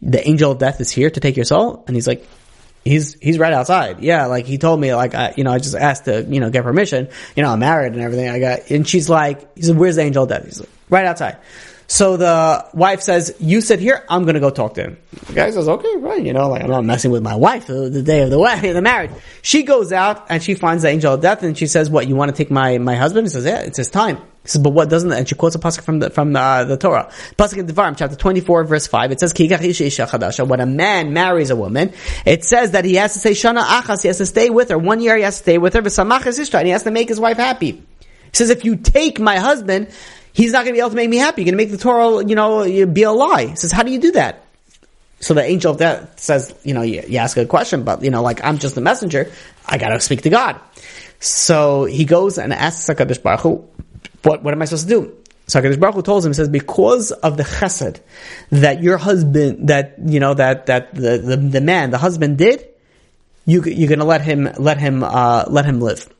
The 0.02 0.26
angel 0.26 0.52
of 0.52 0.58
death 0.58 0.80
is 0.80 0.90
here 0.90 1.10
to 1.10 1.20
take 1.20 1.36
your 1.36 1.44
soul? 1.44 1.84
And 1.86 1.96
he's 1.96 2.06
like, 2.06 2.26
he's, 2.84 3.14
he's 3.14 3.38
right 3.38 3.52
outside. 3.52 4.00
Yeah, 4.00 4.26
like 4.26 4.46
he 4.46 4.58
told 4.58 4.80
me, 4.80 4.94
like, 4.94 5.14
I, 5.14 5.34
you 5.36 5.44
know, 5.44 5.52
I 5.52 5.58
just 5.58 5.74
asked 5.74 6.04
to, 6.04 6.22
you 6.22 6.40
know, 6.40 6.50
get 6.50 6.64
permission. 6.64 7.08
You 7.34 7.42
know, 7.42 7.50
I'm 7.50 7.58
married 7.58 7.92
and 7.92 8.02
everything. 8.02 8.28
I 8.28 8.38
got, 8.38 8.70
and 8.70 8.86
she's 8.86 9.08
like, 9.08 9.56
he 9.56 9.62
said, 9.62 9.76
where's 9.76 9.96
the 9.96 10.02
angel 10.02 10.24
of 10.24 10.28
death? 10.28 10.44
He's 10.44 10.60
like, 10.60 10.70
right 10.90 11.06
outside. 11.06 11.38
So 11.88 12.16
the 12.16 12.66
wife 12.74 13.00
says, 13.00 13.36
you 13.38 13.60
sit 13.60 13.78
here, 13.78 14.04
I'm 14.08 14.24
gonna 14.24 14.40
go 14.40 14.50
talk 14.50 14.74
to 14.74 14.82
him. 14.82 14.98
The 15.26 15.32
guy 15.34 15.50
says, 15.50 15.68
okay, 15.68 15.96
right, 15.96 16.24
you 16.24 16.32
know, 16.32 16.48
like 16.48 16.62
I'm 16.62 16.70
not 16.70 16.84
messing 16.84 17.12
with 17.12 17.22
my 17.22 17.36
wife 17.36 17.66
the, 17.66 18.02
day 18.02 18.22
of 18.22 18.30
the 18.30 18.38
wedding, 18.40 18.74
the 18.74 18.82
marriage. 18.82 19.12
She 19.42 19.62
goes 19.62 19.92
out 19.92 20.26
and 20.28 20.42
she 20.42 20.54
finds 20.54 20.82
the 20.82 20.88
angel 20.88 21.14
of 21.14 21.20
death 21.20 21.42
and 21.42 21.56
she 21.56 21.66
says, 21.66 21.88
what, 21.88 22.08
you 22.08 22.16
want 22.16 22.30
to 22.30 22.36
take 22.36 22.50
my, 22.50 22.78
my 22.78 22.96
husband? 22.96 23.26
He 23.26 23.30
says, 23.30 23.44
yeah, 23.44 23.60
it's 23.60 23.78
his 23.78 23.90
time. 23.90 24.20
He 24.46 24.50
says, 24.52 24.62
but 24.62 24.70
what 24.70 24.88
doesn't, 24.88 25.08
that? 25.08 25.18
and 25.18 25.28
she 25.28 25.34
quotes 25.34 25.56
a 25.56 25.58
pasuk 25.58 25.82
from 25.82 25.98
the, 25.98 26.08
from 26.08 26.36
uh, 26.36 26.62
the 26.62 26.76
Torah. 26.76 27.10
Pasuk 27.36 27.58
in 27.58 27.66
Devarim, 27.66 27.96
chapter 27.96 28.14
24, 28.14 28.62
verse 28.62 28.86
5, 28.86 29.10
it 29.10 29.18
says, 29.18 29.34
when 30.48 30.60
a 30.60 30.66
man 30.66 31.12
marries 31.12 31.50
a 31.50 31.56
woman, 31.56 31.92
it 32.24 32.44
says 32.44 32.70
that 32.70 32.84
he 32.84 32.94
has 32.94 33.14
to 33.14 33.18
say, 33.18 33.32
shana 33.32 33.64
achas, 33.64 34.02
he 34.02 34.08
has 34.08 34.18
to 34.18 34.26
stay 34.26 34.48
with 34.48 34.68
her. 34.68 34.78
One 34.78 35.00
year 35.00 35.16
he 35.16 35.24
has 35.24 35.38
to 35.38 35.42
stay 35.42 35.58
with 35.58 35.74
her, 35.74 35.80
and 35.80 36.66
he 36.66 36.70
has 36.70 36.84
to 36.84 36.92
make 36.92 37.08
his 37.08 37.18
wife 37.18 37.38
happy. 37.38 37.72
He 37.72 37.82
says, 38.32 38.50
if 38.50 38.64
you 38.64 38.76
take 38.76 39.18
my 39.18 39.38
husband, 39.38 39.88
he's 40.32 40.52
not 40.52 40.58
going 40.58 40.74
to 40.74 40.74
be 40.74 40.78
able 40.78 40.90
to 40.90 40.96
make 40.96 41.10
me 41.10 41.16
happy. 41.16 41.42
You're 41.42 41.52
going 41.52 41.58
to 41.58 41.64
make 41.64 41.72
the 41.72 41.82
Torah, 41.82 42.24
you 42.24 42.36
know, 42.36 42.86
be 42.86 43.02
a 43.02 43.10
lie. 43.10 43.46
He 43.46 43.56
says, 43.56 43.72
how 43.72 43.82
do 43.82 43.90
you 43.90 43.98
do 43.98 44.12
that? 44.12 44.44
So 45.20 45.34
the 45.34 45.42
angel 45.42 45.72
of 45.72 45.78
death 45.78 46.20
says, 46.20 46.54
you 46.62 46.74
know, 46.74 46.82
you, 46.82 47.02
you 47.08 47.18
ask 47.18 47.36
a 47.36 47.46
question, 47.46 47.84
but 47.84 48.04
you 48.04 48.10
know, 48.10 48.22
like 48.22 48.44
I'm 48.44 48.58
just 48.58 48.76
a 48.76 48.80
messenger. 48.80 49.32
I 49.64 49.78
got 49.78 49.88
to 49.88 50.00
speak 50.00 50.22
to 50.22 50.30
God. 50.30 50.60
So 51.20 51.84
he 51.84 52.04
goes 52.04 52.38
and 52.38 52.52
asks 52.52 52.88
Hakadosh 52.88 53.22
Baruch 53.22 53.40
Hu, 53.40 53.68
what 54.22 54.42
what 54.42 54.52
am 54.54 54.62
I 54.62 54.64
supposed 54.64 54.88
to 54.88 54.94
do? 55.00 55.16
So 55.48 55.60
HaKadosh 55.60 55.78
Baruch 55.78 55.94
Hu 55.94 56.02
tells 56.02 56.26
him, 56.26 56.30
he 56.30 56.34
says, 56.34 56.48
because 56.48 57.12
of 57.12 57.36
the 57.36 57.44
chesed 57.44 58.00
that 58.50 58.82
your 58.82 58.98
husband, 58.98 59.68
that, 59.68 59.94
you 60.04 60.18
know, 60.18 60.34
that, 60.34 60.66
that 60.66 60.92
the, 60.92 61.18
the, 61.18 61.36
the 61.36 61.60
man, 61.60 61.90
the 61.90 61.98
husband 61.98 62.36
did, 62.36 62.66
you, 63.44 63.62
you're 63.62 63.88
gonna 63.88 64.04
let 64.04 64.22
him, 64.22 64.50
let 64.58 64.78
him, 64.78 65.04
uh, 65.04 65.44
let 65.46 65.64
him 65.64 65.80
live. 65.80 66.12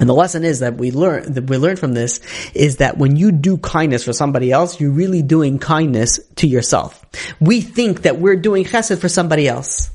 And 0.00 0.08
the 0.08 0.14
lesson 0.14 0.42
is 0.42 0.60
that 0.60 0.76
we 0.76 0.90
learn 0.90 1.34
that 1.34 1.44
we 1.44 1.58
learn 1.58 1.76
from 1.76 1.92
this 1.92 2.20
is 2.54 2.78
that 2.78 2.96
when 2.96 3.16
you 3.16 3.30
do 3.30 3.58
kindness 3.58 4.04
for 4.04 4.14
somebody 4.14 4.50
else, 4.50 4.80
you're 4.80 4.90
really 4.90 5.20
doing 5.20 5.58
kindness 5.58 6.18
to 6.36 6.46
yourself. 6.46 7.04
We 7.40 7.60
think 7.60 8.02
that 8.02 8.18
we're 8.18 8.36
doing 8.36 8.64
chesed 8.64 8.98
for 8.98 9.08
somebody 9.08 9.48
else. 9.48 9.90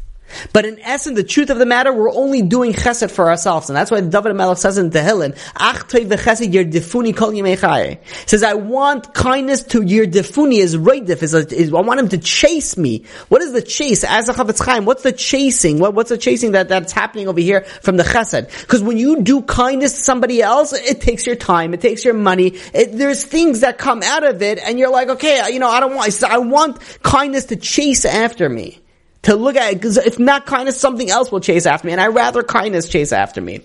But 0.53 0.65
in 0.65 0.79
essence, 0.79 1.15
the 1.15 1.23
truth 1.23 1.49
of 1.49 1.57
the 1.57 1.65
matter, 1.65 1.93
we're 1.93 2.11
only 2.11 2.41
doing 2.41 2.73
chesed 2.73 3.11
for 3.11 3.29
ourselves. 3.29 3.69
And 3.69 3.77
that's 3.77 3.91
why 3.91 4.01
David 4.01 4.35
Melech 4.35 4.57
says 4.57 4.77
in 4.77 4.89
Tehillim, 4.89 5.37
Ach 5.55 5.87
v'chesed 5.87 6.51
yerdifuni 6.51 7.15
kol 7.15 7.31
yimei 7.31 7.99
says, 8.27 8.43
I 8.43 8.53
want 8.53 9.13
kindness 9.13 9.63
to 9.63 9.81
yerdifuni 9.81 10.59
is 10.59 10.75
reidif, 10.77 11.21
is, 11.23 11.33
is, 11.33 11.73
I 11.73 11.81
want 11.81 11.99
him 11.99 12.09
to 12.09 12.17
chase 12.17 12.77
me. 12.77 13.05
What 13.29 13.41
is 13.41 13.53
the 13.53 13.61
chase? 13.61 14.03
As 14.03 14.29
a 14.29 14.33
Chafetz 14.33 14.63
Chaim, 14.63 14.85
what's 14.85 15.03
the 15.03 15.11
chasing? 15.11 15.79
What, 15.79 15.93
what's 15.93 16.09
the 16.09 16.17
chasing 16.17 16.51
that, 16.53 16.69
that's 16.69 16.91
happening 16.91 17.27
over 17.27 17.39
here 17.39 17.61
from 17.61 17.97
the 17.97 18.03
chesed? 18.03 18.61
Because 18.61 18.81
when 18.81 18.97
you 18.97 19.21
do 19.21 19.41
kindness 19.41 19.93
to 19.93 19.99
somebody 19.99 20.41
else, 20.41 20.73
it 20.73 21.01
takes 21.01 21.25
your 21.25 21.35
time, 21.35 21.73
it 21.73 21.81
takes 21.81 22.03
your 22.03 22.13
money, 22.13 22.55
it, 22.73 22.97
there's 22.97 23.23
things 23.23 23.61
that 23.61 23.77
come 23.77 24.01
out 24.03 24.23
of 24.23 24.41
it, 24.41 24.59
and 24.59 24.79
you're 24.79 24.91
like, 24.91 25.09
okay, 25.09 25.51
you 25.51 25.59
know, 25.59 25.69
I 25.69 25.79
don't 25.79 25.95
want, 25.95 26.23
I 26.23 26.37
want 26.39 26.79
kindness 27.03 27.45
to 27.45 27.55
chase 27.55 28.05
after 28.05 28.47
me 28.49 28.81
to 29.23 29.35
look 29.35 29.55
at 29.55 29.71
it, 29.71 29.75
because 29.75 29.97
if 29.97 30.17
not 30.17 30.45
kindness, 30.45 30.79
something 30.79 31.09
else 31.09 31.31
will 31.31 31.39
chase 31.39 31.65
after 31.65 31.87
me, 31.87 31.93
and 31.93 32.01
I 32.01 32.07
rather 32.07 32.43
kindness 32.43 32.89
chase 32.89 33.11
after 33.11 33.41
me. 33.41 33.61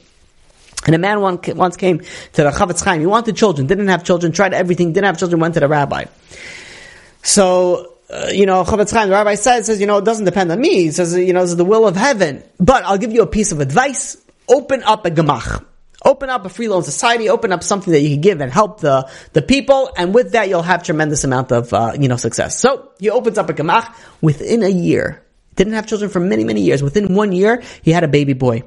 And 0.84 0.94
a 0.94 0.98
man 0.98 1.20
once 1.20 1.76
came 1.76 1.98
to 1.98 2.06
the 2.42 2.50
Chafetz 2.50 2.84
Chaim. 2.84 3.00
He 3.00 3.06
wanted 3.06 3.36
children, 3.36 3.66
didn't 3.66 3.88
have 3.88 4.04
children, 4.04 4.32
tried 4.32 4.54
everything, 4.54 4.92
didn't 4.92 5.06
have 5.06 5.18
children, 5.18 5.40
went 5.40 5.54
to 5.54 5.60
the 5.60 5.68
rabbi. 5.68 6.04
So, 7.22 7.94
uh, 8.08 8.28
you 8.30 8.46
know, 8.46 8.62
Chafetz 8.62 8.92
Chaim, 8.92 9.08
the 9.08 9.14
rabbi 9.14 9.34
says, 9.34 9.66
says, 9.66 9.80
you 9.80 9.86
know, 9.86 9.98
it 9.98 10.04
doesn't 10.04 10.26
depend 10.26 10.52
on 10.52 10.60
me. 10.60 10.74
He 10.74 10.90
says, 10.92 11.16
you 11.16 11.32
know, 11.32 11.40
this 11.40 11.50
is 11.50 11.56
the 11.56 11.64
will 11.64 11.88
of 11.88 11.96
heaven. 11.96 12.44
But 12.60 12.84
I'll 12.84 12.98
give 12.98 13.12
you 13.12 13.22
a 13.22 13.26
piece 13.26 13.50
of 13.50 13.60
advice. 13.60 14.16
Open 14.48 14.84
up 14.84 15.06
a 15.06 15.10
gemach. 15.10 15.64
Open 16.04 16.30
up 16.30 16.44
a 16.44 16.48
free 16.48 16.68
loan 16.68 16.84
society, 16.84 17.30
open 17.30 17.50
up 17.50 17.64
something 17.64 17.92
that 17.92 18.00
you 18.00 18.10
can 18.10 18.20
give 18.20 18.40
and 18.40 18.52
help 18.52 18.80
the, 18.80 19.10
the 19.32 19.42
people, 19.42 19.90
and 19.96 20.14
with 20.14 20.32
that 20.32 20.48
you'll 20.48 20.62
have 20.62 20.84
tremendous 20.84 21.24
amount 21.24 21.50
of, 21.50 21.72
uh, 21.72 21.94
you 21.98 22.06
know, 22.06 22.16
success. 22.16 22.56
So, 22.60 22.92
he 23.00 23.10
opens 23.10 23.38
up 23.38 23.50
a 23.50 23.54
gemach 23.54 23.92
within 24.20 24.62
a 24.62 24.68
year 24.68 25.25
didn't 25.56 25.72
have 25.72 25.86
children 25.86 26.10
for 26.10 26.20
many, 26.20 26.44
many 26.44 26.60
years. 26.60 26.82
Within 26.82 27.14
one 27.14 27.32
year, 27.32 27.62
he 27.82 27.90
had 27.90 28.04
a 28.04 28.08
baby 28.08 28.34
boy. 28.34 28.62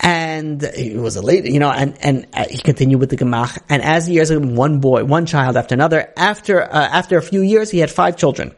And 0.00 0.62
he 0.76 0.94
was 0.96 1.16
a 1.16 1.22
lady, 1.22 1.52
you 1.52 1.58
know, 1.58 1.70
and, 1.70 1.96
and 2.02 2.26
uh, 2.34 2.44
he 2.48 2.58
continued 2.58 3.00
with 3.00 3.10
the 3.10 3.16
Gemach. 3.16 3.58
And 3.68 3.82
as 3.82 4.06
the 4.06 4.12
years 4.12 4.30
one 4.32 4.80
boy, 4.80 5.04
one 5.04 5.26
child 5.26 5.56
after 5.56 5.74
another. 5.74 6.12
After, 6.16 6.62
uh, 6.62 6.68
after 6.68 7.16
a 7.16 7.22
few 7.22 7.40
years, 7.40 7.70
he 7.70 7.78
had 7.78 7.90
five 7.90 8.16
children. 8.16 8.54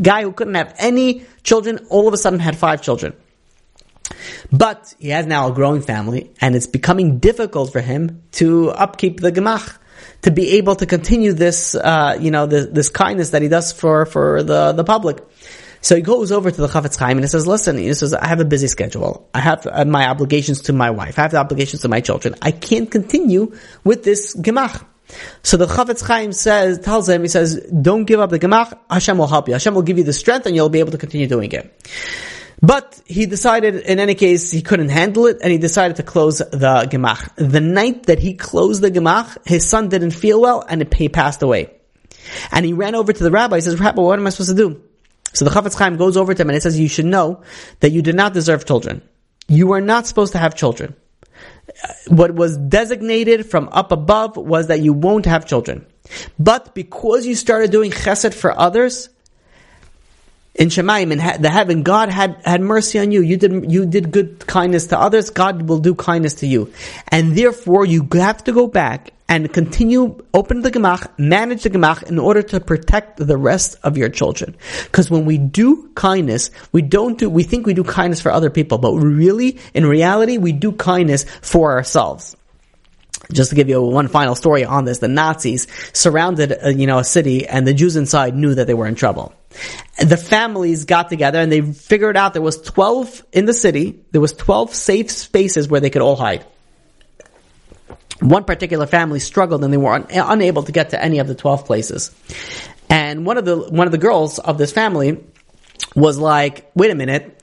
Guy 0.00 0.22
who 0.22 0.32
couldn't 0.32 0.54
have 0.54 0.74
any 0.78 1.24
children, 1.42 1.86
all 1.88 2.06
of 2.06 2.14
a 2.14 2.18
sudden 2.18 2.38
had 2.38 2.56
five 2.56 2.82
children. 2.82 3.14
But 4.52 4.94
he 4.98 5.08
has 5.08 5.26
now 5.26 5.48
a 5.48 5.52
growing 5.52 5.82
family, 5.82 6.30
and 6.40 6.54
it's 6.54 6.66
becoming 6.66 7.18
difficult 7.18 7.72
for 7.72 7.80
him 7.80 8.22
to 8.32 8.70
upkeep 8.70 9.20
the 9.20 9.32
Gemach 9.32 9.78
to 10.22 10.30
be 10.30 10.52
able 10.52 10.76
to 10.76 10.86
continue 10.86 11.32
this, 11.32 11.74
uh, 11.74 12.16
you 12.20 12.30
know, 12.30 12.46
this, 12.46 12.66
this, 12.66 12.88
kindness 12.88 13.30
that 13.30 13.42
he 13.42 13.48
does 13.48 13.72
for, 13.72 14.06
for 14.06 14.42
the, 14.42 14.72
the 14.72 14.84
public. 14.84 15.18
So 15.80 15.96
he 15.96 16.02
goes 16.02 16.32
over 16.32 16.50
to 16.50 16.60
the 16.60 16.66
Chafetz 16.66 16.98
Chaim 16.98 17.18
and 17.18 17.20
he 17.20 17.28
says, 17.28 17.46
listen, 17.46 17.78
he 17.78 17.92
says, 17.94 18.12
I 18.14 18.26
have 18.26 18.40
a 18.40 18.44
busy 18.44 18.66
schedule. 18.66 19.28
I 19.32 19.40
have 19.40 19.66
uh, 19.66 19.84
my 19.84 20.08
obligations 20.08 20.62
to 20.62 20.72
my 20.72 20.90
wife. 20.90 21.18
I 21.18 21.22
have 21.22 21.30
the 21.30 21.38
obligations 21.38 21.82
to 21.82 21.88
my 21.88 22.00
children. 22.00 22.34
I 22.42 22.50
can't 22.50 22.90
continue 22.90 23.56
with 23.84 24.04
this 24.04 24.36
gemach. 24.36 24.84
So 25.42 25.56
the 25.56 25.66
Chafetz 25.66 26.04
Chaim 26.06 26.32
says, 26.32 26.80
tells 26.80 27.08
him, 27.08 27.22
he 27.22 27.28
says, 27.28 27.60
don't 27.70 28.04
give 28.04 28.20
up 28.20 28.30
the 28.30 28.38
gemach. 28.38 28.78
Hashem 28.90 29.16
will 29.16 29.26
help 29.26 29.48
you. 29.48 29.54
Hashem 29.54 29.74
will 29.74 29.82
give 29.82 29.98
you 29.98 30.04
the 30.04 30.12
strength 30.12 30.46
and 30.46 30.54
you'll 30.54 30.68
be 30.68 30.80
able 30.80 30.92
to 30.92 30.98
continue 30.98 31.26
doing 31.26 31.52
it. 31.52 31.74
But 32.60 33.00
he 33.06 33.26
decided, 33.26 33.76
in 33.76 34.00
any 34.00 34.16
case, 34.16 34.50
he 34.50 34.62
couldn't 34.62 34.88
handle 34.88 35.26
it, 35.26 35.38
and 35.42 35.52
he 35.52 35.58
decided 35.58 35.98
to 35.98 36.02
close 36.02 36.38
the 36.38 36.88
gemach. 36.90 37.30
The 37.36 37.60
night 37.60 38.06
that 38.06 38.18
he 38.18 38.34
closed 38.34 38.82
the 38.82 38.90
gemach, 38.90 39.46
his 39.46 39.68
son 39.68 39.88
didn't 39.88 40.10
feel 40.10 40.40
well, 40.40 40.64
and 40.68 40.92
he 40.92 41.08
passed 41.08 41.42
away. 41.42 41.70
And 42.50 42.66
he 42.66 42.72
ran 42.72 42.96
over 42.96 43.12
to 43.12 43.22
the 43.22 43.30
rabbi. 43.30 43.56
He 43.56 43.60
says, 43.60 43.78
"Rabbi, 43.78 44.02
what 44.02 44.18
am 44.18 44.26
I 44.26 44.30
supposed 44.30 44.50
to 44.50 44.56
do?" 44.56 44.82
So 45.38 45.44
the 45.44 45.52
Chafetz 45.52 45.78
Chaim 45.78 45.96
goes 45.96 46.16
over 46.16 46.34
to 46.34 46.42
him 46.42 46.48
and 46.48 46.56
he 46.56 46.60
says, 46.60 46.80
you 46.80 46.88
should 46.88 47.04
know 47.04 47.42
that 47.78 47.90
you 47.90 48.02
do 48.02 48.12
not 48.12 48.34
deserve 48.34 48.66
children. 48.66 49.02
You 49.46 49.70
are 49.70 49.80
not 49.80 50.04
supposed 50.04 50.32
to 50.32 50.38
have 50.38 50.56
children. 50.56 50.96
What 52.08 52.34
was 52.34 52.56
designated 52.56 53.46
from 53.46 53.68
up 53.70 53.92
above 53.92 54.36
was 54.36 54.66
that 54.66 54.80
you 54.80 54.92
won't 54.92 55.26
have 55.26 55.46
children. 55.46 55.86
But 56.40 56.74
because 56.74 57.24
you 57.24 57.36
started 57.36 57.70
doing 57.70 57.92
chesed 57.92 58.34
for 58.34 58.50
others, 58.50 59.10
in 60.56 60.70
Shamayim, 60.70 61.12
in 61.12 61.40
the 61.40 61.50
heaven, 61.50 61.84
God 61.84 62.08
had, 62.08 62.42
had 62.44 62.60
mercy 62.60 62.98
on 62.98 63.12
you. 63.12 63.22
You 63.22 63.36
did, 63.36 63.70
you 63.70 63.86
did 63.86 64.10
good 64.10 64.44
kindness 64.44 64.88
to 64.88 64.98
others. 64.98 65.30
God 65.30 65.68
will 65.68 65.78
do 65.78 65.94
kindness 65.94 66.34
to 66.34 66.48
you. 66.48 66.72
And 67.12 67.36
therefore, 67.36 67.86
you 67.86 68.08
have 68.14 68.42
to 68.42 68.52
go 68.52 68.66
back 68.66 69.12
and 69.28 69.52
continue, 69.52 70.24
open 70.32 70.62
the 70.62 70.70
gemach, 70.70 71.06
manage 71.18 71.62
the 71.62 71.70
gemach 71.70 72.02
in 72.04 72.18
order 72.18 72.42
to 72.42 72.60
protect 72.60 73.18
the 73.18 73.36
rest 73.36 73.76
of 73.82 73.98
your 73.98 74.08
children. 74.08 74.56
Because 74.84 75.10
when 75.10 75.26
we 75.26 75.36
do 75.36 75.90
kindness, 75.94 76.50
we 76.72 76.80
don't 76.80 77.18
do, 77.18 77.28
we 77.28 77.42
think 77.42 77.66
we 77.66 77.74
do 77.74 77.84
kindness 77.84 78.22
for 78.22 78.32
other 78.32 78.48
people, 78.48 78.78
but 78.78 78.94
really, 78.94 79.58
in 79.74 79.84
reality, 79.84 80.38
we 80.38 80.52
do 80.52 80.72
kindness 80.72 81.24
for 81.42 81.72
ourselves. 81.72 82.36
Just 83.30 83.50
to 83.50 83.56
give 83.56 83.68
you 83.68 83.82
one 83.82 84.08
final 84.08 84.34
story 84.34 84.64
on 84.64 84.86
this, 84.86 85.00
the 85.00 85.08
Nazis 85.08 85.66
surrounded, 85.92 86.52
uh, 86.64 86.68
you 86.68 86.86
know, 86.86 86.98
a 86.98 87.04
city 87.04 87.46
and 87.46 87.66
the 87.66 87.74
Jews 87.74 87.96
inside 87.96 88.34
knew 88.34 88.54
that 88.54 88.66
they 88.66 88.72
were 88.72 88.86
in 88.86 88.94
trouble. 88.94 89.34
The 89.98 90.16
families 90.16 90.86
got 90.86 91.10
together 91.10 91.38
and 91.38 91.52
they 91.52 91.60
figured 91.60 92.16
out 92.16 92.32
there 92.32 92.40
was 92.40 92.62
12 92.62 93.26
in 93.32 93.44
the 93.44 93.52
city, 93.52 94.02
there 94.12 94.20
was 94.20 94.32
12 94.32 94.72
safe 94.72 95.10
spaces 95.10 95.68
where 95.68 95.80
they 95.80 95.90
could 95.90 96.00
all 96.00 96.16
hide. 96.16 96.46
One 98.20 98.44
particular 98.44 98.86
family 98.86 99.20
struggled 99.20 99.62
and 99.62 99.72
they 99.72 99.76
were 99.76 99.94
un- 99.94 100.06
unable 100.10 100.64
to 100.64 100.72
get 100.72 100.90
to 100.90 101.02
any 101.02 101.18
of 101.18 101.28
the 101.28 101.34
12 101.34 101.64
places. 101.64 102.10
And 102.90 103.24
one 103.24 103.38
of 103.38 103.44
the, 103.44 103.56
one 103.56 103.86
of 103.86 103.92
the 103.92 103.98
girls 103.98 104.38
of 104.38 104.58
this 104.58 104.72
family 104.72 105.24
was 105.94 106.18
like, 106.18 106.70
wait 106.74 106.90
a 106.90 106.94
minute, 106.94 107.38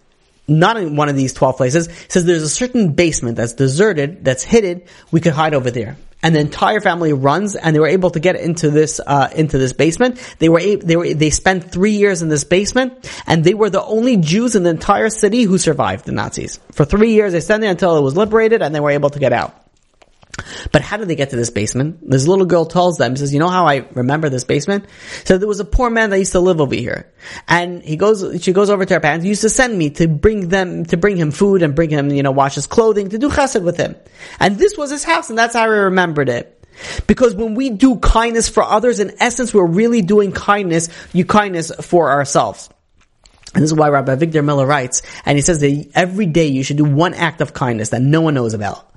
not 0.48 0.78
in 0.78 0.96
one 0.96 1.10
of 1.10 1.16
these 1.16 1.34
12 1.34 1.58
places, 1.58 1.90
says 2.08 2.26
there's 2.26 2.44
a 2.44 2.50
certain 2.50 2.94
basement 2.94 3.38
that's 3.38 3.54
deserted, 3.54 4.24
that's 4.24 4.44
hidden, 4.44 4.84
we 5.12 5.22
could 5.22 5.34
hide 5.34 5.54
over 5.54 5.72
there. 5.72 5.98
And 6.22 6.36
the 6.36 6.40
entire 6.40 6.82
family 6.82 7.14
runs, 7.14 7.56
and 7.56 7.76
they 7.76 7.80
were 7.80 7.88
able 7.88 8.10
to 8.10 8.20
get 8.20 8.36
into 8.36 8.72
this 8.72 9.00
uh, 9.06 9.30
into 9.36 9.60
this 9.60 9.74
basement. 9.74 10.18
They 10.40 10.50
were 10.50 10.60
able, 10.60 10.88
they 10.88 10.96
were 10.96 11.14
they 11.14 11.30
spent 11.30 11.72
three 11.72 11.92
years 11.92 12.24
in 12.24 12.30
this 12.30 12.44
basement, 12.44 13.08
and 13.28 13.44
they 13.44 13.54
were 13.54 13.70
the 13.70 13.84
only 13.84 14.18
Jews 14.18 14.56
in 14.56 14.64
the 14.64 14.72
entire 14.72 15.10
city 15.10 15.44
who 15.44 15.60
survived 15.60 16.06
the 16.06 16.14
Nazis. 16.14 16.60
For 16.72 16.84
three 16.84 17.14
years, 17.14 17.34
they 17.34 17.42
stayed 17.42 17.62
there 17.62 17.70
until 17.70 17.96
it 17.98 18.02
was 18.02 18.18
liberated, 18.18 18.64
and 18.64 18.74
they 18.74 18.80
were 18.80 18.90
able 18.90 19.12
to 19.12 19.20
get 19.20 19.34
out. 19.34 19.65
But 20.72 20.82
how 20.82 20.98
did 20.98 21.08
they 21.08 21.16
get 21.16 21.30
to 21.30 21.36
this 21.36 21.50
basement? 21.50 22.10
This 22.10 22.28
little 22.28 22.46
girl 22.46 22.66
tells 22.66 22.98
them, 22.98 23.16
says, 23.16 23.34
you 23.34 23.40
know 23.40 23.48
how 23.48 23.68
I 23.68 23.88
remember 23.94 24.30
this 24.30 24.44
basement? 24.44 24.86
So 25.24 25.38
there 25.38 25.48
was 25.48 25.60
a 25.60 25.66
poor 25.66 25.90
man 25.90 26.10
that 26.10 26.20
used 26.20 26.34
to 26.34 26.40
live 26.40 26.60
over 26.60 26.76
here. 26.76 27.12
And 27.48 27.82
he 27.82 27.96
goes, 27.96 28.42
she 28.44 28.52
goes 28.52 28.70
over 28.70 28.86
to 28.86 28.94
her 28.96 29.00
parents, 29.00 29.24
he 29.24 29.30
used 29.30 29.42
to 29.42 29.50
send 29.50 29.78
me 29.78 29.92
to 29.92 30.08
bring 30.08 30.50
them, 30.50 30.86
to 30.88 30.98
bring 30.98 31.18
him 31.18 31.32
food 31.32 31.62
and 31.62 31.76
bring 31.76 31.90
him, 31.90 32.12
you 32.12 32.24
know, 32.24 32.32
wash 32.32 32.56
his 32.56 32.68
clothing, 32.68 33.10
to 33.10 33.18
do 33.18 33.30
chesed 33.30 33.64
with 33.64 33.78
him. 33.78 33.96
And 34.40 34.58
this 34.58 34.78
was 34.78 34.92
his 34.92 35.04
house 35.04 35.30
and 35.30 35.38
that's 35.38 35.56
how 35.56 35.64
I 35.64 35.68
remembered 35.68 36.30
it. 36.30 36.52
Because 37.08 37.34
when 37.34 37.56
we 37.56 37.70
do 37.70 37.98
kindness 37.98 38.50
for 38.50 38.62
others, 38.64 39.00
in 39.00 39.14
essence, 39.22 39.54
we're 39.54 39.66
really 39.66 40.02
doing 40.02 40.34
kindness, 40.34 40.90
you 41.14 41.24
kindness 41.24 41.72
for 41.82 42.12
ourselves. 42.12 42.70
And 43.54 43.64
this 43.64 43.72
is 43.72 43.78
why 43.78 43.88
Rabbi 43.88 44.14
Avigdor 44.14 44.44
Miller 44.44 44.66
writes, 44.66 45.02
and 45.26 45.38
he 45.38 45.42
says 45.42 45.60
that 45.62 45.92
every 45.96 46.26
day 46.26 46.48
you 46.48 46.64
should 46.64 46.76
do 46.76 46.84
one 46.84 47.14
act 47.14 47.40
of 47.40 47.54
kindness 47.54 47.90
that 47.90 48.02
no 48.02 48.20
one 48.20 48.34
knows 48.34 48.54
about 48.54 48.92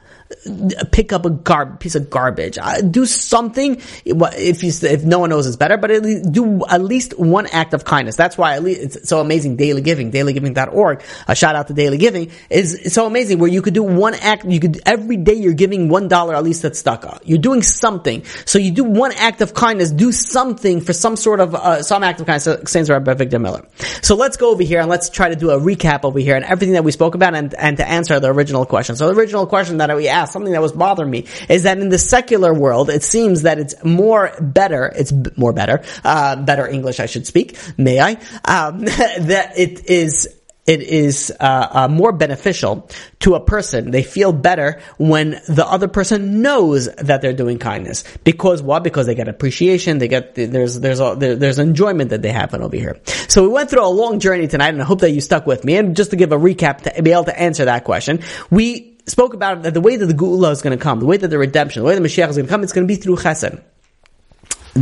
pick 0.92 1.12
up 1.12 1.24
a 1.24 1.30
gar- 1.30 1.76
piece 1.76 1.94
of 1.94 2.10
garbage. 2.10 2.58
Uh, 2.60 2.80
do 2.80 3.06
something 3.06 3.80
if 4.04 4.62
you 4.62 4.72
if 4.88 5.04
no 5.04 5.18
one 5.18 5.30
knows 5.30 5.46
it's 5.46 5.56
better, 5.56 5.76
but 5.76 5.90
at 5.90 6.02
least 6.02 6.32
do 6.32 6.64
at 6.66 6.82
least 6.82 7.18
one 7.18 7.46
act 7.46 7.72
of 7.74 7.84
kindness. 7.84 8.16
That's 8.16 8.36
why 8.36 8.54
at 8.54 8.62
least 8.62 8.96
it's 8.96 9.08
so 9.08 9.20
amazing. 9.20 9.56
Daily 9.56 9.80
Giving, 9.80 10.12
dailygiving.org. 10.12 11.02
A 11.28 11.34
shout 11.34 11.56
out 11.56 11.68
to 11.68 11.74
Daily 11.74 11.98
Giving 11.98 12.30
is 12.50 12.92
so 12.92 13.06
amazing 13.06 13.38
where 13.38 13.48
you 13.48 13.62
could 13.62 13.74
do 13.74 13.82
one 13.82 14.14
act. 14.14 14.44
You 14.44 14.60
could 14.60 14.80
every 14.84 15.16
day 15.16 15.34
you're 15.34 15.54
giving 15.54 15.88
one 15.88 16.08
dollar 16.08 16.34
at 16.34 16.44
least 16.44 16.62
that's 16.62 16.78
stuck. 16.78 17.04
You're 17.24 17.38
doing 17.38 17.62
something. 17.62 18.24
So 18.44 18.58
you 18.58 18.70
do 18.70 18.84
one 18.84 19.12
act 19.12 19.40
of 19.40 19.54
kindness. 19.54 19.90
Do 19.90 20.12
something 20.12 20.80
for 20.80 20.92
some 20.92 21.16
sort 21.16 21.40
of 21.40 21.54
uh, 21.54 21.82
some 21.82 22.02
act 22.02 22.20
of 22.20 22.26
kindness. 22.26 22.70
Saints 22.70 22.90
by 22.90 22.98
Avigdor 22.98 23.40
Miller. 23.40 23.64
So 24.02 24.14
let's 24.14 24.36
go 24.36 24.50
over 24.50 24.62
here 24.62 24.80
and 24.80 24.90
let's 24.90 25.08
try 25.08 25.30
to 25.30 25.36
do 25.36 25.50
a 25.50 25.58
recap 25.58 26.04
over 26.04 26.18
here 26.18 26.36
and 26.36 26.44
everything 26.44 26.74
that 26.74 26.84
we 26.84 26.92
spoke 26.92 27.14
about 27.14 27.34
and 27.34 27.54
and 27.54 27.78
to 27.78 27.88
answer 27.88 28.20
the 28.20 28.28
original 28.28 28.66
question. 28.66 28.96
So 28.96 29.06
the 29.06 29.18
original 29.18 29.46
question 29.46 29.78
that 29.78 29.94
we 29.96 30.08
asked 30.08 30.17
asked, 30.18 30.32
something 30.32 30.52
that 30.52 30.62
was 30.62 30.72
bothering 30.72 31.10
me, 31.10 31.26
is 31.48 31.62
that 31.64 31.78
in 31.78 31.88
the 31.88 31.98
secular 31.98 32.52
world, 32.52 32.90
it 32.90 33.02
seems 33.02 33.42
that 33.42 33.58
it's 33.58 33.74
more 33.84 34.32
better, 34.40 34.92
it's 34.94 35.12
more 35.36 35.52
better, 35.52 35.82
uh, 36.04 36.36
better 36.36 36.66
English 36.66 37.00
I 37.00 37.06
should 37.06 37.26
speak, 37.26 37.56
may 37.76 38.00
I, 38.00 38.12
um, 38.44 38.80
that 38.84 39.52
it 39.56 39.86
is 39.86 40.28
it 40.68 40.82
is 40.82 41.32
uh, 41.40 41.68
uh, 41.70 41.88
more 41.88 42.12
beneficial 42.12 42.90
to 43.20 43.34
a 43.34 43.40
person. 43.40 43.90
They 43.90 44.02
feel 44.02 44.32
better 44.32 44.82
when 44.98 45.40
the 45.48 45.66
other 45.66 45.88
person 45.88 46.42
knows 46.42 46.94
that 46.94 47.22
they're 47.22 47.32
doing 47.32 47.58
kindness. 47.58 48.04
Because 48.22 48.62
what? 48.62 48.84
Because 48.84 49.06
they 49.06 49.14
get 49.14 49.28
appreciation. 49.28 49.96
They 49.96 50.08
get 50.08 50.34
there's 50.34 50.78
there's 50.78 51.00
a, 51.00 51.16
there's 51.16 51.58
enjoyment 51.58 52.10
that 52.10 52.20
they 52.20 52.32
have 52.32 52.54
over 52.54 52.76
here. 52.76 53.00
So 53.28 53.42
we 53.42 53.48
went 53.48 53.70
through 53.70 53.84
a 53.84 53.88
long 53.88 54.20
journey 54.20 54.46
tonight, 54.46 54.68
and 54.68 54.82
I 54.82 54.84
hope 54.84 55.00
that 55.00 55.10
you 55.10 55.22
stuck 55.22 55.46
with 55.46 55.64
me. 55.64 55.76
And 55.78 55.96
just 55.96 56.10
to 56.10 56.16
give 56.16 56.32
a 56.32 56.38
recap 56.38 56.82
to 56.82 57.02
be 57.02 57.12
able 57.12 57.24
to 57.24 57.40
answer 57.40 57.64
that 57.64 57.84
question, 57.84 58.20
we 58.50 58.97
spoke 59.10 59.34
about 59.34 59.62
that 59.62 59.74
the 59.74 59.80
way 59.80 59.96
that 59.96 60.06
the 60.06 60.14
Geula 60.14 60.52
is 60.52 60.62
going 60.62 60.76
to 60.76 60.82
come, 60.82 61.00
the 61.00 61.06
way 61.06 61.16
that 61.16 61.28
the 61.28 61.38
redemption, 61.38 61.82
the 61.82 61.86
way 61.86 61.94
the 61.94 62.00
Mashiach 62.00 62.28
is 62.28 62.36
going 62.36 62.46
to 62.46 62.50
come, 62.50 62.62
it's 62.62 62.72
going 62.72 62.86
to 62.86 62.92
be 62.92 63.00
through 63.00 63.16
Chesed. 63.16 63.60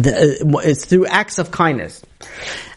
The, 0.02 0.46
uh, 0.54 0.58
it's 0.58 0.84
through 0.84 1.06
acts 1.06 1.38
of 1.38 1.50
kindness. 1.50 2.02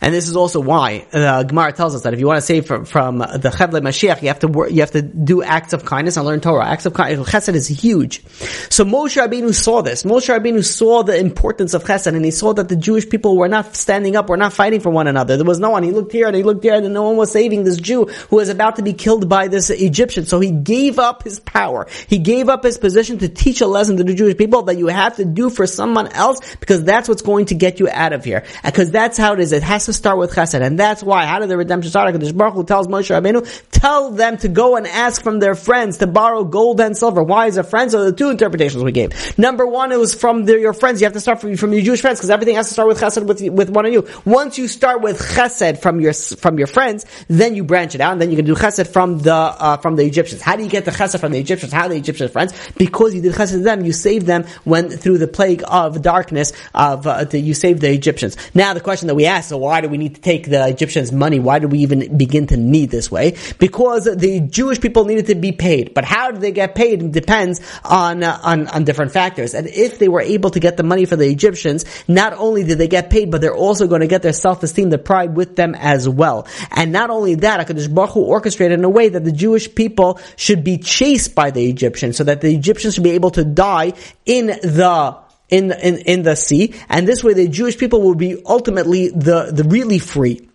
And 0.01 0.13
this 0.13 0.29
is 0.29 0.35
also 0.35 0.61
why 0.61 1.05
uh, 1.11 1.43
Gemara 1.43 1.73
tells 1.73 1.93
us 1.93 2.03
that 2.03 2.13
if 2.13 2.19
you 2.19 2.27
want 2.27 2.37
to 2.37 2.41
save 2.41 2.65
from, 2.65 2.85
from 2.85 3.17
the 3.17 3.51
Chevle 3.53 3.81
Mashiach, 3.81 4.21
you 4.21 4.29
have 4.29 4.39
to 4.39 4.47
work, 4.47 4.71
you 4.71 4.79
have 4.79 4.91
to 4.91 5.01
do 5.01 5.43
acts 5.43 5.73
of 5.73 5.83
kindness 5.83 6.15
and 6.15 6.25
learn 6.25 6.39
Torah. 6.39 6.65
Acts 6.65 6.85
of 6.85 6.93
kindness, 6.93 7.29
Chesed 7.29 7.53
is 7.53 7.67
huge. 7.67 8.25
So 8.69 8.85
Moshe 8.85 9.21
Rabbeinu 9.21 9.53
saw 9.53 9.81
this. 9.81 10.03
Moshe 10.03 10.33
Rabbeinu 10.33 10.63
saw 10.63 11.03
the 11.03 11.17
importance 11.19 11.73
of 11.73 11.83
Chesed, 11.83 12.07
and 12.07 12.23
he 12.23 12.31
saw 12.31 12.53
that 12.53 12.69
the 12.69 12.77
Jewish 12.77 13.09
people 13.09 13.37
were 13.37 13.49
not 13.49 13.75
standing 13.75 14.15
up, 14.15 14.29
were 14.29 14.37
not 14.37 14.53
fighting 14.53 14.79
for 14.79 14.89
one 14.89 15.07
another. 15.07 15.35
There 15.35 15.45
was 15.45 15.59
no 15.59 15.71
one. 15.71 15.83
He 15.83 15.91
looked 15.91 16.13
here 16.13 16.27
and 16.27 16.35
he 16.35 16.43
looked 16.43 16.61
there, 16.61 16.75
and 16.75 16.93
no 16.93 17.03
one 17.03 17.17
was 17.17 17.31
saving 17.31 17.65
this 17.65 17.77
Jew 17.77 18.05
who 18.05 18.37
was 18.37 18.47
about 18.47 18.77
to 18.77 18.83
be 18.83 18.93
killed 18.93 19.27
by 19.27 19.49
this 19.49 19.69
Egyptian. 19.69 20.25
So 20.25 20.39
he 20.39 20.51
gave 20.51 20.97
up 20.97 21.23
his 21.23 21.41
power. 21.41 21.87
He 22.07 22.19
gave 22.19 22.47
up 22.47 22.63
his 22.63 22.77
position 22.77 23.17
to 23.17 23.27
teach 23.27 23.59
a 23.59 23.67
lesson 23.67 23.97
to 23.97 24.05
the 24.05 24.13
Jewish 24.13 24.37
people 24.37 24.63
that 24.63 24.77
you 24.77 24.87
have 24.87 25.17
to 25.17 25.25
do 25.25 25.49
for 25.49 25.67
someone 25.67 26.07
else 26.07 26.39
because 26.55 26.85
that's 26.85 27.08
what's 27.09 27.21
going 27.21 27.47
to 27.47 27.55
get 27.55 27.79
you 27.79 27.89
out 27.89 28.13
of 28.13 28.23
here. 28.23 28.45
Because 28.63 28.91
that's 28.91 29.17
how 29.17 29.33
it 29.33 29.39
is. 29.39 29.51
It 29.51 29.63
has 29.63 29.85
to 29.87 29.93
start 29.93 30.17
with 30.17 30.31
chesed. 30.31 30.61
And 30.61 30.79
that's 30.79 31.03
why, 31.03 31.25
how 31.25 31.39
did 31.39 31.49
the 31.49 31.57
redemption 31.57 31.89
start? 31.89 32.13
HaKadosh 32.13 32.37
Baruch 32.37 32.53
Hu 32.53 32.63
tells 32.63 32.87
Moshe 32.87 33.09
Rabbeinu, 33.09 33.61
tell 33.71 34.11
them 34.11 34.37
to 34.37 34.47
go 34.47 34.75
and 34.75 34.87
ask 34.87 35.23
from 35.23 35.39
their 35.39 35.55
friends 35.55 35.97
to 35.97 36.07
borrow 36.07 36.43
gold 36.43 36.79
and 36.79 36.95
silver. 36.95 37.23
Why 37.23 37.47
is 37.47 37.57
a 37.57 37.63
friends? 37.63 37.91
So 37.91 38.05
the 38.05 38.15
two 38.15 38.29
interpretations 38.29 38.83
we 38.83 38.91
gave. 38.91 39.37
Number 39.37 39.65
one, 39.65 39.91
it 39.91 39.99
was 39.99 40.13
from 40.13 40.47
your 40.47 40.73
friends. 40.73 41.01
You 41.01 41.05
have 41.05 41.13
to 41.13 41.19
start 41.19 41.41
from, 41.41 41.57
from 41.57 41.73
your 41.73 41.81
Jewish 41.81 42.01
friends 42.01 42.19
because 42.19 42.29
everything 42.29 42.55
has 42.55 42.67
to 42.67 42.73
start 42.73 42.87
with 42.87 42.99
chesed 42.99 43.25
with, 43.25 43.41
with 43.49 43.69
one 43.69 43.85
of 43.85 43.91
you. 43.91 44.07
Once 44.25 44.57
you 44.57 44.67
start 44.67 45.01
with 45.01 45.19
chesed 45.19 45.81
from 45.81 45.99
your, 45.99 46.13
from 46.13 46.57
your 46.57 46.67
friends, 46.67 47.05
then 47.27 47.55
you 47.55 47.63
branch 47.63 47.95
it 47.95 48.01
out 48.01 48.13
and 48.13 48.21
then 48.21 48.29
you 48.29 48.35
can 48.35 48.45
do 48.45 48.55
chesed 48.55 48.87
from 48.87 49.19
the, 49.19 49.33
uh, 49.33 49.77
from 49.77 49.95
the 49.95 50.03
Egyptians. 50.03 50.41
How 50.41 50.55
do 50.55 50.63
you 50.63 50.69
get 50.69 50.85
the 50.85 50.91
chesed 50.91 51.19
from 51.19 51.31
the 51.31 51.39
Egyptians? 51.39 51.73
How 51.73 51.87
the 51.87 51.95
Egyptians 51.95 52.31
friends? 52.31 52.53
Because 52.77 53.15
you 53.15 53.21
did 53.21 53.33
chesed 53.33 53.51
to 53.51 53.59
them, 53.59 53.85
you 53.85 53.93
saved 53.93 54.25
them 54.25 54.45
when 54.63 54.89
through 54.89 55.17
the 55.17 55.27
plague 55.27 55.63
of 55.67 56.01
darkness 56.01 56.53
of, 56.73 56.98
uh, 57.07 57.25
you 57.31 57.53
saved 57.53 57.81
the 57.81 57.91
Egyptians. 57.91 58.37
Now 58.53 58.73
the 58.73 58.81
question 58.81 59.07
that 59.07 59.15
we 59.15 59.25
ask, 59.25 59.49
so 59.49 59.57
why 59.57 59.81
do 59.81 59.89
we 59.89 59.97
need 59.97 60.15
to 60.15 60.21
take 60.21 60.49
the 60.49 60.67
Egyptians' 60.67 61.11
money. 61.11 61.39
Why 61.39 61.59
do 61.59 61.67
we 61.67 61.79
even 61.79 62.17
begin 62.17 62.47
to 62.47 62.57
need 62.57 62.89
this 62.89 63.11
way? 63.11 63.35
Because 63.57 64.05
the 64.05 64.41
Jewish 64.41 64.79
people 64.79 65.05
needed 65.05 65.27
to 65.27 65.35
be 65.35 65.51
paid. 65.51 65.93
But 65.93 66.05
how 66.05 66.31
did 66.31 66.41
they 66.41 66.51
get 66.51 66.75
paid? 66.75 67.11
Depends 67.11 67.61
on, 67.83 68.23
uh, 68.23 68.39
on, 68.43 68.67
on 68.67 68.83
different 68.83 69.11
factors. 69.11 69.53
And 69.53 69.67
if 69.67 69.99
they 69.99 70.07
were 70.07 70.21
able 70.21 70.49
to 70.51 70.59
get 70.59 70.77
the 70.77 70.83
money 70.83 71.05
for 71.05 71.15
the 71.15 71.29
Egyptians, 71.29 71.85
not 72.07 72.33
only 72.33 72.63
did 72.63 72.77
they 72.77 72.87
get 72.87 73.09
paid, 73.09 73.31
but 73.31 73.41
they're 73.41 73.55
also 73.55 73.87
going 73.87 74.01
to 74.01 74.07
get 74.07 74.21
their 74.21 74.33
self-esteem, 74.33 74.89
their 74.89 74.99
pride 74.99 75.35
with 75.35 75.55
them 75.55 75.75
as 75.75 76.07
well. 76.07 76.47
And 76.71 76.91
not 76.91 77.09
only 77.09 77.35
that, 77.35 77.67
HaKadosh 77.67 77.93
Baruch 77.93 78.11
Hu 78.11 78.21
orchestrated 78.21 78.79
in 78.79 78.85
a 78.85 78.89
way 78.89 79.09
that 79.09 79.23
the 79.23 79.31
Jewish 79.31 79.73
people 79.73 80.19
should 80.35 80.63
be 80.63 80.77
chased 80.77 81.35
by 81.35 81.51
the 81.51 81.69
Egyptians, 81.69 82.17
so 82.17 82.23
that 82.23 82.41
the 82.41 82.53
Egyptians 82.53 82.95
should 82.95 83.03
be 83.03 83.11
able 83.11 83.31
to 83.31 83.43
die 83.43 83.93
in 84.25 84.47
the 84.47 85.17
in, 85.49 85.71
in, 85.71 85.97
in 85.99 86.23
the 86.23 86.35
sea, 86.35 86.73
and 86.89 87.07
this 87.07 87.23
way 87.23 87.33
the 87.33 87.47
Jewish 87.47 87.77
people 87.77 88.01
will 88.01 88.15
be 88.15 88.41
ultimately 88.45 89.09
the, 89.09 89.51
the 89.51 89.63
really 89.63 89.99
free. 89.99 90.48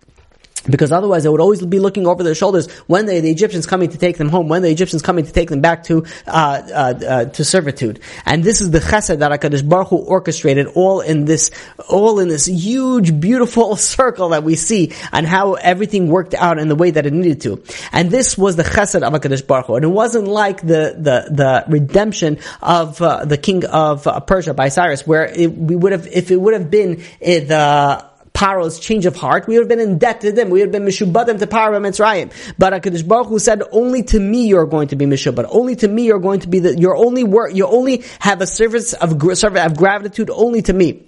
Because 0.69 0.91
otherwise 0.91 1.23
they 1.23 1.29
would 1.29 1.41
always 1.41 1.63
be 1.65 1.79
looking 1.79 2.07
over 2.07 2.23
their 2.23 2.35
shoulders 2.35 2.71
when 2.87 3.05
they, 3.05 3.19
the 3.19 3.29
Egyptians 3.29 3.65
coming 3.65 3.89
to 3.89 3.97
take 3.97 4.17
them 4.17 4.29
home, 4.29 4.47
when 4.47 4.61
the 4.61 4.69
Egyptians 4.69 5.01
coming 5.01 5.25
to 5.25 5.31
take 5.31 5.49
them 5.49 5.61
back 5.61 5.83
to, 5.83 6.05
uh, 6.27 6.29
uh, 6.29 7.05
uh, 7.05 7.25
to 7.25 7.45
servitude. 7.45 7.99
And 8.25 8.43
this 8.43 8.61
is 8.61 8.71
the 8.71 8.79
chesed 8.79 9.19
that 9.19 9.31
HaKadosh 9.31 9.67
Baruch 9.67 9.89
Hu 9.89 9.97
orchestrated 9.97 10.67
all 10.67 11.01
in 11.01 11.25
this, 11.25 11.51
all 11.89 12.19
in 12.19 12.27
this 12.27 12.45
huge, 12.45 13.19
beautiful 13.19 13.75
circle 13.95 14.29
that 14.29 14.43
we 14.43 14.55
see 14.55 14.93
and 15.11 15.27
how 15.27 15.53
everything 15.53 16.07
worked 16.07 16.33
out 16.33 16.57
in 16.57 16.67
the 16.67 16.75
way 16.75 16.91
that 16.91 17.05
it 17.05 17.13
needed 17.13 17.41
to. 17.41 17.63
And 17.91 18.09
this 18.09 18.37
was 18.37 18.55
the 18.55 18.63
chesed 18.63 19.01
of 19.01 19.13
HaKadosh 19.13 19.45
Baruch 19.45 19.67
Hu. 19.67 19.75
And 19.75 19.85
it 19.85 19.89
wasn't 19.89 20.27
like 20.27 20.61
the, 20.61 20.95
the, 20.97 21.27
the 21.31 21.65
redemption 21.67 22.39
of 22.61 23.01
uh, 23.01 23.25
the 23.25 23.37
king 23.37 23.65
of 23.65 24.07
uh, 24.07 24.19
Persia 24.19 24.53
by 24.53 24.69
Cyrus, 24.69 25.05
where 25.05 25.25
it, 25.25 25.55
we 25.55 25.75
would 25.75 25.91
have, 25.91 26.07
if 26.07 26.31
it 26.31 26.37
would 26.37 26.53
have 26.53 26.71
been 26.71 27.03
the, 27.19 28.14
Paro's 28.35 28.79
change 28.79 29.05
of 29.05 29.15
heart, 29.15 29.47
we 29.47 29.55
would 29.57 29.61
have 29.61 29.69
been 29.69 29.79
in 29.79 29.97
debt 29.97 30.21
to 30.21 30.31
them. 30.31 30.49
We 30.49 30.59
would 30.59 30.67
have 30.67 30.71
been 30.71 30.85
mishubadim 30.85 31.39
to 31.39 31.47
Paro 31.47 31.79
Mitzrayim. 31.79 32.31
But 32.59 32.73
HaKadosh 32.73 33.07
Baruch 33.07 33.27
Hu 33.27 33.39
said, 33.39 33.63
only 33.71 34.03
to 34.03 34.19
me 34.19 34.47
you're 34.47 34.65
going 34.65 34.89
to 34.89 34.95
be 34.95 35.05
mishubad. 35.05 35.47
Only 35.49 35.75
to 35.77 35.87
me 35.87 36.03
you're 36.03 36.19
going 36.19 36.41
to 36.41 36.47
be 36.47 36.59
the, 36.59 36.77
you're 36.77 36.97
only 36.97 37.23
work, 37.23 37.55
you 37.55 37.65
only 37.65 38.03
have 38.19 38.41
a 38.41 38.47
service 38.47 38.93
of, 38.93 39.21
service 39.37 39.65
of 39.65 39.77
gratitude 39.77 40.29
only 40.29 40.61
to 40.63 40.73
me. 40.73 41.07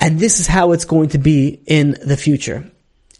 And 0.00 0.18
this 0.18 0.40
is 0.40 0.46
how 0.46 0.72
it's 0.72 0.86
going 0.86 1.10
to 1.10 1.18
be 1.18 1.60
in 1.66 1.96
the 2.04 2.16
future. 2.16 2.70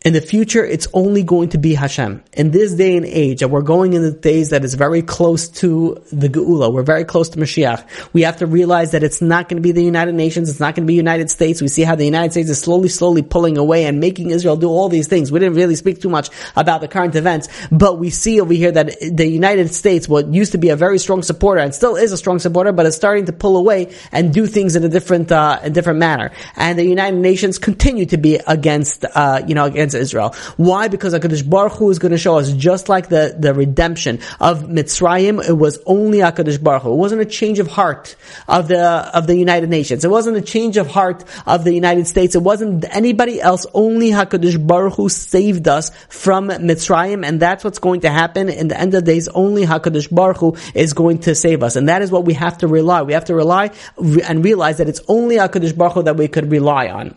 In 0.04 0.12
the 0.12 0.20
future, 0.20 0.62
it's 0.62 0.86
only 0.92 1.22
going 1.22 1.48
to 1.48 1.58
be 1.58 1.72
Hashem. 1.72 2.22
In 2.34 2.50
this 2.50 2.74
day 2.74 2.94
and 2.94 3.06
age, 3.06 3.40
and 3.40 3.50
we're 3.50 3.62
going 3.62 3.94
in 3.94 4.02
the 4.02 4.10
days 4.10 4.50
that 4.50 4.62
is 4.62 4.74
very 4.74 5.00
close 5.00 5.48
to 5.60 5.96
the 6.12 6.28
Geula, 6.28 6.70
we're 6.70 6.82
very 6.82 7.06
close 7.06 7.30
to 7.30 7.38
Mashiach. 7.38 8.12
We 8.12 8.20
have 8.20 8.36
to 8.36 8.46
realize 8.46 8.90
that 8.90 9.02
it's 9.02 9.22
not 9.22 9.48
going 9.48 9.56
to 9.56 9.66
be 9.66 9.72
the 9.72 9.82
United 9.82 10.14
Nations, 10.14 10.50
it's 10.50 10.60
not 10.60 10.74
going 10.74 10.84
to 10.84 10.86
be 10.86 10.92
United 10.92 11.30
States. 11.30 11.62
We 11.62 11.68
see 11.68 11.84
how 11.84 11.94
the 11.94 12.04
United 12.04 12.32
States 12.32 12.50
is 12.50 12.60
slowly, 12.60 12.90
slowly 12.90 13.22
pulling 13.22 13.56
away 13.56 13.86
and 13.86 13.98
making 13.98 14.28
Israel 14.28 14.58
do 14.58 14.68
all 14.68 14.90
these 14.90 15.08
things. 15.08 15.32
We 15.32 15.40
didn't 15.40 15.54
really 15.54 15.74
speak 15.74 16.02
too 16.02 16.10
much 16.10 16.28
about 16.54 16.82
the 16.82 16.88
current 16.88 17.16
events, 17.16 17.48
but 17.72 17.98
we 17.98 18.10
see 18.10 18.42
over 18.42 18.52
here 18.52 18.72
that 18.72 19.00
the 19.00 19.26
United 19.26 19.72
States, 19.72 20.06
what 20.06 20.26
used 20.26 20.52
to 20.52 20.58
be 20.58 20.68
a 20.68 20.76
very 20.76 20.98
strong 20.98 21.22
supporter 21.22 21.62
and 21.62 21.74
still 21.74 21.96
is 21.96 22.12
a 22.12 22.18
strong 22.18 22.40
supporter, 22.40 22.72
but 22.72 22.84
is 22.84 22.94
starting 22.94 23.24
to 23.24 23.32
pull 23.32 23.56
away 23.56 23.94
and 24.12 24.34
do 24.34 24.46
things 24.46 24.76
in 24.76 24.84
a 24.84 24.88
different, 24.90 25.32
uh, 25.32 25.60
a 25.62 25.70
different 25.70 25.98
manner. 25.98 26.30
And 26.56 26.78
the 26.78 26.84
United 26.84 27.20
Nations 27.20 27.58
continue 27.58 28.04
to 28.04 28.18
be 28.18 28.38
against, 28.46 29.06
uh, 29.06 29.40
you 29.48 29.54
know, 29.54 29.64
against 29.64 29.93
Israel. 29.94 30.34
Why? 30.56 30.88
Because 30.88 31.14
HaKadosh 31.14 31.48
Baruch 31.48 31.72
Hu 31.72 31.90
is 31.90 31.98
going 31.98 32.12
to 32.12 32.18
show 32.18 32.38
us 32.38 32.52
just 32.52 32.88
like 32.88 33.08
the, 33.08 33.36
the 33.38 33.54
redemption 33.54 34.20
of 34.40 34.64
Mitzrayim, 34.64 35.46
it 35.46 35.52
was 35.52 35.78
only 35.86 36.18
HaKadosh 36.18 36.62
Baruch 36.62 36.82
Hu. 36.82 36.92
It 36.92 36.96
wasn't 36.96 37.20
a 37.22 37.26
change 37.26 37.58
of 37.58 37.68
heart 37.68 38.16
of 38.48 38.68
the, 38.68 38.82
of 38.82 39.26
the 39.26 39.36
United 39.36 39.68
Nations. 39.68 40.04
It 40.04 40.10
wasn't 40.10 40.36
a 40.36 40.42
change 40.42 40.76
of 40.76 40.86
heart 40.88 41.24
of 41.46 41.64
the 41.64 41.72
United 41.72 42.06
States. 42.06 42.34
It 42.34 42.42
wasn't 42.42 42.84
anybody 42.94 43.40
else. 43.40 43.66
Only 43.74 44.10
HaKadosh 44.10 44.64
Baruch 44.66 44.94
Hu 44.94 45.08
saved 45.08 45.68
us 45.68 45.90
from 46.08 46.48
Mitzrayim, 46.48 47.26
and 47.26 47.40
that's 47.40 47.64
what's 47.64 47.78
going 47.78 48.00
to 48.00 48.10
happen. 48.10 48.48
In 48.48 48.68
the 48.68 48.78
end 48.78 48.94
of 48.94 49.04
days, 49.04 49.28
only 49.28 49.64
HaKadosh 49.64 50.14
Baruch 50.14 50.38
Hu 50.38 50.56
is 50.74 50.92
going 50.92 51.18
to 51.20 51.34
save 51.34 51.62
us. 51.62 51.76
And 51.76 51.88
that 51.88 52.02
is 52.02 52.10
what 52.10 52.24
we 52.24 52.34
have 52.34 52.58
to 52.58 52.68
rely. 52.68 53.02
We 53.02 53.12
have 53.14 53.26
to 53.26 53.34
rely 53.34 53.70
and 53.96 54.44
realize 54.44 54.78
that 54.78 54.88
it's 54.88 55.00
only 55.08 55.36
HaKadosh 55.36 55.76
Baruch 55.76 55.94
Hu 55.94 56.02
that 56.04 56.16
we 56.16 56.28
could 56.28 56.50
rely 56.50 56.88
on. 56.88 57.16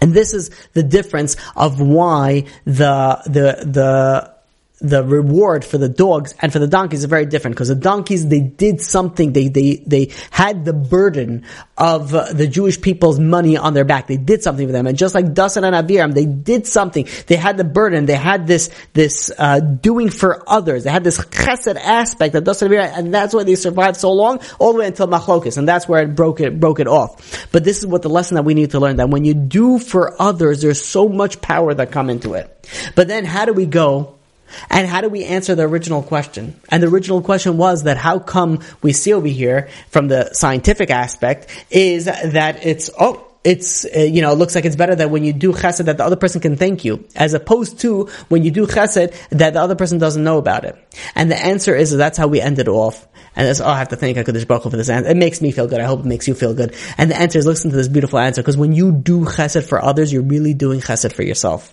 And 0.00 0.14
this 0.14 0.34
is 0.34 0.50
the 0.72 0.82
difference 0.82 1.36
of 1.56 1.80
why 1.80 2.44
the, 2.64 3.20
the, 3.26 3.64
the, 3.64 4.39
the 4.80 5.04
reward 5.04 5.62
for 5.62 5.76
the 5.76 5.90
dogs 5.90 6.34
and 6.40 6.52
for 6.52 6.58
the 6.58 6.66
donkeys 6.66 7.00
is 7.00 7.04
very 7.04 7.26
different 7.26 7.54
because 7.54 7.68
the 7.68 7.74
donkeys 7.74 8.26
they 8.26 8.40
did 8.40 8.80
something 8.80 9.34
they 9.34 9.48
they 9.48 9.76
they 9.86 10.10
had 10.30 10.64
the 10.64 10.72
burden 10.72 11.44
of 11.76 12.14
uh, 12.14 12.32
the 12.32 12.46
Jewish 12.46 12.80
people's 12.80 13.18
money 13.18 13.58
on 13.58 13.74
their 13.74 13.84
back. 13.84 14.06
They 14.06 14.16
did 14.16 14.42
something 14.42 14.66
for 14.66 14.72
them. 14.72 14.86
And 14.86 14.96
just 14.96 15.14
like 15.14 15.26
Dasan 15.26 15.64
and 15.64 15.76
Aviram 15.76 16.14
they 16.14 16.24
did 16.24 16.66
something. 16.66 17.06
They 17.26 17.36
had 17.36 17.58
the 17.58 17.64
burden. 17.64 18.06
They 18.06 18.16
had 18.16 18.46
this 18.46 18.70
this 18.94 19.30
uh, 19.36 19.60
doing 19.60 20.08
for 20.08 20.48
others. 20.48 20.84
They 20.84 20.90
had 20.90 21.04
this 21.04 21.18
chesed 21.18 21.76
aspect 21.76 22.34
of 22.34 22.44
Dasan 22.44 22.66
and 22.66 22.74
Aviram 22.74 22.98
and 22.98 23.14
that's 23.14 23.34
why 23.34 23.44
they 23.44 23.56
survived 23.56 23.98
so 23.98 24.12
long 24.12 24.40
all 24.58 24.72
the 24.72 24.78
way 24.78 24.86
until 24.86 25.08
Machlokas. 25.08 25.58
And 25.58 25.68
that's 25.68 25.86
where 25.86 26.02
it 26.02 26.14
broke 26.14 26.40
it 26.40 26.58
broke 26.58 26.80
it 26.80 26.86
off. 26.86 27.48
But 27.52 27.64
this 27.64 27.78
is 27.78 27.86
what 27.86 28.00
the 28.00 28.08
lesson 28.08 28.36
that 28.36 28.44
we 28.44 28.54
need 28.54 28.70
to 28.70 28.80
learn 28.80 28.96
that 28.96 29.10
when 29.10 29.26
you 29.26 29.34
do 29.34 29.78
for 29.78 30.20
others 30.20 30.62
there's 30.62 30.82
so 30.82 31.06
much 31.06 31.42
power 31.42 31.74
that 31.74 31.92
come 31.92 32.08
into 32.08 32.32
it. 32.32 32.66
But 32.94 33.08
then 33.08 33.26
how 33.26 33.44
do 33.44 33.52
we 33.52 33.66
go 33.66 34.19
and 34.68 34.88
how 34.88 35.00
do 35.00 35.08
we 35.08 35.24
answer 35.24 35.54
the 35.54 35.62
original 35.62 36.02
question? 36.02 36.60
And 36.68 36.82
the 36.82 36.88
original 36.88 37.22
question 37.22 37.56
was 37.56 37.84
that 37.84 37.96
how 37.96 38.18
come 38.18 38.60
we 38.82 38.92
see 38.92 39.12
over 39.12 39.28
here 39.28 39.68
from 39.88 40.08
the 40.08 40.32
scientific 40.34 40.90
aspect 40.90 41.48
is 41.70 42.04
that 42.04 42.64
it's, 42.64 42.90
oh, 42.98 43.26
it's 43.42 43.86
uh, 43.86 44.00
you 44.00 44.20
know 44.20 44.32
it 44.32 44.34
looks 44.34 44.54
like 44.54 44.66
it's 44.66 44.76
better 44.76 44.94
that 44.94 45.10
when 45.10 45.24
you 45.24 45.32
do 45.32 45.54
chesed 45.54 45.86
that 45.86 45.96
the 45.96 46.04
other 46.04 46.16
person 46.16 46.42
can 46.42 46.56
thank 46.56 46.84
you 46.84 47.08
as 47.16 47.32
opposed 47.32 47.80
to 47.80 48.04
when 48.28 48.44
you 48.44 48.50
do 48.50 48.66
chesed 48.66 49.14
that 49.30 49.54
the 49.54 49.58
other 49.58 49.74
person 49.74 49.96
doesn't 49.96 50.22
know 50.22 50.36
about 50.36 50.66
it 50.66 50.76
and 51.14 51.30
the 51.30 51.42
answer 51.42 51.74
is 51.74 51.90
that's 51.96 52.18
how 52.18 52.26
we 52.26 52.38
ended 52.38 52.68
off 52.68 53.08
and 53.36 53.60
oh, 53.60 53.66
I 53.66 53.78
have 53.78 53.88
to 53.88 53.96
thank 53.96 54.16
HaKadosh 54.16 54.46
Baruch 54.46 54.64
Hu 54.64 54.70
for 54.70 54.76
this 54.76 54.88
answer. 54.88 55.10
It 55.10 55.16
makes 55.16 55.40
me 55.40 55.52
feel 55.52 55.66
good. 55.66 55.80
I 55.80 55.84
hope 55.84 56.00
it 56.00 56.06
makes 56.06 56.26
you 56.26 56.34
feel 56.34 56.52
good. 56.52 56.74
And 56.98 57.10
the 57.10 57.18
answer 57.18 57.38
is 57.38 57.46
listen 57.46 57.70
to 57.70 57.76
this 57.76 57.88
beautiful 57.88 58.18
answer 58.18 58.42
because 58.42 58.56
when 58.56 58.72
you 58.72 58.92
do 58.92 59.24
chesed 59.24 59.68
for 59.68 59.82
others, 59.82 60.12
you're 60.12 60.22
really 60.22 60.52
doing 60.52 60.80
chesed 60.80 61.12
for 61.12 61.22
yourself. 61.22 61.72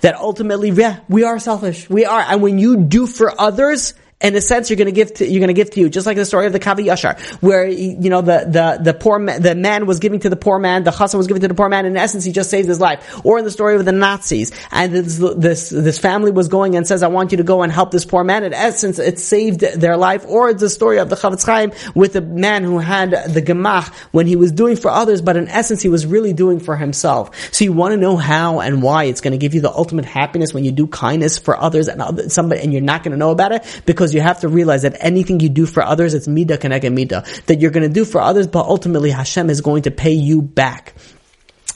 That 0.00 0.14
ultimately, 0.14 0.70
yeah, 0.70 1.00
we 1.08 1.24
are 1.24 1.38
selfish. 1.38 1.88
We 1.88 2.04
are. 2.04 2.20
And 2.20 2.42
when 2.42 2.58
you 2.58 2.76
do 2.76 3.06
for 3.06 3.32
others, 3.40 3.94
in 4.24 4.34
a 4.34 4.40
sense, 4.40 4.70
you're 4.70 4.78
going 4.78 4.86
to 4.86 4.92
give 4.92 5.12
to, 5.14 5.28
you're 5.28 5.40
going 5.40 5.48
to 5.48 5.54
give 5.54 5.70
to 5.70 5.80
you, 5.80 5.90
just 5.90 6.06
like 6.06 6.16
the 6.16 6.24
story 6.24 6.46
of 6.46 6.54
the 6.54 6.58
Kav 6.58 6.78
HaYashar, 6.78 7.20
where, 7.42 7.68
you 7.68 8.08
know, 8.08 8.22
the, 8.22 8.46
the, 8.48 8.82
the 8.82 8.94
poor 8.94 9.18
man, 9.18 9.42
the 9.42 9.54
man 9.54 9.84
was 9.84 9.98
giving 9.98 10.18
to 10.20 10.30
the 10.30 10.36
poor 10.36 10.58
man, 10.58 10.82
the 10.82 10.90
chassan 10.90 11.18
was 11.18 11.26
giving 11.26 11.42
to 11.42 11.48
the 11.48 11.54
poor 11.54 11.68
man, 11.68 11.84
in 11.84 11.94
essence, 11.94 12.24
he 12.24 12.32
just 12.32 12.48
saved 12.48 12.66
his 12.66 12.80
life. 12.80 13.20
Or 13.22 13.38
in 13.38 13.44
the 13.44 13.50
story 13.50 13.76
of 13.76 13.84
the 13.84 13.92
Nazis, 13.92 14.50
and 14.70 14.94
this, 14.94 15.18
this, 15.36 15.68
this 15.68 15.98
family 15.98 16.30
was 16.30 16.48
going 16.48 16.74
and 16.74 16.86
says, 16.86 17.02
I 17.02 17.08
want 17.08 17.32
you 17.32 17.38
to 17.38 17.44
go 17.44 17.62
and 17.62 17.70
help 17.70 17.90
this 17.90 18.06
poor 18.06 18.24
man. 18.24 18.44
In 18.44 18.54
essence, 18.54 18.98
it 18.98 19.18
saved 19.18 19.60
their 19.60 19.98
life. 19.98 20.24
Or 20.26 20.48
it's 20.48 20.62
the 20.62 20.70
story 20.70 20.98
of 20.98 21.10
the 21.10 21.16
Chofetz 21.16 21.44
Chaim 21.44 21.72
with 21.94 22.14
the 22.14 22.22
man 22.22 22.64
who 22.64 22.78
had 22.78 23.10
the 23.10 23.42
Gemach 23.42 23.92
when 24.12 24.26
he 24.26 24.36
was 24.36 24.52
doing 24.52 24.76
for 24.76 24.90
others, 24.90 25.20
but 25.20 25.36
in 25.36 25.48
essence, 25.48 25.82
he 25.82 25.90
was 25.90 26.06
really 26.06 26.32
doing 26.32 26.60
for 26.60 26.76
himself. 26.76 27.52
So 27.52 27.66
you 27.66 27.74
want 27.74 27.92
to 27.92 27.98
know 27.98 28.16
how 28.16 28.60
and 28.60 28.82
why 28.82 29.04
it's 29.04 29.20
going 29.20 29.32
to 29.32 29.38
give 29.38 29.52
you 29.52 29.60
the 29.60 29.70
ultimate 29.70 30.06
happiness 30.06 30.54
when 30.54 30.64
you 30.64 30.72
do 30.72 30.86
kindness 30.86 31.36
for 31.36 31.58
others 31.58 31.88
and 31.88 32.00
other, 32.00 32.30
somebody, 32.30 32.62
and 32.62 32.72
you're 32.72 32.80
not 32.80 33.02
going 33.02 33.12
to 33.12 33.18
know 33.18 33.30
about 33.30 33.52
it 33.52 33.82
because 33.84 34.13
you 34.14 34.20
have 34.20 34.40
to 34.40 34.48
realize 34.48 34.82
that 34.82 34.96
anything 35.00 35.40
you 35.40 35.48
do 35.48 35.66
for 35.66 35.82
others, 35.82 36.14
it's 36.14 36.26
midah 36.26 36.58
keneged 36.58 36.82
midah. 36.82 37.46
That 37.46 37.60
you're 37.60 37.70
going 37.70 37.86
to 37.86 37.92
do 37.92 38.04
for 38.04 38.20
others, 38.20 38.46
but 38.46 38.66
ultimately 38.66 39.10
Hashem 39.10 39.50
is 39.50 39.60
going 39.60 39.82
to 39.82 39.90
pay 39.90 40.12
you 40.12 40.40
back. 40.40 40.94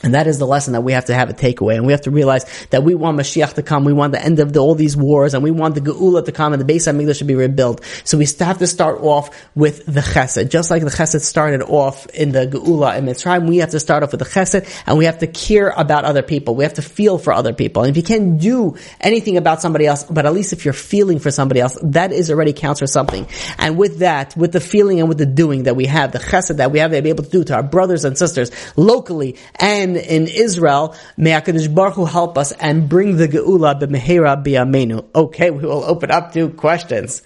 And 0.03 0.15
that 0.15 0.29
is 0.29 0.39
the 0.39 0.47
lesson 0.47 0.75
that 0.75 0.83
we 0.83 0.93
have 0.93 1.07
to 1.07 1.15
have 1.15 1.29
a 1.29 1.33
takeaway. 1.33 1.75
And 1.75 1.85
we 1.85 1.93
have 1.93 2.03
to 2.03 2.13
realize 2.13 2.45
that 2.71 2.85
we 2.85 2.95
want 2.95 3.19
Mashiach 3.19 3.55
to 3.55 3.65
come. 3.65 3.85
We 3.85 3.93
want 3.93 4.13
the 4.13 4.25
end 4.25 4.39
of 4.39 4.53
the, 4.53 4.61
all 4.61 4.77
these 4.77 4.97
wars 4.97 5.35
and 5.35 5.43
we 5.43 5.51
want 5.51 5.75
the 5.75 5.81
Geula 5.81 6.25
to 6.25 6.31
come 6.31 6.53
and 6.53 6.63
the 6.63 6.73
Beis 6.73 6.87
HaMikdash 6.87 7.19
should 7.19 7.27
be 7.27 7.35
rebuilt. 7.35 7.85
So 8.05 8.17
we 8.17 8.27
have 8.39 8.59
to 8.59 8.69
start 8.69 9.01
off 9.01 9.31
with 9.57 9.85
the 9.87 10.01
Chesed. 10.01 10.51
Just 10.51 10.71
like 10.71 10.85
the 10.85 10.91
Chesed 10.91 11.21
started 11.23 11.63
off 11.63 12.07
in 12.11 12.31
the 12.31 12.47
Geula 12.47 12.97
in 12.97 13.07
Mitzrayim, 13.07 13.49
we 13.49 13.57
have 13.57 13.71
to 13.71 13.81
start 13.81 14.05
off 14.05 14.13
with 14.13 14.21
the 14.21 14.27
Chesed 14.27 14.69
and 14.87 14.99
we 14.99 15.07
have 15.07 15.19
to 15.19 15.27
care 15.27 15.71
about 15.71 16.05
other 16.05 16.23
people. 16.23 16.55
We 16.55 16.63
have 16.63 16.75
to 16.75 16.83
feel 16.83 17.19
for 17.19 17.33
other 17.33 17.53
people. 17.53 17.83
And 17.83 17.91
if 17.91 17.97
you 17.97 18.05
can't 18.05 18.41
do 18.41 18.77
anything 19.01 19.37
about 19.37 19.61
somebody 19.61 19.87
else, 19.87 20.05
but 20.05 20.27
at 20.27 20.33
least 20.33 20.53
if 20.53 20.65
you're 20.65 20.75
feeling 20.75 21.19
for 21.19 21.33
somebody 21.33 21.61
else, 21.61 21.77
that 21.83 22.13
is 22.13 22.31
already 22.31 22.53
counts 22.53 22.79
for 22.79 22.87
something. 22.87 23.27
And 23.59 23.77
with 23.77 23.99
that, 23.99 24.37
with 24.37 24.53
the 24.53 24.61
feeling 24.61 25.01
and 25.01 25.09
with 25.09 25.19
the 25.19 25.27
doing 25.27 25.65
that 25.65 25.75
we 25.75 25.87
have, 25.87 26.13
the 26.13 26.21
Chesed 26.21 26.59
that 26.59 26.71
we 26.71 26.79
have 26.79 26.93
to 26.93 27.03
be 27.03 27.09
able 27.09 27.25
to 27.25 27.31
do 27.31 27.43
to 27.43 27.57
our 27.57 27.65
brothers 27.65 28.05
and 28.05 28.17
sisters 28.17 28.53
locally 28.77 29.37
and 29.57 29.88
in 29.97 30.27
Israel, 30.27 30.95
may 31.17 31.31
HaKadosh 31.31 31.75
Baruch 31.75 31.95
Hu 31.95 32.05
help 32.05 32.39
us 32.39 32.53
and 32.53 32.89
bring 32.89 33.17
the 33.17 33.29
Geula 33.29 33.81
b'mehera 33.81 34.43
b'yameinu. 34.43 35.05
Okay, 35.15 35.51
we 35.51 35.65
will 35.65 35.85
open 35.85 36.11
up 36.11 36.33
to 36.33 36.51
questions. 36.51 37.23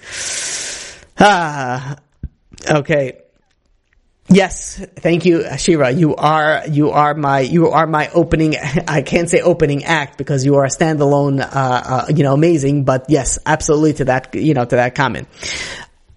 Ah, 1.18 1.96
okay. 2.68 3.18
Yes, 4.28 4.84
thank 4.96 5.26
you, 5.26 5.44
Shira. 5.58 5.90
You 5.90 6.16
are 6.16 6.62
you 6.68 6.90
are 6.90 7.14
my 7.14 7.40
you 7.40 7.68
are 7.68 7.86
my 7.86 8.08
opening. 8.10 8.56
I 8.88 9.02
can't 9.02 9.28
say 9.28 9.40
opening 9.40 9.84
act 9.84 10.16
because 10.16 10.44
you 10.44 10.56
are 10.56 10.64
a 10.64 10.68
standalone, 10.68 11.40
uh, 11.40 11.46
uh, 11.52 12.06
you 12.08 12.22
know, 12.22 12.32
amazing. 12.32 12.84
But 12.84 13.06
yes, 13.08 13.38
absolutely 13.44 13.94
to 13.94 14.04
that 14.06 14.34
you 14.34 14.54
know 14.54 14.64
to 14.64 14.76
that 14.76 14.94
comment. 14.94 15.28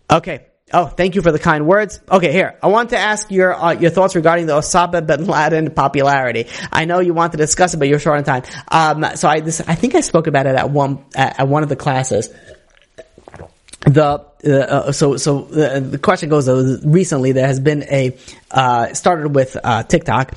Okay. 0.09 0.45
Oh, 0.73 0.87
thank 0.87 1.13
you 1.13 1.21
for 1.21 1.31
the 1.31 1.37
kind 1.37 1.67
words. 1.67 1.99
Okay, 2.09 2.31
here. 2.31 2.57
I 2.61 2.67
want 2.67 2.89
to 2.89 2.97
ask 2.97 3.29
your 3.29 3.53
uh, 3.53 3.73
your 3.73 3.91
thoughts 3.91 4.15
regarding 4.15 4.47
the 4.47 4.53
Osama 4.53 5.05
bin 5.05 5.27
Laden 5.27 5.69
popularity. 5.71 6.47
I 6.71 6.85
know 6.85 6.99
you 6.99 7.13
want 7.13 7.33
to 7.33 7.37
discuss 7.37 7.75
it, 7.75 7.77
but 7.77 7.87
you're 7.87 7.99
short 7.99 8.17
on 8.17 8.23
time. 8.23 8.43
Um, 8.69 9.15
so 9.15 9.27
I 9.27 9.41
this, 9.41 9.61
I 9.61 9.75
think 9.75 9.93
I 9.93 10.01
spoke 10.01 10.25
about 10.25 10.47
it 10.47 10.55
at 10.55 10.71
one 10.71 11.05
at, 11.13 11.41
at 11.41 11.47
one 11.47 11.61
of 11.61 11.69
the 11.69 11.75
classes. 11.75 12.29
The 13.81 14.25
uh, 14.43 14.91
so 14.91 15.17
so 15.17 15.41
the, 15.43 15.81
the 15.81 15.99
question 15.99 16.29
goes. 16.29 16.49
Uh, 16.49 16.79
recently, 16.83 17.31
there 17.31 17.45
has 17.45 17.59
been 17.59 17.83
a 17.83 18.17
uh, 18.49 18.91
started 18.95 19.35
with 19.35 19.55
uh, 19.63 19.83
TikTok 19.83 20.33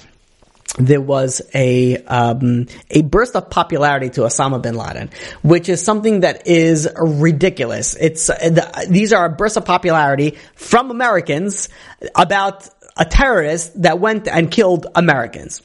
there 0.77 1.01
was 1.01 1.43
a 1.55 1.97
um, 2.05 2.67
a 2.91 3.03
burst 3.03 3.35
of 3.35 3.51
popularity 3.51 4.11
to 4.11 4.23
Osama 4.23 4.61
bin 4.63 4.75
Laden, 4.75 5.11
which 5.43 5.69
is 5.69 5.83
something 5.83 6.21
that 6.21 6.47
is 6.47 6.89
ridiculous. 6.97 7.95
It's 7.95 8.31
uh, 8.31 8.37
the, 8.37 8.87
these 8.89 9.13
are 9.13 9.25
a 9.25 9.31
burst 9.31 9.57
of 9.57 9.65
popularity 9.65 10.37
from 10.55 10.91
Americans 10.91 11.69
about 12.15 12.69
a 12.97 13.05
terrorist 13.05 13.83
that 13.83 13.99
went 13.99 14.29
and 14.29 14.51
killed 14.51 14.87
Americans. 14.95 15.63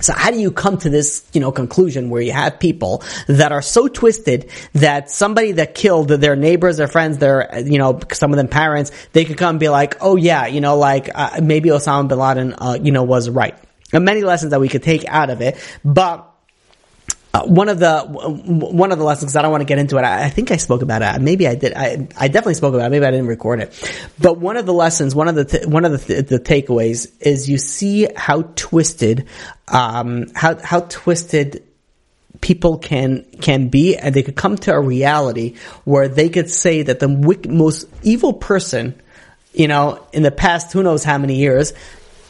So 0.00 0.12
how 0.12 0.32
do 0.32 0.40
you 0.40 0.50
come 0.50 0.78
to 0.78 0.90
this, 0.90 1.24
you 1.32 1.40
know, 1.40 1.52
conclusion 1.52 2.10
where 2.10 2.20
you 2.20 2.32
have 2.32 2.58
people 2.58 3.04
that 3.28 3.52
are 3.52 3.62
so 3.62 3.86
twisted 3.86 4.50
that 4.74 5.10
somebody 5.10 5.52
that 5.52 5.76
killed 5.76 6.08
their 6.08 6.34
neighbors, 6.34 6.76
their 6.76 6.88
friends, 6.88 7.18
their, 7.18 7.60
you 7.60 7.78
know, 7.78 8.00
some 8.12 8.32
of 8.32 8.36
them 8.36 8.48
parents, 8.48 8.90
they 9.12 9.24
could 9.24 9.38
come 9.38 9.50
and 9.50 9.60
be 9.60 9.68
like, 9.68 9.98
oh 10.00 10.16
yeah, 10.16 10.46
you 10.46 10.60
know, 10.60 10.76
like, 10.76 11.08
uh, 11.14 11.40
maybe 11.40 11.68
Osama 11.68 12.08
bin 12.08 12.18
Laden, 12.18 12.54
uh, 12.54 12.78
you 12.82 12.90
know, 12.90 13.04
was 13.04 13.30
right 13.30 13.56
many 14.00 14.22
lessons 14.22 14.50
that 14.50 14.60
we 14.60 14.68
could 14.68 14.82
take 14.82 15.04
out 15.06 15.30
of 15.30 15.40
it, 15.40 15.56
but 15.84 16.32
uh, 17.34 17.44
one 17.44 17.70
of 17.70 17.78
the 17.78 18.02
one 18.02 18.92
of 18.92 18.98
the 18.98 19.04
lessons 19.04 19.34
I 19.36 19.42
don't 19.42 19.50
want 19.50 19.62
to 19.62 19.66
get 19.66 19.78
into 19.78 19.96
it. 19.96 20.02
I, 20.02 20.24
I, 20.24 20.28
think 20.28 20.50
I 20.50 20.58
spoke 20.58 20.82
about 20.82 21.00
it. 21.00 21.22
Maybe 21.22 21.48
I 21.48 21.54
did. 21.54 21.72
I, 21.72 22.06
I 22.18 22.28
definitely 22.28 22.54
spoke 22.54 22.74
about 22.74 22.86
it. 22.86 22.90
Maybe 22.90 23.06
I 23.06 23.10
didn't 23.10 23.26
record 23.26 23.60
it. 23.60 24.10
But 24.20 24.36
one 24.38 24.58
of 24.58 24.66
the 24.66 24.74
lessons, 24.74 25.14
one 25.14 25.28
of 25.28 25.34
the 25.34 25.46
th- 25.46 25.66
one 25.66 25.86
of 25.86 25.92
the, 25.92 25.98
th- 25.98 26.26
the 26.26 26.38
takeaways 26.38 27.10
is 27.20 27.48
you 27.48 27.56
see 27.56 28.06
how 28.14 28.42
twisted, 28.54 29.28
um, 29.68 30.26
how 30.34 30.60
how 30.62 30.80
twisted 30.80 31.64
people 32.42 32.76
can 32.76 33.24
can 33.40 33.68
be, 33.68 33.96
and 33.96 34.14
they 34.14 34.22
could 34.22 34.36
come 34.36 34.56
to 34.56 34.74
a 34.74 34.80
reality 34.80 35.56
where 35.84 36.08
they 36.08 36.28
could 36.28 36.50
say 36.50 36.82
that 36.82 37.00
the 37.00 37.08
most 37.08 37.88
evil 38.02 38.34
person, 38.34 39.00
you 39.54 39.68
know, 39.68 40.06
in 40.12 40.22
the 40.22 40.30
past, 40.30 40.70
who 40.72 40.82
knows 40.82 41.02
how 41.02 41.16
many 41.16 41.36
years, 41.36 41.72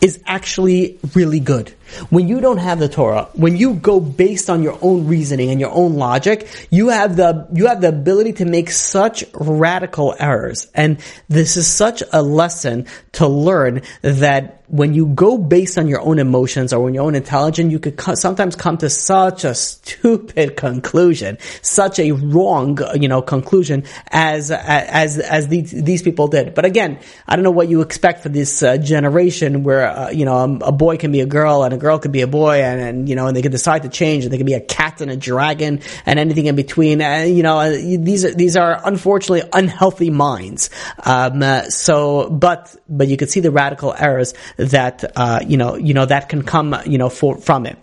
is 0.03 0.21
actually 0.27 0.99
really 1.15 1.41
good. 1.41 1.73
When 2.11 2.29
you 2.29 2.41
don't 2.41 2.59
have 2.59 2.79
the 2.79 2.89
Torah, 2.89 3.29
when 3.35 3.57
you 3.57 3.75
go 3.75 4.01
based 4.01 4.51
on 4.51 4.63
your 4.63 4.79
own 4.83 5.07
reasoning 5.07 5.51
and 5.51 5.61
your 5.61 5.73
own 5.73 5.95
logic, 5.95 6.49
you 6.71 6.89
have 6.89 7.17
the, 7.17 7.47
you 7.53 7.67
have 7.67 7.81
the 7.81 7.89
ability 7.89 8.35
to 8.35 8.45
make 8.45 8.71
such 8.71 9.25
radical 9.35 10.15
errors. 10.19 10.69
And 10.75 10.99
this 11.29 11.57
is 11.57 11.67
such 11.67 12.03
a 12.13 12.23
lesson 12.23 12.87
to 13.13 13.29
learn 13.29 13.83
that 14.03 14.63
when 14.73 14.95
you 14.95 15.05
go 15.05 15.37
based 15.37 15.77
on 15.77 15.87
your 15.87 16.01
own 16.01 16.19
emotions 16.19 16.73
or 16.73 16.81
when 16.81 16.95
your 16.95 17.05
own 17.05 17.15
intelligence, 17.15 17.71
you 17.71 17.79
could 17.79 17.99
co- 17.99 18.15
sometimes 18.15 18.57
come 18.57 18.79
to 18.79 18.89
such 18.89 19.45
a 19.45 19.55
stupid 19.55 20.57
conclusion, 20.57 21.37
such 21.61 21.99
a 21.99 22.13
wrong, 22.13 22.79
you 22.95 23.07
know, 23.07 23.21
conclusion 23.21 23.85
as, 24.09 24.51
as, 24.51 25.19
as 25.19 25.49
these, 25.49 25.73
these 25.73 26.03
people 26.03 26.27
did. 26.27 26.55
But 26.55 26.65
again, 26.65 26.99
I 27.29 27.37
don't 27.37 27.43
know 27.43 27.51
what 27.51 27.69
you 27.69 27.83
expect 27.83 28.23
for 28.23 28.31
this 28.31 28.63
uh, 28.63 28.79
generation 28.79 29.63
where, 29.63 29.87
uh, 29.87 30.09
you 30.09 30.25
know, 30.25 30.39
a, 30.39 30.69
a 30.69 30.73
boy 30.73 30.97
can 30.97 31.13
be 31.13 31.21
a 31.21 31.27
girl 31.27 31.65
and 31.65 31.75
a 31.75 31.77
girl 31.83 31.99
could 31.99 32.13
be 32.13 32.23
a 32.23 32.27
boy 32.27 32.63
and, 32.63 32.81
and 32.81 33.09
you 33.09 33.17
know, 33.17 33.27
and 33.27 33.37
they 33.37 33.43
could 33.43 33.53
decide 33.53 33.83
to 33.83 33.91
change 33.91 34.25
and 34.25 34.33
they 34.33 34.39
could 34.39 34.47
be 34.47 34.55
a 34.55 34.61
cat 34.61 35.01
and 35.03 35.11
a 35.11 35.17
dragon 35.17 35.81
and 36.07 36.19
anything 36.19 36.47
in 36.47 36.57
between. 36.57 37.03
And, 37.03 37.37
you 37.37 37.43
know, 37.43 37.59
uh, 37.59 37.71
these 37.71 38.25
are, 38.25 38.33
these 38.33 38.57
are 38.57 38.81
unfortunately 38.85 39.49
unhealthy 39.53 40.09
minds. 40.09 40.71
Um, 41.05 41.43
uh, 41.43 41.65
so, 41.65 42.31
but, 42.31 42.75
but 42.89 43.09
you 43.09 43.17
could 43.17 43.29
see 43.29 43.41
the 43.41 43.51
radical 43.51 43.93
errors 43.93 44.33
that, 44.57 45.05
uh, 45.17 45.41
you 45.47 45.57
know, 45.57 45.75
you 45.75 45.93
know, 45.93 46.07
that 46.07 46.29
can 46.29 46.43
come, 46.43 46.75
you 46.87 46.97
know, 46.97 47.11
for, 47.11 47.37
from 47.37 47.67
it. 47.67 47.77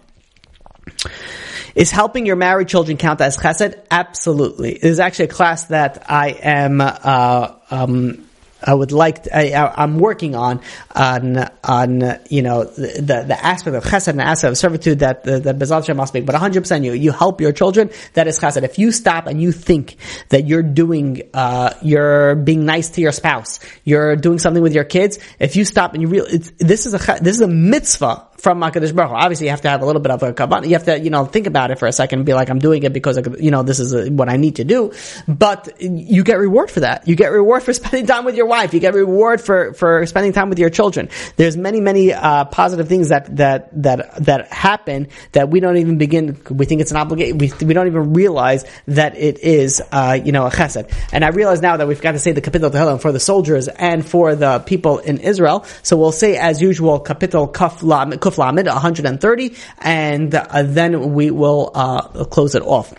Is 1.76 1.92
helping 1.92 2.26
your 2.26 2.36
married 2.36 2.68
children 2.68 2.98
count 2.98 3.22
as 3.22 3.38
chesed? 3.38 3.76
Absolutely. 3.92 4.74
It 4.74 4.84
is 4.84 5.00
actually 5.00 5.26
a 5.26 5.30
class 5.30 5.66
that 5.66 6.10
I 6.10 6.30
am, 6.30 6.82
uh, 6.82 7.54
um, 7.70 8.29
I 8.62 8.74
would 8.74 8.92
like 8.92 9.24
to, 9.24 9.36
I, 9.36 9.84
am 9.84 10.00
working 10.00 10.36
on 10.36 10.62
on 10.96 11.50
on 11.64 12.20
you 12.30 12.42
know 12.42 12.66
the 12.66 13.24
the 13.28 13.38
aspect 13.42 13.76
of 13.76 13.84
chesed 13.84 14.08
and 14.10 14.22
aspect 14.22 14.52
of 14.52 14.58
servitude 14.58 15.00
that 15.00 15.24
that 15.24 15.58
Bezal 15.58 15.82
Hashem 15.82 15.98
must 15.98 16.14
make. 16.14 16.26
But 16.26 16.34
100 16.34 16.62
percent 16.62 16.84
you 16.86 16.94
you 16.94 17.12
help 17.12 17.42
your 17.42 17.52
children. 17.52 17.90
That 18.14 18.28
is 18.28 18.40
chesed. 18.40 18.64
If 18.64 18.78
you 18.78 18.92
stop 18.92 19.28
and 19.28 19.42
you 19.42 19.52
think 19.52 19.98
that 20.30 20.46
you're 20.46 20.64
doing 20.64 21.24
uh, 21.34 21.74
you're 21.82 22.36
being 22.36 22.66
nice 22.66 22.90
to 22.92 23.02
your 23.02 23.12
spouse, 23.12 23.60
you're 23.84 24.16
doing 24.16 24.40
something 24.40 24.64
with 24.64 24.74
your 24.74 24.84
kids. 24.84 25.20
If 25.40 25.56
you 25.56 25.66
stop 25.66 25.94
and 25.94 26.02
you 26.02 26.08
real 26.08 26.26
this 26.58 26.86
is 26.86 26.94
a 26.94 27.18
this 27.22 27.36
is 27.36 27.42
a 27.42 27.48
mitzvah 27.48 28.29
from 28.40 28.62
Hakadosh 28.62 28.96
Baruch. 28.96 29.12
Obviously, 29.12 29.48
you 29.48 29.52
have 29.52 29.62
to 29.62 29.70
have 29.70 29.82
a 29.82 29.86
little 29.86 30.02
bit 30.02 30.12
of 30.12 30.24
a 30.24 30.34
kavanah. 30.34 30.66
You 30.66 30.74
have 30.74 30.86
to, 30.86 31.00
you 31.00 31.10
know, 31.10 31.26
think 31.26 31.48
about 31.48 31.72
it 31.72 31.80
for 31.80 31.88
a 31.88 31.92
second 31.92 32.20
and 32.20 32.26
be 32.26 32.34
like, 32.34 32.50
I'm 32.50 32.60
doing 32.60 32.84
it 32.84 32.94
because, 32.94 33.20
you 33.40 33.52
know, 33.52 33.64
this 33.64 33.80
is 33.80 34.10
what 34.10 34.30
I 34.30 34.38
need 34.38 34.58
to 34.58 34.64
do. 34.64 34.94
But 35.28 35.82
you 35.82 36.24
get 36.24 36.40
reward 36.40 36.72
for 36.72 36.80
that. 36.82 37.08
You 37.08 37.16
get 37.16 37.32
reward 37.32 37.64
for 37.64 37.74
spending 37.80 38.06
time 38.06 38.26
with 38.26 38.36
your 38.36 38.46
wife. 38.46 38.74
You 38.74 38.80
get 38.80 38.94
reward 38.94 39.42
for, 39.42 39.74
for 39.74 40.06
spending 40.06 40.34
time 40.34 40.50
with 40.50 40.60
your 40.60 40.70
children. 40.70 41.10
There's 41.36 41.58
many, 41.58 41.82
many, 41.82 42.14
uh, 42.14 42.46
positive 42.46 42.88
things 42.88 43.10
that, 43.10 43.36
that, 43.38 43.70
that, 43.84 44.24
that 44.26 44.52
happen 44.54 45.10
that 45.34 45.50
we 45.50 45.60
don't 45.60 45.78
even 45.78 45.98
begin, 45.98 46.42
we 46.50 46.66
think 46.66 46.82
it's 46.82 46.92
an 46.92 46.98
obligation. 46.98 47.38
We, 47.38 47.52
we 47.66 47.74
don't 47.74 47.88
even 47.88 48.14
realize 48.14 48.66
that 48.88 49.18
it 49.18 49.40
is, 49.40 49.82
uh, 49.92 50.18
you 50.24 50.32
know, 50.32 50.46
a 50.46 50.50
chesed. 50.50 50.92
And 51.12 51.26
I 51.26 51.30
realize 51.30 51.62
now 51.62 51.78
that 51.78 51.88
we've 51.88 52.02
got 52.02 52.14
to 52.14 52.20
say 52.20 52.32
the 52.32 52.42
kapitel 52.42 52.72
tehillim 52.72 53.02
for 53.02 53.12
the 53.12 53.20
soldiers 53.20 53.68
and 53.68 54.06
for 54.06 54.36
the 54.36 54.60
people 54.60 55.00
in 55.00 55.18
Israel. 55.18 55.66
So 55.84 55.98
we'll 55.98 56.12
say 56.12 56.38
as 56.38 56.62
usual, 56.62 57.04
kapitel 57.04 57.54
kaf 57.54 57.84
lam, 57.84 58.12
Kuf 58.30 58.38
Lamed, 58.38 58.68
130, 58.68 59.56
and 59.80 60.36
uh, 60.36 60.64
then 60.64 61.14
we 61.14 61.32
will 61.32 61.72
uh, 61.74 62.26
close 62.26 62.56
it 62.56 62.62
off. 62.64 62.94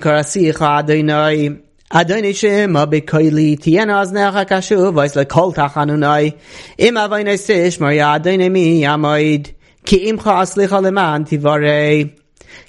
Karasicha 0.00 0.78
Adonai, 0.78 1.60
Adonai 1.92 2.32
Aznecha 3.92 4.46
Lekol 5.14 5.54
Tachanunai, 5.54 6.36
Im 6.78 7.36
Sish, 7.36 7.80
Adonai 7.80 8.48
Mi 8.48 8.82
Ki 9.84 10.10
Imcha 10.10 10.42
Aslicha 10.42 10.82
Leman 10.82 11.24
Tivarei, 11.24 12.18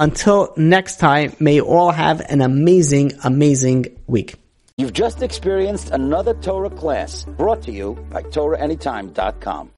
Until 0.00 0.54
next 0.56 0.96
time, 0.96 1.36
may 1.40 1.56
you 1.56 1.66
all 1.66 1.90
have 1.90 2.22
an 2.30 2.40
amazing, 2.40 3.12
amazing 3.22 4.00
week. 4.06 4.36
You've 4.78 4.94
just 4.94 5.22
experienced 5.22 5.90
another 5.90 6.32
Torah 6.32 6.70
class 6.70 7.24
brought 7.24 7.60
to 7.64 7.70
you 7.70 7.98
by 8.08 8.22
TorahAnytime.com. 8.22 9.68